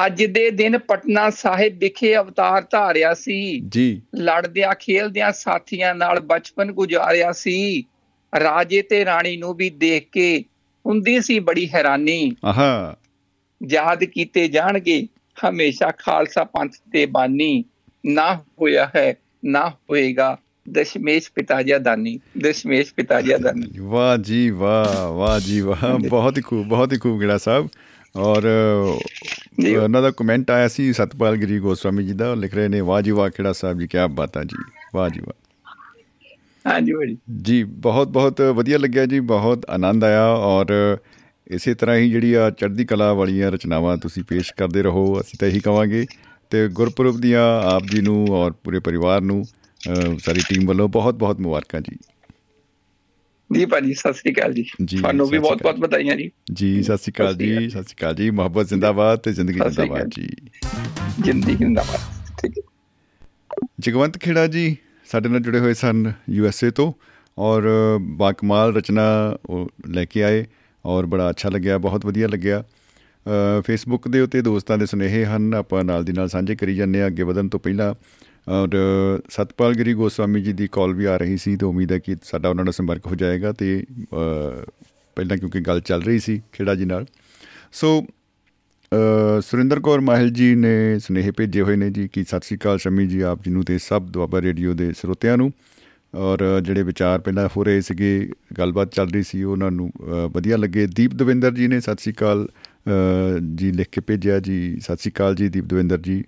[0.05, 6.71] ਅੱਜ ਦੇ ਦਿਨ ਪਟਨਾ ਸਾਹਿਬ ਵਿਖੇ ਅਵਤਾਰ ਧਾਰਿਆ ਸੀ। ਜੀ। ਲੜਦਿਆਂ ਖੇਲਦਿਆਂ ਸਾਥੀਆਂ ਨਾਲ ਬਚਪਨ
[6.71, 7.83] ਗੁਜ਼ਾਰਿਆ ਸੀ।
[8.39, 10.45] ਰਾਜੇ ਤੇ ਰਾਣੀ ਨੂੰ ਵੀ ਦੇਖ ਕੇ
[10.85, 12.95] ਹੁੰਦੀ ਸੀ ਬੜੀ ਹੈਰਾਨੀ। ਆਹਾ।
[13.69, 15.07] ਯਾਦ ਕੀਤੇ ਜਾਣਗੇ
[15.49, 17.63] ਹਮੇਸ਼ਾ ਖਾਲਸਾ ਪੰਥ ਦੇ ਬਾਨੀ।
[18.05, 19.15] ਨਾ ਹੋਇਆ ਹੈ
[19.45, 20.37] ਨਾ ਹੋਏਗਾ।
[20.71, 26.37] ਦਸ਼ਮੇਸ਼ ਪਿਤਾ ਜੀ ਦਾਨੀ ਦਸ਼ਮੇਸ਼ ਪਿਤਾ ਜੀ ਦਾਨੀ। ਵਾਹ ਜੀ ਵਾਹ ਵਾਹ ਜੀ ਵਾਹ। ਬਹੁਤ
[26.37, 27.69] ਹੀ ਖੂਬ ਬਹੁਤ ਹੀ ਖੂਬ ਗਿੜਾ ਸਾਹਿਬ।
[28.15, 28.43] ਔਰ।
[29.83, 33.11] ਉਹਨਾਂ ਦਾ ਕਮੈਂਟ ਆਇਆ ਸੀ ਸਤਪਾਲ ਗਿਰੀ ਗੋਸਵਾਮੀ ਜੀ ਦਾ। ਲਿਖ ਰਹੇ ਨੇ ਵਾਹ ਜੀ
[33.11, 34.63] ਵਾਹ ਖੇੜਾ ਸਾਹਿਬ ਜੀ ਕੀ ਬਾਤਾਂ ਜੀ।
[34.95, 35.33] ਵਾਹ ਜੀ ਵਾਹ।
[36.71, 40.97] ਹਾਂਜੀ ਭਾਜੀ ਜੀ ਬਹੁਤ ਬਹੁਤ ਵਧੀਆ ਲੱਗਿਆ ਜੀ ਬਹੁਤ ਆਨੰਦ ਆਇਆ। ਔਰ
[41.47, 45.47] ਇਸੇ ਤਰ੍ਹਾਂ ਹੀ ਜਿਹੜੀ ਆ ਚੜ੍ਹਦੀ ਕਲਾ ਵਾਲੀਆਂ ਰਚਨਾਵਾਂ ਤੁਸੀਂ ਪੇਸ਼ ਕਰਦੇ ਰਹੋ ਅਸੀਂ ਤਾਂ
[45.47, 46.05] ਇਹੀ ਕਵਾਂਗੇ।
[46.49, 49.45] ਤੇ ਗੁਰਪੁਰਬ ਦੀਆਂ ਆਪ ਜੀ ਨੂੰ ਔਰ ਪੂਰੇ ਪਰਿਵਾਰ ਨੂੰ
[50.19, 51.97] ਸਾਰੀ ਟੀਮ ਵੱਲੋਂ ਬਹੁਤ ਬਹੁਤ ਮੁਬਾਰਕਾਂ ਜੀ।
[53.53, 54.63] ਜੀ ਭਾਜੀ ਸਤਿ ਸ੍ਰੀ ਅਕਾਲ ਜੀ।
[54.97, 57.95] ਤੁਹਾਨੂੰ ਵੀ ਸਤਿ ਬਹੁਤ ਸ੍ਰੀ ਬਹੁਤ ਵਧਾਈਆਂ ਜੀ। ਜੀ ਸਤਿ ਸ਼੍ਰੀ ਅਕਾਲ ਜੀ ਸਤਿ ਸ਼੍ਰੀ
[57.95, 60.29] ਅਕਾਲ। ਜੀ। ਮੁਹੱਬਤ ਜ਼ਿੰਦਾਬਾਦ ਤੇ ਜ਼ਿੰਦਗੀ ਜ਼ਿੰਦਾਬਾਦ। ਜੀ।
[61.23, 61.99] ਜ਼ਿੰਦਗੀ ਜਿੰਦਾਬਾਦ।
[62.41, 62.69] ਠੀਕ ਹੈ।
[63.79, 66.93] ਜਗਵੰਤ ਖੇੜਾ ਜੀ ਸਾਡੇ ਨਾਲ ਜੁੜੇ ਹੋਏ ਸਨ ਯੂ ਐਸ ਏ ਤੋਂ
[67.37, 67.69] ਔਰ
[68.01, 69.37] ਬਾਕਮਾਲ ਰਚਨਾ
[69.87, 70.45] ਲੈ ਕੇ ਆਏ
[70.85, 72.63] ਔਰ ਬੜਾ ਅੱਛਾ ਲੱਗਿਆ ਬਹੁਤ ਵਧੀਆ ਲੱਗਿਆ।
[73.61, 77.07] ਫੇਸਬੁੱਕ ਦੇ ਉੱਤੇ ਦੋਸਤਾਂ ਦੇ ਸੁਨੇਹੇ ਹਨ। ਆਪਾਂ ਨਾਲ ਦੀ ਨਾਲ ਸਾਂਝੇ ਕਰੀ ਜਾਂਦੇ ਆ
[77.07, 77.95] ਅੱਗੇ ਵਧਣ ਤੋਂ ਪਹਿਲਾਂ।
[78.47, 78.69] ਔਰ
[79.29, 82.49] ਸਤਪਾਲ ਗਿਰੀ ਗੋਸਵਾਮੀ ਜੀ ਦੀ ਕਾਲ ਵੀ ਆ ਰਹੀ ਸੀ ਤੇ ਉਮੀਦ ਹੈ ਕਿ ਸਾਡਾ
[82.49, 83.83] ਉਹਨਾਂ ਨਾਲ ਸੰਪਰਕ ਹੋ ਜਾਏਗਾ ਤੇ
[84.13, 84.65] ਅ,
[85.15, 87.05] ਪਹਿਲਾਂ ਕਿਉਂਕਿ ਗੱਲ ਚੱਲ ਰਹੀ ਸੀ ਖੇੜਾ ਜੀ ਨਾਲ।
[87.71, 88.05] ਸੋ
[88.91, 92.77] ਅ, ਸੁਰਿੰਦਰ ਕੌਰ ਮਾਹਿਲ ਜੀ ਨੇ ਸੁਨੇਹੇ ਭੇਜੇ ਹੋਏ ਨੇ ਜੀ ਕਿ ਸਤਿ ਸ਼੍ਰੀ ਅਕਾਲ
[92.77, 95.51] ਸ਼ਮੀ ਜੀ ਆਪ ਜੀ ਨੂੰ ਤੇ ਸਭ ਦੁਆਬਾ ਰੇਡੀਓ ਦੇ ਸਰੋਤਿਆਂ ਨੂੰ।
[96.15, 98.29] ਔਰ ਜਿਹੜੇ ਵਿਚਾਰ ਪਹਿਲਾਂ ਹੋ ਰਹੇ ਸੀਗੇ
[98.59, 102.13] ਗੱਲਬਾਤ ਚੱਲ ਰਹੀ ਸੀ ਉਹਨਾਂ ਨੂੰ ਅ, ਵਧੀਆ ਲੱਗੇ। ਦੀਪ ਦਵਿੰਦਰ ਜੀ ਨੇ ਸਤਿ ਸ਼੍ਰੀ
[102.13, 106.23] ਅਕਾਲ ਅ, ਜੀ ਲਿਖ ਕੇ ਭੇਜਿਆ ਜੀ। ਸਤਿ ਸ਼੍ਰੀ ਅਕਾਲ ਜੀ ਦੀਪ ਦਵਿੰਦਰ ਜੀ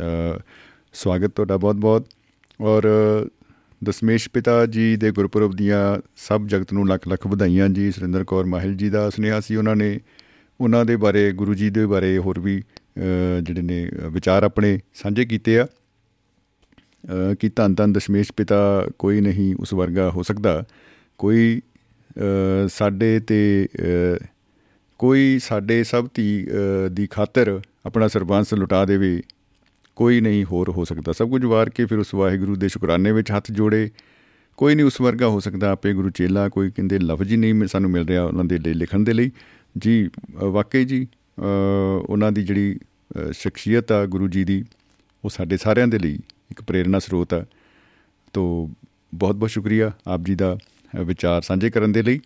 [0.00, 0.38] ਅ,
[0.94, 2.06] ਸਵਾਗਤ ਤੁਹਾਡਾ ਬਹੁਤ ਬਹੁਤ
[2.60, 2.82] ਔਰ
[3.84, 8.44] ਦਸਮੇਸ਼ ਪਿਤਾ ਜੀ ਦੇ ਗੁਰਪੁਰਬ ਦੀਆਂ ਸਭ ਜਗਤ ਨੂੰ ਲੱਖ ਲੱਖ ਵਧਾਈਆਂ ਜੀ। ਸੁਰਿੰਦਰ ਕੌਰ
[8.44, 10.00] ਮਾਹਿਲ ਜੀ ਦਾ ਸੁਨੇਹਾ ਸੀ ਉਹਨਾਂ ਨੇ।
[10.60, 14.78] ਉਹਨਾਂ ਦੇ ਬਾਰੇ ਗੁਰੂ ਜੀ ਦੇ ਬਾਰੇ ਹੋਰ ਵੀ ਅ, ਜਿਹੜੇ ਨੇ ਅ, ਵਿਚਾਰ ਆਪਣੇ
[14.94, 20.64] ਸਾਂਝੇ ਕੀਤੇ ਆ। ਅ, ਕਿ ਧੰਨ ਧੰਨ ਦਸ਼ਮੇਸ਼ ਪਿਤਾ ਕੋਈ ਨਹੀਂ ਉਸ ਵਰਗਾ ਹੋ ਸਕਦਾ।
[21.18, 21.60] ਕੋਈ
[22.16, 23.68] ਅ, ਸਾਡੇ ਤੇ
[24.20, 24.24] ਅ,
[24.98, 29.22] ਕੋਈ ਸਾਡੇ ਸਭ ਧੀ ਅ, ਦੀ ਖਾਤਰ ਆਪਣਾ ਸਰਬੰਸ ਲੁਟਾ ਦੇਵੇ।
[29.96, 33.32] ਕੋਈ ਨਹੀਂ ਹੋਰ ਹੋ ਸਕਦਾ। ਸਭ ਕੁਝ ਵਾਰ ਕੇ ਫਿਰ ਉਸ ਵਾਹਿਗੁਰੂ ਦੇ ਸ਼ੁਕਰਾਨੇ ਵਿੱਚ
[33.32, 33.90] ਹੱਥ ਜੋੜੇ।
[34.56, 37.68] ਕੋਈ ਨਹੀਂ ਉਸ ਵਰਗਾ ਹੋ ਸਕਦਾ। ਆਪੇ ਗੁਰੂ ਚੇਲਾ ਕੋਈ ਕਹਿੰਦੇ ਲਫ਼ਜ਼ ਹੀ ਨਹੀਂ ਮਿ-
[37.68, 39.30] ਸਾਨੂੰ ਮਿਲ ਰਿਹਾ ਉਹਨਾਂ ਦੇ ਲਈ ਲਿਖਣ ਦੇ ਲਈ।
[39.78, 41.06] ਜੀ ਅ, ਵਾਕਈ ਜੀ
[41.38, 41.42] ਅ,
[42.08, 44.64] ਉਹਨਾਂ ਦੀ ਜਿਹੜੀ ਅ, ਸ਼ਖਸੀਅਤ ਆ ਗੁਰੂ ਜੀ ਦੀ
[45.24, 46.18] ਉਹ ਸਾਡੇ ਸਾਰਿਆਂ ਦੇ ਲਈ
[46.50, 47.44] ਇੱਕ ਪ੍ਰੇਰਣਾ ਸਰੋਤ ਆ।
[48.32, 48.70] ਤੋ
[49.14, 50.58] ਬਹੁਤ ਬਹੁਤ ਸ਼ੁਕਰੀਆ ਆਪ ਜੀ ਦਾ
[50.98, 52.20] ਅ, ਵਿਚਾਰ ਸਾਂਝੇ ਕਰਨ ਦੇ ਲਈ।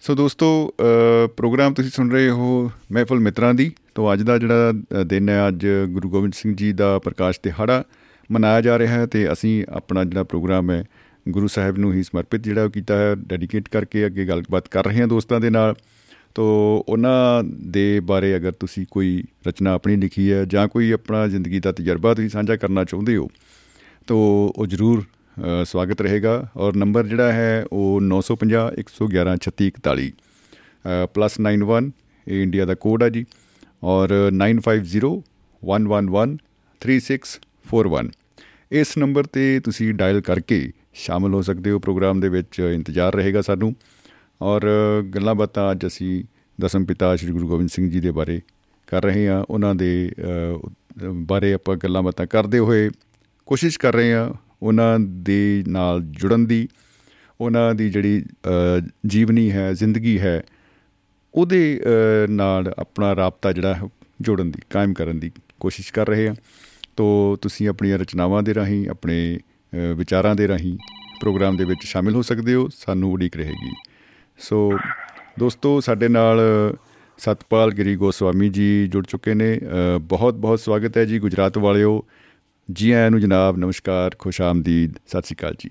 [0.00, 4.70] ਸੋ ਦੋਸਤੋ ਅ, ਪ੍ਰੋਗਰਾਮ ਤੁਸੀਂ ਸੁਣ ਰਹੇ ਹੋ ਮਹਿਫਲ ਮਿੱਤਰਾਂ ਦੀ। ਤੋਂ ਅੱਜ ਦਾ ਜਿਹੜਾ
[4.70, 7.82] ਅ, ਦਿਨ ਹੈ ਅੱਜ ਗੁਰੂ ਗੋਬਿੰਦ ਸਿੰਘ ਜੀ ਦਾ ਪ੍ਰਕਾਸ਼ ਦਿਹਾੜਾ
[8.30, 10.84] ਮਨਾਇਆ ਜਾ ਰਿਹਾ ਹੈ ਤੇ ਅਸੀਂ ਆਪਣਾ ਜਿਹੜਾ ਪ੍ਰੋਗਰਾਮ ਹੈ
[11.28, 15.00] ਗੁਰੂ ਸਾਹਿਬ ਨੂੰ ਹੀ ਸਮਰਪਿਤ ਜਿਹੜਾ ਉਹ ਕੀਤਾ ਹੈ ਡੈਡੀਕੇਟ ਕਰਕੇ ਅੱਗੇ ਗੱਲਬਾਤ ਕਰ ਰਹੇ
[15.00, 15.74] ਹਾਂ ਦੋਸਤਾਂ ਦੇ ਨਾਲ।
[16.34, 16.44] ਤੋ
[16.88, 21.72] ਉਹਨਾਂ ਦੇ ਬਾਰੇ ਅਗਰ ਤੁਸੀਂ ਕੋਈ ਰਚਨਾ ਆਪਣੀ ਲਿਖੀ ਹੈ ਜਾਂ ਕੋਈ ਆਪਣਾ ਜ਼ਿੰਦਗੀ ਦਾ
[21.72, 23.28] ਤਜਰਬਾ ਤੁਸੀਂ ਸਾਂਝਾ ਕਰਨਾ ਚਾਹੁੰਦੇ ਹੋ
[24.06, 24.18] ਤੋ
[24.56, 30.10] ਉਹ ਜ਼ਰੂਰ ਅ, ਸਵਾਗਤ ਰਹੇਗਾ। ਔਰ ਨੰਬਰ ਜਿਹੜਾ ਹੈ ਉਹ 950 111 3641
[31.14, 31.90] ਪਲੱਸ 91
[32.26, 33.24] ਇਹ ਇੰਡੀਆ ਦਾ ਕੋਡ ਹੈ ਜੀ।
[33.84, 35.10] ਔਰ 950
[35.62, 36.36] 111
[36.80, 38.08] 3641
[38.72, 43.42] ਇਸ ਨੰਬਰ ਤੇ ਤੁਸੀਂ ਡਾਇਲ ਕਰਕੇ ਸ਼ਾਮਲ ਹੋ ਸਕਦੇ ਹੋ ਪ੍ਰੋਗਰਾਮ ਦੇ ਵਿੱਚ। ਇੰਤਜ਼ਾਰ ਰਹੇਗਾ
[43.42, 43.74] ਸਾਨੂੰ।
[44.42, 44.62] ਔਰ
[45.14, 46.24] ਗੱਲਾਂ ਬਾਤਾਂ ਅੱਜ ਅਸੀਂ
[46.60, 48.40] ਦਸਮ ਪਿਤਾ ਸ੍ਰੀ ਗੁਰੂ ਗੋਬਿੰਦ ਸਿੰਘ ਜੀ ਦੇ ਬਾਰੇ
[48.86, 50.58] ਕਰ ਰਹੇ ਹਾਂ। ਉਹਨਾਂ ਦੇ ਅ,
[51.12, 52.90] ਬਾਰੇ ਆਪਾਂ ਗੱਲਾਂ ਬਾਤਾਂ ਕਰਦੇ ਹੋਏ
[53.46, 54.32] ਕੋਸ਼ਿਸ਼ ਕਰ ਰਹੇ ਹਾਂ
[54.62, 56.68] ਉਹਨਾਂ ਦੇ ਨਾਲ ਜੁੜਨ ਦੀ।
[57.40, 60.42] ਉਹਨਾਂ ਦੀ ਜਿਹੜੀ ਅ, ਜੀਵਨੀ ਹੈ ਜ਼ਿੰਦਗੀ ਹੈ
[61.35, 63.81] ਉਹਦੇ ਅ, ਨਾਲ ਆਪਣਾ ਰਾਬਤਾ ਜਿਹੜਾ ਹੈ
[64.21, 66.35] ਜੋੜਨ ਦੀ ਕਾਇਮ ਕਰਨ ਦੀ ਕੋਸ਼ਿਸ਼ ਕਰ ਰਹੇ ਹਾਂ
[66.97, 67.05] ਤੋ
[67.41, 69.17] ਤੁਸੀਂ ਆਪਣੀਆਂ ਰਚਨਾਵਾਂ ਦੇ ਰਾਹੀਂ ਆਪਣੇ
[69.73, 70.77] ਅ, ਵਿਚਾਰਾਂ ਦੇ ਰਾਹੀਂ
[71.21, 73.71] ਪ੍ਰੋਗਰਾਮ ਦੇ ਵਿੱਚ ਸ਼ਾਮਿਲ ਹੋ ਸਕਦੇ ਹੋ ਸਾਨੂੰ ਉਡੀਕ ਰਹੇਗੀ
[74.39, 74.71] ਸੋ
[75.39, 76.39] ਦੋਸਤੋ ਸਾਡੇ ਨਾਲ
[77.19, 82.01] ਸਤਪਾਲ ਗਿਰੀ ਗੋਸਵਾਮੀ ਜੀ ਜੁੜ ਚੁੱਕੇ ਨੇ ਅ, ਬਹੁਤ ਬਹੁਤ ਸਵਾਗਤ ਹੈ ਜੀ ਗੁਜਰਾਤ ਵਾਲਿਓ
[82.69, 85.69] ਜੀ ਆਇਆਂ ਨੂੰ ਜਨਾਬ ਨਮਸਕਾਰ ਖੁਸ਼ ਆਮਦੀਦ ਸਤਿ ਸ਼੍ਰੀ ਅਕਾਲ ਜੀ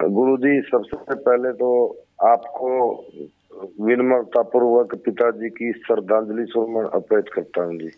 [0.00, 1.68] गुरु जी सबसे पहले तो
[2.26, 2.68] आपको
[3.81, 7.89] विनम्रता पूर्वक पिताजी की श्रद्धांजलि सुमन अर्पित करता हूँ जी।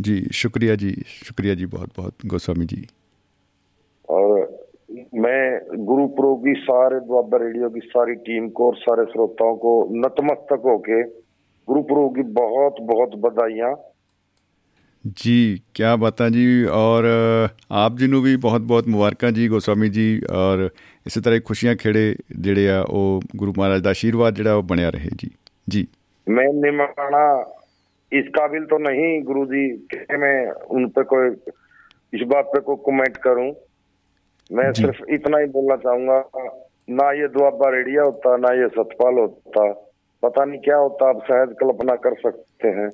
[0.00, 2.86] जी शुक्रिया जी शुक्रिया जी बहुत बहुत गोस्वामी जी।
[4.08, 4.60] और
[5.14, 9.88] मैं गुरु प्रो की सारे द्वाबा रेडियो की सारी टीम को और सारे श्रोताओं को
[9.92, 11.02] नतमस्तक होके
[11.68, 13.74] गुरु प्रो की बहुत बहुत बधाइयाँ
[15.17, 19.89] ਜੀ ਕਿਆ ਬਾਤਾਂ ਜੀ ਔਰ ਅ, ਆਪ ਜੀ ਨੂੰ ਵੀ ਬਹੁਤ ਬਹੁਤ ਮੁਬਾਰਕਾਂ ਜੀ ਗੋਸਵਾਮੀ
[19.89, 20.69] ਜੀ ਔਰ
[21.07, 24.89] ਇਸੇ ਤਰ੍ਹਾਂ ਹੀ ਖੁਸ਼ੀਆਂ ਖੇੜੇ ਜਿਹੜੇ ਆ ਉਹ ਗੁਰੂ ਮਹਾਰਾਜ ਦਾ ਆਸ਼ੀਰਵਾਦ ਜਿਹੜਾ ਉਹ ਬਣਿਆ
[24.89, 25.29] ਰਹੇ ਜੀ
[25.67, 25.87] ਜੀ
[26.27, 27.19] मैं निमाना
[28.11, 29.61] इस काबिल तो नहीं गुरु जी
[29.91, 30.33] कि मैं
[30.75, 31.27] उन पे कोई
[32.13, 33.45] इस बात पे कोई कमेंट करूं
[34.49, 36.17] मैं जी। सिर्फ इतना ही बोलना चाहूंगा
[36.93, 39.65] ना ये दुआबा रेडिया होता ना ये सतपाल होता
[40.23, 42.87] पता नहीं क्या होता आप शायद कल्पना कर सकते हैं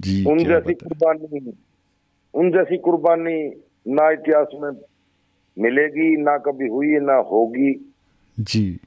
[0.00, 1.52] जी उन जैसी कुर्बानी
[2.34, 4.70] उन जैसी कुर्बानी ना इतिहास में
[5.58, 7.94] मिलेगी ना कभी हुई ना होगी।
[8.40, 8.80] जी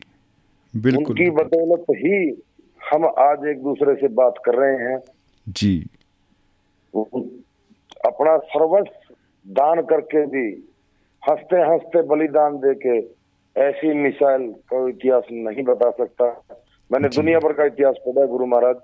[0.75, 2.43] बिल्कुल उनकी बदौलत ही
[2.81, 4.99] हम आज एक दूसरे से बात कर रहे हैं।
[5.49, 5.85] जी।
[8.05, 9.15] अपना सर्वस्व
[9.47, 10.45] दान करके भी
[11.29, 12.97] हँसते हँसते बलिदान देके
[13.61, 16.25] ऐसी मिसाइल का इतिहास नहीं बता सकता।
[16.91, 18.75] मैंने दुनिया भर का इतिहास पढ़ा गुरु महाराज।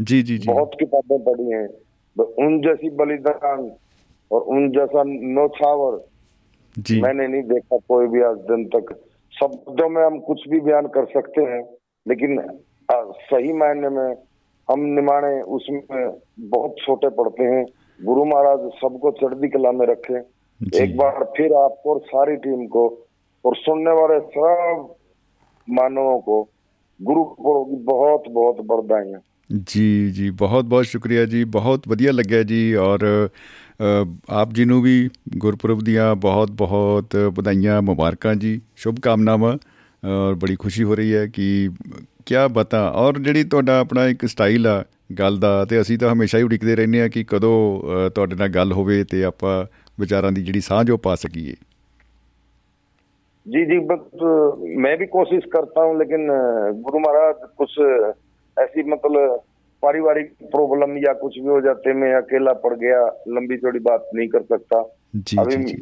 [0.00, 1.68] जी जी जी। बहुत किताबें पढ़ी हैं।
[2.16, 3.72] तो उन जैसी बलिदान
[4.32, 6.08] और उन जैसा नौछावर
[6.78, 9.00] जी। मैंने नहीं देखा कोई भी आज दिन तक।
[9.40, 11.62] शब्दों में हम कुछ भी बयान कर सकते हैं
[12.08, 12.38] लेकिन
[12.94, 14.16] आ, सही मायने में
[14.70, 17.64] हम निमाणे उसमें बहुत छोटे पड़ते हैं।
[18.04, 20.18] गुरु महाराज सबको चढ़ती कला में रखे।
[20.82, 23.06] एक बार फिर आपको और सारी टीम को
[23.44, 24.94] और सुनने वाले सब
[25.70, 26.48] मानवों को
[27.02, 29.20] गुरु की बहुत बहुत बधाइयाँ
[29.67, 33.05] ਜੀ ਜੀ ਬਹੁਤ ਬਹੁਤ ਸ਼ੁਕਰੀਆ ਜੀ ਬਹੁਤ ਵਧੀਆ ਲੱਗਿਆ ਜੀ ਔਰ
[33.81, 39.57] ਅ, ਆਪ ਜੀ ਨੂੰ ਵੀ ਗੁਰਪੁਰਬ ਦੀਆਂ ਬਹੁਤ ਬਹੁਤ ਵਧਾਈਆਂ ਮੁਬਾਰਕਾਂ ਜੀ ਸ਼ੁਭ ਕਾਮਨਾਵਾਂ
[40.03, 41.69] ਔਰ ਬੜੀ ਖੁਸ਼ੀ ਹੋ ਰਹੀ ਹੈ ਕਿ
[42.25, 44.83] ਕਿਆ ਬਤਾ ਔਰ ਜਿਹੜੀ ਤੁਹਾਡਾ ਆਪਣਾ ਇੱਕ ਸਟਾਈਲ ਆ
[45.19, 48.47] ਗੱਲ ਦਾ ਤੇ ਅਸੀਂ ਤਾਂ ਹਮੇਸ਼ਾ ਹੀ ਉਡੀਕਦੇ ਰਹਿੰਦੇ ਆ ਕਿ ਕਦੋਂ ਅ, ਤੁਹਾਡੇ ਨਾਲ
[48.49, 49.65] ਗੱਲ ਹੋਵੇ ਤੇ ਆਪਾਂ
[49.99, 51.53] ਵਿਚਾਰਾਂ ਦੀ ਜਿਹੜੀ ਸਾਂਝ ਉਹ ਪਾ ਸਕੀਏ
[53.45, 54.29] जी जी बस अ,
[54.77, 56.37] मैं भी कोशिश करता हूँ लेकिन अ,
[56.85, 57.75] गुरु महाराज कुछ
[58.56, 59.42] ऐसी मतलब
[59.82, 64.28] पारिवारिक प्रॉब्लम या कुछ भी हो जाते मैं अकेला पड़ गया लंबी चौड़ी बात नहीं
[64.28, 64.82] कर सकता।
[65.16, 65.76] जी अभी जी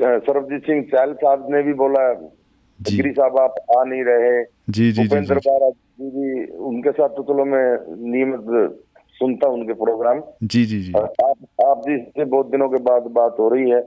[0.00, 4.90] सरबजीत सिंह चहल साहब ने भी बोला जी। गिरी साहब आप आ नहीं रहे। जी
[4.92, 7.66] जी भूपेंद्र बारा जी भी उनके साथ तो चलो मैं
[8.10, 8.76] नियमित
[9.16, 13.10] सुनता हूँ उनके प्रोग्राम जी जी जी। आप आप जी से बहुत दिनों के बाद
[13.12, 13.80] बात हो रही है।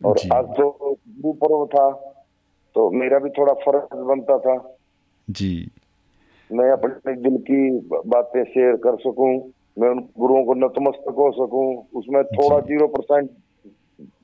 [0.00, 1.90] और आज तो गुरु पर्व था
[2.76, 4.56] तो मेरा भी थोड़ा फ़र्ज़ बनता था।
[5.28, 5.50] जी।
[6.49, 9.31] मैं अपने दिल की ब- बातें शेयर कर सकूं
[9.79, 11.65] मैं उन गुरुओं को नतमस्तक हो सकूं
[11.99, 13.29] उसमें थोड़ा जीरो परसेंट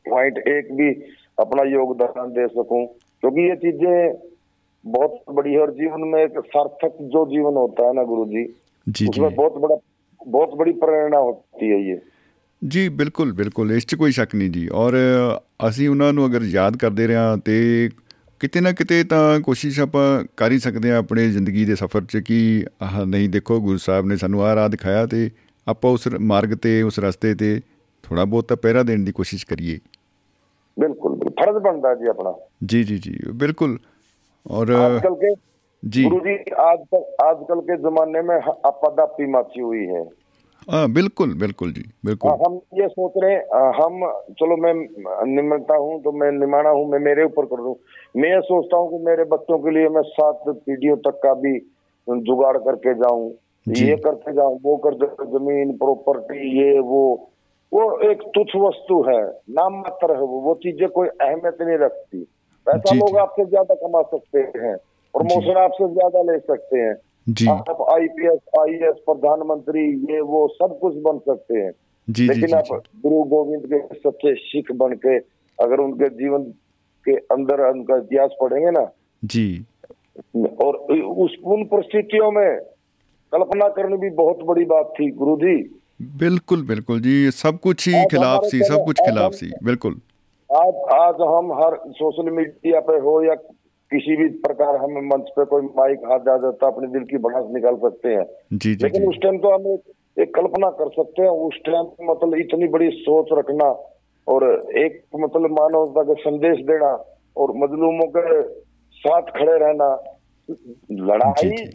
[0.09, 0.89] पॉइंट एक भी
[1.37, 2.85] अपना योगदान दे सकूं
[3.23, 4.13] क्योंकि ये चीजें
[4.85, 8.43] बहुत बड़ी है और जीवन में एक सार्थक जो जीवन होता है ना गुरु जी
[8.43, 9.75] जी जी उसमें बहुत बड़ा
[10.27, 11.99] बहुत बड़ी प्रेरणा होती है ये
[12.61, 14.93] ਜੀ ਬਿਲਕੁਲ ਬਿਲਕੁਲ ਇਸ 'ਚ ਕੋਈ ਸ਼ੱਕ ਨਹੀਂ ਜੀ ਔਰ
[15.67, 17.89] ਅਸੀਂ ਉਹਨਾਂ ਨੂੰ ਅਗਰ ਯਾਦ ਕਰਦੇ ਰਹਾਂ ਤੇ
[18.40, 22.16] ਕਿਤੇ ਨਾ ਕਿਤੇ ਤਾਂ ਕੋਸ਼ਿਸ਼ ਆਪਾਂ ਕਰ ਹੀ ਸਕਦੇ ਆ ਆਪਣੇ ਜ਼ਿੰਦਗੀ ਦੇ ਸਫ਼ਰ 'ਚ
[22.16, 25.30] ਕਿ ਆਹ ਨਹੀਂ ਦੇਖੋ ਗੁਰੂ ਸਾਹਿਬ ਨੇ ਸਾਨੂੰ ਆਹ ਰਾਹ ਦਿਖਾਇਆ ਤੇ
[25.68, 27.60] ਆਪਾਂ ਉਸ ਮਾਰਗ ਤੇ ਉਸ ਰਸਤੇ ਤੇ
[28.02, 29.78] ਥੋੜਾ ਬਹੁਤ ਤਾਂ ਪਹਿਰਾ ਦੇਣ ਦੀ ਕੋਸ਼ਿਸ਼ ਕਰੀਏ।
[30.80, 32.34] ਬਿਲਕੁਲ ਫਰਜ਼ ਬਣਦਾ ਜੀ ਆਪਣਾ।
[32.64, 33.78] ਜੀ ਜੀ ਜੀ। ਬਿਲਕੁਲ।
[34.50, 35.34] ਔਰ ਅੱਜਕੱਲ ਕੇ
[35.88, 38.36] ਜੀ। ਗੁਰੂ ਜੀ ਆਜ ਤੱਕ आजकल के जमाने में
[38.70, 40.04] आपदा पी मची हुई है
[40.68, 44.00] हाँ बिल्कुल बिल्कुल जी हाँ, बिल्कुल हम ये सोच रहे हैं हम
[44.40, 44.72] चलो मैं
[45.34, 47.74] निमलता हूँ तो मैं निमाना हूँ मैं मेरे ऊपर कर दूँ।
[48.16, 51.58] मैं ये सोचता हूँ कि मेरे बच्चों के लिए मैं सात पीढ़ियों तक का भी
[52.08, 53.30] जुगाड़ करके जाऊँ।
[53.66, 54.94] ये करके जाऊँ वो कर
[55.28, 57.02] ज़मीन प्रॉपर्टी ये वो
[57.72, 62.22] वो एक तुच्छ वस्तु है नाम मात्र है वो वो चीज़ें कोई अहमियत नहीं रखती।
[62.66, 64.76] पैसा लोग आपसे ज़्यादा कमा सकते हैं
[65.14, 66.94] प्रमोशन आपसे ज़्यादा ले सकते हैं।
[67.26, 69.82] जी। आप आईपीएस आईएएस प्रधानमंत्री
[70.12, 71.70] ये वो सब कुछ बन सकते हैं।
[72.08, 75.16] जी जी लेकिन जी, आप गुरु गोविंद के सच्चे सिख बन के
[75.58, 76.42] अगर उनके जीवन
[77.06, 78.90] के अंदर उनका इतिहास पढ़ेंगे ना
[79.22, 79.64] जी।
[80.36, 80.76] और
[81.24, 82.58] उस उन परिस्थितियों में
[83.32, 85.56] कल्पना करनी भी बहुत बड़ी बात थी गुरु जी।
[86.18, 90.00] बिल्कुल बिल्कुल जी सब कुछ ही खिलाफ सी सब कुछ खिलाफ सी बिल्कुल।
[90.50, 93.34] आज आज हम हर सोशल मीडिया पे हो या
[93.90, 97.44] किसी भी प्रकार हम मंच पे कोई माइक हाथ आ जाता अपने दिल की भड़ास
[97.50, 99.66] निकाल सकते हैं। जी जी लेकिन जी। उस टाइम तो हम
[100.22, 103.64] एक, कल्पना कर सकते हैं उस टाइम मतलब इतनी बड़ी सोच रखना
[104.26, 104.44] और
[104.76, 107.04] एक मतलब मानवता का संदेश देना
[107.36, 108.42] और मजलूमों के
[108.92, 110.04] साथ खड़े रहना।
[110.92, 111.66] लड़ाई जी, जी।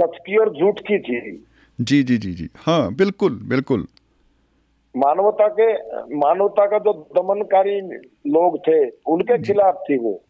[0.00, 1.46] सच की और झूठ की थी।
[1.80, 3.86] जी जी जी जी। हाँ बिल्कुल बिल्कुल।
[4.96, 5.72] मानवता के
[6.16, 7.80] मानवता का जो दमनकारी
[8.30, 10.22] लोग थे उनके खिलाफ थी वो।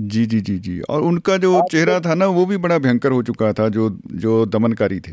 [0.00, 3.22] जी जी जी जी। और उनका जो चेहरा था ना वो भी बड़ा भयंकर हो
[3.22, 5.12] चुका था जो जो दमनकारी थे।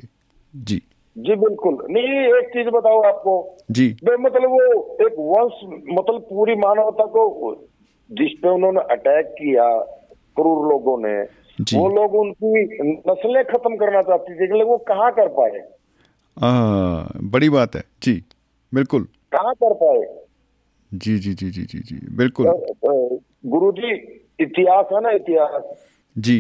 [0.56, 0.82] जी।
[1.16, 5.60] जी बिल्कुल। नहीं एक चीज़ बताओ आपको। जी। मतलब वो एक वंश
[6.00, 7.56] मतलब पूरी मानवता को
[8.10, 9.70] जिस पे उन्होंने अटैक किया
[10.38, 11.22] क्रूर लोगों ने
[11.60, 12.64] वो लोग उनकी
[13.10, 15.60] नस्लें खत्म करना चाहती थी लेकिन वो कहाँ कर पाए?
[16.38, 18.24] आ, बड़ी बात है। जी
[18.74, 20.24] बिल्कुल। कहाँ कर पाए?
[20.94, 22.48] जी जी जी जी जी जी बिल्कुल।
[23.46, 25.64] गुरु जी इतिहास है ना इतिहास।
[26.16, 26.40] जी।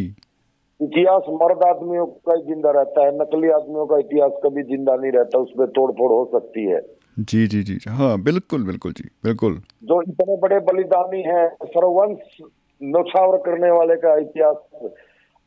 [0.79, 5.11] इतिहास मर्द आदमियों का ही ज़िंदा रहता है नकली आदमियों का इतिहास कभी ज़िंदा नहीं
[5.11, 6.81] रहता उसमें तोड़ फोड़ हो सकती है।
[7.21, 12.37] जी जी जी हाँ बिल्कुल बिल्कुल जी बिल्कुल। जो इतने बड़े बलिदानी हैं सर्वंश
[12.81, 14.89] नौछावर करने वाले का इतिहास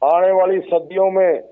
[0.02, 1.42] आने वाली सदियों में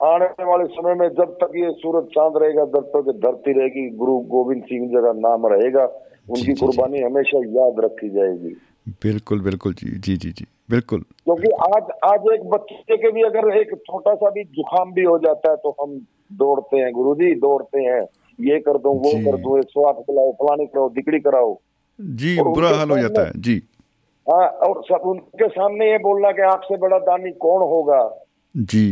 [0.00, 4.18] आने वाले समय में जब तक ये सूरज चाँद रहेगा जब तक धरती रहेगी गुरु
[4.30, 5.84] गोविंद सिंह जी का नाम रहेगा
[6.28, 8.54] उनकी। कुर्बानी हमेशा याद रखी जाएगी।
[8.86, 13.56] बिल्कुल बिल्कुल जी जी जी जी बिल्कुल। क्योंकि आज आज एक बच्चे के भी अगर
[13.56, 15.94] एक छोटा सा भी जुकाम भी हो जाता है तो हम
[16.32, 18.02] दौड़ते हैं गुरुजी दौड़ते हैं।
[18.38, 21.58] ये कर दो वो कर दो एक स्वाद पिलाओ फलानी कराओ दिकड़ी कराओ।
[21.98, 23.62] जी बुरा हाल हो जाता है जी।
[24.26, 28.00] हाँ और सब उनके सामने ये बोलना कि आपसे बड़ा दानी कौन होगा?
[28.54, 28.88] जी।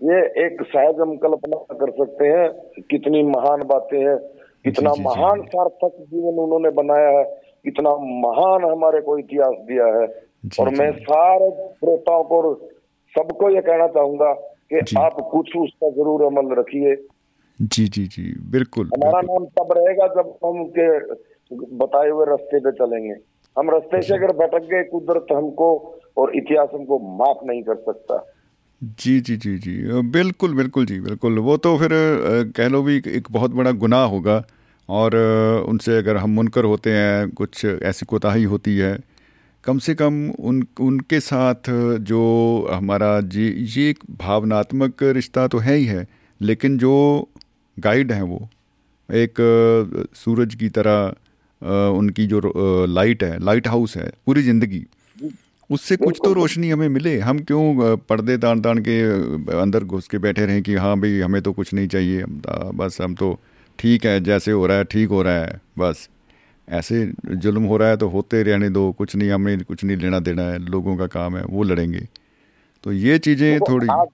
[0.00, 2.48] ये एक सहज हम कल्पना कर सकते हैं
[2.90, 4.16] कितनी महान बातें हैं
[4.64, 7.24] कितना जी, जी, जी। महान सार्थक जीवन उन्होंने बनाया है।
[7.66, 7.90] कितना
[8.22, 10.06] महान हमारे को इतिहास दिया है।
[10.60, 12.40] और मैं सारे श्रोताओं को
[13.14, 14.32] सबको ये कहना चाहूँगा
[14.72, 16.94] कि आप कुछ उसका ज़रूर अमल रखिए।
[17.60, 20.88] जी जी जी बिल्कुल हमारा नाम तब रहेगा जब हम उनके
[21.76, 23.14] बताए हुए रास्ते पे चलेंगे।
[23.56, 25.68] हम रास्ते से अगर भटक गए कुदरत हमको
[26.16, 28.24] और इतिहास हमको माफ़ नहीं कर सकता।
[29.00, 31.90] जी जी जी जी बिल्कुल बिल्कुल जी बिल्कुल। वो तो फिर
[32.56, 34.36] कह लो भी एक बहुत बड़ा गुनाह होगा।
[34.88, 35.14] और
[35.68, 38.98] उनसे अगर हम मुनकर होते हैं, कुछ ऐसी कोताही होती है,
[39.64, 41.70] कम से कम उन, उनके साथ
[42.02, 46.06] जो हमारा जी, ये एक भावनात्मक रिश्ता तो है ही है,
[46.40, 47.28] लेकिन जो
[47.76, 48.48] गाइड हैं वो,
[49.08, 49.34] एक
[50.16, 51.14] सूरज की तरह
[51.92, 52.40] उनकी जो
[52.88, 54.84] लाइट है लाइट हाउस है, पूरी ज़िंदगी,
[55.70, 59.00] उससे कुछ तो रोशनी हमें मिले। हम क्यों पर्दे तान तान के
[59.60, 62.24] अंदर घुस के बैठे रहें कि हाँ भाई, हमें तो कुछ नहीं चाहिए,
[62.74, 63.38] बस हम तो
[63.78, 66.08] ठीक है जैसे हो रहा है ठीक हो रहा है बस।
[66.68, 70.18] ऐसे जुल्म हो रहा है तो होते रहने दो कुछ नहीं हमें कुछ नहीं लेना
[70.20, 72.00] देना है लोगों का काम है वो लड़ेंगे।
[72.84, 74.08] तो ये चीज़ें देखो, थोड़ी आज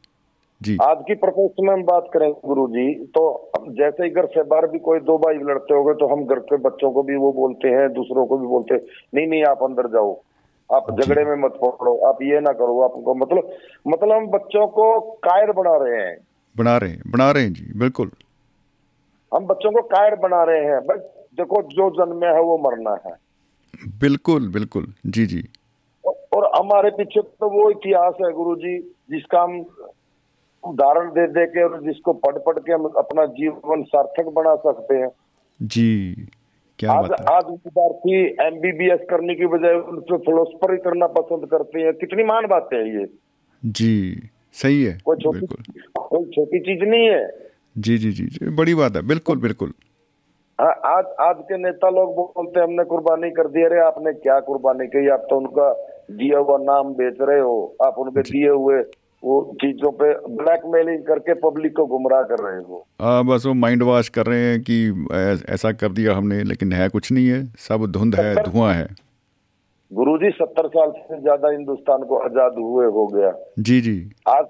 [0.61, 3.23] जी। आज की प्रोफेशन में हम बात करें गुरु जी तो
[3.71, 6.57] जैसे ही घर से बाहर भी कोई दो भाई लड़ते होंगे तो हम घर के
[6.63, 8.81] बच्चों को भी वो बोलते हैं दूसरों को भी बोलते हैं
[9.15, 10.13] नहीं नहीं आप अंदर जाओ
[10.71, 13.51] आप झगड़े में मत पड़ो आप ये ना करो आपको मतलब
[13.89, 16.17] मतलब हम बच्चों को कायर बना रहे हैं।
[16.57, 18.11] बना रहे हैं बना रहे हैं जी बिल्कुल।
[19.35, 23.13] हम बच्चों को कायर बना रहे हैं बस देखो जो जन्मे है वो मरना है।
[24.01, 25.45] बिल्कुल बिल्कुल। जी जी।
[26.07, 28.79] और- हमारे पीछे तो वो इतिहास है गुरु जी
[29.11, 29.65] जिसका हम
[30.69, 34.95] उदाहरण दे दे के और जिसको पढ़ पढ़ के हम अपना जीवन सार्थक बना सकते
[34.95, 35.09] हैं।
[35.63, 36.15] जी
[36.79, 41.81] क्या आज बात है। आज विद्यार्थी एमबीबीएस करने की बजाय उनको फिलोसफरी करना पसंद करते
[41.81, 43.07] हैं। कितनी मान बात है ये।
[43.65, 45.47] जी सही है। कोई छोटी
[45.97, 47.42] कोई छोटी चीज़ नहीं है।
[47.77, 49.73] जी जी जी जी बड़ी बात है बिल्कुल बिल्कुल।
[50.59, 54.39] हाँ, आज आज के नेता लोग बोलते हैं हमने कुर्बानी कर दी अरे आपने क्या
[54.43, 55.09] कुर्बानी की?
[55.11, 55.73] आप तो उनका
[56.13, 57.55] दिया हुआ नाम बेच रहे हो
[57.85, 58.81] आप उनके दिए हुए
[59.23, 63.83] वो चीज़ों पे ब्लैकमेलिंग करके पब्लिक को गुमराह कर रहे हो। आ, बस वो माइंड
[63.83, 64.79] वॉश कर रहे हैं कि
[65.55, 68.89] ऐसा कर दिया हमने लेकिन है कुछ नहीं है सब धुंध है धुआँ है।
[69.91, 73.97] गुरुजी सत्तर साल से ज़्यादा हिंदुस्तान को आज़ाद हुए हो गया। जी जी।
[74.29, 74.45] आज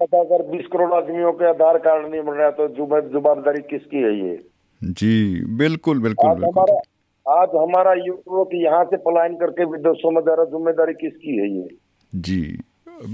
[0.00, 2.68] पता अगर बीस करोड़ आदमियों के आधार कार्ड नहीं मिल रहा तो
[3.12, 4.38] जवाबदारी किसकी है ये?
[4.80, 5.14] जी
[5.58, 6.78] बिल्कुल बिल्कुल आज हमारा
[7.26, 11.68] आज हमारा युवक यहाँ से पलायन करके विदेशों में जा रहा ज़िम्मेदारी किसकी है ये?
[12.12, 12.40] जी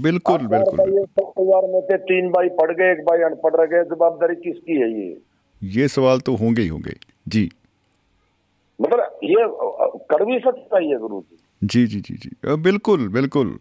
[0.03, 0.77] बिल्कुल बिल्कुल।
[1.19, 4.89] परिवार में से तीन भाई पढ़ गए एक भाई अनपढ़ रह गए जवाबदारी किसकी है
[4.91, 5.15] ये?
[5.61, 6.95] ये सवाल तो होंगे ही होंगे
[7.27, 7.49] जी।
[8.79, 9.45] मतलब ये
[10.11, 11.21] कड़वी सच्चाई है गुरु
[11.61, 13.57] जी जी जी जी। जी बिल्कुल बिल्कुल।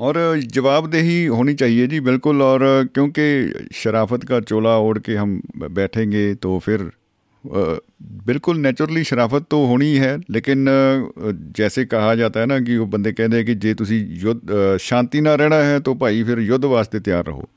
[0.00, 0.16] और
[0.54, 2.60] जवाबदेही होनी चाहिए जी बिल्कुल और
[2.94, 5.40] क्योंकि शराफत का चोला ओढ़ के हम
[5.70, 7.78] बैठेंगे तो फिर अ,
[8.26, 12.76] बिल्कुल नेचुरली शराफत तो होनी ही है लेकिन अ, जैसे कहा जाता है ना कि
[12.76, 16.22] वो बंदे कहते हैं कि जे ਤੁਸੀਂ युद्ध अ, शांति ना रहना है तो भाई
[16.24, 17.48] फिर युद्ध वास्ते तैयार रहो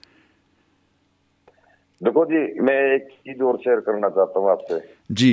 [2.02, 4.80] देखो जी मैं एक चीज और शेयर करना चाहता हूँ आपसे
[5.14, 5.32] जी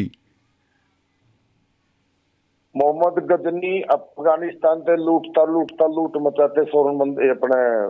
[2.78, 7.90] मोहम्मद गजनी अफ़गानिस्तान से लूटता लूटता लूट मचाते स्वर्ण मंदिर अपने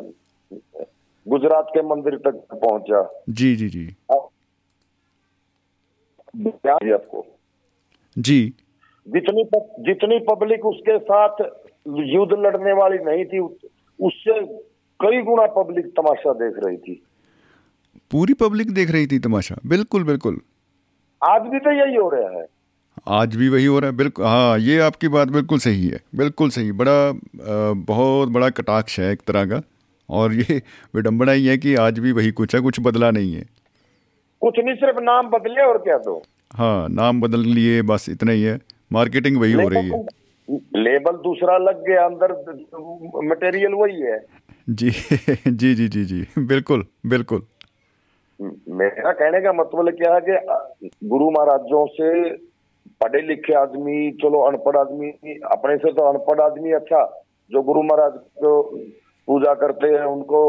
[1.27, 3.95] गुजरात के मंदिर तक पहुँचा। जी जी जी।
[6.93, 7.25] आपको?
[8.17, 8.53] जी।
[9.07, 11.29] जितनी पब- जितनी पब्लिक उसके साथ
[11.87, 13.39] युद्ध लड़ने वाली नहीं थी
[14.01, 14.45] उससे
[15.01, 17.03] कई गुना पब्लिक तमाशा देख रही थी।
[18.11, 20.37] पूरी पब्लिक देख रही थी तमाशा। बिल्कुल बिल्कुल।
[21.23, 22.60] आज भी तो यही हो रहा है।
[23.07, 26.49] आज भी वही हो रहा है। बिल्कुल हाँ ये आपकी बात बिल्कुल सही है। बिल्कुल
[26.49, 27.11] सही। बड़ा
[27.73, 29.61] बहुत बड़ा कटाक्ष है एक तरह का।
[30.09, 30.61] और ये
[30.95, 33.41] विडम्बना ही है कि आज भी वही कुछ है कुछ बदला नहीं है।
[34.41, 36.21] कुछ नहीं सिर्फ़ नाम बदले और क्या तो।
[36.55, 38.59] हाँ नाम बदल लिए बस इतना ही है।
[38.93, 40.05] मार्केटिंग वही हो रही है।
[40.75, 42.31] लेबल दूसरा लग गया अंदर
[43.27, 44.19] मटेरियल वही है।
[44.69, 44.89] जी
[45.47, 47.41] जी जी जी जी। बिल्कुल बिल्कुल।
[48.69, 52.29] मेरा कहने का मतलब क्या है कि गुरु महाराजों से
[53.01, 55.09] पढ़े लिखे आदमी चलो अनपढ़ आदमी
[55.51, 57.03] अपने से तो अनपढ़ आदमी अच्छा।
[57.51, 58.11] जो गुरु महाराज
[58.43, 58.51] को
[59.27, 60.41] पूजा करते हैं उनको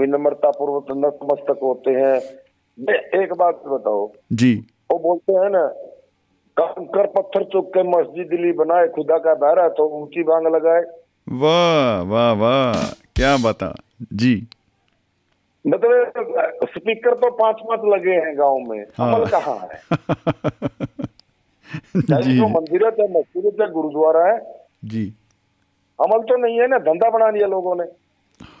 [0.00, 2.16] विनम्रता पूर्वक नतमस्तक होते हैं।
[2.78, 4.54] मैं एक बात बताओ जी।
[4.90, 5.66] वो बोलते हैं ना
[6.56, 10.82] कंकर पत्थर चुक के मस्जिद दिली बनाए खुदा का बहरा तो ऊँची बांग लगाए।
[11.26, 12.84] वाह वाह वाह
[13.16, 13.74] क्या बता
[14.12, 14.34] जी।
[15.64, 19.78] मतलब स्पीकर तो पाँच पाँच लगे हैं गाँव में। हाँ। अमल कहाँ है?
[21.96, 24.38] जी। जो मंदिर है चाहे मस्जिद है चाहे गुरुद्वारा है
[24.84, 25.14] जी।
[26.00, 27.84] अमल तो नहीं है ना धंधा बना लिया लोगों ने।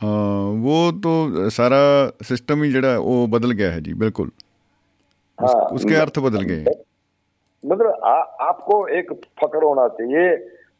[0.00, 1.80] हाँ वो तो सारा
[2.24, 6.64] सिस्टम ही जड़ा वो बदल गया है जी बिल्कुल। उस, हाँ उसके अर्थ बदल गए।
[7.66, 8.14] मतलब आ,
[8.48, 10.34] आपको एक फकर होना चाहिए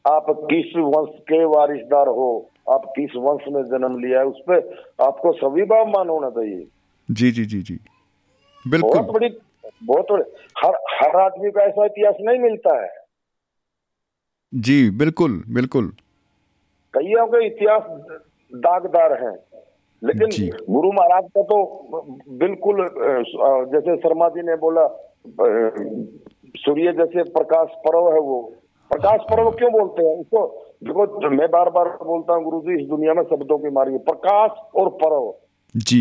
[0.06, 4.56] आप किस वंश के वारिशदार हो आप किस वंश में जन्म लिया है उस पर
[5.00, 6.66] आपको सभी मान होना चाहिए।
[7.10, 9.28] जी जी जी जी। बहुत बिल्कुल बड़ी
[9.82, 10.24] बहुत बड़ी
[10.56, 12.88] हर हर आदमी को ऐसा इतिहास नहीं मिलता है।
[14.52, 15.92] जी बिल्कुल बिल्कुल।
[16.94, 17.82] कईयों के इतिहास
[18.52, 19.36] दागदार हैं
[20.02, 20.28] लेकिन
[20.70, 21.56] गुरु महाराज का तो
[22.38, 22.76] बिल्कुल
[23.72, 24.86] जैसे शर्मा जी ने बोला
[26.56, 28.40] सूर्य जैसे प्रकाश पर्व है वो।
[28.90, 30.14] प्रकाश पर्व क्यों बोलते हैं?
[30.16, 30.46] उसको
[30.84, 34.50] देखो मैं बार बार बोलता हूँ गुरु जी इस दुनिया में शब्दों की मारी प्रकाश
[34.74, 35.34] और पर्व।
[35.74, 36.00] जी।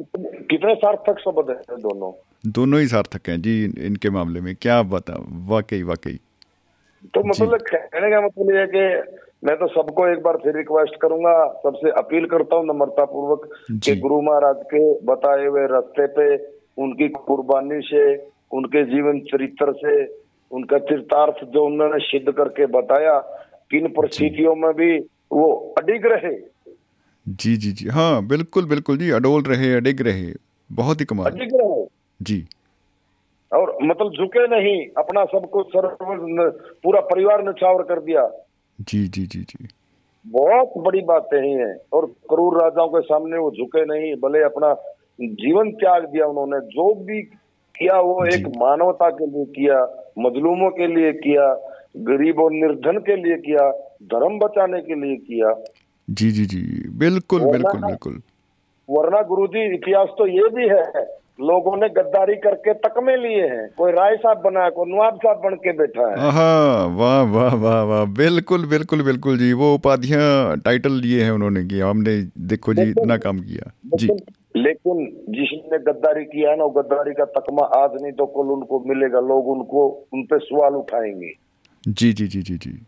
[0.00, 2.12] कितने सार्थक शब्द है दोनों?
[2.46, 5.14] दोनों ही सार्थक हैं जी इनके मामले में। क्या बता
[5.48, 6.18] वाकई वाकई।
[7.14, 9.12] तो मतलब कहने का मतलब है कि
[9.46, 13.48] मैं तो सबको एक बार फिर रिक्वेस्ट करूँगा सबसे अपील करता हूँ नम्रता पूर्वक
[13.84, 16.26] कि गुरु महाराज के बताए हुए रास्ते पे
[16.82, 18.16] उनकी कुर्बानी से
[18.52, 19.94] उनके जीवन चरित्र से
[20.50, 23.18] उनका चरितार्थ जो उन्होंने सिद्ध करके बताया
[23.70, 24.98] किन परिस्थितियों में भी
[25.32, 26.34] वो अडिग रहे
[27.26, 30.32] जी जी जी। हाँ बिल्कुल बिल्कुल जी अडोल रहे अडिग रहे
[30.70, 31.84] बहुत ही कमाल। अडिग रहे।
[32.20, 32.44] जी।
[33.52, 35.96] और मतलब झुके नहीं अपना सब कुछ सर्व
[36.82, 38.28] पूरा परिवार निछावर कर दिया।
[38.78, 39.68] जी जी जी जी।
[40.26, 44.74] बहुत बड़ी बातें ही हैं। और क्रूर राजाओं के सामने वो झुके नहीं भले अपना
[45.20, 49.80] जीवन त्याग दिया उन्होंने जो भी किया वो एक मानवता के लिए किया
[50.18, 51.46] मजलूमों के लिए किया
[51.96, 53.70] गरीब और निर्धन के लिए किया
[54.12, 55.52] धर्म बचाने के लिए किया।
[56.12, 56.60] जी जी जी।
[56.98, 58.20] बिल्कुल बिल्कुल बिल्कुल।
[58.88, 60.82] वरना गुरुजी इतिहास तो ये भी है
[61.40, 65.54] लोगों ने गद्दारी करके तकमे लिए हैं। कोई राय साहब बना कोई नवाब साहब बन
[65.56, 70.92] के बैठा है। हाँ वाह वाह वाह वाह। बिल्कुल बिल्कुल बिल्कुल जी। वो उपाधियाँ टाइटल
[70.92, 72.16] लिए हैं उन्होंने कि हमने
[72.46, 74.08] देखो जी इतना काम किया। जी।
[74.56, 78.84] लेकिन जिसने गद्दारी किया है ना वो गद्दारी का तकमा आज नहीं तो कल उनको
[78.86, 81.32] मिलेगा। लोग उनको उन पे सवाल उठाएँगे।
[81.88, 82.78] जी जी जी जी जी।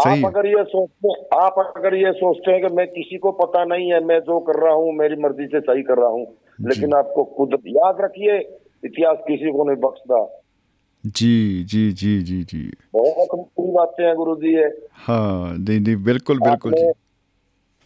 [0.00, 3.64] सही है अगर ये सोचते आप अगर ये सोचते हैं कि मैं किसी को पता
[3.64, 6.26] नहीं है मैं जो कर रहा हूँ मेरी मर्ज़ी से सही कर रहा हूँ
[6.68, 8.38] लेकिन आपको खुद याद रखिए
[8.84, 10.20] इतिहास किसी को नहीं बख्शता।
[11.04, 12.62] जी जी जी जी जी।
[12.94, 14.54] बहुत बड़ी बातें हैं गुरु जी
[15.06, 16.88] हाँ जी जी बिल्कुल बिल्कुल जी।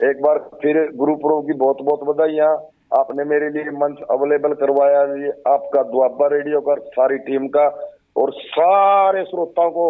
[0.00, 2.54] एक बार फिर गुरु पर्व की बहुत बहुत बधाइयाँ।
[2.94, 5.00] आपने मेरे लिए मंच अवेलेबल करवाया
[5.52, 7.66] आपका दुआबा रेडियो का सारी टीम का
[8.16, 9.86] और सारे श्रोताओं को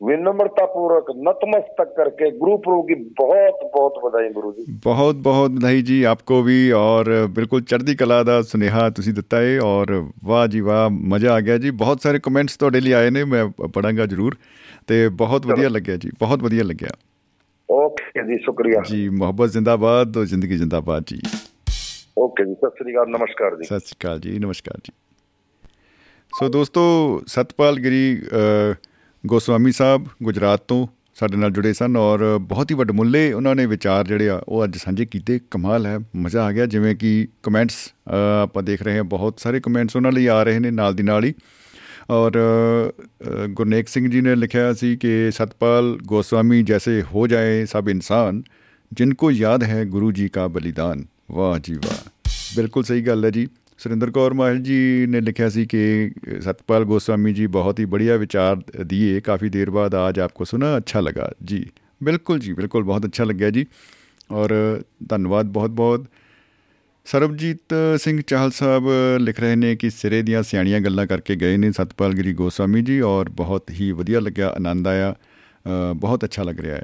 [0.00, 5.82] विनम्रता पूर्वक नतमस्तक करके गुरु पर्व की बहुत बहुत बधाई गुरु जी ਬਹੁਤ ਬਹੁਤ ਵਧਾਈ
[5.82, 9.92] ਜੀ ਆਪਕੋ ਵੀ ਔਰ ਬਿਲਕੁਲ ਚੜ੍ਹਦੀ ਕਲਾ ਦਾ ਸੁਨੇਹਾ ਤੁਸੀਂ ਦਿੱਤਾ ਹੈ ਔਰ
[10.24, 13.44] ਵਾਹ ਜੀ ਵਾਹ ਮਜ਼ਾ ਆ ਗਿਆ ਜੀ ਬਹੁਤ ਸਾਰੇ ਕਮੈਂਟਸ ਤੁਹਾਡੇ ਲਈ ਆਏ ਨੇ ਮੈਂ
[13.74, 14.36] ਪੜਾਂਗਾ ਜ਼ਰੂਰ
[14.86, 16.90] ਤੇ ਬਹੁਤ ਵਧੀਆ ਲੱਗਿਆ ਜੀ ਬਹੁਤ ਵਧੀਆ ਲੱਗਿਆ
[17.68, 21.20] ओके जी शुक्रिया ਜੀ ਮੁਹੱਬਤ ਜ਼ਿੰਦਾਬਾਦ ਔਰ ਜ਼ਿੰਦਗੀ ਜ਼ਿੰਦਾਬਾਦ ਜੀ
[22.16, 24.92] ओके जी सत श्री अकाल नमस्कार जी ਸਤਿ ਸ਼੍ਰੀ ਅਕਾਲ ਜੀ ਨਮਸਕਾਰ ਜੀ
[26.32, 26.84] ਸੋ ਦੋਸਤੋ
[27.26, 28.74] ਸਤਪਾਲ ਗਿਰੀ ਅ,
[29.25, 34.07] ਗੋਸਵਾਮੀ ਸਾਹਿਬ ਗੁਜਰਾਤ ਤੋਂ ਸਾਡੇ ਨਾਲ ਜੁੜੇ ਸਨ ਔਰ ਬਹੁਤ ਹੀ ਵੱਡਮੁੱਲੇ ਉਹਨਾਂ ਨੇ ਵਿਚਾਰ
[34.07, 37.75] ਜਿਹੜੇ ਆ, ਉਹ ਅੱਜ ਸਾਂਝੇ ਕੀਤੇ। ਕਮਾਲ ਹੈ, ਮਜ਼ਾ ਆ ਗਿਆ। ਜਿਵੇਂ ਕਿ ਕਮੈਂਟਸ
[38.43, 41.23] ਆਪਾਂ ਦੇਖ ਰਹੇ ਹਾਂ, ਬਹੁਤ ਸਾਰੇ ਕਮੈਂਟਸ ਉਹਨਾਂ ਲਈ ਆ ਰਹੇ ਨੇ ਨਾਲ ਦੀ ਨਾਲ
[41.23, 41.33] ਹੀ।
[42.09, 42.31] ਔਰ
[43.49, 48.41] ਗੁਰਨੇਕ ਸਿੰਘ ਜੀ ਨੇ ਲਿਖਿਆ ਸੀ ਕਿ ਸਤਪਾਲ ਗੋਸਵਾਮੀ ਜੈਸੇ ਹੋ ਜਾਏ ਸਭ ਇਨਸਾਨ
[48.93, 52.09] ਜਿਨਕੋ ਯਾਦ ਹੈ ਗੁਰੂ ਜੀ ਕਾ ਬਲੀਦਾਨ। ਵਾਹ ਜੀ ਵਾਹ।
[52.55, 53.47] ਬਿਲਕੁਲ ਸਹੀ ਗੱਲ ਹੈ ਜੀ।
[53.79, 56.11] ਸੁਰਿੰਦਰ ਕੌਰ ਮਾਹਲ ਜੀ ਨੇ ਲਿਖਿਆ ਸੀ ਕਿ
[56.41, 60.99] ਸਤਪਾਲ ਗੋਸਵਾਮੀ ਜੀ ਬਹੁਤ ਹੀ ਬੜੀਆ ਵਿਚਾਰ ਦਿਏ, ਕਾਫੀ ਦੇਰ ਬਾਅਦ ਆਜ ਆਪਕੋ ਸੁਣਾ ਅੱਛਾ
[60.99, 61.65] ਲਗਾ। ਜੀ,
[62.03, 63.65] ਬਿਲਕੁਲ ਜੀ, ਬਿਲਕੁਲ ਬਹੁਤ ਅੱਛਾ ਲੱਗਿਆ ਜੀ।
[64.31, 64.53] ਔਰ
[65.09, 66.05] ਧੰਨਵਾਦ ਬਹੁਤ-ਬਹੁਤ
[67.07, 68.89] ਸਰਬਜੀਤ ਸਿੰਘ ਚਾਹਲ ਸਾਹਿਬ
[69.19, 72.99] ਲਿਖ ਰਹੇ ਨੇ ਕਿ ਸਿਰੇ ਦੀਆਂ ਸਿਆਣੀਆਂ ਗੱਲਾਂ ਕਰਕੇ ਗਏ ਨੇ ਸਤਪਾਲ ਗਿਰੀ ਗੋਸਵਾਮੀ ਜੀ
[73.01, 75.15] ਔਰ ਬਹੁਤ ਹੀ ਵਧੀਆ ਲੱਗਿਆ, ਆਨੰਦ ਆਇਆ
[75.95, 76.83] ਬਹੁਤ ਅੱਛਾ ਲੱਗ ਰਿਹਾ ਹੈ।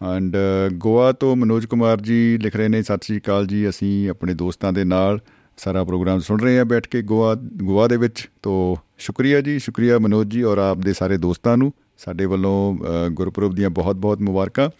[0.00, 0.36] ਐਂਡ
[0.74, 4.72] ਗੋਆ ਤੋਂ ਮਨੋਜ ਕੁਮਾਰ ਜੀ ਲਿਖ ਰਹੇ ਨੇ, ਸਤਿ ਸ੍ਰੀ ਅਕਾਲ ਜੀ, ਅਸੀਂ ਆਪਣੇ ਦੋਸਤਾਂ
[4.72, 5.20] ਦੇ ਨਾਲ
[5.60, 9.98] ਸਾਰਾ ਪ੍ਰੋਗਰਾਮ ਸੁਣ ਰਹੇ ਹਾਂ ਬੈਠ ਕੇ ਗੋਆ ਗੋਆ ਦੇ ਵਿੱਚ। ਤੋਂ ਸ਼ੁਕਰੀਆ ਜੀ ਸ਼ੁਕਰੀਆ
[9.98, 14.70] ਮਨੋਜ ਜੀ ਔਰ ਆਪ ਦੇ ਸਾਰੇ ਦੋਸਤਾਂ ਨੂੰ ਸਾਡੇ ਵੱਲੋਂ ਅ, ਗੁਰਪੁਰਬ ਦੀਆਂ ਬਹੁਤ-ਬਹੁਤ ਮੁਬਾਰਕਾਂ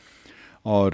[0.66, 0.92] ਔਰ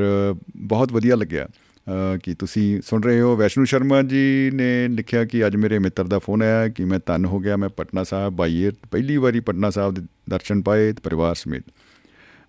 [0.56, 5.46] ਬਹੁਤ ਵਧੀਆ ਲੱਗਿਆ। ਅ, ਕਿ ਤੁਸੀਂ ਸੁਣ ਰਹੇ ਹੋ ਵੈਸ਼ਨੂ ਸ਼ਰਮਾ ਜੀ ਨੇ ਲਿਖਿਆ ਕਿ
[5.46, 8.70] ਅੱਜ ਮੇਰੇ ਮਿੱਤਰ ਦਾ ਫੋਨ ਆਇਆ ਕਿ ਮੈਂ ਤਨ ਹੋ ਗਿਆ ਮੈਂ ਪਟਨਾ ਸਾਹਿਬ ਬਾਈਏ
[8.90, 11.62] ਪਹਿਲੀ ਵਾਰੀ ਪਟਨਾ ਸਾਹਿਬ ਦੇ ਦਰਸ਼ਨ ਪਾਏ ਤੇ ਪਰਿਵਾਰ ਸਮੇਤ।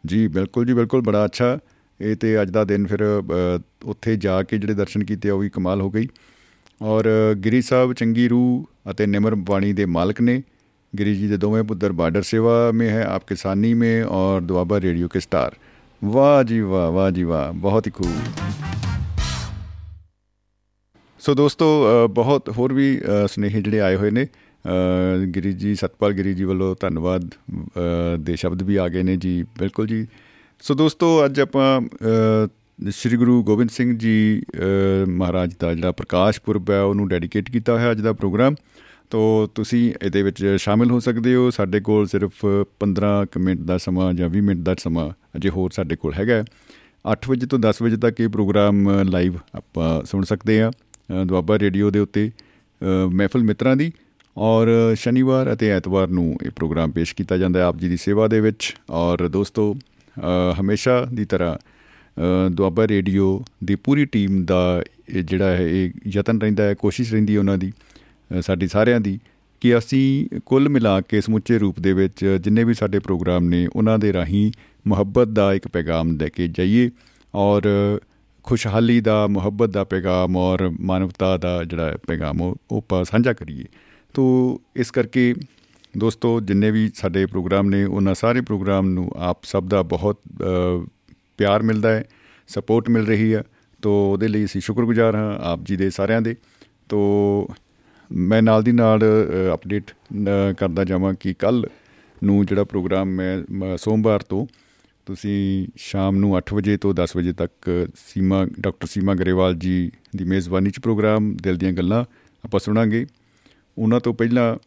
[0.05, 1.59] ਜੀ ਬਿਲਕੁਲ ਜੀ ਬਿਲਕੁਲ ਬੜਾ ਅੱਛਾ।
[2.01, 5.49] ਇਹ ਤੇ ਅੱਜ ਦਾ ਦਿਨ ਫਿਰ ਅ, ਉੱਥੇ ਜਾ ਕੇ ਜਿਹੜੇ ਦਰਸ਼ਨ ਕੀਤੇ ਉਹ ਵੀ
[5.49, 6.07] ਕਮਾਲ ਹੋ ਗਈ।
[6.80, 10.42] ਔਰ ਗਿਰੀ ਸਾਹਿਬ ਚੰਗੀ रूह ਅਤੇ ਨਿਮਰ ਬਾਣੀ ਦੇ ਮਾਲਕ ਨੇ
[10.92, 15.08] गिरी जी ਦੇ ਦੋਵੇਂ ਪੁੱਤਰ ਬਾਰਡਰ ਸੇਵਾ में है आप किसानी में और ਦੁਆਬਾ रेडियो
[15.08, 15.54] के स्टार
[16.02, 18.10] ਵਾਹ ਜੀ ਵਾਹ ਵਾਹ ਜੀ ਵਾਹ ਬਹੁਤ ਹੀ ਖੂਬ
[21.20, 25.74] ਸੋ ਦੋਸਤੋ ਅ, ਬਹੁਤ ਹੋਰ ਵੀ ਅ, ਸੁਨੇਹੇ ਜਿਹੜੇ ਆਏ ਹੋਏ ਨੇ ਅ, ਗਿਰੀ ਜੀ
[25.74, 30.06] ਸਤਪਾਲ ਗਿਰੀ ਜੀ ਵੱਲੋਂ ਧੰਨਵਾਦ ਅ, ਦੇ ਸ਼ਬਦ ਵੀ ਆ ਗਏ ਨੇ ਜੀ ਬਿਲਕੁਲ ਜੀ
[30.60, 32.48] ਸੋ ਦੋਸਤੋ ਅੱਜ ਆਪਾਂ ਅ,
[32.79, 37.73] ਸ਼੍ਰੀ ਗੁਰੂ ਗੋਬਿੰਦ ਸਿੰਘ ਜੀ ਅ, ਮਹਾਰਾਜ ਦਾ ਜਿਹੜਾ ਪ੍ਰਕਾਸ਼ ਪੁਰਬ ਹੈ ਉਹਨੂੰ ਡੈਡੀਕੇਟ ਕੀਤਾ
[37.73, 38.55] ਹੋਇਆ ਅੱਜ ਦਾ ਪ੍ਰੋਗਰਾਮ।
[39.09, 42.45] ਤੋ ਤੁਸੀਂ ਇਹਦੇ ਵਿੱਚ ਸ਼ਾਮਿਲ ਹੋ ਸਕਦੇ ਹੋ। ਸਾਡੇ ਕੋਲ ਸਿਰਫ
[42.79, 46.33] 15 ਕੁ ਮਿੰਟ ਦਾ ਸਮਾਂ ਜਾਂ 20 ਮਿੰਟ ਦਾ ਸਮਾਂ ਅਜੇ ਹੋਰ ਸਾਡੇ ਕੋਲ ਹੈਗਾ
[46.33, 46.43] ਹੈ।
[47.05, 50.71] 8 ਵਜੇ ਤੋਂ 10 ਵਜੇ ਤੱਕ ਇਹ ਪ੍ਰੋਗਰਾਮ ਲਾਈਵ ਆਪਾਂ ਸੁਣ ਸਕਦੇ ਆ
[51.25, 52.31] ਦੁਆਬਾ ਰੇਡੀਓ ਦੇ ਉੱਤੇ
[52.81, 53.91] ਅ, ਮਹਿਫਲ ਮਿੱਤਰਾਂ ਦੀ।
[54.37, 58.27] ਔਰ ਸ਼ਨੀਵਾਰ ਅਤੇ ਐਤਵਾਰ ਨੂੰ ਇਹ ਪ੍ਰੋਗਰਾਮ ਪੇਸ਼ ਕੀਤਾ ਜਾਂਦਾ ਹੈ ਆਪ ਜੀ ਦੀ ਸੇਵਾ
[58.27, 59.75] ਦੇ ਵਿੱਚ। ਔਰ ਦੋਸਤੋ
[60.17, 61.59] ਅ, ਹਮੇਸ਼ਾ ਦੀ ਤਰ੍ਹਾਂ ਅ,
[62.51, 67.33] ਦੁਆਬਾ ਰੇਡੀਓ ਦੀ ਪੂਰੀ ਟੀਮ ਦਾ ਇਹ ਜਿਹੜਾ ਹੈ ਇਹ ਯਤਨ ਰਹਿੰਦਾ ਹੈ ਕੋਸ਼ਿਸ਼ ਰਹਿੰਦੀ
[67.33, 69.19] ਹੈ ਉਹਨਾਂ ਦੀ ਅ, ਸਾਡੀ ਸਾਰਿਆਂ ਦੀ
[69.61, 73.99] ਕਿ ਅਸੀਂ ਕੁੱਲ ਮਿਲਾ ਕੇ ਸਮੁੱਚੇ ਰੂਪ ਦੇ ਵਿੱਚ ਜਿੰਨੇ ਵੀ ਸਾਡੇ ਪ੍ਰੋਗਰਾਮ ਨੇ ਉਹਨਾਂ
[73.99, 74.51] ਦੇ ਰਾਹੀਂ
[74.87, 76.89] ਮੁਹੱਬਤ ਦਾ ਇੱਕ ਪੈਗਾਮ ਦੇ ਕੇ ਜਾਈਏ
[77.35, 77.61] ਔਰ
[78.43, 83.65] ਖੁਸ਼ਹਾਲੀ ਦਾ ਮੁਹੱਬਤ ਦਾ ਪੈਗਾਮ ਔਰ ਮਾਨਵਤਾ ਦਾ ਜਿਹੜਾ ਪੈਗਾਮ ਉਹ ਉਹ ਆਪਾਂ ਸਾਂਝਾ ਕਰੀਏ।
[84.13, 85.35] ਤੋ ਇਸ ਕਰਕੇ
[85.97, 90.85] ਦੋਸਤੋ ਜਿੰਨੇ ਵੀ ਸਾਡੇ ਪ੍ਰੋਗਰਾਮ ਨੇ ਉਹਨਾਂ ਸਾਰੇ ਪ੍ਰੋਗਰਾਮ ਨੂੰ ਆਪ ਸਭ ਦਾ ਬਹੁਤ ਅ,
[91.37, 92.03] ਪਿਆਰ ਮਿਲਦਾ ਹੈ
[92.47, 93.43] ਸਪੋਰਟ ਮਿਲ ਰਹੀ ਹੈ,
[93.81, 96.35] ਤੋ ਉਹਦੇ ਲਈ ਅਸੀਂ ਸ਼ੁਕਰਗੁਜ਼ਾਰ ਹਾਂ ਆਪ ਜੀ ਦੇ ਸਾਰਿਆਂ ਦੇ।
[96.89, 96.99] ਤੋ
[98.11, 99.01] ਮੈਂ ਨਾਲ ਦੀ ਨਾਲ
[99.53, 99.91] ਅਪਡੇਟ
[100.57, 101.65] ਕਰਦਾ ਜਾਵਾਂ ਕਿ ਕੱਲ
[102.23, 104.47] ਨੂੰ ਜਿਹੜਾ ਪ੍ਰੋਗਰਾਮ ਮੈਂ, ਮ- ਸੋਮਵਾਰ ਤੋਂ
[105.05, 110.23] ਤੁਸੀਂ ਸ਼ਾਮ ਨੂੰ 8 ਵਜੇ ਤੋਂ 10 ਵਜੇ ਤੱਕ ਸੀਮਾ, ਡਾਕਟਰ ਸੀਮਾ ਗਰੇਵਾਲ ਜੀ ਦੀ
[110.23, 112.05] ਮੇਜ਼ਬਾਨੀ 'ਚ ਪ੍ਰੋਗਰਾਮ, ਦਿਲ ਦੀਆਂ ਗੱਲਾਂ
[112.45, 113.05] ਆਪਾਂ ਸੁਣਾਂਗੇ।
[113.77, 114.57] ਉਹਨਾਂ ਤੋਂ ਪਹਿਲਾਂ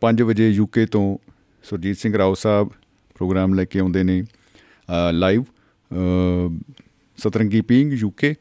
[0.00, 1.18] 5 ਵਜੇ ਯੂਕੇ ਤੋਂ
[1.62, 2.68] ਸੁਰਜੀਤ ਸਿੰਘ ਰਾਓ ਸਾਹਿਬ
[3.14, 4.24] ਪ੍ਰੋਗਰਾਮ ਲੈ ਕੇ ਆਉਂਦੇ ਨੇ
[5.12, 5.44] ਲਾਈਵ
[7.16, 8.34] ਸਤਰੰਗੀ ਪਿੰਗ ਯੂਕੇ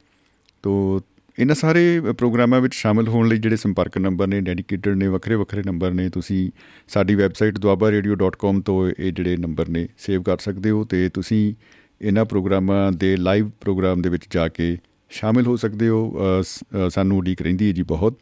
[0.63, 0.99] ਤੋਂ
[1.39, 5.63] ਇਹਨਾਂ ਸਾਰੇ ਪ੍ਰੋਗਰਾਮਾਂ ਵਿੱਚ ਸ਼ਾਮਲ ਹੋਣ ਲਈ ਜਿਹੜੇ ਸੰਪਰਕ ਨੰਬਰ ਨੇ ਡੈਡੀਕੇਟਡ ਨੇ ਵੱਖਰੇ ਵੱਖਰੇ
[5.65, 6.51] ਨੰਬਰ ਨੇ ਤੁਸੀਂ
[6.87, 11.53] ਸਾਡੀ ਵੈਬਸਾਈਟ duabaRadio.com ਤੋਂ ਇਹ ਜਿਹੜੇ ਨੰਬਰ ਨੇ ਸੇਵ ਕਰ ਸਕਦੇ ਹੋ ਤੇ ਤੁਸੀਂ
[12.01, 14.77] ਇਹਨਾਂ ਪ੍ਰੋਗਰਾਮਾਂ ਦੇ ਲਾਈਵ ਪ੍ਰੋਗਰਾਮ ਦੇ ਵਿੱਚ ਜਾ ਕੇ
[15.09, 18.17] ਸ਼ਾਮਿਲ ਹੋ ਸਕਦੇ ਹੋ। ਅ, ਸ- ਅ, ਸਾਨੂੰ ਉਡੀਕ ਰਹਿੰਦੀ ਹੈ ਜੀ ਬਹੁਤ।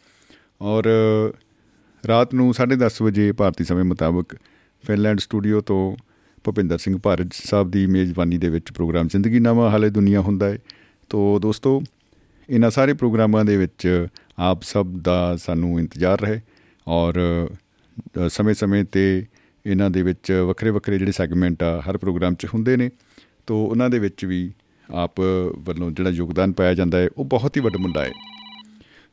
[0.61, 1.37] ਔਰ ਅ,
[2.07, 4.35] ਰਾਤ ਨੂੰ 10:30 ਵਜੇ ਭਾਰਤੀ ਸਮੇਂ ਮੁਤਾਬਕ
[4.87, 6.10] ਫਿਨਲੈਂਡ ਸਟੂਡੀਓ ਤੋਂ
[6.45, 10.57] ਭੁਪਿੰਦਰ ਸਿੰਘ ਭਾਰਜ ਸਾਹਿਬ ਦੀ ਮੇਜ਼ਬਾਨੀ ਦੇ ਵਿੱਚ ਪ੍ਰੋਗਰਾਮ ਜ਼ਿੰਦਗੀ ਨਾਮਾ ਹਾਲੇ ਦੁਨੀਆ ਹੁੰਦਾ ਹੈ
[11.09, 11.81] ਤੋ ਦੋਸਤੋ
[12.49, 14.07] ਇਹਨਾਂ ਸਾਰੇ ਪ੍ਰੋਗਰਾਮਾਂ ਦੇ ਵਿੱਚ
[14.39, 16.39] ਆਪ ਸਭ ਦਾ ਸਾਨੂੰ ਇੰਤਜ਼ਾਰ ਰਹੇ
[16.87, 17.19] ਔਰ
[18.17, 19.25] ਅ, ਸਮੇਂ-ਸਮੇਂ ਤੇ
[19.65, 22.89] ਇਹਨਾਂ ਦੇ ਵਿੱਚ ਵੱਖਰੇ ਵੱਖਰੇ ਜਿਹੜੇ ਸੈਗਮੈਂਟ ਆ ਹਰ ਪ੍ਰੋਗਰਾਮ 'ਚ ਹੁੰਦੇ ਨੇ।
[23.47, 24.51] ਤੋ ਉਹਨਾਂ ਦੇ ਵਿੱਚ ਵੀ
[24.89, 25.19] ਆਪ
[25.57, 28.11] ਵੱਲੋਂ ਜਿਹੜਾ ਯੋਗਦਾਨ ਪਾਇਆ ਜਾਂਦਾ ਹੈ ਉਹ ਬਹੁਤ ਹੀ ਵੱਡਾ ਮੁੰਡਾ ਹੈ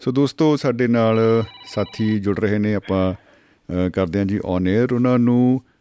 [0.00, 1.18] ਸੋ ਦੋਸਤੋ ਸਾਡੇ ਨਾਲ
[1.66, 5.77] ਸਾਥੀ ਜੁੜ ਰਹੇ ਨੇ ਆਪਾਂ ਅ, ਕਰਦੇ ਹਾਂ ਜੀ ਔਨ 에ਅਰ ਉਹਨਾਂ ਨੂੰ ਅ,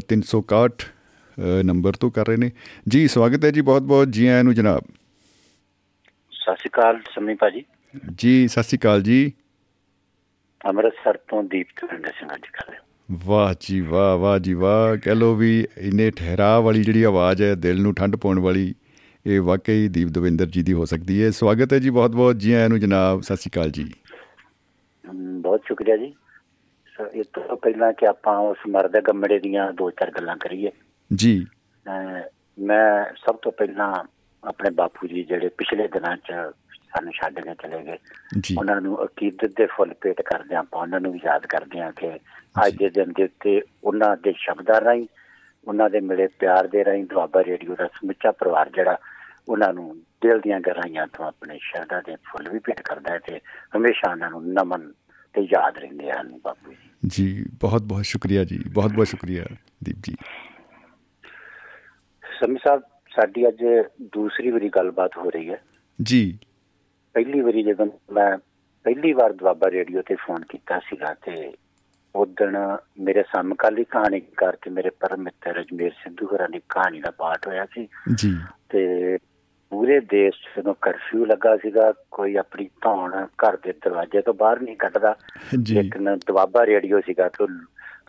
[0.00, 2.50] 361 ਅ, ਨੰਬਰ ਤੋਂ ਕਰ ਰਹੇ ਨੇ।
[2.88, 4.82] ਜੀ ਸਵਾਗਤ ਹੈ ਜੀ ਬਹੁਤ ਬਹੁਤ ਜੀ ਆਇਆਂ ਨੂੰ ਜਨਾਬ।
[6.32, 7.64] ਸਤਿ ਸ਼੍ਰੀ ਅਕਾਲ ਸਮੀ ਭਾਜੀ।
[8.14, 9.32] ਜੀ ਸਤਿ ਸ਼੍ਰੀ ਅਕਾਲ ਜੀ।
[10.68, 12.80] ਅੰਮ੍ਰਿਤਸਰ ਤੋਂ ਦੀਪ ਤਵਿੰਦਰ ਸਿੰਘ ਅੱਜ ਕਰ ਰਿਹਾ
[13.26, 17.54] ਵਾਹ ਜੀ ਵਾਹ ਵਾਹ ਜੀ ਵਾਹ। ਕਹਿ ਲੋ ਵੀ ਇੰਨੇ ਠਹਿਰਾਅ ਵਾਲੀ ਜਿਹੜੀ ਆਵਾਜ਼ ਹੈ
[17.54, 18.74] ਦਿਲ ਨੂੰ ਠੰਡ ਪਾਉਣ ਵਾਲੀ
[19.26, 22.52] ਇਹ ਵਾਕਈ ਦੀਪ ਦਵਿੰਦਰ ਜੀ ਦੀ ਹੋ ਸਕਦੀ ਹੈ। ਸਵਾਗਤ ਹੈ ਜੀ ਬਹੁਤ ਬਹੁਤ ਜੀ
[22.52, 23.92] ਆਇਆਂ ਨੂੰ ਜਨਾਬ। ਸਤਿ ਸ਼੍ਰੀ ਅਕਾਲ ਜੀ।
[25.40, 26.14] ਬਹੁਤ ਸ਼ੁਕਰੀਆ ਜੀ।
[26.96, 30.70] ਸੋ ਇਹ ਤੋਂ ਪਹਿਲਾਂ ਕਿ ਆਪਾਂ ਉਸ ਮਰਦ ਗੰਮੜੇ ਦੀਆਂ ਦੋ ਚਾਰ ਗੱਲਾਂ ਕਰੀਏ।
[31.14, 31.46] ਜੀ।
[32.58, 34.04] ਮੈਂ ਸਭ ਤੋਂ ਪਹਿਲਾਂ
[34.44, 37.98] ਆਪਣੇ ਬਾਪੂ ਜੀ ਜਿਹੜੇ ਪਿਛਲੇ ਦਿਨਾਂ 'ਚ ਸਾਨੂੰ ਛੱਡ ਕੇ ਚਲੇ ਗਏ।
[38.58, 42.18] ਉਹਨਾਂ ਨੂੰ ਅਕੀਦਤ ਦੇ ਫੁੱਲ ਭੇਟ ਕਰਦੇ ਆਪਾਂ ਉਹਨਾਂ ਨੂੰ ਵੀ ਯਾਦ ਕਰਦੇ ਹਾਂ ਕਿ
[42.66, 45.06] ਅੱਜ ਦੇ ਦਿਨ ਦੇ ਉੱਤੇ ਉਹਨਾਂ ਦੇ ਸ਼ਬਦਾਂ ਰਾਹੀਂ
[45.68, 48.98] ਉਹਨਾਂ ਦੇ ਮਿਲੇ ਪਿਆਰ ਦੇ ਰਾਹੀਂ ਦੁਆਬਾ ਰੇਡੀਓ ਦਾ ਸਮੁੱਚਾ ਪਰਿਵਾਰ ਜਿਹੜਾ
[49.48, 53.40] ਉਹਨਾਂ ਨੂੰ ਦਿਲ ਦੀਆਂ ਗਹਿਰਾਈਆਂ ਤੋਂ ਆਪਣੇ ਸ਼ਰਧਾ ਦੇ ਫੁੱਲ ਵੀ ਭੇਟ ਕਰਦਾ ਹੈ ਤੇ
[53.76, 54.92] ਹਮੇਸ਼ਾ ਉਹਨਾਂ ਨੂੰ ਨਮਨ
[55.34, 59.44] ਤੇ ਯਾਦ ਰਹਿੰਦੇ ਹਨ ਬਾਪੂ ਜੀ। ਜੀ ਬਹੁਤ ਬਹੁਤ ਸ਼ੁਕਰੀਆ ਜੀ ਬਹੁਤ ਬਹੁਤ ਸ਼ੁਕਰੀਆ
[59.84, 60.14] ਦੀਪ ਜੀ।
[62.40, 62.82] ਸਮੀ ਸਾਹਿਬ
[63.16, 63.64] ਸਾਡੀ ਅੱਜ
[64.02, 65.62] ਦੂਸਰੀ ਵਾਰੀ ਗੱਲਬਾਤ ਹੋ ਰਹੀ ਹੈ।
[66.02, 66.38] ਜੀ।
[67.14, 68.38] ਪਹਿਲੀ ਵਾਰੀ ਜਦੋਂ ਮੈਂ
[68.84, 71.52] ਪਹਿਲੀ ਵਾਰ ਦੁਆਬਾ ਰੇਡੀਓ ਤੇ ਫੋਨ ਕੀਤਾ ਸੀਗਾ ਤੇ
[72.14, 77.46] ਉਦਣ ਮੇਰੇ ਸਮਕਾਲੀ ਕਹਾਣੀ ਕਰਕੇ ਮੇਰੇ ਪਰਮ ਮਿੱਤਰ ਰਜਮੇਰ ਸਿੱਧੂ ਹੋਰਾਂ ਦੀ ਕਹਾਣੀ ਦਾ ਪਾਠ
[77.46, 78.38] ਹੋਇਆ ਸੀ। ਜੀ।
[78.68, 79.16] ਤੇ
[79.74, 84.60] ਪੂਰੇ ਦੇਸ਼ 'ਚ ਜਦੋਂ ਕਰਫਿਊ ਲੱਗਾ ਸੀਗਾ ਕੋਈ ਆਪਣੀ ਧੌਣ ਘਰ ਦੇ ਦਰਵਾਜ਼ੇ ਤੋਂ ਬਾਹਰ
[84.60, 85.16] ਨਹੀਂ ਕੱਢਦਾ।
[85.68, 87.46] ਲੇਕਿਨ ਦੁਆਬਾ ਰੇਡੀਓ ਸੀਗਾ ਤੇ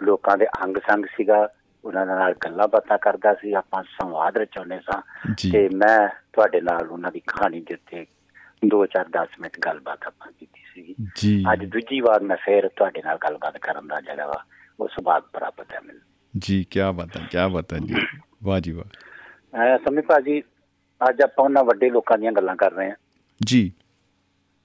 [0.01, 1.49] ਲੋਕਾਂ ਦੇ ਅੰਗ ਸੰਗ ਸੀਗਾ
[1.85, 5.01] ਉਹਨਾਂ ਨਾਲ ਗੱਲਾਂ ਬਾਤਾਂ ਕਰਦਾ ਸੀ ਆਪਾਂ ਸੰਵਾਦ ਰਚਾਉਂਦੇ ਸਾਂ।
[5.51, 8.05] ਤੇ ਮੈਂ ਤੁਹਾਡੇ ਨਾਲ ਉਹਨਾਂ ਦੀ ਕਹਾਣੀ ਦੇ ਉੱਤੇ
[8.65, 13.87] 2-4-10 ਮਿੰਟ ਗੱਲਬਾਤ ਆਪਾਂ ਕੀਤੀ ਜੀ। ਅੱਜ ਦੂਜੀ ਵਾਰ ਮੈਂ ਫੇਰ ਤੁਹਾਡੇ ਨਾਲ ਗੱਲਬਾਤ ਕਰਨ
[13.87, 14.43] ਦਾ ਜਿਹੜਾ ਵਾ
[14.79, 16.01] ਉਹ ਸੁਭਾਗ ਪ੍ਰਾਪਤ ਹੈ ਮੈਨੂੰ।
[16.37, 17.95] ਜੀ ਕੀ ਬਾਤ ਹੈ ਕੀ ਬਾਤ ਹੈ ਜੀ।
[18.43, 20.43] ਵਾਹ ਜੀ ਵਾਹ। ਸਮੀ ਭਾਜੀ
[21.09, 22.95] ਅੱਜ ਆਪਾਂ ਉਹਨਾਂ ਵੱਡੇ ਲੋਕਾਂ ਦੀਆਂ ਗੱਲਾਂ ਕਰ ਰਹੇ ਹਾਂ।
[23.43, 23.71] ਜੀ।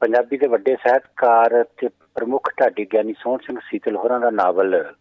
[0.00, 4.94] ਪੰਜਾਬੀ ਦੇ ਵੱਡੇ ਸਾਹਿਤਕਾਰ ਤੇ ਪ੍ਰਮੁੱਖ ਢਾਡੀ ਗਿਆਨੀ ਸੋਹਣ ਸਿੰਘ ਸੀਤਲ ਹੋਰਾਂ ਦਾ ਨਾਵਲ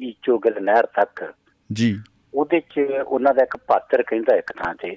[0.00, 1.34] ਈਚੋ ਗਿਲ ਨਹਿਰ ਤੱਕ।
[1.72, 2.00] ਜੀ।
[2.34, 4.96] ਉਹਦੇ 'ਚ ਉਹਨਾਂ ਦਾ ਇੱਕ ਪਾਤਰ ਕਹਿੰਦਾ ਇੱਕ ਥਾਂ ਤੇ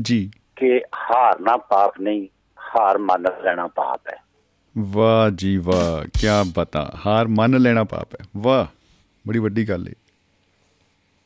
[0.00, 2.28] ਜੀ। ਕਿ ਹਾਰਨਾ ਪਾਪ ਨਹੀਂ
[2.60, 4.18] ਹਾਰ ਮੰਨ ਲੈਣਾ ਪਾਪ ਹੈ।
[4.78, 8.66] ਵਾਹ ਜੀ ਵਾਹ ਕੀ ਬਤਾ ਹਾਰ ਮੰਨ ਲੈਣਾ ਪਾਪ ਹੈ। ਵਾਹ
[9.28, 9.92] ਬੜੀ ਵੱਡੀ ਗੱਲ ਹੈ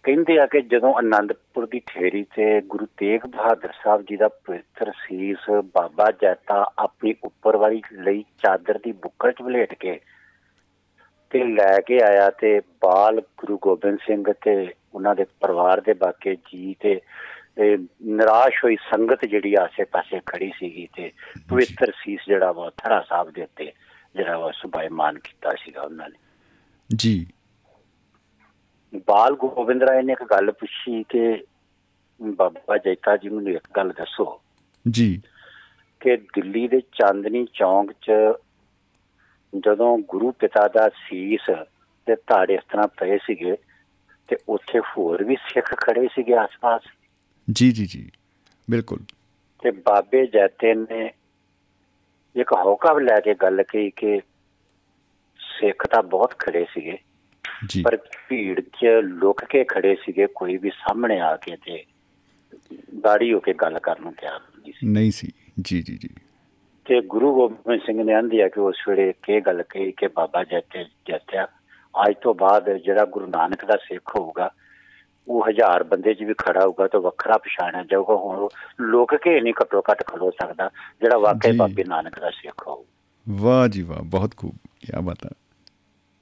[0.03, 4.93] ਕਹਿੰਦੇ ਆ ਕਿ ਜਦੋਂ ਆਨੰਦਪੁਰ ਦੀ ਠੇਰੀ ਤੇ ਗੁਰੂ ਤੇਗ ਬਹਾਦਰ ਸਾਹਿਬ ਜੀ ਦਾ ਪਵਿੱਤਰ
[4.93, 10.01] ਸੀਸ ਬਾਬਾ ਜੈਤਾ ਆਪਣੀ ਉੱਪਰ ਵਾਲੀ ਲਈ ਚਾਦਰ ਦੀ ਬੁੱਕਲ 'ਚ ਵਲੇਟ ਕੇ
[11.31, 16.37] ਤੇ ਲੈ ਕੇ ਆਇਆ ਤੇ ਬਾਲ ਗੁਰੂ ਗੋਬਿੰਦ ਸਿੰਘ ਤੇ ਉਹਨਾਂ ਦੇ ਪਰਿਵਾਰ ਦੇ ਬਾਕੀ
[16.37, 17.01] ਜੀ ਤੇ
[17.57, 21.13] ਤੇ ਨਿਰਾਸ਼ ਹੋਈ ਸੰਗਤ ਜਿਹੜੀ ਆਸੇ-ਪਾਸੇ ਖੜੀ ਸੀਗੀ ਤੇ
[21.49, 23.73] ਪਵਿੱਤਰ ਸੀਸ ਜਿਹੜਾ ਵਾ ਥੜਾ ਸਾਹਿਬ ਦੇ ਉੱਤੇ
[24.17, 26.19] ਜਿਹੜਾ ਵਾ ਸੁਭਾਇਮਾਨ ਕੀਤਾ ਸੀਗਾ ਉਹਨਾਂ ਨੇ।
[26.97, 27.27] ਜੀ।
[28.95, 31.45] ਬਾਲ ਗੋਬਿੰਦ ਰਾਏ ਨੇ ਇੱਕ ਗੱਲ ਪੁੱਛੀ ਕਿ
[32.23, 34.41] ਬਾਬਾ ਜੈਤਾ ਜੀ ਮੈਨੂੰ ਇੱਕ ਗੱਲ ਦੱਸੋ।
[34.91, 35.23] ਜੀ।
[36.01, 38.11] ਕਿ ਦਿੱਲੀ ਦੇ ਚਾਂਦਨੀ ਚੌਂਕ 'ਚ
[39.67, 41.41] ਜਦੋਂ ਗੁਰੂ ਪਿਤਾ ਦਾ ਸੀਸ
[42.07, 43.57] ਤੇ ਧਾੜੇ ਇਸ ਤਰ੍ਹਾਂ ਪਏ ਸੀਗੇ
[44.29, 46.81] ਤੇ ਉੱਥੇ ਹੋਰ ਵੀ ਸਿੱਖ ਖੜੇ ਸੀਗੇ ਆਸ-ਪਾਸ?
[47.53, 48.11] ਜੀ ਜੀ ਜੀ।
[48.71, 48.99] ਬਿਲਕੁਲ।
[49.63, 51.13] ਤੇ ਬਾਬੇ ਜੈਤੇ ਨੇ
[52.37, 54.21] ਇੱਕ ਹੌਕਾ ਲੈ ਕੇ ਗੱਲ ਕਹੀ ਕਿ
[55.39, 56.99] ਸਿੱਖ ਤਾਂ ਬਹੁਤ ਖੜੇ ਸੀਗੇ।
[57.85, 61.85] ਪਰ ਭੀੜ 'ਚ ਲੁਕ ਕੇ ਖੜੇ ਸੀਗੇ ਕੋਈ ਵੀ ਸਾਹਮਣੇ ਆ ਕੇ ਤੇ
[63.01, 66.09] ਦਾੜੀ ਹੋ ਕੇ ਗੱਲ ਕਰਨ ਨੂੰ ਤਿਆਰ ਨਹੀਂ ਸੀ। ਨਹੀਂ ਸੀ। ਜੀ ਜੀ ਜੀ।
[66.85, 70.45] ਤੇ ਗੁਰੂ ਗੋਬਿੰਦ ਸਿੰਘ ਨੇ ਆਂਦੀ ਆ ਕਿ ਉਸ ਵੇਲੇ ਕੀ ਗੱਲ ਕਹੀ ਕਿ ਬਾਬਾ
[70.45, 71.49] ਜੱਤੇ ਜੱਤਿਆ
[72.09, 74.51] ਅੱਜ ਤੋਂ ਬਾਅਦ ਜਿਹੜਾ ਗੁਰੂ ਨਾਨਕ ਦਾ ਸਿੱਖ ਹੋਊਗਾ
[75.29, 78.49] ਉਹ ਹਜ਼ਾਰ ਬੰਦੇ 'ਚ ਵੀ ਖੜਾ ਹੋਊਗਾ ਤਾਂ ਵੱਖਰਾ ਪਛਾਣਿਆ ਜਾਊਗਾ। ਹੁਣ
[78.81, 80.71] ਲੁਕ ਕੇ ਨਹੀਂ ਘੱਟੋ ਘੱਟ ਖਲੋ ਸਕਦਾ
[81.01, 82.85] ਜਿਹੜਾ ਵਾਕਈ। ਬਾਬੇ ਨਾਨਕ ਦਾ ਸਿੱਖ ਹੋਊ।
[83.29, 85.31] ਵਾਹ ਜੀ ਵਾਹ ਬਹੁਤ ਖੂਬ ਕੀ ਬਾਤ ਹੈ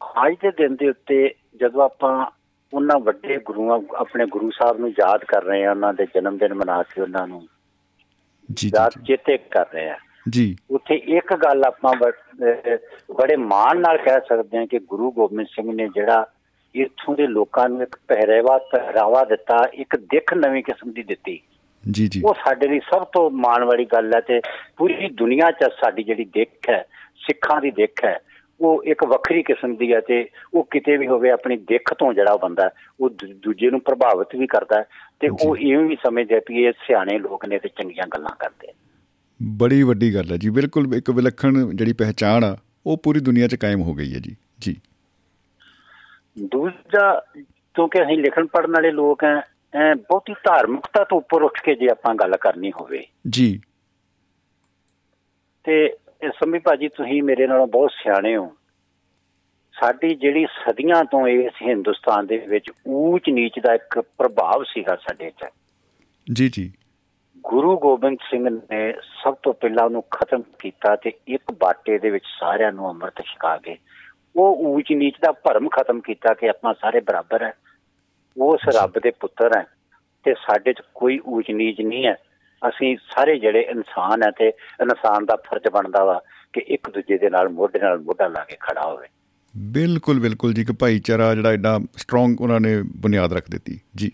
[0.02, 2.26] ਅੱਜ ਦੇ ਦਿਨ ਦੇ ਉੱਤੇ ਜਦੋਂ ਆਪਾਂ
[2.74, 6.54] ਉਹਨਾਂ ਵੱਡੇ ਗੁਰੂਆਂ ਆਪਣੇ ਗੁਰੂ ਸਾਹਿਬ ਨੂੰ ਯਾਦ ਕਰ ਰਹੇ ਹਾਂ ਉਹਨਾਂ ਦੇ ਜਨਮ ਦਿਨ
[6.54, 7.48] ਮਨਾ ਕੇ ਉਹਨਾਂ ਨੂੰ
[8.54, 9.96] ਜੀ ਯਾਦ ਚੇਤੇ ਕਰ ਰਹੇ ਹਾਂ।
[10.28, 11.94] ਜੀ। ਉੱਥੇ ਇੱਕ ਗੱਲ ਆਪਾਂ
[13.12, 16.26] ਬੜੇ ਮਾਣ ਨਾਲ ਕਹਿ ਸਕਦੇ ਹਾਂ ਕਿ ਗੁਰੂ ਗੋਬਿੰਦ ਸਿੰਘ ਨੇ ਜਿਹੜਾ
[16.74, 21.40] ਇੱਥੋਂ ਦੇ ਲੋਕਾਂ ਨੂੰ ਇੱਕ ਪਹਿਰਾਵਾ ਪਹਿਰਾਵਾ ਦਿੱਤਾ ਇੱਕ ਦਿੱਖ ਨਵੀਂ ਕਿਸਮ ਦੀ ਦਿੱਤੀ।
[21.90, 24.40] ਜੀ ਜੀ। ਉਹ ਸਾਡੇ ਲਈ ਸਭ ਤੋਂ ਮਾਣ ਵਾਲੀ ਗੱਲ ਹੈ ਤੇ
[24.76, 26.82] ਪੂਰੀ ਦੁਨੀਆ 'ਚ ਸਾਡੀ ਜਿਹੜੀ ਦਿੱਖ ਹੈ
[27.16, 28.18] ਸਿੱਖਾਂ ਦੀ ਦਿੱਖ ਹੈ
[28.60, 32.36] ਉਹ ਇੱਕ ਵੱਖਰੀ ਕਿਸਮ ਦੀ ਹੈ ਤੇ ਉਹ ਕਿਤੇ ਵੀ ਹੋਵੇ ਆਪਣੀ ਦਿੱਖ ਤੋਂ ਜਿਹੜਾ
[32.36, 32.70] ਬੰਦਾ
[33.00, 34.84] ਉਹ ਦੂਜੇ ਨੂੰ ਪ੍ਰਭਾਵਿਤ ਵੀ ਕਰਦਾ
[35.20, 38.68] ਤੇ ਉਹ ਇਵੇਂ ਵੀ ਸਮਝਦੇ ਆ ਵੀ ਇਹ ਸਿਆਣੇ ਲੋਕ ਨੇ ਤੇ ਚੰਗੀਆਂ ਗੱਲਾਂ ਕਰਦੇ
[38.70, 38.74] ਆ।
[39.42, 42.56] ਬੜੀ ਵੱਡੀ ਗੱਲ ਹੈ ਜੀ ਬਿਲਕੁਲ ਇੱਕ ਵਿਲੱਖਣ ਜਿਹੜੀ ਪਹਿਚਾਣ ਆ
[42.86, 44.76] ਉਹ ਪੂਰੀ ਦੁਨੀਆ 'ਚ ਕਾਇਮ ਹੋ ਗਈ ਹੈ ਜੀ। ਜੀ।
[46.42, 47.22] ਦੂਜਾ
[47.74, 52.14] ਕਿਉਂਕਿ ਅਸੀਂ ਲਿਖਣ ਪੜਨ ਵਾਲੇ ਲੋਕ ਐ ਬਹੁਤੀ ਧਾਰਮਿਕਤਾ ਤੋਂ ਉੱਪਰ ਉੱਠ ਕੇ ਜੇ ਆਪਾਂ
[52.14, 53.60] ਗੱਲ ਕਰਨੀ ਹੋਵੇ। ਜੀ।
[55.64, 58.56] ਤੇ ਇਹ ਸੰਮੀ ਭਾਜੀ ਤੁਸੀਂ ਮੇਰੇ ਨਾਲੋਂ ਬਹੁਤ ਸਿਆਣੇ ਹੋ।
[59.80, 65.30] ਸਾਡੀ ਜਿਹੜੀ ਸਦੀਆਂ ਤੋਂ ਇਸ ਹਿੰਦੁਸਤਾਨ ਦੇ ਵਿੱਚ ਊਚ ਨੀਚ ਦਾ ਇੱਕ ਪ੍ਰਭਾਵ ਸੀਗਾ ਸਾਡੇ
[65.30, 65.44] 'ਚ।
[66.32, 66.72] ਜੀ ਜੀ।
[67.38, 68.92] ਗੁਰੂ ਗੋਬਿੰਦ ਸਿੰਘ ਨੇ
[69.24, 73.56] ਸਭ ਤੋਂ ਪਹਿਲਾਂ ਉਹਨੂੰ ਖਤਮ ਕੀਤਾ ਤੇ ਇੱਕ ਬਾਟੇ ਦੇ ਵਿੱਚ ਸਾਰਿਆਂ ਨੂੰ ਅੰਮ੍ਰਿਤ ਛਕਾ
[73.56, 73.76] ਕੇ
[74.36, 77.52] ਉਹ ਊਚ ਨੀਚ ਦਾ ਭਰਮ ਖਤਮ ਕੀਤਾ ਕਿ ਆਪਾਂ ਸਾਰੇ ਬਰਾਬਰ ਹੈ।
[78.36, 79.64] ਉਸ ਰੱਬ ਦੇ ਪੁੱਤਰ ਹੈ
[80.24, 82.16] ਤੇ ਸਾਡੇ 'ਚ ਕੋਈ ਊਚ ਨੀਚ ਨਹੀਂ ਹੈ।
[82.68, 84.46] ਅਸੀਂ ਸਾਰੇ ਜਿਹੜੇ ਇਨਸਾਨ ਹੈ ਤੇ
[84.82, 86.20] ਇਨਸਾਨ ਦਾ ਫਰਜ਼ ਬਣਦਾ ਵਾ
[86.52, 89.08] ਕਿ ਇੱਕ ਦੂਜੇ ਦੇ ਨਾਲ ਮੋਢੇ ਨਾਲ ਮੋਢਾ ਲਾ ਕੇ ਖੜਾ ਹੋਵੇ।
[89.56, 94.12] ਬਿਲਕੁਲ ਬਿਲਕੁਲ ਜੀ। ਕਿ ਭਾਈਚਾਰਾ ਜਿਹੜਾ ਐਡਾ ਸਟਰੋਂਗ ਉਹਨਾਂ ਨੇ ਬੁਨਿਆਦ ਰੱਖ ਦਿੱਤੀ। ਜੀ।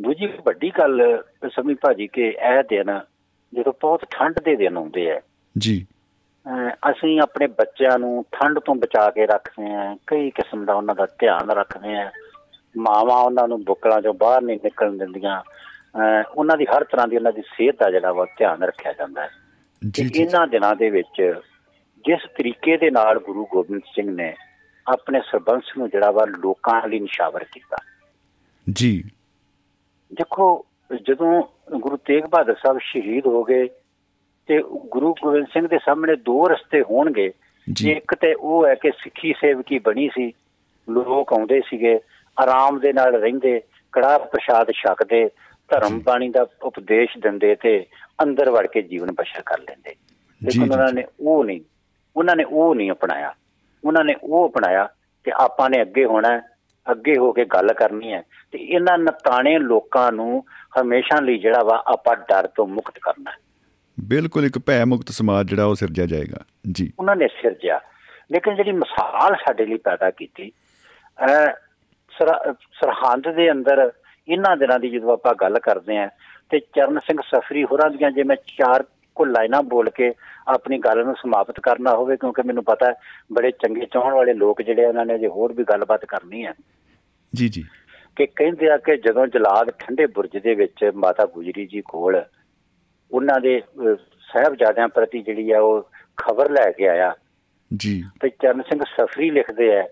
[0.00, 3.00] ਦੂਜੀ ਵੱਡੀ ਗੱਲ ਸਮੀ ਭਾਜੀ ਕਿ ਇਹ ਦਿਨ
[3.54, 5.20] ਜਦੋਂ ਬਹੁਤ ਠੰਡ ਦੇ ਦਿਨ ਆਉਂਦੇ ਆ
[5.58, 5.86] ਜੀ।
[6.90, 11.06] ਅਸੀਂ ਆਪਣੇ ਬੱਚਿਆਂ ਨੂੰ ਠੰਡ ਤੋਂ ਬਚਾ ਕੇ ਰੱਖਦੇ ਆ ਕਈ ਕਿਸਮ ਦਾ ਉਹਨਾਂ ਦਾ
[11.06, 12.10] ਧਿਆਨ ਰੱਖਦੇ ਆ।
[12.76, 15.42] ਮਾਵਾਂ ਉਹਨਾਂ ਨੂੰ ਬੁੱਕਲਾਂ ਚੋਂ ਬਾਹਰ ਨਹੀਂ ਨਿਕਲਣ ਦਿੰਦੀਆਂ।
[16.36, 19.30] ਉਹਨਾਂ ਦੀ ਹਰ ਤਰ੍ਹਾਂ ਦੀ ਉਹਨਾਂ ਦੀ ਸਿਹਤ ਦਾ ਜਿਹੜਾ ਵਾ ਧਿਆਨ ਰੱਖਿਆ ਜਾਂਦਾ ਹੈ।
[19.90, 21.40] ਜੀ। ਇਹਨਾਂ ਦਿਨਾਂ ਦੇ ਵਿੱਚ
[22.06, 24.34] ਜਿਸ ਤਰੀਕੇ ਦੇ ਨਾਲ ਗੁਰੂ ਗੋਬਿੰਦ ਸਿੰਘ ਨੇ
[24.86, 27.76] ਆਪਣੇ ਸਰਬੰਸ ਨੂੰ ਜਿਹੜਾ ਵਾ ਲੋਕਾਂ ਲਈ ਨਿਸ਼ਾਵਰ ਕੀਤਾ।
[28.72, 29.04] ਜੀ।
[30.14, 30.66] ਦੇਖੋ
[31.08, 31.42] ਜਦੋਂ
[31.76, 33.68] ਗੁਰੂ ਤੇਗ ਬਹਾਦਰ ਸਾਹਿਬ ਸ਼ਹੀਦ ਹੋ ਗਏ
[34.46, 37.32] ਤੇ ਗੁਰੂ ਗੋਬਿੰਦ ਸਿੰਘ ਦੇ ਸਾਹਮਣੇ ਦੋ ਰਸਤੇ ਹੋਣਗੇ
[37.72, 40.32] ਜੀ। ਇੱਕ ਤੇ ਉਹ ਹੈ ਕਿ ਸਿੱਖੀ ਸੇਵਕੀ ਬਣੀ ਸੀ
[40.90, 42.00] ਲੋਕ ਆਉਂਦੇ ਸੀਗੇ
[42.42, 43.60] ਆਰਾਮ ਦੇ ਨਾਲ ਰਹਿੰਦੇ
[43.92, 45.30] ਕੜਾਹ ਪ੍ਰਸ਼ਾਦ ਛਕਦੇ
[45.70, 47.86] ਧਰਮ। ਬਾਣੀ ਦਾ ਉਪਦੇਸ਼ ਦਿੰਦੇ ਤੇ
[48.22, 49.94] ਅੰਦਰ ਵੜ ਕੇ ਜੀਵਨ ਬਸ਼ਰ ਕਰ ਲੈਂਦੇ।
[50.42, 51.60] ਲੇਕਿਨ ਉਹਨਾਂ। ਨੇ ਉਹ ਨਹੀਂ
[52.16, 53.34] ਉਹਨਾਂ ਨੇ ਉਹ ਨਹੀਂ ਅਪਣਾਇਆ।
[53.84, 54.88] ਉਹਨਾਂ ਨੇ ਉਹ ਅਪਣਾਇਆ
[55.24, 56.42] ਕਿ ਆਪਾਂ ਨੇ ਅੱਗੇ ਹੋਣਾ
[56.90, 58.22] ਅੱਗੇ ਹੋ ਕੇ ਗੱਲ ਕਰਨੀ ਹੈ।
[58.52, 60.44] ਤੇ ਇਹਨਾਂ ਨਤਾਣੇ ਲੋਕਾਂ ਨੂੰ
[60.80, 63.36] ਹਮੇਸ਼ਾ ਲਈ ਜਿਹੜਾ ਵਾ ਆਪਾਂ ਡਰ ਤੋਂ ਮੁਕਤ ਕਰਨਾ ਹੈ।
[64.00, 67.80] ਬਿਲਕੁਲ ਇੱਕ ਭੈ ਮੁਕਤ ਸਮਾਜ ਜਿਹੜਾ ਉਹ ਸਿਰਜਿਆ ਜਾਏਗਾ। ਜੀ। ਉਹਨਾਂ ਨੇ ਸਿਰਜਿਆ।
[68.32, 70.52] ਲੇਕਿਨ ਜਿਹੜੀ ਮਿਸਾਲ ਸਾਡੇ ਲਈ ਪੈਦਾ ਕੀਤੀ
[72.18, 73.92] ਸਰਹੰਦ ਦੇ ਅੰਦਰ
[74.30, 76.08] ਇਹਨਾਂ ਦਿਨਾਂ ਦੀ ਜਦੋਂ ਆਪਾਂ ਗੱਲ ਕਰਦੇ ਆਂ
[76.50, 78.84] ਤੇ ਚਰਨ ਸਿੰਘ ਸਫਰੀ ਹੋਰਾਂ ਦੀਆਂ ਜੇ ਮੈਂ ਚਾਰ
[79.14, 80.12] ਕੋ ਲਾਈਨਾਂ ਬੋਲ ਕੇ
[80.48, 82.94] ਆਪਣੀ ਗੱਲ ਨੂੰ ਸਮਾਪਤ ਕਰਨਾ ਹੋਵੇ ਕਿਉਂਕਿ ਮੈਨੂੰ ਪਤਾ ਹੈ
[83.32, 86.54] ਬੜੇ ਚੰਗੇ ਚਾਹਣ ਵਾਲੇ ਲੋਕ ਜਿਹੜੇ ਉਹਨਾਂ ਨੇ ਜੇ ਹੋਰ ਵੀ ਗੱਲਬਾਤ ਕਰਨੀ ਹੈ।
[87.34, 87.64] ਜੀ ਜੀ।
[88.16, 92.22] ਕਿ ਕਹਿੰਦੇ ਆ ਕਿ ਜਦੋਂ ਜਲਾਦ ਠੰਡੇ ਬੁਰਜ ਦੇ ਵਿੱਚ ਮਾਤਾ ਗੁਜਰੀ ਜੀ ਕੋਲ
[93.12, 93.62] ਉਹਨਾਂ ਦੇ
[94.32, 97.14] ਸਾਹਿਬਜ਼ਾਦਿਆਂ ਪ੍ਰਤੀ ਜਿਹੜੀ ਆ ਉਹ ਖਬਰ ਲੈ ਕੇ ਆਇਆ
[97.76, 99.88] ਜੀ। ਤੇ ਚਰਨ ਸਿੰਘ ਸਫਰੀ ਲਿਖਦੇ ਆ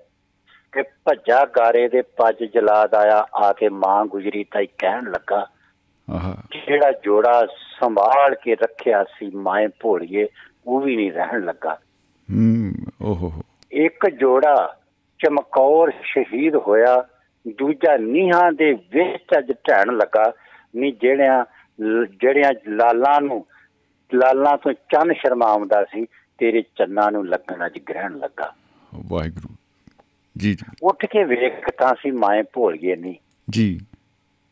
[0.73, 5.51] ਕਿ ਭੱਜਾ ਗਾਰੇ ਦੇ ਪੱਜ ਜਲਾਦ ਆਇਆ ਆ ਕੇ ਮਾਂ ਗੁਜਰੀ ਤਾਈ ਕਹਿਣ ਲੱਗਾ
[6.11, 7.47] ਆਹਾ। ਜਿਹੜਾ ਜੋੜਾ
[7.81, 10.29] ਸੰਭਾਲ ਕੇ ਰੱਖਿਆ ਸੀ ਮਾਏ ਭੋਲੀਏ
[10.67, 11.75] ਉਹ ਵੀ ਨਹੀਂ ਰਹਿਣ ਲੱਗਾ।
[12.31, 12.73] ਹੂੰ
[13.03, 13.33] ਓਹੋ।
[13.73, 14.77] ਇੱਕ ਜੋੜਾ
[15.19, 17.09] ਚਮਕੌਰ ਸ਼ਹੀਦ ਹੋਇਆ
[17.49, 20.33] ਦੂਜਾ ਨੀਹਾਂ ਦੇ ਵਿੱਚ ਅੱਜ ਢਹਿਣ ਲੱਗਾ
[20.77, 21.45] ਨੀ ਜਿਹੜਿਆਂ
[22.21, 23.47] ਜਿਹੜਿਆਂ ਲਾਲਾਂ ਨੂੰ
[24.15, 26.05] ਲਾਲਾਂ ਤੋਂ ਚੰਨ ਸ਼ਰਮਾਉਂਦਾ ਸੀ
[26.39, 28.55] ਤੇਰੇ ਚੰਨਾਂ ਨੂੰ ਲੱਗਣ ਅੱਜ ਗ੍ਰਹਿਣ ਲੱਗਾ।
[28.95, 29.55] ਵਾਹਿਗੁਰੂ।
[30.39, 33.15] ਜੀ ਜੀ। ਉੱਠ ਕੇ ਵੇਖਤਾ ਸੀ ਮਾਏ ਭੋਲੀਏ ਨਹੀਂ
[33.51, 33.81] ਜੀ।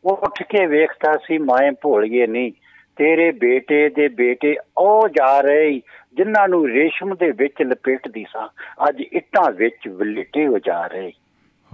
[0.05, 2.53] ਉੱਠ ਕੇ ਵੇਖਤਾ ਸੀ ਮਾਏ ਭੋਲੀਏ ਨਹੀਂ
[2.97, 5.81] ਤੇਰੇ ਬੇਟੇ ਦੇ ਬੇਟੇ ਉਹ ਜਾ ਰਹੇ
[6.15, 8.49] ਜਿਨ੍ਹਾਂ ਨੂੰ ਰੇਸ਼ਮ ਦੇ ਵਿੱਚ ਲਪੇਟਦੀ ਸਾਂ।
[8.89, 11.13] ਅੱਜ ਇੱਟਾਂ ਵਿੱਚ ਵਲੇਟੇ ਹੋ ਜਾ ਰਹੇ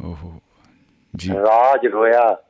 [0.05, 0.33] ਓਹੋ
[1.17, 2.43] ਜੀ। ਰਾਜ ਰੋਇਆ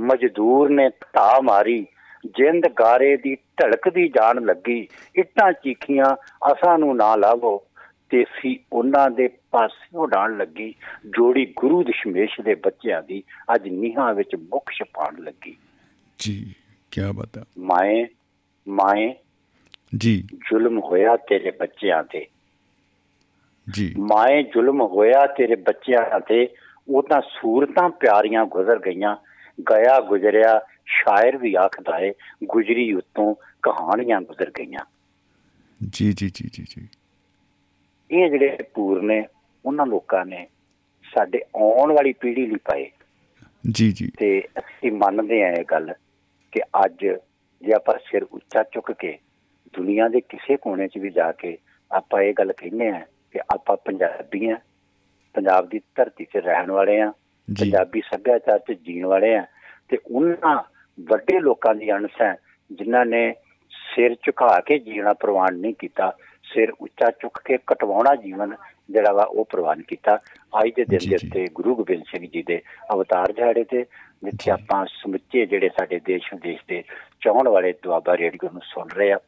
[0.00, 1.86] ਮਜ਼ਦੂਰ ਨੇ ਧਾ ਮਾਰੀ।
[2.26, 6.16] ਜਿੰਦ ਗਾਰੇ ਦੀ ਢਲਕਦੀ ਜਾਣ ਲੱਗੀ। ਇੱਟਾਂ ਚੀਖੀਆਂ
[6.52, 7.62] ਅਸਾਂ ਨੂੰ ਨਾ ਲਾਵੋ।
[8.10, 10.74] ਤੇ ਸੀ ਉਹਨਾਂ ਦੇ ਪਾਸੇ ਉਡਾਣ ਲੱਗੀ
[11.06, 13.22] ਜੋੜੀ ਗੁਰੂ ਦਸ਼ਮੇਸ਼ ਦੇ ਬੱਚਿਆਂ ਦੀ
[13.54, 15.56] ਅੱਜ ਨੀਹਾਂ ਵਿੱਚ ਮੁੱਖ ਛਪਾਣ ਲੱਗੀ।
[16.18, 16.54] ਜੀ
[16.90, 18.06] ਕੀ ਬਾਤ ਮਾਏ
[18.68, 19.14] ਮਾਏ
[19.96, 22.26] ਜੀ। ਜ਼ੁਲਮ ਹੋਇਆ ਤੇਰੇ ਬੱਚਿਆਂ ਤੇ।
[23.70, 26.48] ਜੀ। ਮਾਏ ਜ਼ੁਲਮ ਹੋਇਆ ਤੇਰੇ ਬੱਚਿਆਂ ਤੇ
[26.88, 29.16] ਉਹ ਤਾਂ ਸੂਰਤਾਂ ਪਿਆਰੀਆਂ ਗੁਜ਼ਰ ਗਈਆਂ।
[29.60, 32.12] ਗਿਆ ਗੁਜ਼ਰਿਆ ਸ਼ਾਇਰ ਵੀ ਆਖਦਾ ਏ
[32.44, 34.84] ਗੁਜਰੀ ਉਤੋਂ ਕਹਾਣੀਆਂ ਗੁਜ਼ਰ ਗਈਆਂ।
[35.92, 36.88] ਜੀ ਜੀ ਜੀ ਜੀ ਜੀ।
[38.10, 39.24] ਇਹ ਜਿਹੜੇ ਪੂਰ ਨੇ
[39.64, 40.46] ਉਹਨਾਂ ਲੋਕਾਂ ਨੇ
[41.16, 42.90] ਸਾਡੇ ਆਉਣ ਵਾਲੀ ਪੀੜ੍ਹੀ ਲਈ ਪਾਏ।
[43.70, 45.94] ਜੀ ਜੀ। ਤੇ ਅਸੀਂ ਮੰਨਦੇ ਆ ਇਹ ਗੱਲ
[46.52, 47.06] ਕਿ ਅੱਜ
[47.62, 49.18] ਜੇ ਆਪਾਂ ਸਿਰ ਉੱਚਾ ਚੁੱਕ ਕੇ
[49.74, 51.58] ਦੁਨੀਆ ਦੇ ਕਿਸੇ ਕੋਨੇ 'ਚ ਵੀ ਜਾ ਕੇ
[51.90, 53.00] ਆਪਾਂ ਇਹ ਗੱਲ ਕਹਿੰਦੇ ਆ
[53.32, 54.58] ਕਿ ਆਪਾਂ ਪੰਜਾਬੀ ਆ
[55.34, 57.10] ਪੰਜਾਬ ਦੀ ਧਰਤੀ 'ਤੇ ਰਹਿਣ ਵਾਲੇ ਆ
[57.48, 59.46] ਪੰਜਾਬੀ ਸੱਭਿਆਚਾਰ 'ਚ ਜੀਣ ਵਾਲੇ ਆ
[59.88, 60.62] ਤੇ ਉਹਨਾਂ
[61.00, 62.36] ਵੱਡੇ ਲੋਕਾਂ ਦੀ ਅੰਸ਼ ਹੈ
[62.72, 63.34] ਜਿਨ੍ਹਾਂ ਨੇ
[63.70, 66.16] ਸਿਰ ਝੁਕਾ ਕੇ ਜੀਣਾ ਪ੍ਰਵਾਨ ਨਹੀਂ ਕੀਤਾ
[66.54, 68.56] ਸਿਰ ਉੱਚਾ ਚੁੱਕ ਕੇ ਕਟਵਾਉਣਾ ਜੀਵਨ
[68.90, 70.16] ਜਿਹੜਾ ਵਾ ਉਹ ਪ੍ਰਵਾਨ ਕੀਤਾ।
[70.64, 72.62] ਅੱਜ ਦੇ ਦਿਨ ਦੇ। ਉੱਤੇ ਗੁਰੂ ਗੋਬਿੰਦ ਸਿੰਘ ਜੀ ਦੇ
[72.94, 73.84] ਅਵਤਾਰ ਦਿਹਾੜੇ ਤੇ
[74.24, 76.82] ਜਿੱਥੇ ਆਪਾਂ ਸਮੁੱਚੇ ਜਿਹੜੇ ਸਾਡੇ ਦੇਸ਼ ਵਿਦੇਸ਼ ਦੇ
[77.20, 79.18] ਚਾਹਣ ਵਾਲੇ ਦੁਆਬਾ ਰੇਡੀਓ ਨੂੰ ਸੁਣ ਰਹੇ ਆ।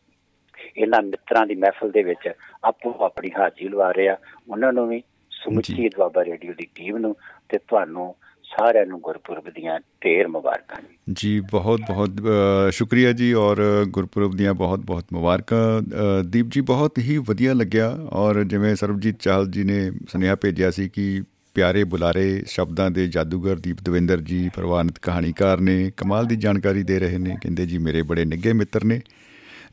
[0.76, 2.32] ਇਹਨਾਂ ਮਿੱਤਰਾਂ ਦੀ ਮਹਿਫਲ ਦੇ ਵਿੱਚ
[2.64, 4.16] ਆਪੋ ਆਪਣੀ ਹਾਜ਼ਰੀ ਲਵਾ ਰਹੇ ਆ।
[4.48, 7.16] ਉਹਨਾਂ ਨੂੰ ਵੀ ਸਮੁੱਚੀ ਦੁਆਬਾ ਰੇਡੀਓ ਦੀ ਟੀਮ ਨੂੰ
[7.48, 8.14] ਤੇ ਤੁਹਾਨੂੰ
[8.50, 14.34] ਸਾਰਿਆਂ ਨੂੰ ਗੁਰਪੁਰਬ ਦੀਆਂ ਢੇਰ ਮੁਬਾਰਕਾਂ ਜੀ। ਜੀ ਬਹੁਤ ਬਹੁਤ ਅ, ਸ਼ੁਕਰੀਆ ਜੀ ਔਰ ਗੁਰਪੁਰਬ
[14.36, 19.50] ਦੀਆਂ ਬਹੁਤ ਬਹੁਤ ਮੁਬਾਰਕਾਂ। ਅ, ਦੀਪ ਜੀ ਬਹੁਤ ਹੀ ਵਧੀਆ ਲੱਗਿਆ ਔਰ ਜਿਵੇਂ ਸਰਬਜੀਤ ਚਾਹਲ
[19.50, 21.22] ਜੀ ਨੇ ਸੁਨੇਹਾ ਭੇਜਿਆ ਸੀ ਕਿ
[21.54, 26.98] ਪਿਆਰੇ ਬੁਲਾਰੇ ਸ਼ਬਦਾਂ ਦੇ ਜਾਦੂਗਰ ਦੀਪ ਦਵਿੰਦਰ ਜੀ ਪ੍ਰਵਾਨਿਤ ਕਹਾਣੀਕਾਰ ਨੇ ਕਮਾਲ ਦੀ ਜਾਣਕਾਰੀ ਦੇ
[26.98, 29.00] ਰਹੇ ਨੇ ਕਹਿੰਦੇ ਜੀ ਮੇਰੇ ਬੜੇ ਨਿੱਘੇ ਮਿੱਤਰ ਨੇ।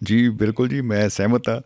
[0.04, 1.62] ਜੀ ਬਿਲਕੁਲ ਜੀ ਮੈਂ ਸਹਿਮਤ ਆ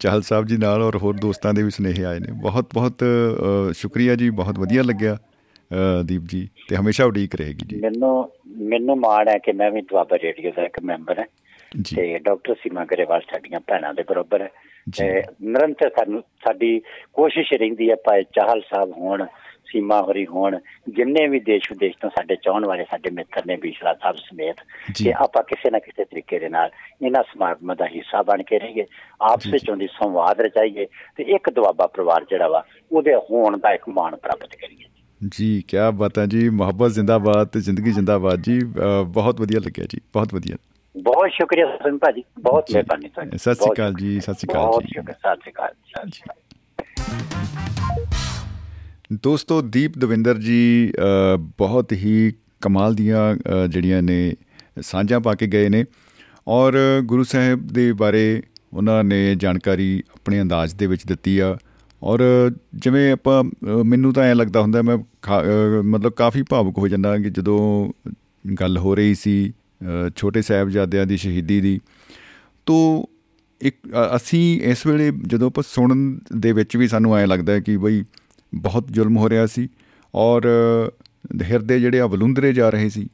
[0.00, 3.72] ਚਾਹਲ ਸਾਹਿਬ ਜੀ ਨਾਲ ਔਰ ਹੋਰ ਦੋਸਤਾਂ ਦੇ ਵੀ ਸੁਨੇਹੇ ਆਏ ਨੇ। ਬਹੁਤ ਬਹੁਤ ਅ,
[3.72, 5.27] ਸ਼ੁਕਰੀਆ ਜੀ ਬਹੁਤ ਵਧੀਆ ਲੱਗਿਆ। ਅ,
[6.04, 10.16] ਦੀਪ ਜੀ ਤੇ ਹਮੇਸ਼ਾ ਉਡੀਕ ਰਹੇਗੀ ਜੀ। ਮੈਨੂੰ ਮੈਨੂੰ ਮਾਣ ਹੈ ਕਿ ਮੈਂ ਵੀ ਦੁਆਬਾ
[10.22, 11.26] ਰੇਡੀਓ ਦਾ ਇੱਕ ਮੈਂਬਰ ਹਾਂ।
[11.96, 14.50] ਤੇ ਡਾਕਟਰ ਸੀਮਾ ਗਰੇਵਾਲ ਸਾਡੀਆਂ ਭੈਣਾਂ ਦੇ ਬਰਾਬਰ ਹੈ।
[14.98, 16.80] ਤੇ ਨਿਰੰਤਰ ਸਾਨੂੰ ਸਾਡੀ
[17.12, 19.26] ਕੋਸ਼ਿਸ਼ ਰਹਿੰਦੀ ਹੈ ਭਾਵੇਂ ਚਾਹਲ ਸਾਹਿਬ ਹੋਣ
[19.66, 20.58] ਸੀਮਾ ਹੋਰੀ ਹੋਣ
[20.88, 24.56] ਜਿੰਨੇ ਵੀ ਦੇਸ਼ ਵਿਦੇਸ਼ ਤੋਂ ਸਾਡੇ ਚਾਹਣ ਵਾਲੇ ਸਾਡੇ ਮਿੱਤਰ ਨੇ ਬੀਸ਼ਲਾ ਸਾਹਿਬ ਸਮੇਤ।
[24.96, 26.70] ਕਿ ਆਪਾਂ ਕਿਸੇ ਨਾ ਕਿਸੇ ਤਰੀਕੇ ਦੇ ਨਾਲ
[27.02, 28.84] ਇਹਨਾਂ ਸਮਾਗਮਾਂ ਦਾ ਹਿੱਸਾ ਬਣ ਕੇ ਰਹੀਏ
[29.20, 30.86] ਆਪਸ ਵਿੱਚ ਉਹਦੀ ਸੰਵਾਦ ਰਚਾਈਏ
[31.16, 34.84] ਤੇ ਇੱਕ ਦੁਆਬਾ ਪਰਿਵਾਰ ਜਿਹੜਾ ਵਾ ਉਹਦੇ ਹੋਣ ਦਾ ਇੱਕ ਮਾਣ ਪ੍ਰਾਪਤ ਕਰੀਏ।
[35.26, 38.60] ਜੀ ਕੀ ਬਾਤ ਜੀ ਮੁਹੱਬਤ ਜ਼ਿੰਦਾਬਾਦ ਤੇ ਜ਼ਿੰਦਗੀ ਜ਼ਿੰਦਾਬਾਦ ਜੀ
[39.06, 40.56] ਬਹੁਤ ਵਧੀਆ ਲੱਗਿਆ ਜੀ ਬਹੁਤ ਵਧੀਆ।
[41.02, 44.82] ਬਹੁਤ ਸ਼ੁਕਰੀਆ ਸੁਨ ਭਾਜੀ ਬਹੁਤ ਜੀ। ਮਿਹਰਬਾਨੀ ਤੁਹਾਡੀ। ਸਤਿ ਸ਼੍ਰੀ ਅਕਾਲ ਜੀ ਸਤਿ ਸ਼੍ਰੀ ਅਕਾਲ
[44.82, 46.38] ਜੀ। ਸਤਿ ਸ਼੍ਰੀ ਅਕਾਲ ਸਤਿ ਅਕਾਲ।
[49.22, 50.92] ਦੋਸਤੋ ਦੀਪ ਦਵਿੰਦਰ ਜੀ
[51.40, 53.36] ਬਹੁਤ ਹੀ ਕਮਾਲ ਦੀਆਂ
[53.68, 54.34] ਜਿਹੜੀਆਂ ਨੇ
[54.80, 55.84] ਸਾਂਝਾਂ ਪਾ ਕੇ ਗਏ ਨੇ
[56.48, 58.42] ਔਰ ਗੁਰੂ ਸਾਹਿਬ ਦੇ ਬਾਰੇ
[58.74, 61.56] ਉਹਨਾਂ ਨੇ ਜਾਣਕਾਰੀ ਆਪਣੇ ਅੰਦਾਜ਼ ਦੇ ਵਿੱਚ ਦਿੱਤੀ ਆ
[62.02, 63.44] ਔਰ ਜਿਵੇਂ ਆਪਾਂ
[63.84, 64.98] ਮੈਨੂੰ ਤਾਂ ਐ ਲੱਗਦਾ ਹੁੰਦਾ ਮੈਂ
[65.84, 67.92] ਮਤਲਬ ਕਾਫੀ ਭਾਵੁਕ ਹੋ ਜਾਂਦਾ ਕਿ ਜਦੋਂ
[68.60, 71.80] ਗੱਲ ਹੋ ਰਹੀ ਸੀ ਅ, ਛੋਟੇ ਸਾਹਿਬਜ਼ਾਦਿਆਂ ਦੀ ਸ਼ਹੀਦੀ ਦੀ
[72.66, 73.08] ਤੋ
[73.60, 77.60] ਇੱਕ ਅ- ਅਸੀਂ ਇਸ ਵੇਲੇ ਜਦੋਂ ਆਪਾਂ ਸੁਣਨ ਦੇ ਵਿੱਚ ਵੀ ਸਾਨੂੰ ਐਂ ਲੱਗਦਾ ਹੈ
[77.60, 78.04] ਕਿ ਬਈ
[78.54, 79.68] ਬਹੁਤ ਜ਼ੁਲਮ ਹੋ ਰਿਹਾ ਸੀ
[80.14, 80.42] ਔਰ
[81.42, 83.08] ਹਿਰਦੇ ਜਿਹੜੇ ਆ ਵਲੁੰਦਰੇ ਜਾ ਰਹੇ ਸੀ।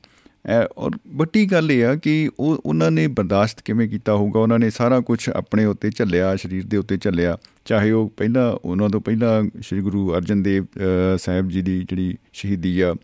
[0.47, 4.59] ਐ- ਔਰ ਵੱਡੀ ਗੱਲ ਇਹ ਆ ਕਿ ਉਹ ਉਹਨਾਂ ਨੇ ਬਰਦਾਸ਼ਤ ਕਿਵੇਂ ਕੀਤਾ ਹੋਊਗਾ ਉਹਨਾਂ
[4.59, 9.01] ਨੇ ਸਾਰਾ ਕੁਝ ਆਪਣੇ ਉੱਤੇ ਝੱਲਿਆ ਸਰੀਰ ਦੇ ਉੱਤੇ ਝੱਲਿਆ। ਚਾਹੇ ਉਹ ਪਹਿਲਾਂ ਉਹਨਾਂ ਤੋਂ
[9.01, 12.95] ਪਹਿਲਾਂ ਸ੍ਰੀ ਗੁਰੂ ਅਰਜਨ ਦੇਵ ਅ, ਸਾਹਿਬ ਜੀ ਦੀ ਜਿਹੜੀ ਸ਼ਹੀਦੀ ਆ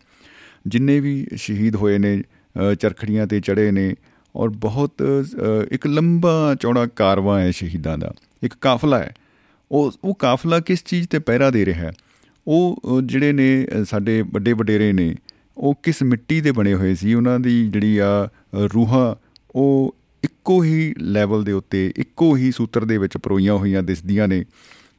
[0.67, 2.23] ਜਿੰਨੇ ਵੀ ਸ਼ਹੀਦ ਹੋਏ ਨੇ
[2.55, 3.95] ਅ, ਚਰਖੜੀਆਂ ਤੇ ਚੜੇ ਨੇ
[4.35, 8.13] ਔਰ ਬਹੁਤ ਅ, ਇੱਕ ਲੰਬਾ ਚੌੜਾ ਕਾਰਵਾਂ ਹੈ ਸ਼ਹੀਦਾਂ ਦਾ
[8.43, 9.13] ਇੱਕ ਕਾਫਲਾ ਹੈ।
[9.71, 11.91] ਉਹ ਉਹ ਕਾਫਲਾ ਕਿਸ ਚੀਜ਼ ਤੇ ਪਹਿਰਾ ਦੇ ਰਿਹਾ ਹੈ?
[12.47, 15.15] ਉਹ ਅ, ਜਿਹੜੇ ਨੇ ਅ, ਸਾਡੇ ਵੱਡੇ ਵਡੇਰੇ ਨੇ
[15.57, 17.13] ਉਹ ਕਿਸ ਮਿੱਟੀ ਦੇ ਬਣੇ ਹੋਏ ਸੀ?
[17.13, 19.15] ਉਹਨਾਂ ਦੀ ਜਿਹੜੀ ਆ ਅ, ਰੂਹਾਂ
[19.55, 24.45] ਉਹ ਇੱਕੋ ਹੀ ਲੈਵਲ ਦੇ ਉੱਤੇ ਇੱਕੋ ਹੀ ਸੂਤਰ ਦੇ ਵਿੱਚ ਪਰੋਈਆਂ ਹੋਈਆਂ ਦਿਸਦੀਆਂ ਨੇ।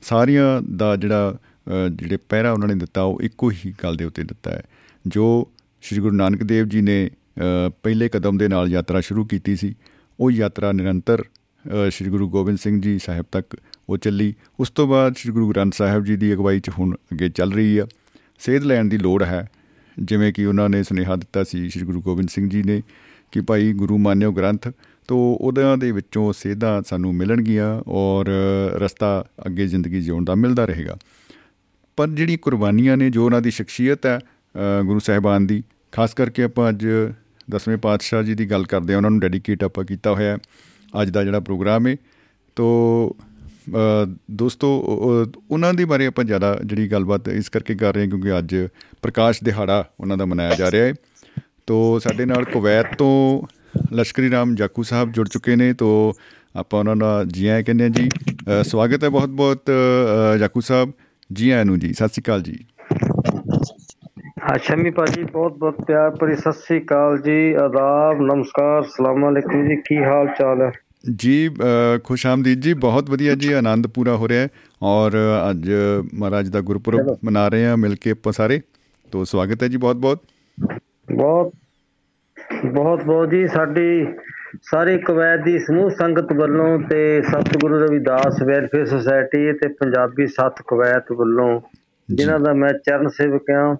[0.02, 1.38] ਸਾਰੀਆਂ ਦਾ ਜਿਹੜਾ
[1.68, 4.62] ਅ, ਜਿਹੜੇ ਪਹਿਰਾ ਉਹਨਾਂ ਨੇ ਦਿੱਤਾ ਉਹ ਇੱਕੋ ਹੀ ਗੱਲ ਦੇ ਉੱਤੇ ਦਿੱਤਾ ਹੈ।
[5.06, 5.48] ਜੋ
[5.82, 9.74] ਸ੍ਰੀ ਗੁਰੂ ਨਾਨਕ ਦੇਵ ਜੀ ਨੇ ਅ, ਪਹਿਲੇ ਕਦਮ ਦੇ ਨਾਲ ਯਾਤਰਾ ਸ਼ੁਰੂ ਕੀਤੀ ਸੀ
[10.20, 13.56] ਉਹ ਯਾਤਰਾ ਨਿਰੰਤਰ ਅ, ਸ੍ਰੀ ਗੁਰੂ ਗੋਬਿੰਦ ਸਿੰਘ ਜੀ ਸਾਹਿਬ ਤੱਕ
[13.88, 17.28] ਉਹ ਚੱਲੀ। ਉਸ ਤੋਂ ਬਾਅਦ ਸ੍ਰੀ ਗੁਰੂ ਗ੍ਰੰਥ ਸਾਹਿਬ ਜੀ ਦੀ ਅਗਵਾਈ 'ਚ ਹੁਣ ਅੱਗੇ
[17.28, 17.86] ਚੱਲ ਰਹੀ ਆ।
[18.38, 19.50] ਸੇਧ ਲੈਣ ਦੀ ਲੋੜ ਹੈ
[19.98, 22.82] ਜਿਵੇਂ ਕਿ ਉਹਨਾਂ ਨੇ ਸੁਨੇਹਾ ਦਿੱਤਾ ਸੀ ਸ੍ਰੀ ਗੁਰੂ ਗੋਬਿੰਦ ਸਿੰਘ ਜੀ ਨੇ
[23.32, 24.68] ਕਿ ਭਾਈ ਗੁਰੂ ਮਾਨਿਓ ਗ੍ਰੰਥ
[25.08, 28.26] ਤੋਂ ਉਹਨਾਂ ਦੇ ਵਿੱਚੋਂ ਸੇਧਾਂ ਸਾਨੂੰ ਮਿਲਣਗੀਆਂ ਔਰ
[28.74, 30.96] ਰਸਤਾ ਅੱਗੇ ਜ਼ਿੰਦਗੀ ਜਿਉਣ ਦਾ ਮਿਲਦਾ ਰਹੇਗਾ।
[31.96, 35.62] ਪਰ ਜਿਹੜੀ ਕੁਰਬਾਨੀਆਂ ਨੇ ਜੋ ਉਹਨਾਂ ਦੀ ਸ਼ਖਸੀਅਤ ਹੈ ਅ, ਗੁਰੂ ਸਾਹਿਬਾਨ ਦੀ
[35.92, 36.86] ਖਾਸ ਕਰਕੇ ਆਪਾਂ ਅੱਜ
[37.50, 40.38] ਦਸਵੇਂ ਪਾਤਸ਼ਾਹ ਜੀ ਦੀ ਗੱਲ ਕਰਦੇ ਆ ਉਹਨਾਂ ਨੂੰ ਡੈਡੀਕੇਟ ਆਪਾਂ ਕੀਤਾ ਹੋਇਆ ਹੈ
[41.02, 41.96] ਅੱਜ ਦਾ ਜਿਹੜਾ ਪ੍ਰੋਗਰਾਮ ਹੈ।
[42.56, 43.16] ਤੋ
[43.68, 48.02] ਅ, ਦੋਸਤੋ ਅ, ਅ, ਉਹਨਾਂ ਦੇ ਬਾਰੇ ਆਪਾਂ ਜ਼ਿਆਦਾ ਜਿਹੜੀ ਗੱਲਬਾਤ ਇਸ ਕਰਕੇ ਕਰ ਰਹੇ
[48.02, 48.56] ਹਾਂ ਕਿਉਂਕਿ ਅੱਜ
[49.02, 50.94] ਪ੍ਰਕਾਸ਼ ਦਿਹਾੜਾ ਉਹਨਾਂ ਦਾ ਮਨਾਇਆ ਜਾ ਰਿਹਾ ਹੈ।
[51.66, 53.46] ਤੋ ਸਾਡੇ ਨਾਲ ਕੁਵੈਤ ਤੋਂ
[53.94, 56.12] ਲਸ਼ਕਰੀ ਰਾਮ ਜਾਕੂ ਸਾਹਿਬ ਜੁੜ ਚੁੱਕੇ ਨੇ ਤੋ
[56.56, 58.08] ਆਪਾਂ ਉਹਨਾਂ ਦਾ ਜੀ ਆਇਆਂ ਕਹਿੰਦੇ ਜੀ।
[58.64, 59.70] ਸਵਾਗਤ ਹੈ ਬਹੁਤ ਬਹੁਤ
[60.40, 60.92] ਜਾਕੂ ਸਾਹਿਬ।
[61.30, 62.58] ਜੀ ਆਇਆਂ ਨੂੰ ਜੀ ਸਤਿ ਸ਼੍ਰੀ ਅਕਾਲ ਜੀ।
[64.62, 69.76] ਸ਼ਮੀ ਭਾਜੀ ਬਹੁਤ ਬਹੁਤ ਪਿਆਰ ਭਰੀ ਸਤਿ ਸ੍ਰੀ ਅਕਾਲ ਜੀ। ਆਦਾਬ ਨਮਸਕਾਰ ਸਲਾਮ ਅਲੈਕੁਮ ਜੀ।
[69.86, 70.70] ਕੀ ਹਾਲ ਚਾਲ ਹੈ?
[71.18, 71.50] ਜੀ
[72.04, 74.48] ਖੁਸ਼ ਆਮਦੀਦ ਜੀ ਬਹੁਤ ਵਧੀਆ ਜੀ ਆਨੰਦ ਪੂਰਾ ਹੋ ਰਿਹਾ ਹੈ।
[74.82, 75.12] ਔਰ
[75.50, 75.70] ਅੱਜ
[76.14, 78.60] ਮਹਾਰਾਜ ਦਾ ਗੁਰਪੁਰਬ ਮਨਾ ਰਹੇ ਹਾਂ ਮਿਲ ਕੇ ਆਪਾਂ ਸਾਰੇ।
[79.12, 80.22] ਤੋ ਸਵਾਗਤ ਹੈ ਜੀ ਬਹੁਤ ਬਹੁਤ
[81.12, 81.52] ਬਹੁਤ
[82.64, 84.06] ਬਹੁਤ ਬਹੁਤ ਜੀ ਸਾਡੀ
[84.62, 91.12] ਸਾਰੀ ਕਵੈਤ ਦੀ ਸਮੂਹ ਸੰਗਤ ਵੱਲੋਂ ਤੇ ਸਤਿਗੁਰੂ ਰਵਿਦਾਸ ਵੈਲਫੇਅਰ ਸੁਸਾਇਟੀ ਤੇ ਪੰਜਾਬੀ ਸੱਤ ਕਵੈਤ
[91.12, 91.60] ਵੱਲੋਂ
[92.14, 93.76] ਜਿਨ੍ਹਾਂ ਦਾ ਮੈਂ ਚਰਨ ਸੇਵਕ ਹਾਂ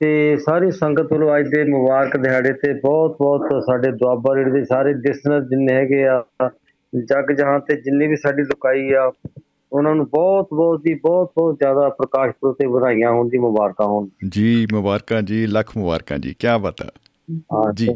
[0.00, 4.64] ਤੇ ਸਾਰੀ ਸੰਗਤ ਵੱਲੋਂ ਅੱਜ ਦੇ ਮੁਬਾਰਕ ਦਿਹਾੜੇ ਤੇ ਬਹੁਤ ਬਹੁਤ ਸਾਡੇ ਦੁਆਬਾ ਰੇਡ ਦੇ
[4.64, 6.24] ਸਾਰੇ ਲਿਸਨਰ ਜਿੰਨੇ ਹੈਗੇ ਆ
[6.96, 9.12] ਜਗ ਜਹਾਂ ਤੇ ਜਿੰਨੀ ਵੀ ਸਾਡੀ ਲੁਕਾਈ ਆ
[9.72, 13.86] ਉਹਨਾਂ ਨੂੰ ਬਹੁਤ ਬਹੁਤ ਦੀ ਬਹੁਤ ਬਹੁਤ ਜ਼ਿਆਦਾ ਪ੍ਰਕਾਸ਼ ਪੁਰਬ ਤੇ ਵਧਾਈਆਂ ਹੋਣ ਦੀ ਮੁਬਾਰਕਾਂ
[13.86, 16.88] ਹੋਣ। ਜੀ ਮੁਬਾਰਕਾਂ ਜੀ ਲੱਖ ਮੁਬਾਰਕਾਂ ਜੀ ਕੀ ਬਾਤ ਹਾਂ
[17.74, 17.88] ਜੀ।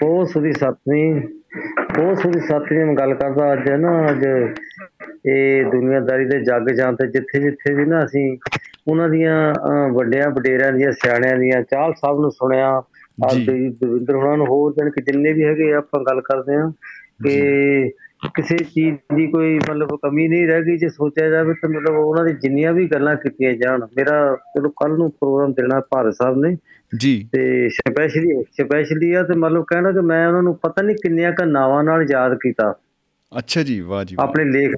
[0.00, 1.14] ਬਹੁਤ ਸੁਦੀ ਸਤਵੀਂ
[1.96, 4.24] ਬਹੁਤ ਸੁਦੀ ਸਤਵੀਂ ਮੈਂ ਗੱਲ ਕਰਦਾ ਅੱਜ ਨਾ ਅੱਜ
[5.26, 8.38] ਇਹ ਦੁਨੀਆਦਾਰੀ ਦੇ ਜੱਗ ਜਾਂ ਤੇ ਜਿੱਥੇ ਜਿੱਥੇ ਵੀ ਨਾ ਅਸੀਂ
[8.88, 9.54] ਉਹਨਾਂ ਦੀਆਂ
[9.92, 12.82] ਵੱਡਿਆਂ ਵਡੇਰਿਆਂ ਦੀਆਂ ਸਿਆਣਿਆਂ ਦੀਆਂ ਚਾਲ ਸਾਹਿਬ ਨੂੰ ਸੁਣਿਆ
[13.26, 16.72] ਆ ਜੀ। ਦਵਿੰਦਰ ਹੋਣਾ ਨੂੰ ਹੋਰ ਜਣ ਕਿ ਜਿੰਨੇ ਵੀ ਹੈਗੇ ਆਪਾਂ ਗੱਲ ਕਰਦੇ ਆ
[17.24, 17.90] ਕਿ
[18.34, 22.24] ਕਿਸੇ ਚੀਜ਼ ਦੀ ਕੋਈ ਮਤਲਬ ਕਮੀ ਨਹੀਂ ਰਹਿ ਗਈ ਜੇ ਸੋਚਿਆ ਜਾਵੇ ਤਾਂ ਮਤਲਬ ਉਹਨਾਂ
[22.24, 26.56] ਦੀ ਜਿੰਨੀਆਂ ਵੀ ਗੱਲਾਂ ਕੀਤੀਆਂ ਜਾਣ। ਮੇਰਾ ਚਲੋ ਕੱਲ ਨੂੰ ਪ੍ਰੋਗਰਾਮ ਦੇਣਾ ਭਾਰਤ ਸਾਹਿਬ ਨੇ
[26.98, 31.32] ਜੀ। ਤੇ ਸਪੈਸ਼ਲੀ ਸਪੈਸ਼ਲੀ ਆ ਤੇ ਮਤਲਬ ਕਹਿਣਾ ਕਿ ਮੈਂ ਉਹਨਾਂ ਨੂੰ ਪਤਾ ਨਹੀਂ ਕਿੰਨੀਆਂ
[31.32, 32.74] ਕ ਨਾਵਾਂ ਨਾਲ ਯਾਦ ਕੀਤਾ।
[33.38, 34.74] ਅੱਛਾ ਜੀ ਵਾਹ ਜੀ। ਆਪਣੇ ਲੇਖ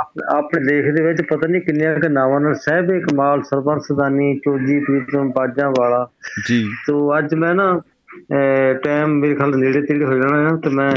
[0.00, 4.38] ਆਪ- ਆਪਣੇ ਲੇਖ ਦੇ ਵਿੱਚ ਪਤਾ ਨਹੀਂ ਕਿੰਨੀਆਂ ਕ ਨਾਵਾਂ ਨਾਲ ਸਹਿਬੇ ਕਮਾਲ ਸਰਬੰਸ ਸਦਾਨੀ
[4.38, 6.08] ਚੋਜੀ ਪ੍ਰੀਤਮ ਬਾਜਾਂ ਵਾਲਾ।
[6.48, 7.80] ਜੀ। ਤੋ ਅੱਜ ਮੈਂ ਨਾ
[8.84, 10.92] ਟਾਈਮ ਮੇਰੇ ਖਿਆਲ ਨੇੜੇ ਤੇੜੇ ਹੋ ਜਾਣਾ ਆ ਤੇ ਮੈਂ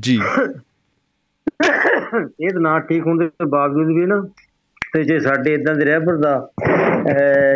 [0.00, 0.20] ਜੀ।
[2.40, 4.28] ਇਹ ਨਾ ਠੀਕ ਹੁੰਦੇ ਬਾਵਜੂਦ ਵੀ ਨਾ
[4.96, 6.34] ਤੇ ਜੇ ਸਾਡੇ ਇਦਾਂ ਦੇ ਰਹਿਬਰ ਦਾ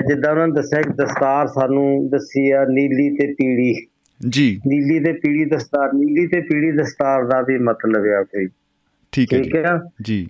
[0.09, 3.75] ਜਿੱਦਾਂ ਉਹਨਾਂ ਨੇ ਦੱਸਿਆ ਕਿ ਦਸਤਾਰ ਸਾਨੂੰ ਦੱਸੀ ਆ ਨੀਲੀ ਤੇ ਪੀਲੀ।
[4.21, 8.49] ਜੀ। ਨੀਲੀ ਤੇ ਪੀਲੀ ਦਸਤਾਰ ਨੀਲੀ ਤੇ ਪੀਲੀ ਦਸਤਾਰ ਦਾ ਵੀ ਮਤਲਬ ਆ ਕੋਈ।
[9.13, 10.27] ਠੀਕ ਹੈ ਠੀਕ ਜੀ ਹੈ ਜੀ।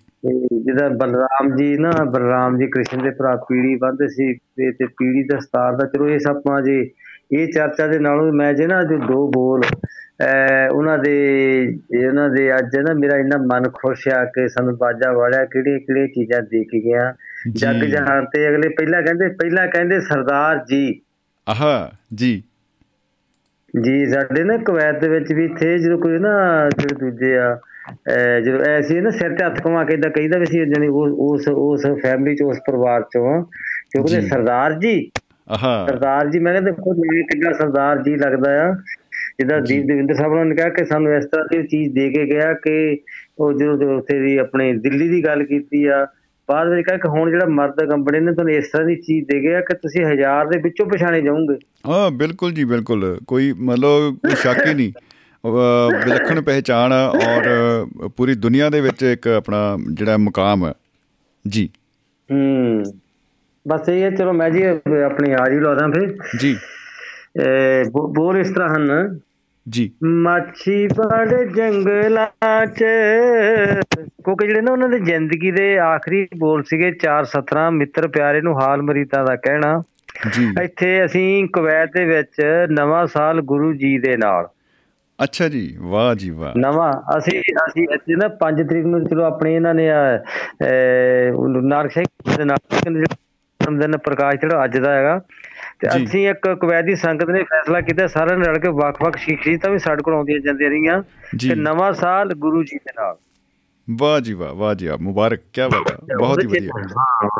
[0.54, 5.22] ਜਿਹਦਾ ਬਲਰਾਮ ਜੀ ਨਾ ਬਲਰਾਮ ਜੀ ਕ੍ਰਿਸ਼ਨ ਦੇ ਭਰਾ ਪੀੜੀ ਬੰਦੇ ਸੀ ਤੇ ਤੇ ਪੀੜੀ
[5.24, 6.90] ਦਸਤਾਰ ਦਾ ਚਲੋ ਇਹ ਆਪਾਂ ਜੇ
[7.32, 9.62] ਇਹ ਚਰਚਾ ਦੇ ਨਾਲੋਂ ਮੈਂ ਜੇ ਨਾ ਜੋ ਦੋ ਬੋਲ
[10.72, 11.14] ਉਹਨਾਂ ਦੇ
[12.08, 16.06] ਉਹਨਾਂ ਦੇ ਅੱਜ ਨਾ ਮੇਰਾ ਇੰਨਾ ਮਨ ਖੁਸ਼ ਆ ਕਿ ਸਾਨੂੰ ਬਾਜਾ ਵਾੜਿਆ ਕਿਹੜੀਆਂ ਕਿਹੜੀਆਂ
[16.06, 17.14] ਚੀਜ਼ਾਂ ਦੇ ਕੇ ਗਿਆ।
[17.52, 21.00] ਜੱਗ। ਜਹਾਨ ਤੇ ਅਗਲੇ ਪਹਿਲਾਂ ਕਹਿੰਦੇ ਪਹਿਲਾਂ ਕਹਿੰਦੇ ਸਰਦਾਰ ਜੀ।
[21.48, 22.42] ਆਹਾ ਜੀ।
[23.84, 27.58] ਜੀ ਸਾਡੇ ਨਾ ਕੁਵੈਤ ਦੇ ਵਿੱਚ ਵੀ ਇੱਥੇ ਜਦੋਂ ਕੋਈ ਨਾ ਜਿਹੜੇ ਦੂਜੇ ਆ
[28.44, 31.86] ਜਦੋਂ ਐਸੀ ਨਾ ਸਿਰ ਤੇ ਹੱਥ ਘੁਮਾ ਕੇ ਇਦਾਂ ਕਹੀਦਾ ਵੀ ਸੀ ਜਾਨੀ ਉਸ ਉਸ
[32.02, 33.44] ਫੈਮਿਲੀ ਚ ਉਸ ਪਰਿਵਾਰ ਚੋਂ
[34.06, 35.10] ਜੀ। ਸਰਦਾਰ ਜੀ।
[35.50, 38.74] ਆਹਾ। ਸਰਦਾਰ ਜੀ ਮੈਂ ਕਹਿੰਦਾ ਦੇਖੋ ਮੈਨੂੰ ਕਿੰਨਾ ਸਰਦਾਰ ਜੀ ਲੱਗਦਾ ਆ।
[39.38, 42.52] ਜਿੱਦਾਂ ਦੀਪ ਦੇਵਿੰਦਰ ਸਾਹਿਬ ਨੇ ਕਿਹਾ ਕਿ ਸਾਨੂੰ ਇਸ ਤਰ੍ਹਾਂ ਦੀ ਚੀਜ਼ ਦੇ ਕੇ ਗਿਆ
[42.52, 42.98] ਕਿ
[43.38, 46.06] ਉਹ ਜਦੋਂ ਉੱਥੇ ਦੀ ਆਪਣੇ ਦਿੱਲੀ ਦੀ ਗੱਲ ਕੀਤੀ ਆ
[46.48, 49.42] ਬਾਅਦ ਵਿੱਚ ਕਿਹਾ ਕਿ ਹੁਣ ਜਿਹੜਾ ਮਰਦ ਕੰਪਨੀ ਨੇ ਤੁਹਾਨੂੰ ਇਸ ਤਰ੍ਹਾਂ ਦੀ ਚੀਜ਼ ਦੇ
[49.42, 54.36] ਗਿਆ ਕਿ ਤੁਸੀਂ ਹਜ਼ਾਰ ਦੇ ਵਿੱਚੋਂ ਪਛਾਣੇ ਜਾਓਗੇ। ਹਾਂ ਬਿਲਕੁਲ ਜੀ ਬਿਲਕੁਲ। ਕੋਈ ਮਤਲਬ ਕੋਈ
[54.36, 54.92] ਸ਼ੱਕ ਹੀ ਨਹੀਂ।
[56.06, 57.86] ਵਿਲੱਖਣ ਪਹਿਚਾਣ ਔਰ
[58.16, 60.72] ਪੂਰੀ ਦੁਨੀਆ ਦੇ ਵਿੱਚ ਇੱਕ ਆਪਣਾ ਜਿਹੜਾ ਮੁਕਾਮ ਹੈ
[61.48, 61.68] ਜੀ।
[62.32, 62.84] ਹੂੰ।
[63.68, 64.62] ਬਸ ਇਹ ਚਲੋ ਮੈਂ ਜੀ
[65.04, 66.56] ਆਪਣੀ ਆਜ ਹੀ ਲਾਦਾ ਫਿਰ। ਜੀ।
[67.90, 69.20] ਬੋਲ ਇਸ ਤਰ੍ਹਾਂ ਹਨ।
[69.68, 72.84] ਜੀ। ਮਾਛੀ ਬੜੇ ਜੰਗਲਾਂ 'ਚ
[74.04, 78.82] ਕਿਉਂਕਿ ਜਿਹੜੇ ਨਾ ਉਹਨਾਂ ਦੀ ਜ਼ਿੰਦਗੀ ਦੇ ਆਖਰੀ ਬੋਲ ਸੀਗੇ 417 ਮਿੱਤਰ ਪਿਆਰੇ ਨੂੰ ਹਾਲ
[78.82, 79.82] ਮਰੀਦਾਂ ਦਾ ਕਹਿਣਾ।
[80.32, 84.48] ਜੀ। ਇੱਥੇ ਅਸੀਂ ਕੁਵੈਤ ਦੇ ਵਿੱਚ ਨਵਾਂ ਸਾਲ ਗੁਰੂ ਜੀ ਦੇ ਨਾਲ।
[85.22, 89.56] ਅੱਛਾ ਜੀ ਵਾਹ ਜੀ ਵਾਹ। ਨਵਾਂ ਅਸੀਂ ਅਸੀਂ ਇੱਥੇ ਨਾ 5 ਤਰੀਕ ਨੂੰ ਚਲੋ ਆਪਣੇ
[89.56, 90.22] ਇਹਨਾਂ ਨੇ ਆ
[91.62, 92.04] ਨਾਨਕ ਸਿੰਘ
[92.36, 92.56] ਦੇ ਨਾਲ
[92.92, 95.20] ਜਨਮ ਦਿਨ ਪ੍ਰਕਾਸ਼ ਜਿਹੜਾ ਅੱਜ ਦਾ ਹੈਗਾ
[95.80, 99.78] ਤੇ। ਅਸੀਂ ਇੱਕ ਕੁਵੈਤੀ ਸੰਗਤ ਨੇ ਫੈਸਲਾ ਕੀਤਾ ਸਾਰਿਆਂ ਨੇ ਰਲ ਕੇ ਵੱਖ-ਵੱਖ ਸ਼ਖਸੀਅਤਾਂ ਵੀ
[99.78, 101.02] ਸਾਡੇ ਕੋਲ ਆਉਂਦੀਆਂ ਜਾਂਦੀਆਂ ਰਹੀਆਂ।
[101.48, 103.16] ਤੇ ਨਵਾਂ ਸਾਲ ਗੁਰੂ ਜੀ ਦੇ ਨਾਲ।
[103.90, 106.70] ਵਾਹ ਜੀ ਵਾਹ ਵਾਹ ਜੀ ਵਾਹ ਮੁਬਾਰਕ ਕੀ ਬਾਤ ਹੈ। ਬਹੁਤ ਹੀ ਵਧੀਆ।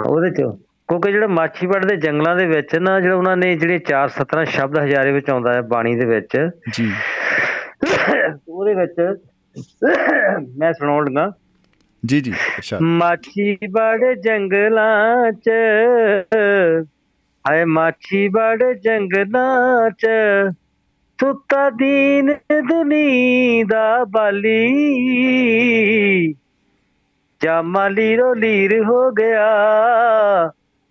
[0.06, 0.42] ਉਹਦੇ ਚ।
[0.88, 5.12] ਕਿਉਂਕਿ ਜਿਹੜਾ ਮਾਛੀਵਾੜ ਦੇ ਜੰਗਲਾਂ ਦੇ ਵਿੱਚ ਨਾ ਜਿਹੜਾ ਉਹਨਾਂ ਨੇ ਜਿਹੜੇ 417 ਸ਼ਬਦ ਹਜ਼ਾਰੇ
[5.12, 6.92] ਵਿੱਚ ਆਉਂਦਾ ਹੈ ਬਾਣੀ ਦੇ ਵਿੱਚ। ਜੀ।
[8.48, 9.16] ਉਹਦੇ ਵਿੱਚ
[10.58, 11.32] ਮੈਂ ਸੁਣਾਉਣ ਲੱਗਾ।
[12.06, 15.50] ਜੀ ਜੀ ਅੱਛਾ। ਮਾਛੀ ਬੜ ਜੰਗਲਾਂ ਚ
[17.48, 20.06] ਹਾਏ ਮਾਛੀ ਬੜ ਜੰਗਲਾਂ ਚ,
[21.20, 22.34] ਸੁੱਤਾ ਦੀਨ
[22.68, 24.66] ਦੁਨੀ ਦਾ ਬਾਲੀ।
[27.42, 29.46] ਜਾਮਾ ਲੀਰੋ ਲੀਰ ਹੋ ਗਿਆ,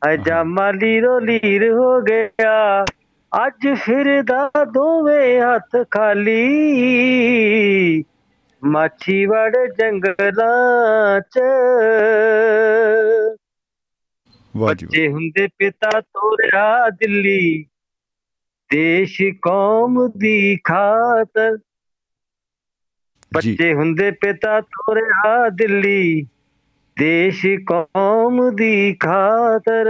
[0.06, 2.86] ਹਾਏ ਜਾਮਾ ਲੀਰੋ ਲੀਰ ਹੋ ਗਿਆ।
[3.46, 6.44] ਅੱਜ ਫਿਰਦਾ ਦੋਵੇਂ ਹੱਥ ਖਾਲੀ।
[8.64, 13.39] ਮਾਛੀਵਾੜ ਜੰਗਲਾਂ ਚ ਵਾਹ ਜੀ
[14.62, 17.66] ਬੱਚੇ ਹੁੰਦੇ ਪਿਤਾ ਤੋਰਿਆ ਦਿੱਲੀ।
[18.70, 21.58] ਦੇਸ਼ ਕੌਮ ਦੀ ਖਾਤਰ।
[23.32, 26.26] ਬੱਚੇ ਹੁੰਦੇ ਪਿਤਾ ਤੋਰਿਆ ਦਿੱਲੀ।
[26.98, 29.88] ਦੇਸ਼ ਕੌਮ ਦੀ ਖਾਤਰ।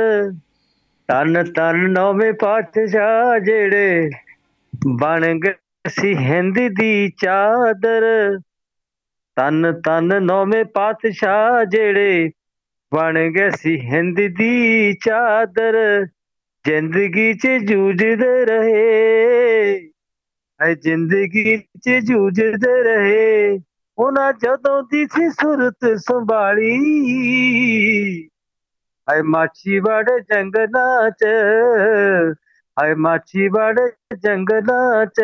[1.09, 4.09] ਤਨ ਤਨ ਨੌਵੇਂ ਪਾਤਸ਼ਾਹ ਜਿਹੜੇ
[4.95, 8.05] ਬਣ ਗਏ ਸੀ ਹਿੰਦ ਦੀ ਚਾਦਰ।
[9.37, 12.29] ਤਨ ਤਨ ਨੌਵੇਂ ਪਾਤਸ਼ਾਹ ਜਿਹੜੇ
[12.93, 16.05] ਬਣ ਗਏ ਸੀ ਹਿੰਦ ਦੀ ਚਾਦਰ
[16.65, 19.91] ਜ਼ਿੰਦਗੀ 'ਚ ਜੂਝਦੇ ਰਹੇ।
[20.61, 23.59] ਐ ਜ਼ਿੰਦਗੀ 'ਚ ਜੂਝਦੇ ਰਹੇ।
[23.97, 26.75] ਉਹਨਾਂ ਜਦੋਂ ਦੀ ਸੀ ਸੁਰਤ ਸੰਭਾਲੀ।
[29.13, 31.25] ਐ ਮਾਛੀਵਾੜ ਜੰਗਲਾਂ 'ਚ
[32.85, 33.79] ਐ ਮਾਛੀਵਾੜ
[34.19, 35.21] ਜੰਗਲਾਂ 'ਚ।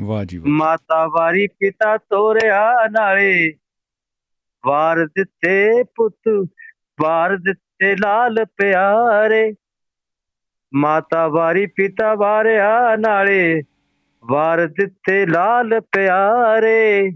[0.00, 3.52] ਵਾਹ ਜੀ ਵਾਹ। ਮਾਤਾ ਵਾਰੀ ਪਿਤਾ ਤੋਰਿਆ ਨਾਲੇ।
[4.66, 6.48] ਵਾਰ ਦਿੱਤੇ ਪੁੱਤ,
[7.00, 9.54] ਵਾਰ ਦਿੱਤੇ ਲਾਲ ਪਿਆਰੇ।
[10.74, 13.62] ਮਾਤਾ ਵਾਰੀ, ਪਿਤਾ ਵਾਰਿਆ ਨਾਲੇ,
[14.24, 17.10] ਵਾਰ ਦਿੱਤੇ ਲਾਲ ਪਿਆਰੇ।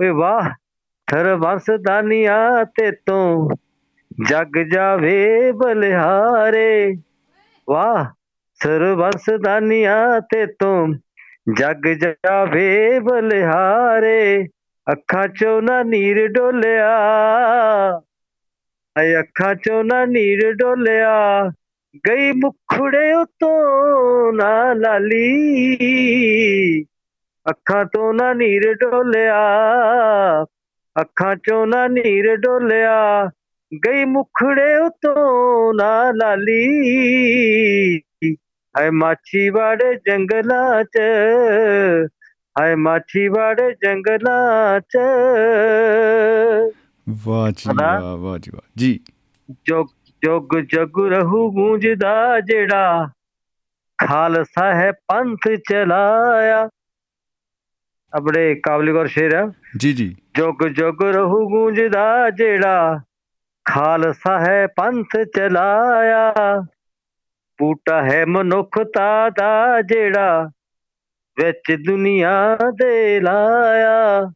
[0.00, 3.50] ਓਏ ਵਾਹ ਪੱਥਰ ਵਸਦਾਨੀਆਂ ਤੇ ਤੋਂ
[4.28, 6.94] ਜਗ ਜਾਵੇ ਬਲਿਹਾਰੇ।
[7.70, 8.04] ਵਾਹ
[8.62, 10.88] ਸਰਵੰਸਦਾਨੀਆਂ ਤੇ ਤੋਂ
[11.58, 14.46] ਜਗ ਜਾਵੇ ਬਲਿਹਾਰੇ।
[14.92, 16.90] ਅੱਖਾਂ ਚੋਂ ਨਾ ਨੀਰ ਡੋਲਿਆ।
[18.98, 21.50] ਐ ਅੱਖਾਂ ਚੋਂ ਨਾ ਨੀਰ ਡੋਲਿਆ।
[22.08, 25.76] ਗਈ ਮੁਖੜੇ ਉਤੋਂ ਨਾ ਲਾਲੀ।
[27.50, 29.40] ਅੱਖਾਂ ਤੋਂ ਨਾ ਨੀਰ ਡੋਲਿਆ।
[31.00, 33.30] ਅੱਖਾਂ ਚੋਂ ਨਾ ਨੀਰ ਡੋਲਿਆ।
[33.86, 36.66] ਗਈ ਮੁਖੜੇ ਉਤੋਂ ਨਾ ਲਾਲੀ।
[38.78, 40.98] ਹਾਏ ਮਾਛੀ ਵਾੜੇ ਜੰਗਲਾਂ ਚ
[42.60, 44.98] ਹਾਏ ਮਾਛੀ ਵਾੜੇ ਜੰਗਲਾਂ ਚ।
[47.24, 47.70] ਵਾਹ ਜੀ?
[47.80, 49.00] ਵਾਹ ਵਾਹ ਜੀ ਵਾਹ। ਜੀ।
[49.50, 49.86] ਜੁਗ
[50.24, 53.10] ਜੁਗ ਜਗ ਰਹੂ ਗੂੰਜਦਾ ਜਿਹੜਾ।
[53.98, 56.68] ਖਾਲਸਾ ਹੈ ਪੰਥ ਚਲਾਇਆ।
[58.12, 63.00] ਆਪਣੇ ਕਾਬਲੀਗੌਰ ਸ਼ੇਰ ਆ ਜੀ ਜੀ। ਜੁਗ ਜੁਗ ਰਹੂ ਗੂੰਜਦਾ ਜਿਹੜਾ।
[63.64, 66.34] ਖਾਲਸਾ ਹੈ ਪੰਥ ਚਲਾਇਆ।
[67.58, 70.50] ਬੂਟਾ ਹੈ ਮਨੁੱਖਤਾ ਦਾ ਜਿਹੜਾ।
[71.44, 74.30] ਵਿੱਚ ਦੁਨੀਆ ਦੇ ਲਾਇਆ।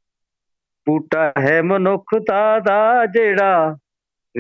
[0.86, 3.77] ਬੂਟਾ ਹੈ ਮਨੁੱਖਤਾ ਦਾ ਜਿਹੜਾ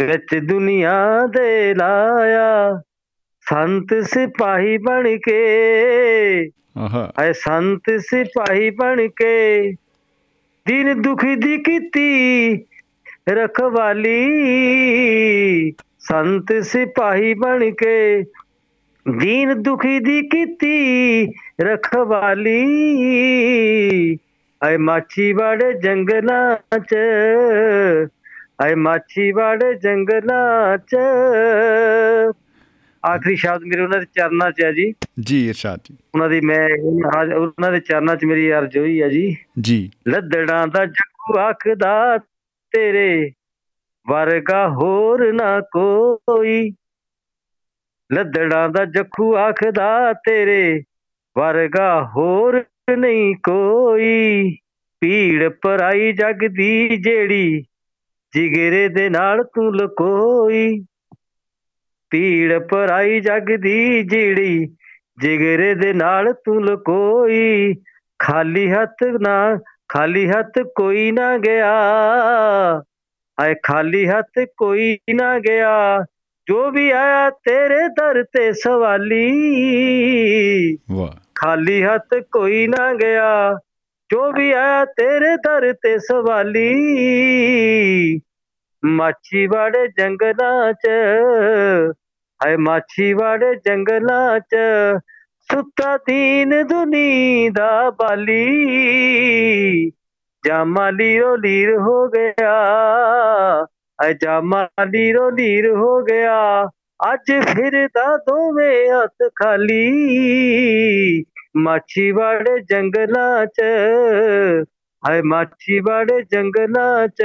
[0.02, 2.82] ਵਿੱਚ ਦੁਨੀਆ ਦੇ ਲਾਇਆ।
[3.40, 5.40] ਸੰਤ ਸਿਪਾਹੀ ਬਣ ਕੇ।
[6.76, 9.72] ਆਹਾ। ਐ ਸੰਤ ਸਿਪਾਹੀ ਬਣ ਕੇ।
[10.66, 12.56] ਦਿਨ ਦੁਖੀ ਦੀ ਕੀਤੀ
[13.30, 14.20] ਰਖਵਾਲੀ।
[15.98, 18.24] ਸੰਤ ਸਿਪਾਹੀ ਬਣ ਕੇ।
[19.20, 21.26] ਦੀਨ ਦੁਖੀ ਦੀ ਕੀਤੀ
[21.60, 22.58] ਰਖਵਾਲੀ।
[24.68, 26.94] ਐ ਮਾਛੀ ਵਾੜੇ ਜੰਗਲਾਂ ਚ
[28.64, 30.96] ਐ ਮਾਛੀ ਵਾੜੇ ਜੰਗਲਾਂ ਚ।
[33.06, 36.68] ਆਖਰੀ ਸ਼ਬਦ ਮੇਰੇ ਉਹਨਾਂ ਦੇ ਚਰਨਾਂ ਚ ਹੈ ਜੀ। ਜੀ ਇਰਸ਼ਾਦ ਜੀ। ਉਹਨਾਂ ਦੀ ਮੈਂ
[37.34, 42.18] ਉਹਨਾਂ ਦੇ ਚਰਨਾਂ 'ਚ ਮੇਰੀ ਅਰਜ਼ ਹੋਈ ਹੈ ਜੀ। ਜੀ। ਲੱਦੜਾਂ ਦਾ ਜੱਗੂ ਆਖਦਾ
[42.70, 43.32] ਤੇਰੇ
[44.08, 46.70] ਵਰਗਾ ਹੋਰ ਨਾ ਕੋਈ।
[48.12, 50.82] ਲੱਦੜਾਂ ਦਾ ਜੱਖੂ ਆਖਦਾ ਤੇਰੇ
[51.38, 52.64] ਵਰਗਾ ਹੋਰ
[52.98, 54.56] ਨਹੀਂ ਕੋਈ।
[55.00, 57.64] ਭੀੜ ਪਰਾਈ ਜਗ ਦੀ ਜਿਹੜੀ
[58.32, 60.84] ਜਿਗਰੇ ਦੇ ਨਾਲ ਤੂੰ ਲਕੋਈ।
[62.10, 64.66] ਭੀੜ ਪਰਾਈ ਜਗ ਦੀ ਜਿਹੜੀ
[65.18, 67.74] ਜਿਗਰੇ ਦੇ ਨਾਲ ਤੂੰ ਲਕੋਈ।
[68.18, 69.58] ਖਾਲੀ ਹੱਥ ਨਾ,
[69.88, 71.72] ਖਾਲੀ ਹੱਥ ਕੋਈ ਨਾ ਗਿਆ।
[73.40, 76.04] ਆਏ ਖਾਲੀ ਹੱਥ ਕੋਈ ਨਾ ਗਿਆ।
[76.50, 79.46] ਜੋ ਵੀ ਆਇਆ ਤੇਰੇ ਦਰ ਤੇ ਸਵਾਲੀ।
[80.90, 83.58] ਵਾਹ। ਖਾਲੀ ਹੱਥ ਕੋਈ ਨਾ ਗਿਆ।
[84.12, 86.74] ਜੋ ਵੀ ਆਇਆ ਤੇਰੇ ਦਰ ਤੇ ਸਵਾਲੀ।
[88.84, 90.88] ਮਾਛੀ ਵਾੜੇ ਜੰਗਲਾਂ ਚ
[92.44, 94.56] ਹਾਏ ਮਾਛੀ ਵਾੜੇ ਜੰਗਲਾਂ ਚ
[95.40, 98.70] ਸੁੱਤਾ ਦੀਨ ਦੁਨੀ ਦਾ ਬਾਲੀ।
[100.46, 102.66] ਜਾਮਾ ਲੀਰੋ ਲੀਰ ਹੋ ਗਿਆ।
[104.02, 106.64] ਹਾਏ ਜਾਮਾ ਲੀਰੋ ਲੀਰ ਹੋ ਗਿਆ
[107.12, 111.24] ਅੱਜ ਫਿਰਦਾ ਦੋਵੇਂ ਹੱਥ ਖਾਲੀ
[111.56, 113.60] ਮਾਛੀ ਵਾੜੇ ਜੰਗਲਾਂ ਚ
[115.08, 117.22] ਹਾਏ ਮਾਛੀ ਵਾੜੇ ਜੰਗਲਾਂ ਚ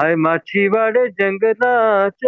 [0.00, 2.26] ਹਾਏ ਮਾਛੀ ਵਾੜੇ ਜੰਗਲਾਂ ਚ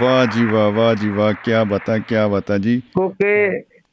[0.00, 2.58] ਵਾਹ ਜੀ ਵਾਹ ਵਾਹ ਜੀ ਵਾਹ ਕੀ ਬਤਾ ਕੀ ਬਤਾ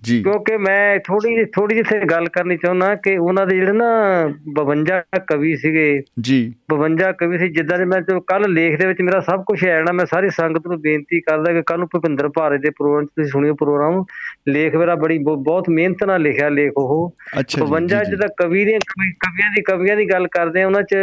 [0.03, 4.23] ਜੀ। ਕਿਉਂਕਿ ਮੈਂ ਥੋੜੀ ਜਿਹੀ ਥੋੜੀ ਜਿਹੀ ਗੱਲ ਕਰਨੀ ਚਾਹੁੰਦਾ ਕਿ ਉਹਨਾਂ ਦੇ ਜਿਹੜੇ ਨਾ
[4.53, 9.19] 52 ਕਵੀ ਸੀਗੇ ਜੀ। 52 ਕਵੀ ਸੀ ਜਿੱਦਾਂ ਦੇ ਮੈਂ ਕੱਲ ਲੇਖ ਦੇ ਵਿੱਚ ਮੇਰਾ
[9.19, 12.59] ਸਭ ਕੁਝ ਹੈ ਨਾ ਮੈਂ ਸਾਰੀ ਸੰਗਤ ਨੂੰ ਬੇਨਤੀ ਕਰਦਾ ਕਿ ਕੱਲ ਨੂੰ ਭੁਪਿੰਦਰ ਭਾਰਤ
[12.59, 14.03] ਦੇ ਪ੍ਰੋਗਰਾਮ 'ਚ ਤੁਸੀਂ ਸੁਣਿਓ ਪ੍ਰੋਗਰਾਮ।
[14.47, 18.11] ਲੇਖ ਮੇਰਾ ਬੜੀ ਬਹੁ- ਬਹੁਤ ਮਿਹਨਤ ਨਾਲ ਲਿਖਿਆ ਲੇਖ ਉਹ। ਅੱਛਾ ਜੀ, 52 ਜੀ, ਜੀ।
[18.11, 20.95] ਜਿਹਦਾ ਕਵੀ ਦੀਆਂ ਕਵੀ- ਕਵੀਆਂ ਦੀ ਕਵੀਆਂ ਦੀ ਗੱਲ ਕਰਦੇ ਆ ਉਹਨਾਂ 'ਚ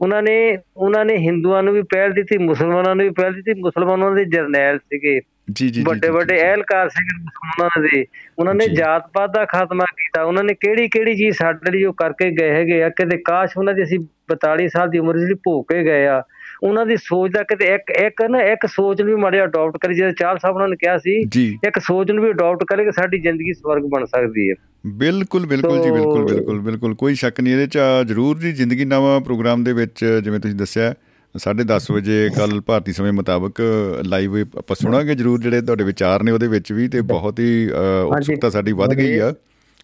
[0.00, 4.10] ਉਹਨਾਂ ਨੇ ਉਹਨਾਂ ਨੇ ਹਿੰਦੂਆਂ ਨੂੰ ਵੀ ਪਹਿਲ ਦਿੱਤੀ ਮੁਸਲਮਾਨਾਂ ਨੂੰ ਵੀ ਪਹਿਲ ਦਿੱਤੀ ਮੁਸਲਮਾਨਾਂ
[4.10, 5.20] ਦੇ ਜਰਨੈਲ ਸੀਗੇ।
[5.52, 8.04] ਜੀ ਜੀ ਵੱਡੇ ਵੱਡੇ ਅਹਿਲਕਾਰ ਸੀਗੇ ਮੁਸਲਮਾਨਾਂ ਦੇ।
[8.38, 11.94] ਉਹਨਾਂ ਨੇ ਜਾਤ ਪਾਤ ਦਾ ਖਾਤਮਾ ਕੀਤਾ। ਉਹਨਾਂ ਨੇ ਕਿਹੜੀ ਕਿਹੜੀ ਚੀਜ਼ ਸਾਡੇ ਲਈ ਉਹ
[11.94, 12.88] ਕਰਕੇ ਗਏ ਹੈਗੇ ਆ?
[12.88, 13.98] ਕਿਤੇ ਕਾਸ਼ ਉਹਨਾਂ ਦੀ ਅਸੀਂ
[14.32, 16.22] 42 ਸਾਲ ਦੀ ਉਮਰ ਜਿਹੜੀ ਭੋਗ ਕੇ ਗਏ ਆ।
[16.62, 19.94] ਉਹਨਾਂ ਦੀ ਸੋਚ ਦਾ ਕਿਤੇ ਇੱਕ ਇੱਕ ਨਾ ਇੱਕ ਸੋਚ ਨੂੰ ਵੀ ਮਾੜਿਆ ਅਡਾਪਟ ਕਰੀ।
[19.94, 21.20] ਜਿਵੇਂ ਚਾਰ ਸਾਹਿਬ ਉਹਨਾਂ ਨੇ ਕਿਹਾ ਸੀ
[21.64, 24.54] ਇੱਕ ਸੋਚ ਨੂੰ ਵੀ ਅਡਾਪਟ ਕਰੇ ਕਿ ਸਾਡੀ ਜ਼ਿੰਦਗੀ ਸਵਰਗ ਬਣ ਸਕਦੀ ਹੈ।
[24.86, 29.20] ਬਿਲਕੁਲ ਬਿਲਕੁਲ ਜੀ ਬਿਲਕੁਲ ਬਿਲਕੁਲ ਬਿਲਕੁਲ। ਕੋਈ ਸ਼ੱਕ ਨਹੀਂ ਇਹਦੇ ਚ ਜ਼ਰੂਰ ਜੀ ਜ਼ਿੰਦਗੀ ਨਵਾਂ
[29.20, 30.94] ਪ੍ਰੋਗਰਾਮ ਦੇ ਵਿੱਚ ਜਿਵੇਂ ਤੁਸੀਂ ਦੱਸਿਆ
[31.34, 33.60] 10:30 ਵਜੇ ਕੱਲ ਭਾਰਤੀ ਸਮੇਂ ਮੁਤਾਬਕ
[34.06, 37.70] ਲਾਈਵ ਆਪਾਂ ਸੁਣਾਂਗੇ ਜ਼ਰੂਰ ਜਿਹੜੇ ਤੁਹਾਡੇ ਵਿਚਾਰ ਨੇ ਉਹਦੇ ਵਿੱਚ ਵੀ ਤੇ ਬਹੁਤ ਹੀ
[38.06, 39.34] ਉਤਸੁਕਤਾ ਸਾਡੀ ਵੱਧ ਗਈ ਆ।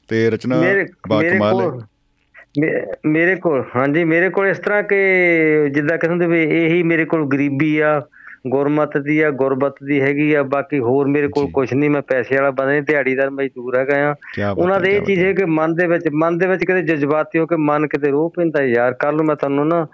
[0.08, 4.96] ਤੇ ਰਚਨਾ ਮੇਰੇ ਬਾਕਮਾਲ ਹੈ। ਮੇਰੇ ਕੋਲ ਹਾਂਜੀ ਮੇਰੇ ਕੋਲ ਇਸ ਤਰ੍ਹਾਂ ਕਿ
[5.70, 8.02] ਜਿੱਦਾਂ ਕਹਿੰਦੇ ਵੀ ਇਹੀ ਮੇਰੇ ਕੋਲ ਗਰੀਬੀ ਆ
[8.48, 12.36] ਗੁਰਮਤ ਦੀ ਆ ਗੁਰਬਤ ਦੀ ਹੈਗੀ ਆ ਬਾਕੀ ਹੋਰ ਮੇਰੇ ਕੋਲ ਕੁਝ ਨਹੀਂ ਮੈਂ ਪੈਸੇ
[12.36, 14.14] ਵਾਲਾ ਬੰਦਾ ਨਹੀਂ ਦਿਹਾੜੀਦਾਰ ਮਜ਼ਦੂਰ ਹੈਗਾ ਆ।
[14.50, 17.46] ਉਹਨਾਂ ਦੇ ਇਹ ਚੀਜ਼ ਹੈ ਕਿ ਮਨ ਦੇ ਵਿੱਚ ਮਨ ਦੇ ਵਿੱਚ ਕਿਤੇ ਜਜ਼ਬਾਤੀ ਹੋ
[17.46, 19.86] ਕੇ ਮਨ ਕਿਤੇ ਰੋ ਪੈਂਦਾ ਯਾਰ ਕੱਲ ਨੂੰ ਮੈਂ ਤੁਹਾਨੂੰ ਨਾ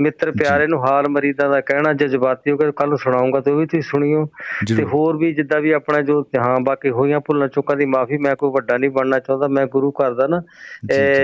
[0.00, 3.66] ਮਿੱਤਰ ਪਿਆਰੇ ਨੂੰ ਹਾਲ ਮਰੀਦਾਂ ਦਾ ਕਹਿਣਾ ਜਜ਼ਬਾਤੀ ਹੋ ਕੇ ਕੱਲ ਸੁਣਾਉਂਗਾ ਤੇ ਉਹ ਵੀ
[3.66, 4.26] ਤੁਸੀਂ ਸੁਣਿਓ।
[4.76, 8.36] ਤੇ। ਹੋਰ ਵੀ ਜਿੱਦਾਂ ਵੀ ਆਪਣਾ ਜੋ ਹਾਂ ਬਾਕੀ ਹੋਈਆਂ ਭੁੱਲਾਂ ਚੁੱਕਾਂ ਦੀ ਮਾਫੀ ਮੈਂ
[8.36, 10.42] ਕੋਈ ਵੱਡਾ ਨਹੀਂ ਬਣਨਾ ਚਾਹੁੰਦਾ ਮੈਂ ਗੁਰੂ ਘਰ ਦਾ ਨਾ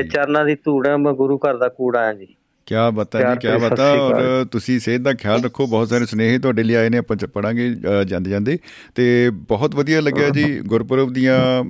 [0.03, 2.37] ਚਰਨਾਂ ਦੀ ਧੂੜ ਮੈਂ ਗੁਰੂ ਘਰ ਦਾ ਕੂੜਾ ਆ ਜੀ।
[2.67, 3.93] ਕਿਆ ਬਤਾ ਜੀ ਕਿਆ ਬਤਾ?
[3.93, 7.77] ਔਰ। ਤੁਸੀਂ ਸਿਹਤ ਦਾ ਖਿਆਲ ਰੱਖੋ ਬਹੁਤ ਸਾਰੇ ਸੁਨੇਹੇ ਤੁਹਾਡੇ ਲਈ ਆਏ ਨੇ ਆਪਾਂ ਪੜਾਂਗੇ
[8.07, 8.59] ਜਾਂਦੇ ਜਾਂਦੇ
[8.95, 11.65] ਤੇ ਬਹੁਤ ਵਧੀਆ ਲੱਗਿਆ ਜੀ ਗੁਰਪੁਰਬ ਦੀਆਂ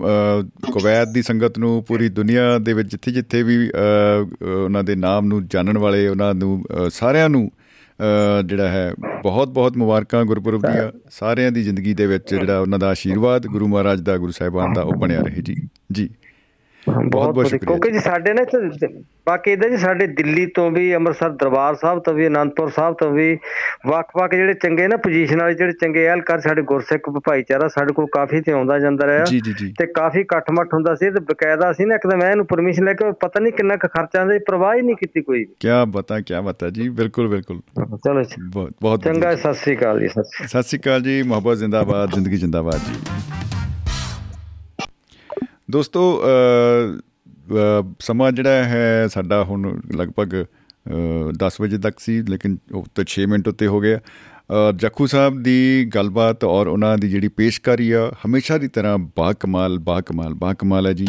[0.72, 3.70] ਕੁਵੈਤ ਦੀ ਸੰਗਤ ਨੂੰ ਪੂਰੀ ਦੁਨੀਆ ਦੇ ਵਿੱਚ ਜਿੱਥੇ ਜਿੱਥੇ ਵੀ
[4.64, 7.50] ਉਹਨਾਂ ਦੇ ਨਾਮ ਨੂੰ ਜਾਣਨ ਵਾਲੇ ਉਹਨਾਂ ਨੂੰ ਸਾਰਿਆਂ ਨੂੰ
[8.46, 12.88] ਜਿਹੜਾ ਹੈ ਬਹੁਤ ਬਹੁਤ ਮੁਬਾਰਕਾਂ ਗੁਰਪੁਰਬ ਦੀਆਂ ਸਾਰਿਆਂ ਦੀ ਜ਼ਿੰਦਗੀ ਦੇ ਵਿੱਚ ਜਿਹੜਾ ਉਹਨਾਂ ਦਾ
[12.88, 15.56] ਆਸ਼ੀਰਵਾਦ ਗੁਰੂ ਮਹਾਰਾਜ ਦਾ ਗੁਰੂ ਸਾਹਿਬਾਨ ਦਾ ਉਹ ਬਣਿਆ ਰਹੇ ਜੀ।
[15.92, 16.10] ਜੀ।
[16.86, 18.86] ਬਹੁਤ ਬਹੁਤ। ਸ਼ੁਕਰੀਆ ਕਿਉਂਕਿ ਜੀ ਸਾਡੇ ਨਾ ਇੱਥੇ
[19.26, 23.10] ਬਾਕੀ ਇਹਦਾ ਜੀ ਸਾਡੇ ਦਿੱਲੀ ਤੋਂ ਵੀ ਅੰਮ੍ਰਿਤਸਰ ਦਰਬਾਰ ਸਾਹਿਬ ਤੋਂ ਵੀ ਅਨੰਦਪੁਰ ਸਾਹਿਬ ਤੋਂ
[23.10, 23.38] ਵੀ
[23.86, 28.40] ਵੱਖ-ਵੱਖ ਜਿਹੜੇ ਚੰਗੇ ਨਾ ਪੋਜੀਸ਼ਨ ਵਾਲੇ ਜਿਹੜੇ ਚੰਗੇ ਐਲਕਾਰ ਸਾਡੇ ਗੁਰਸਿੱਖ ਭਾਈਚਾਰਾ ਸਾਡੇ ਕੋਲ ਕਾਫੀ
[28.40, 29.24] ਤੇ ਆਉਂਦਾ ਜਾਂਦਾ ਰਿਹਾ
[29.78, 32.84] ਤੇ ਕਾਫੀ ਇਕੱਠ ਮੱਠ ਹੁੰਦਾ ਸੀ ਤੇ ਬਕਾਇਦਾ ਸੀ ਨਾ ਇੱਕ ਤਾਂ ਮੈਂ ਇਹਨੂੰ ਪਰਮਿਸ਼ਨ
[32.84, 36.20] ਲੈ ਕੇ ਪਤਾ ਨਹੀਂ ਕਿੰਨਾ ਕੁ ਖਰਚਾ ਆਂਦਾ ਪਰਵਾਹ ਹੀ ਨਹੀਂ ਕੀਤੀ ਕੋਈ। ਕਿਆ ਬਤਾ
[36.20, 37.60] ਕਿਆ ਬਤਾ ਜੀ ਬਿਲਕੁਲ ਬਿਲਕੁਲ
[37.98, 42.10] ਚਲੋ ਜੀ। ਬਹੁਤ ਬਹੁਤ ਚੰਗਾ ਸਤਿ ਸ੍ਰੀ ਅਕਾਲ ਜੀ। ਸਤਿ ਸ਼੍ਰੀ ਅਕਾਲ ਜੀ ਮੁਹੱਬਤ ਜ਼ਿੰਦਾਬਾਦ
[42.10, 43.55] ਜ਼ਿੰਦਗੀ ਜ਼ਿੰਦਾਬਾਦ ਜੀ
[45.70, 52.58] ਦੋਸਤੋ ਅ, ਅ, ਸਮਾਂ ਜਿਹੜਾ ਹੈ ਸਾਡਾ ਹੁਣ ਲਗਭਗ ਅ, 10 ਵਜੇ ਤੱਕ ਸੀ ਲੇਕਿਨ
[52.74, 57.08] ਉਹ ਤਾਂ 6 ਮਿੰਟ ਉੱਤੇ ਹੋ ਗਿਆ। ਅ, ਜੱਖੂ ਸਾਹਿਬ ਦੀ ਗੱਲਬਾਤ ਔਰ ਉਹਨਾਂ ਦੀ
[57.08, 61.06] ਜਿਹੜੀ ਪੇਸ਼ਕਾਰੀ ਆ ਹਮੇਸ਼ਾ ਦੀ ਤਰ੍ਹਾਂ ਬਾ ਕਮਾਲ ਬਾ ਕਮਾਲ ਬਾ ਕਮਾਲ ਹੈ ਜੀ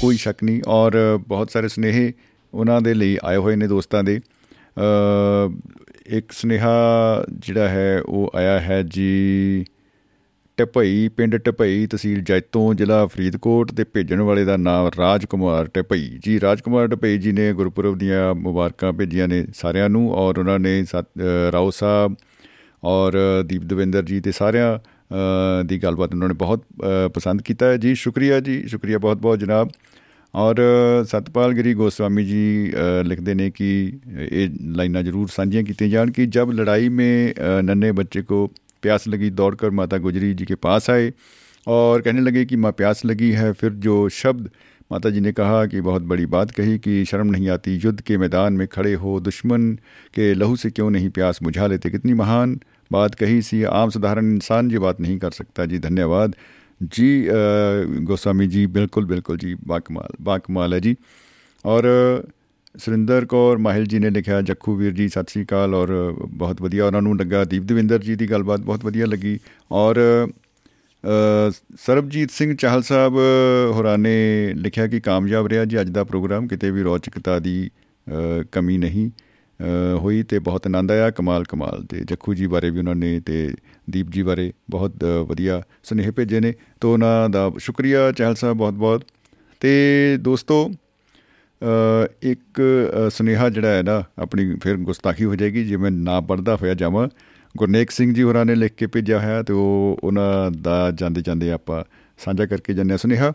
[0.00, 2.12] ਕੋਈ ਸ਼ੱਕ ਨਹੀਂ। ਔਰ ਬਹੁਤ ਸਾਰੇ ਸੁਨੇਹੇ
[2.54, 4.20] ਉਹਨਾਂ ਦੇ ਲਈ ਆਏ ਹੋਏ ਨੇ ਦੋਸਤਾਂ ਦੇ।
[4.78, 5.60] ਅ,
[6.06, 6.76] ਇੱਕ ਸੁਨੇਹਾ
[7.38, 9.64] ਜਿਹੜਾ ਹੈ ਉਹ ਆਇਆ ਹੈ ਜੀ
[10.60, 16.08] ਟਪਈ ਪਿੰਡ ਟਪਈ ਤਹਿਸੀਲ ਜੈਤੋਂ, ਜ਼ਿਲ੍ਹਾ ਫਰੀਦਕੋਟ ਤੇ ਭੇਜਣ ਵਾਲੇ ਦਾ ਨਾਮ ਰਾਜ ਕੁਮਾਰ ਟਪਈ
[16.24, 20.58] ਜੀ ਰਾਜ ਕੁਮਾਰ ਟਪਈ ਜੀ ਨੇ ਗੁਰਪੁਰਬ ਦੀਆਂ ਮੁਬਾਰਕਾਂ ਭੇਜੀਆਂ ਨੇ ਸਾਰਿਆਂ ਨੂੰ ਔਰ ਉਹਨਾਂ
[20.58, 20.84] ਨੇ
[21.52, 22.16] ਰਾਓ ਸਾਹਿਬ
[22.84, 24.78] ਔਰ ਦੀਪ ਦਵਿੰਦਰ ਜੀ ਤੇ ਸਾਰਿਆਂ
[25.64, 26.62] ਦੀ ਗੱਲਬਾਤ ਉਹਨਾਂ ਨੇ ਬਹੁਤ
[27.14, 29.68] ਪਸੰਦ ਕੀਤਾ ਜੀ, ਸ਼ੁਕਰੀਆ ਜੀ, ਸ਼ੁਕਰੀਆ ਬਹੁਤ ਬਹੁਤ ਜਨਾਬ।
[30.34, 30.56] ਔਰ
[31.04, 32.72] ਸਤਪਾਲ ਗਰੀ ਗੋਸਵਾਮੀ ਜੀ
[33.04, 33.70] ਲਿਖਦੇ ਨੇ ਕਿ
[34.30, 37.08] ਇਹ ਲਾਈਨਾਂ ਜ਼ਰੂਰ ਸਾਂਝੀਆਂ ਕੀਤੀਆਂ ਜਾਣ ਕਿ ਜਦ ਲੜਾਈ ਮੇ
[37.62, 38.48] ਨੰਨੇ ਬੱਚੇ ਕੋ
[38.82, 41.12] प्यास लगी दौड़कर माता गुजरी जी के पास आए
[41.66, 44.50] और कहने लगे कि माँ प्यास लगी है। फिर जो शब्द
[44.90, 48.16] माता जी ने कहा कि बहुत बड़ी बात कही कि शर्म नहीं आती, युद्ध के
[48.18, 49.72] मैदान में खड़े हो, दुश्मन
[50.14, 51.90] के लहू से क्यों नहीं प्यास बुझा लेते?
[51.90, 52.58] कितनी महान
[52.92, 56.34] बात कही सी, आम साधारण इंसान ये बात नहीं कर सकता। जी, धन्यवाद।
[56.82, 57.26] जी
[58.04, 60.96] गोस्वामी जी, बिल्कुल बिल्कुल जी, बाकमाल बाकमाल है जी।
[61.64, 61.86] और
[62.74, 65.90] ਸੁਰਿੰਦਰ ਕੌਰ ਮਾਹਿਲ ਜੀ ਨੇ ਲਿਖਿਆ ਜੱਖੂ ਵੀਰ ਜੀ ਸਤਿ ਸ੍ਰੀ ਅਕਾਲ ਔਰ
[66.32, 69.38] ਬਹੁਤ ਵਧੀਆ ਉਹਨਾਂ ਨੂੰ ਲੱਗਾ। ਦੀਪ ਦਵਿੰਦਰ ਜੀ ਦੀ ਗੱਲਬਾਤ ਬਹੁਤ ਵਧੀਆ ਲੱਗੀ
[69.70, 69.98] ਔਰ
[71.04, 73.14] ਅ, ਸਰਬਜੀਤ ਸਿੰਘ ਚਾਹਲ ਸਾਹਿਬ
[73.72, 77.70] ਹੋਰਾਂ ਨੇ ਲਿਖਿਆ ਕਿ ਕਾਮਯਾਬ ਰਿਹਾ ਜੀ ਅੱਜ ਦਾ ਪ੍ਰੋਗਰਾਮ ਕਿਤੇ ਵੀ ਰੌਚਕਤਾ ਦੀ
[78.06, 82.70] ਅ, ਕਮੀ ਨਹੀਂ ਅ, ਹੋਈ ਤੇ ਬਹੁਤ ਆਨੰਦ ਆਇਆ ਕਮਾਲ ਕਮਾਲ ਤੇ ਜੱਖੂ ਜੀ ਬਾਰੇ
[82.70, 83.48] ਵੀ ਉਹਨਾਂ ਨੇ ਤੇ
[83.90, 88.56] ਦੀਪ ਜੀ ਬਾਰੇ ਬਹੁਤ ਅ, ਵਧੀਆ ਸੁਨੇਹੇ ਭੇਜੇ ਨੇ ਤੋਂ ਉਹਨਾਂ ਦਾ ਸ਼ੁਕਰੀਆ ਚਾਹਲ ਸਾਹਿਬ
[88.56, 89.04] ਬਹੁਤ ਬਹੁਤ
[89.62, 90.74] ਤੇ ਦੋਸਤੋ ਅ,
[92.22, 96.56] ਇੱਕ ਅ, ਸੁਨੇਹਾ ਜਿਹੜਾ ਹੈ ਨਾ ਆਪਣੀ ਫਿਰ ਗੁਸਤਾਖੀ ਹੋ ਜਾਏਗੀ ਜੇ ਮੈਂ ਨਾ ਪੜ੍ਹਦਾ
[96.56, 97.08] ਹੋਇਆ ਜਾਵਾਂ
[97.56, 101.50] ਗੁਰਨੇਕ ਸਿੰਘ ਜੀ ਹੋਰਾਂ ਨੇ ਲਿਖ ਕੇ ਭੇਜਿਆ ਹੋਇਆ ਤੇ ਉਹ ਉਹਨਾਂ ਦਾ ਜਾਂਦੇ ਜਾਂਦੇ
[101.52, 101.84] ਆਪਾਂ
[102.18, 103.32] ਸਾਂਝਾ ਕਰਕੇ ਜਾਂਦੇ ਹਾਂ ਸੁਨੇਹਾ।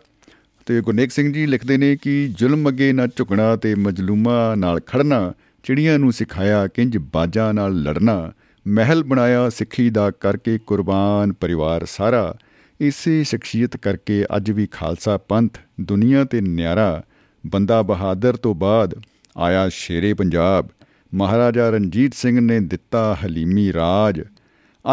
[0.66, 5.32] ਤੇ ਗੁਰਨੇਕ ਸਿੰਘ ਜੀ ਲਿਖਦੇ ਨੇ ਕਿ ਜ਼ੁਲਮ ਅੱਗੇ ਨਾ ਝੁਕਣਾ ਤੇ ਮਜਲੂਮਾਂ ਨਾਲ ਖੜਨਾ
[5.64, 8.32] ਚਿੜੀਆਂ ਨੂੰ ਸਿਖਾਇਆ ਕਿੰਜ ਬਾਜਾਂ ਨਾਲ ਲੜਨਾ
[8.66, 12.34] ਮਹਿਲ ਬਣਾਇਆ ਸਿੱਖੀ ਦਾ ਕਰਕੇ ਕੁਰਬਾਨ ਪਰਿਵਾਰ ਸਾਰਾ
[12.80, 17.02] ਇਸੇ ਸ਼ਖਸੀਅਤ ਕਰਕੇ ਅੱਜ ਵੀ ਖਾਲਸਾ ਪੰਥ ਦੁਨੀਆ ਤੇ ਨਿਆਰਾ
[17.46, 18.94] ਬੰਦਾ ਬਹਾਦਰ ਤੋਂ ਬਾਅਦ
[19.36, 20.68] ਆਇਆ ਸ਼ੇਰੇ ਪੰਜਾਬ।
[21.14, 24.20] ਮਹਾਰਾਜਾ ਰਣਜੀਤ ਸਿੰਘ ਨੇ ਦਿੱਤਾ ਹਲੀਮੀ ਰਾਜ।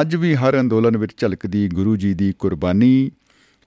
[0.01, 3.11] ਅੱਜ ਵੀ ਹਰ ਅੰਦੋਲਨ ਵਿੱਚ ਝਲਕਦੀ ਗੁਰੂ ਜੀ ਦੀ ਕੁਰਬਾਨੀ।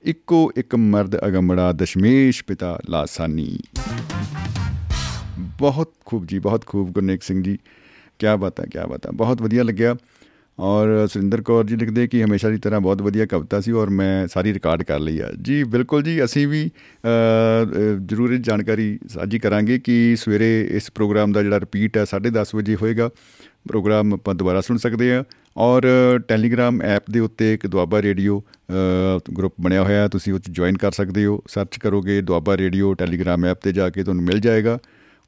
[0.03, 3.59] ਇੱਕੋ ਇੱਕ ਮਰਦ ਅਗੰਮੜਾ ਦਸ਼ਮੇਸ਼ ਪਿਤਾ ਲਾਸਾਨੀ।
[5.39, 7.57] ਬਹੁਤ ਖੂਬ ਜੀ, ਬਹੁਤ ਖੂਬ ਗੁਰਨੇਕ ਸਿੰਘ ਜੀ।
[8.19, 9.97] ਕੀ ਬਾਤ ਹੈ ਕੀ ਬਾਤ। ਹੈ ਬਹੁਤ ਵਧੀਆ ਲੱਗਿਆ।
[10.59, 14.27] ਔਰ ਸੁਰਿੰਦਰ ਕੌਰ ਜੀ ਲਿਖਦੇ ਕਿ ਹਮੇਸ਼ਾ ਦੀ ਤਰ੍ਹਾਂ ਬਹੁਤ ਵਧੀਆ ਕਵਿਤਾ ਸੀ ਔਰ ਮੈਂ
[14.27, 17.07] ਸਾਰੀ ਰਿਕਾਰਡ ਕਰ ਲਈ ਆ। ਜੀ ਬਿਲਕੁਲ ਜੀ ਅਸੀਂ ਵੀ ਅ,
[17.65, 22.55] ਅ, ਜ਼ਰੂਰ ਇਹ ਜਾਣਕਾਰੀ ਸਾਂਝੀ ਕਰਾਂਗੇ ਕਿ ਸਵੇਰੇ ਇਸ ਪ੍ਰੋਗਰਾਮ ਦਾ ਜਿਹੜਾ ਰਿਪੀਟ ਹੈ 10:30
[22.55, 23.11] ਵਜੇ ਹੋਏਗਾ।
[23.69, 25.25] ਪ੍ਰੋਗਰਾਮ ਆਪਾਂ ਦੁਬਾਰਾ ਸੁਣ ਸਕਦੇ ਆ
[25.57, 25.83] ਔਰ
[26.29, 28.43] ਟੈਲੀਗ੍ਰਾਮ ਐਪ ਦੇ ਉੱਤੇ ਇੱਕ ਦੁਆਬਾ ਰੇਡੀਓ
[29.39, 32.95] ਗਰੁੱਪ ਬਣਿਆ ਹੋਇਆ ਹੈ ਤੁਸੀਂ ਉਹ 'ਚ ਜੁਆਇਨ ਕਰ ਸਕਦੇ ਹੋ। ਸਰਚ ਕਰੋਗੇ ਦੁਆਬਾ ਰੇਡੀਓ
[32.95, 34.79] ਟੈਲੀਗ੍ਰਾਮ ਐਪ ਤੇ ਜਾ ਕੇ ਤੁਹਾਨੂੰ ਮਿਲ ਜਾਏਗਾ।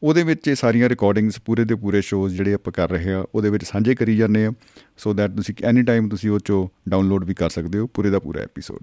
[0.02, 3.50] ਉਹਦੇ ਵਿੱਚ ਇਹ ਸਾਰੀਆਂ ਰਿਕਾਰਡਿੰਗਸ ਪੂਰੇ ਦੇ ਪੂਰੇ ਸ਼ੋਜ਼ ਜਿਹੜੇ ਆਪਾਂ ਕਰ ਰਹੇ ਆ ਉਹਦੇ
[3.50, 4.52] ਵਿੱਚ ਸਾਂਝੇ ਕਰੀ ਜਾਂਦੇ ਆ
[4.96, 8.18] ਸੋ ਦੈਟ ਤੁਸੀਂ ਐਨੀ ਟਾਈਮ ਤੁਸੀਂ ਉਹ ਚੋਂ ਡਾਊਨਲੋਡ ਵੀ ਕਰ ਸਕਦੇ ਹੋ ਪੂਰੇ ਦਾ
[8.18, 8.78] ਪੂਰਾ ਐਪੀਸੋਡ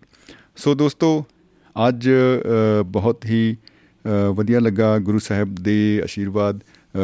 [0.56, 1.26] ਸੋ ਦੋਸਤੋ
[1.90, 3.56] ਅੱਜ ਅ, ਬਹੁਤ ਹੀ
[4.06, 7.00] ਅ, ਵਧੀਆ ਲੱਗਾ ਗੁਰੂ ਸਾਹਿਬ ਦੇ ਆਸ਼ੀਰਵਾਦ ਅ,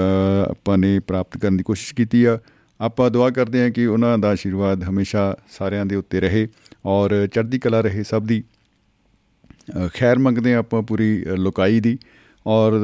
[0.49, 2.38] ਆਪਾਂ ਨੇ ਪ੍ਰਾਪਤ ਕਰਨ ਦੀ ਕੋਸ਼ਿਸ਼ ਕੀਤੀ ਆ।
[2.79, 6.47] ਆਪਾਂ ਦੁਆ ਕਰਦੇ ਹਾਂ ਕਿ ਉਹਨਾਂ ਦਾ ਆਸ਼ੀਰਵਾਦ ਹਮੇਸ਼ਾ ਸਾਰਿਆਂ ਦੇ ਉੱਤੇ ਰਹੇ
[6.85, 8.43] ਔਰ ਚੜ੍ਹਦੀ ਕਲਾ ਰਹੇ ਸਭ ਦੀ।
[9.77, 11.97] ਅ, ਖੈਰ ਮੰਗਦੇ ਹਾਂ ਆਪਾਂ ਪੂਰੀ ਅ, ਲੋਕਾਈ ਦੀ
[12.45, 12.79] ਔਰ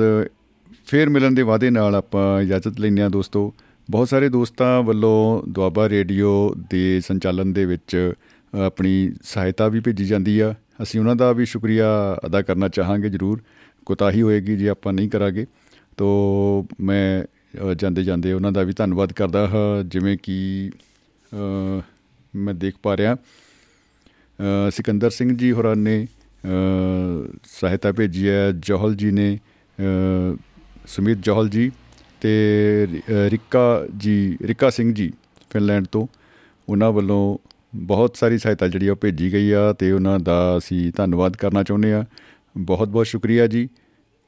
[0.88, 3.53] ਫੇਰ ਮਿਲਣ ਦੇ ਵਾਅਦੇ ਨਾਲ ਆਪਾਂ ਇਜਾਜ਼ਤ ਲੈਂਦੇ ਹਾਂ ਦੋਸਤੋ।
[3.91, 8.14] ਬਹੁਤ ਸਾਰੇ ਦੋਸਤਾਂ ਵੱਲੋਂ ਦੁਆਬਾ ਰੇਡੀਓ ਦੇ ਸੰਚਾਲਨ ਦੇ ਵਿੱਚ
[8.53, 13.09] ਅ, ਆਪਣੀ ਸਹਾਇਤਾ ਵੀ ਭੇਜੀ ਜਾਂਦੀ ਆ। ਅਸੀਂ ਉਹਨਾਂ ਦਾ ਵੀ ਸ਼ੁਕਰੀਆ ਅਦਾ ਕਰਨਾ ਚਾਹਾਂਗੇ
[13.09, 13.41] ਜ਼ਰੂਰ।
[13.85, 15.45] ਕੋਤਾਹੀ ਹੋਏਗੀ ਜੇ ਆਪਾਂ ਨਹੀਂ ਕਰਾਂਗੇ।
[15.97, 20.72] ਤੋ ਮੈਂ ਅ, ਜਾਂਦੇ ਜਾਂਦੇ ਉਹਨਾਂ ਦਾ ਵੀ ਧੰਨਵਾਦ ਕਰਦਾ ਹਾਂ। ਜਿਵੇਂ ਕਿ
[21.34, 21.81] ਅ,
[22.35, 26.07] ਮੈਂ ਦੇਖ ਪਾ ਰਿਹਾ ਅ, ਸਿਕੰਦਰ ਸਿੰਘ ਜੀ ਹੋਰਾਂ ਨੇ
[26.45, 26.47] ਅ,
[27.43, 29.39] ਸਹਾਇਤਾ ਭੇਜੀ ਹੈ ਜੋਹਲ ਜੀ ਨੇ
[29.80, 30.35] ਅ,
[30.88, 31.72] ਸੁਮੀਤ ਜੋਹਲ ਜੀ
[32.22, 32.31] ਤੇ
[32.85, 35.11] ਅ, ਰਿਕਾ ਜੀ ਰਿਕਾ ਸਿੰਘ ਜੀ
[35.49, 36.07] ਫਿਨਲੈਂਡ ਤੋਂ
[36.69, 37.38] ਉਹਨਾਂ ਵੱਲੋਂ
[37.76, 41.64] ਬਹੁਤ ਸਾਰੀ ਸਹਾਇਤਾ ਜਿਹੜੀ ਆ ਉਹ ਭੇਜੀ ਗਈ ਆ ਤੇ ਉਹਨਾਂ ਦਾ ਅਸੀਂ ਧੰਨਵਾਦ ਕਰਨਾ
[41.64, 42.05] ਚਾਹੁੰਦੇ ਆ।
[42.57, 43.69] ਬਹੁਤ ਬਹੁਤ ਸ਼ੁਕਰੀਆ ਜੀ।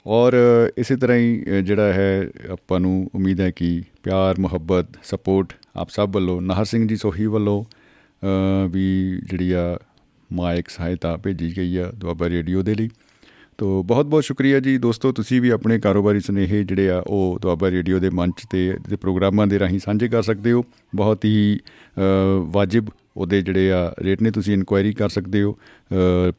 [0.05, 0.33] ਔਰ
[0.77, 5.89] ਇਸੇ ਤਰ੍ਹਾਂ ਹੀ ਅ, ਜਿਹੜਾ ਹੈ ਆਪਾਂ ਨੂੰ ਉਮੀਦ ਹੈ ਕਿ ਪਿਆਰ ਮੁਹੱਬਤ ਸਪੋਰਟ ਆਪ
[5.89, 9.77] ਸਭ ਵੱਲੋਂ ਨਾਹਰ ਸਿੰਘ ਜੀ ਸੋਹੀ ਵੱਲੋਂ ਅ, ਵੀ ਜਿਹੜੀ ਆ
[10.33, 12.89] ਮਾਇਕ ਸਹਾਇਤਾ ਭੇਜੀ ਗਈ ਆ ਦੁਆਬਾ ਰੇਡੀਓ ਦੇ ਲਈ।
[13.59, 17.71] ਤੋ ਬਹੁਤ ਬਹੁਤ ਸ਼ੁਕਰੀਆ ਜੀ। ਦੋਸਤੋ ਤੁਸੀਂ ਵੀ ਆਪਣੇ ਕਾਰੋਬਾਰੀ ਸੁਨੇਹੇ ਜਿਹੜੇ ਆ ਉਹ ਦੁਆਬਾ
[17.71, 20.65] ਰੇਡੀਓ ਦੇ ਮੰਚ ਤੇ ਦੇ ਪ੍ਰੋਗਰਾਮਾਂ ਦੇ ਰਾਹੀਂ ਸਾਂਝੇ ਕਰ ਸਕਦੇ ਹੋ।
[20.95, 21.99] ਬਹੁਤ ਹੀ ਅ,
[22.39, 22.85] ਵਾਜਿਬ
[23.17, 25.57] ਉਹਦੇ ਜਿਹੜੇ ਆ ਰੇਟ ਨੇ ਤੁਸੀਂ ਇਨਕੁਆਇਰੀ ਕਰ ਸਕਦੇ ਹੋ।
[26.29, 26.31] ਅ,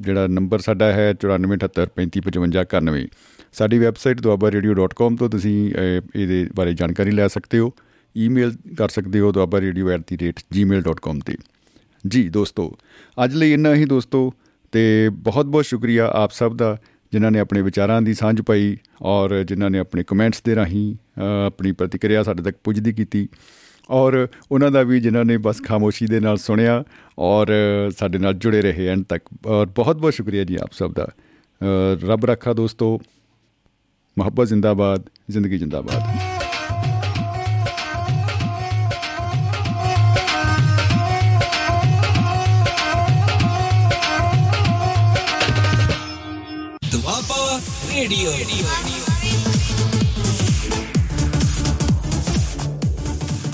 [0.00, 3.08] ਜਿਹੜਾ ਨੰਬਰ ਸਾਡਾ ਹੈ 9478355591
[3.52, 5.76] ਸਾਡੀ ਵੈਬਸਾਈਟ duabarradio.com ਤੋਂ ਤੁਸੀਂ ਅ,
[6.16, 7.72] ਇਹਦੇ ਬਾਰੇ ਜਾਣਕਾਰੀ ਲੈ ਸਕਦੇ ਹੋ।
[8.16, 11.36] ਈਮੇਲ ਕਰ ਸਕਦੇ ਹੋ duabarradio@gmail.com ਤੇ।
[12.06, 12.76] ਜੀ ਦੋਸਤੋ
[13.24, 14.34] ਅੱਜ ਲਈ ਇੰਨਾ ਹੀ ਦੋਸਤੋ।
[14.72, 16.78] ਤੇ ਬਹੁਤ ਬਹੁਤ ਸ਼ੁਕਰੀਆ ਆਪ ਸਭ ਦਾ
[17.12, 21.46] ਜਿਨ੍ਹਾਂ ਨੇ ਆਪਣੇ ਵਿਚਾਰਾਂ ਦੀ ਸਾਂਝ ਪਾਈ ਔਰ ਜਿਨ੍ਹਾਂ ਨੇ ਆਪਣੇ ਕਮੈਂਟਸ ਦੇ ਰਾਹੀਂ ਅ,
[21.46, 23.28] ਆਪਣੀ ਪ੍ਰਤੀਕਿਰਿਆ ਸਾਡੇ ਤੱਕ ਪੁੱਜਦੀ ਕੀਤੀ।
[23.90, 26.84] ਔਰ ਉਹਨਾਂ ਦਾ ਵੀ ਜਿਨ੍ਹਾਂ ਨੇ ਬਸ ਖਾਮੋਸ਼ੀ ਦੇ ਨਾਲ ਸੁਣਿਆ
[27.18, 27.46] ਔਰ
[27.96, 32.06] ਸਾਡੇ ਨਾਲ ਜੁੜੇ ਰਹੇ ਐਂਡ ਤੱਕ। ਔਰ ਬਹੁਤ ਬਹੁਤ ਸ਼ੁਕਰੀਆ ਜੀ ਆਪ ਸਭ ਦਾ। ਅ,
[32.06, 33.00] ਰੱਬ ਰੱਖਾ ਦੋਸਤੋ
[34.18, 36.37] ਮੁਹੱਬਤ ਜ਼ਿੰਦਾਬਾਦ ਜ਼ਿੰਦਗੀ ਜ਼ਿੰਦਾਬਾਦ।
[47.98, 48.97] ਦੁਆਬਾ ਰੇਡੀਓ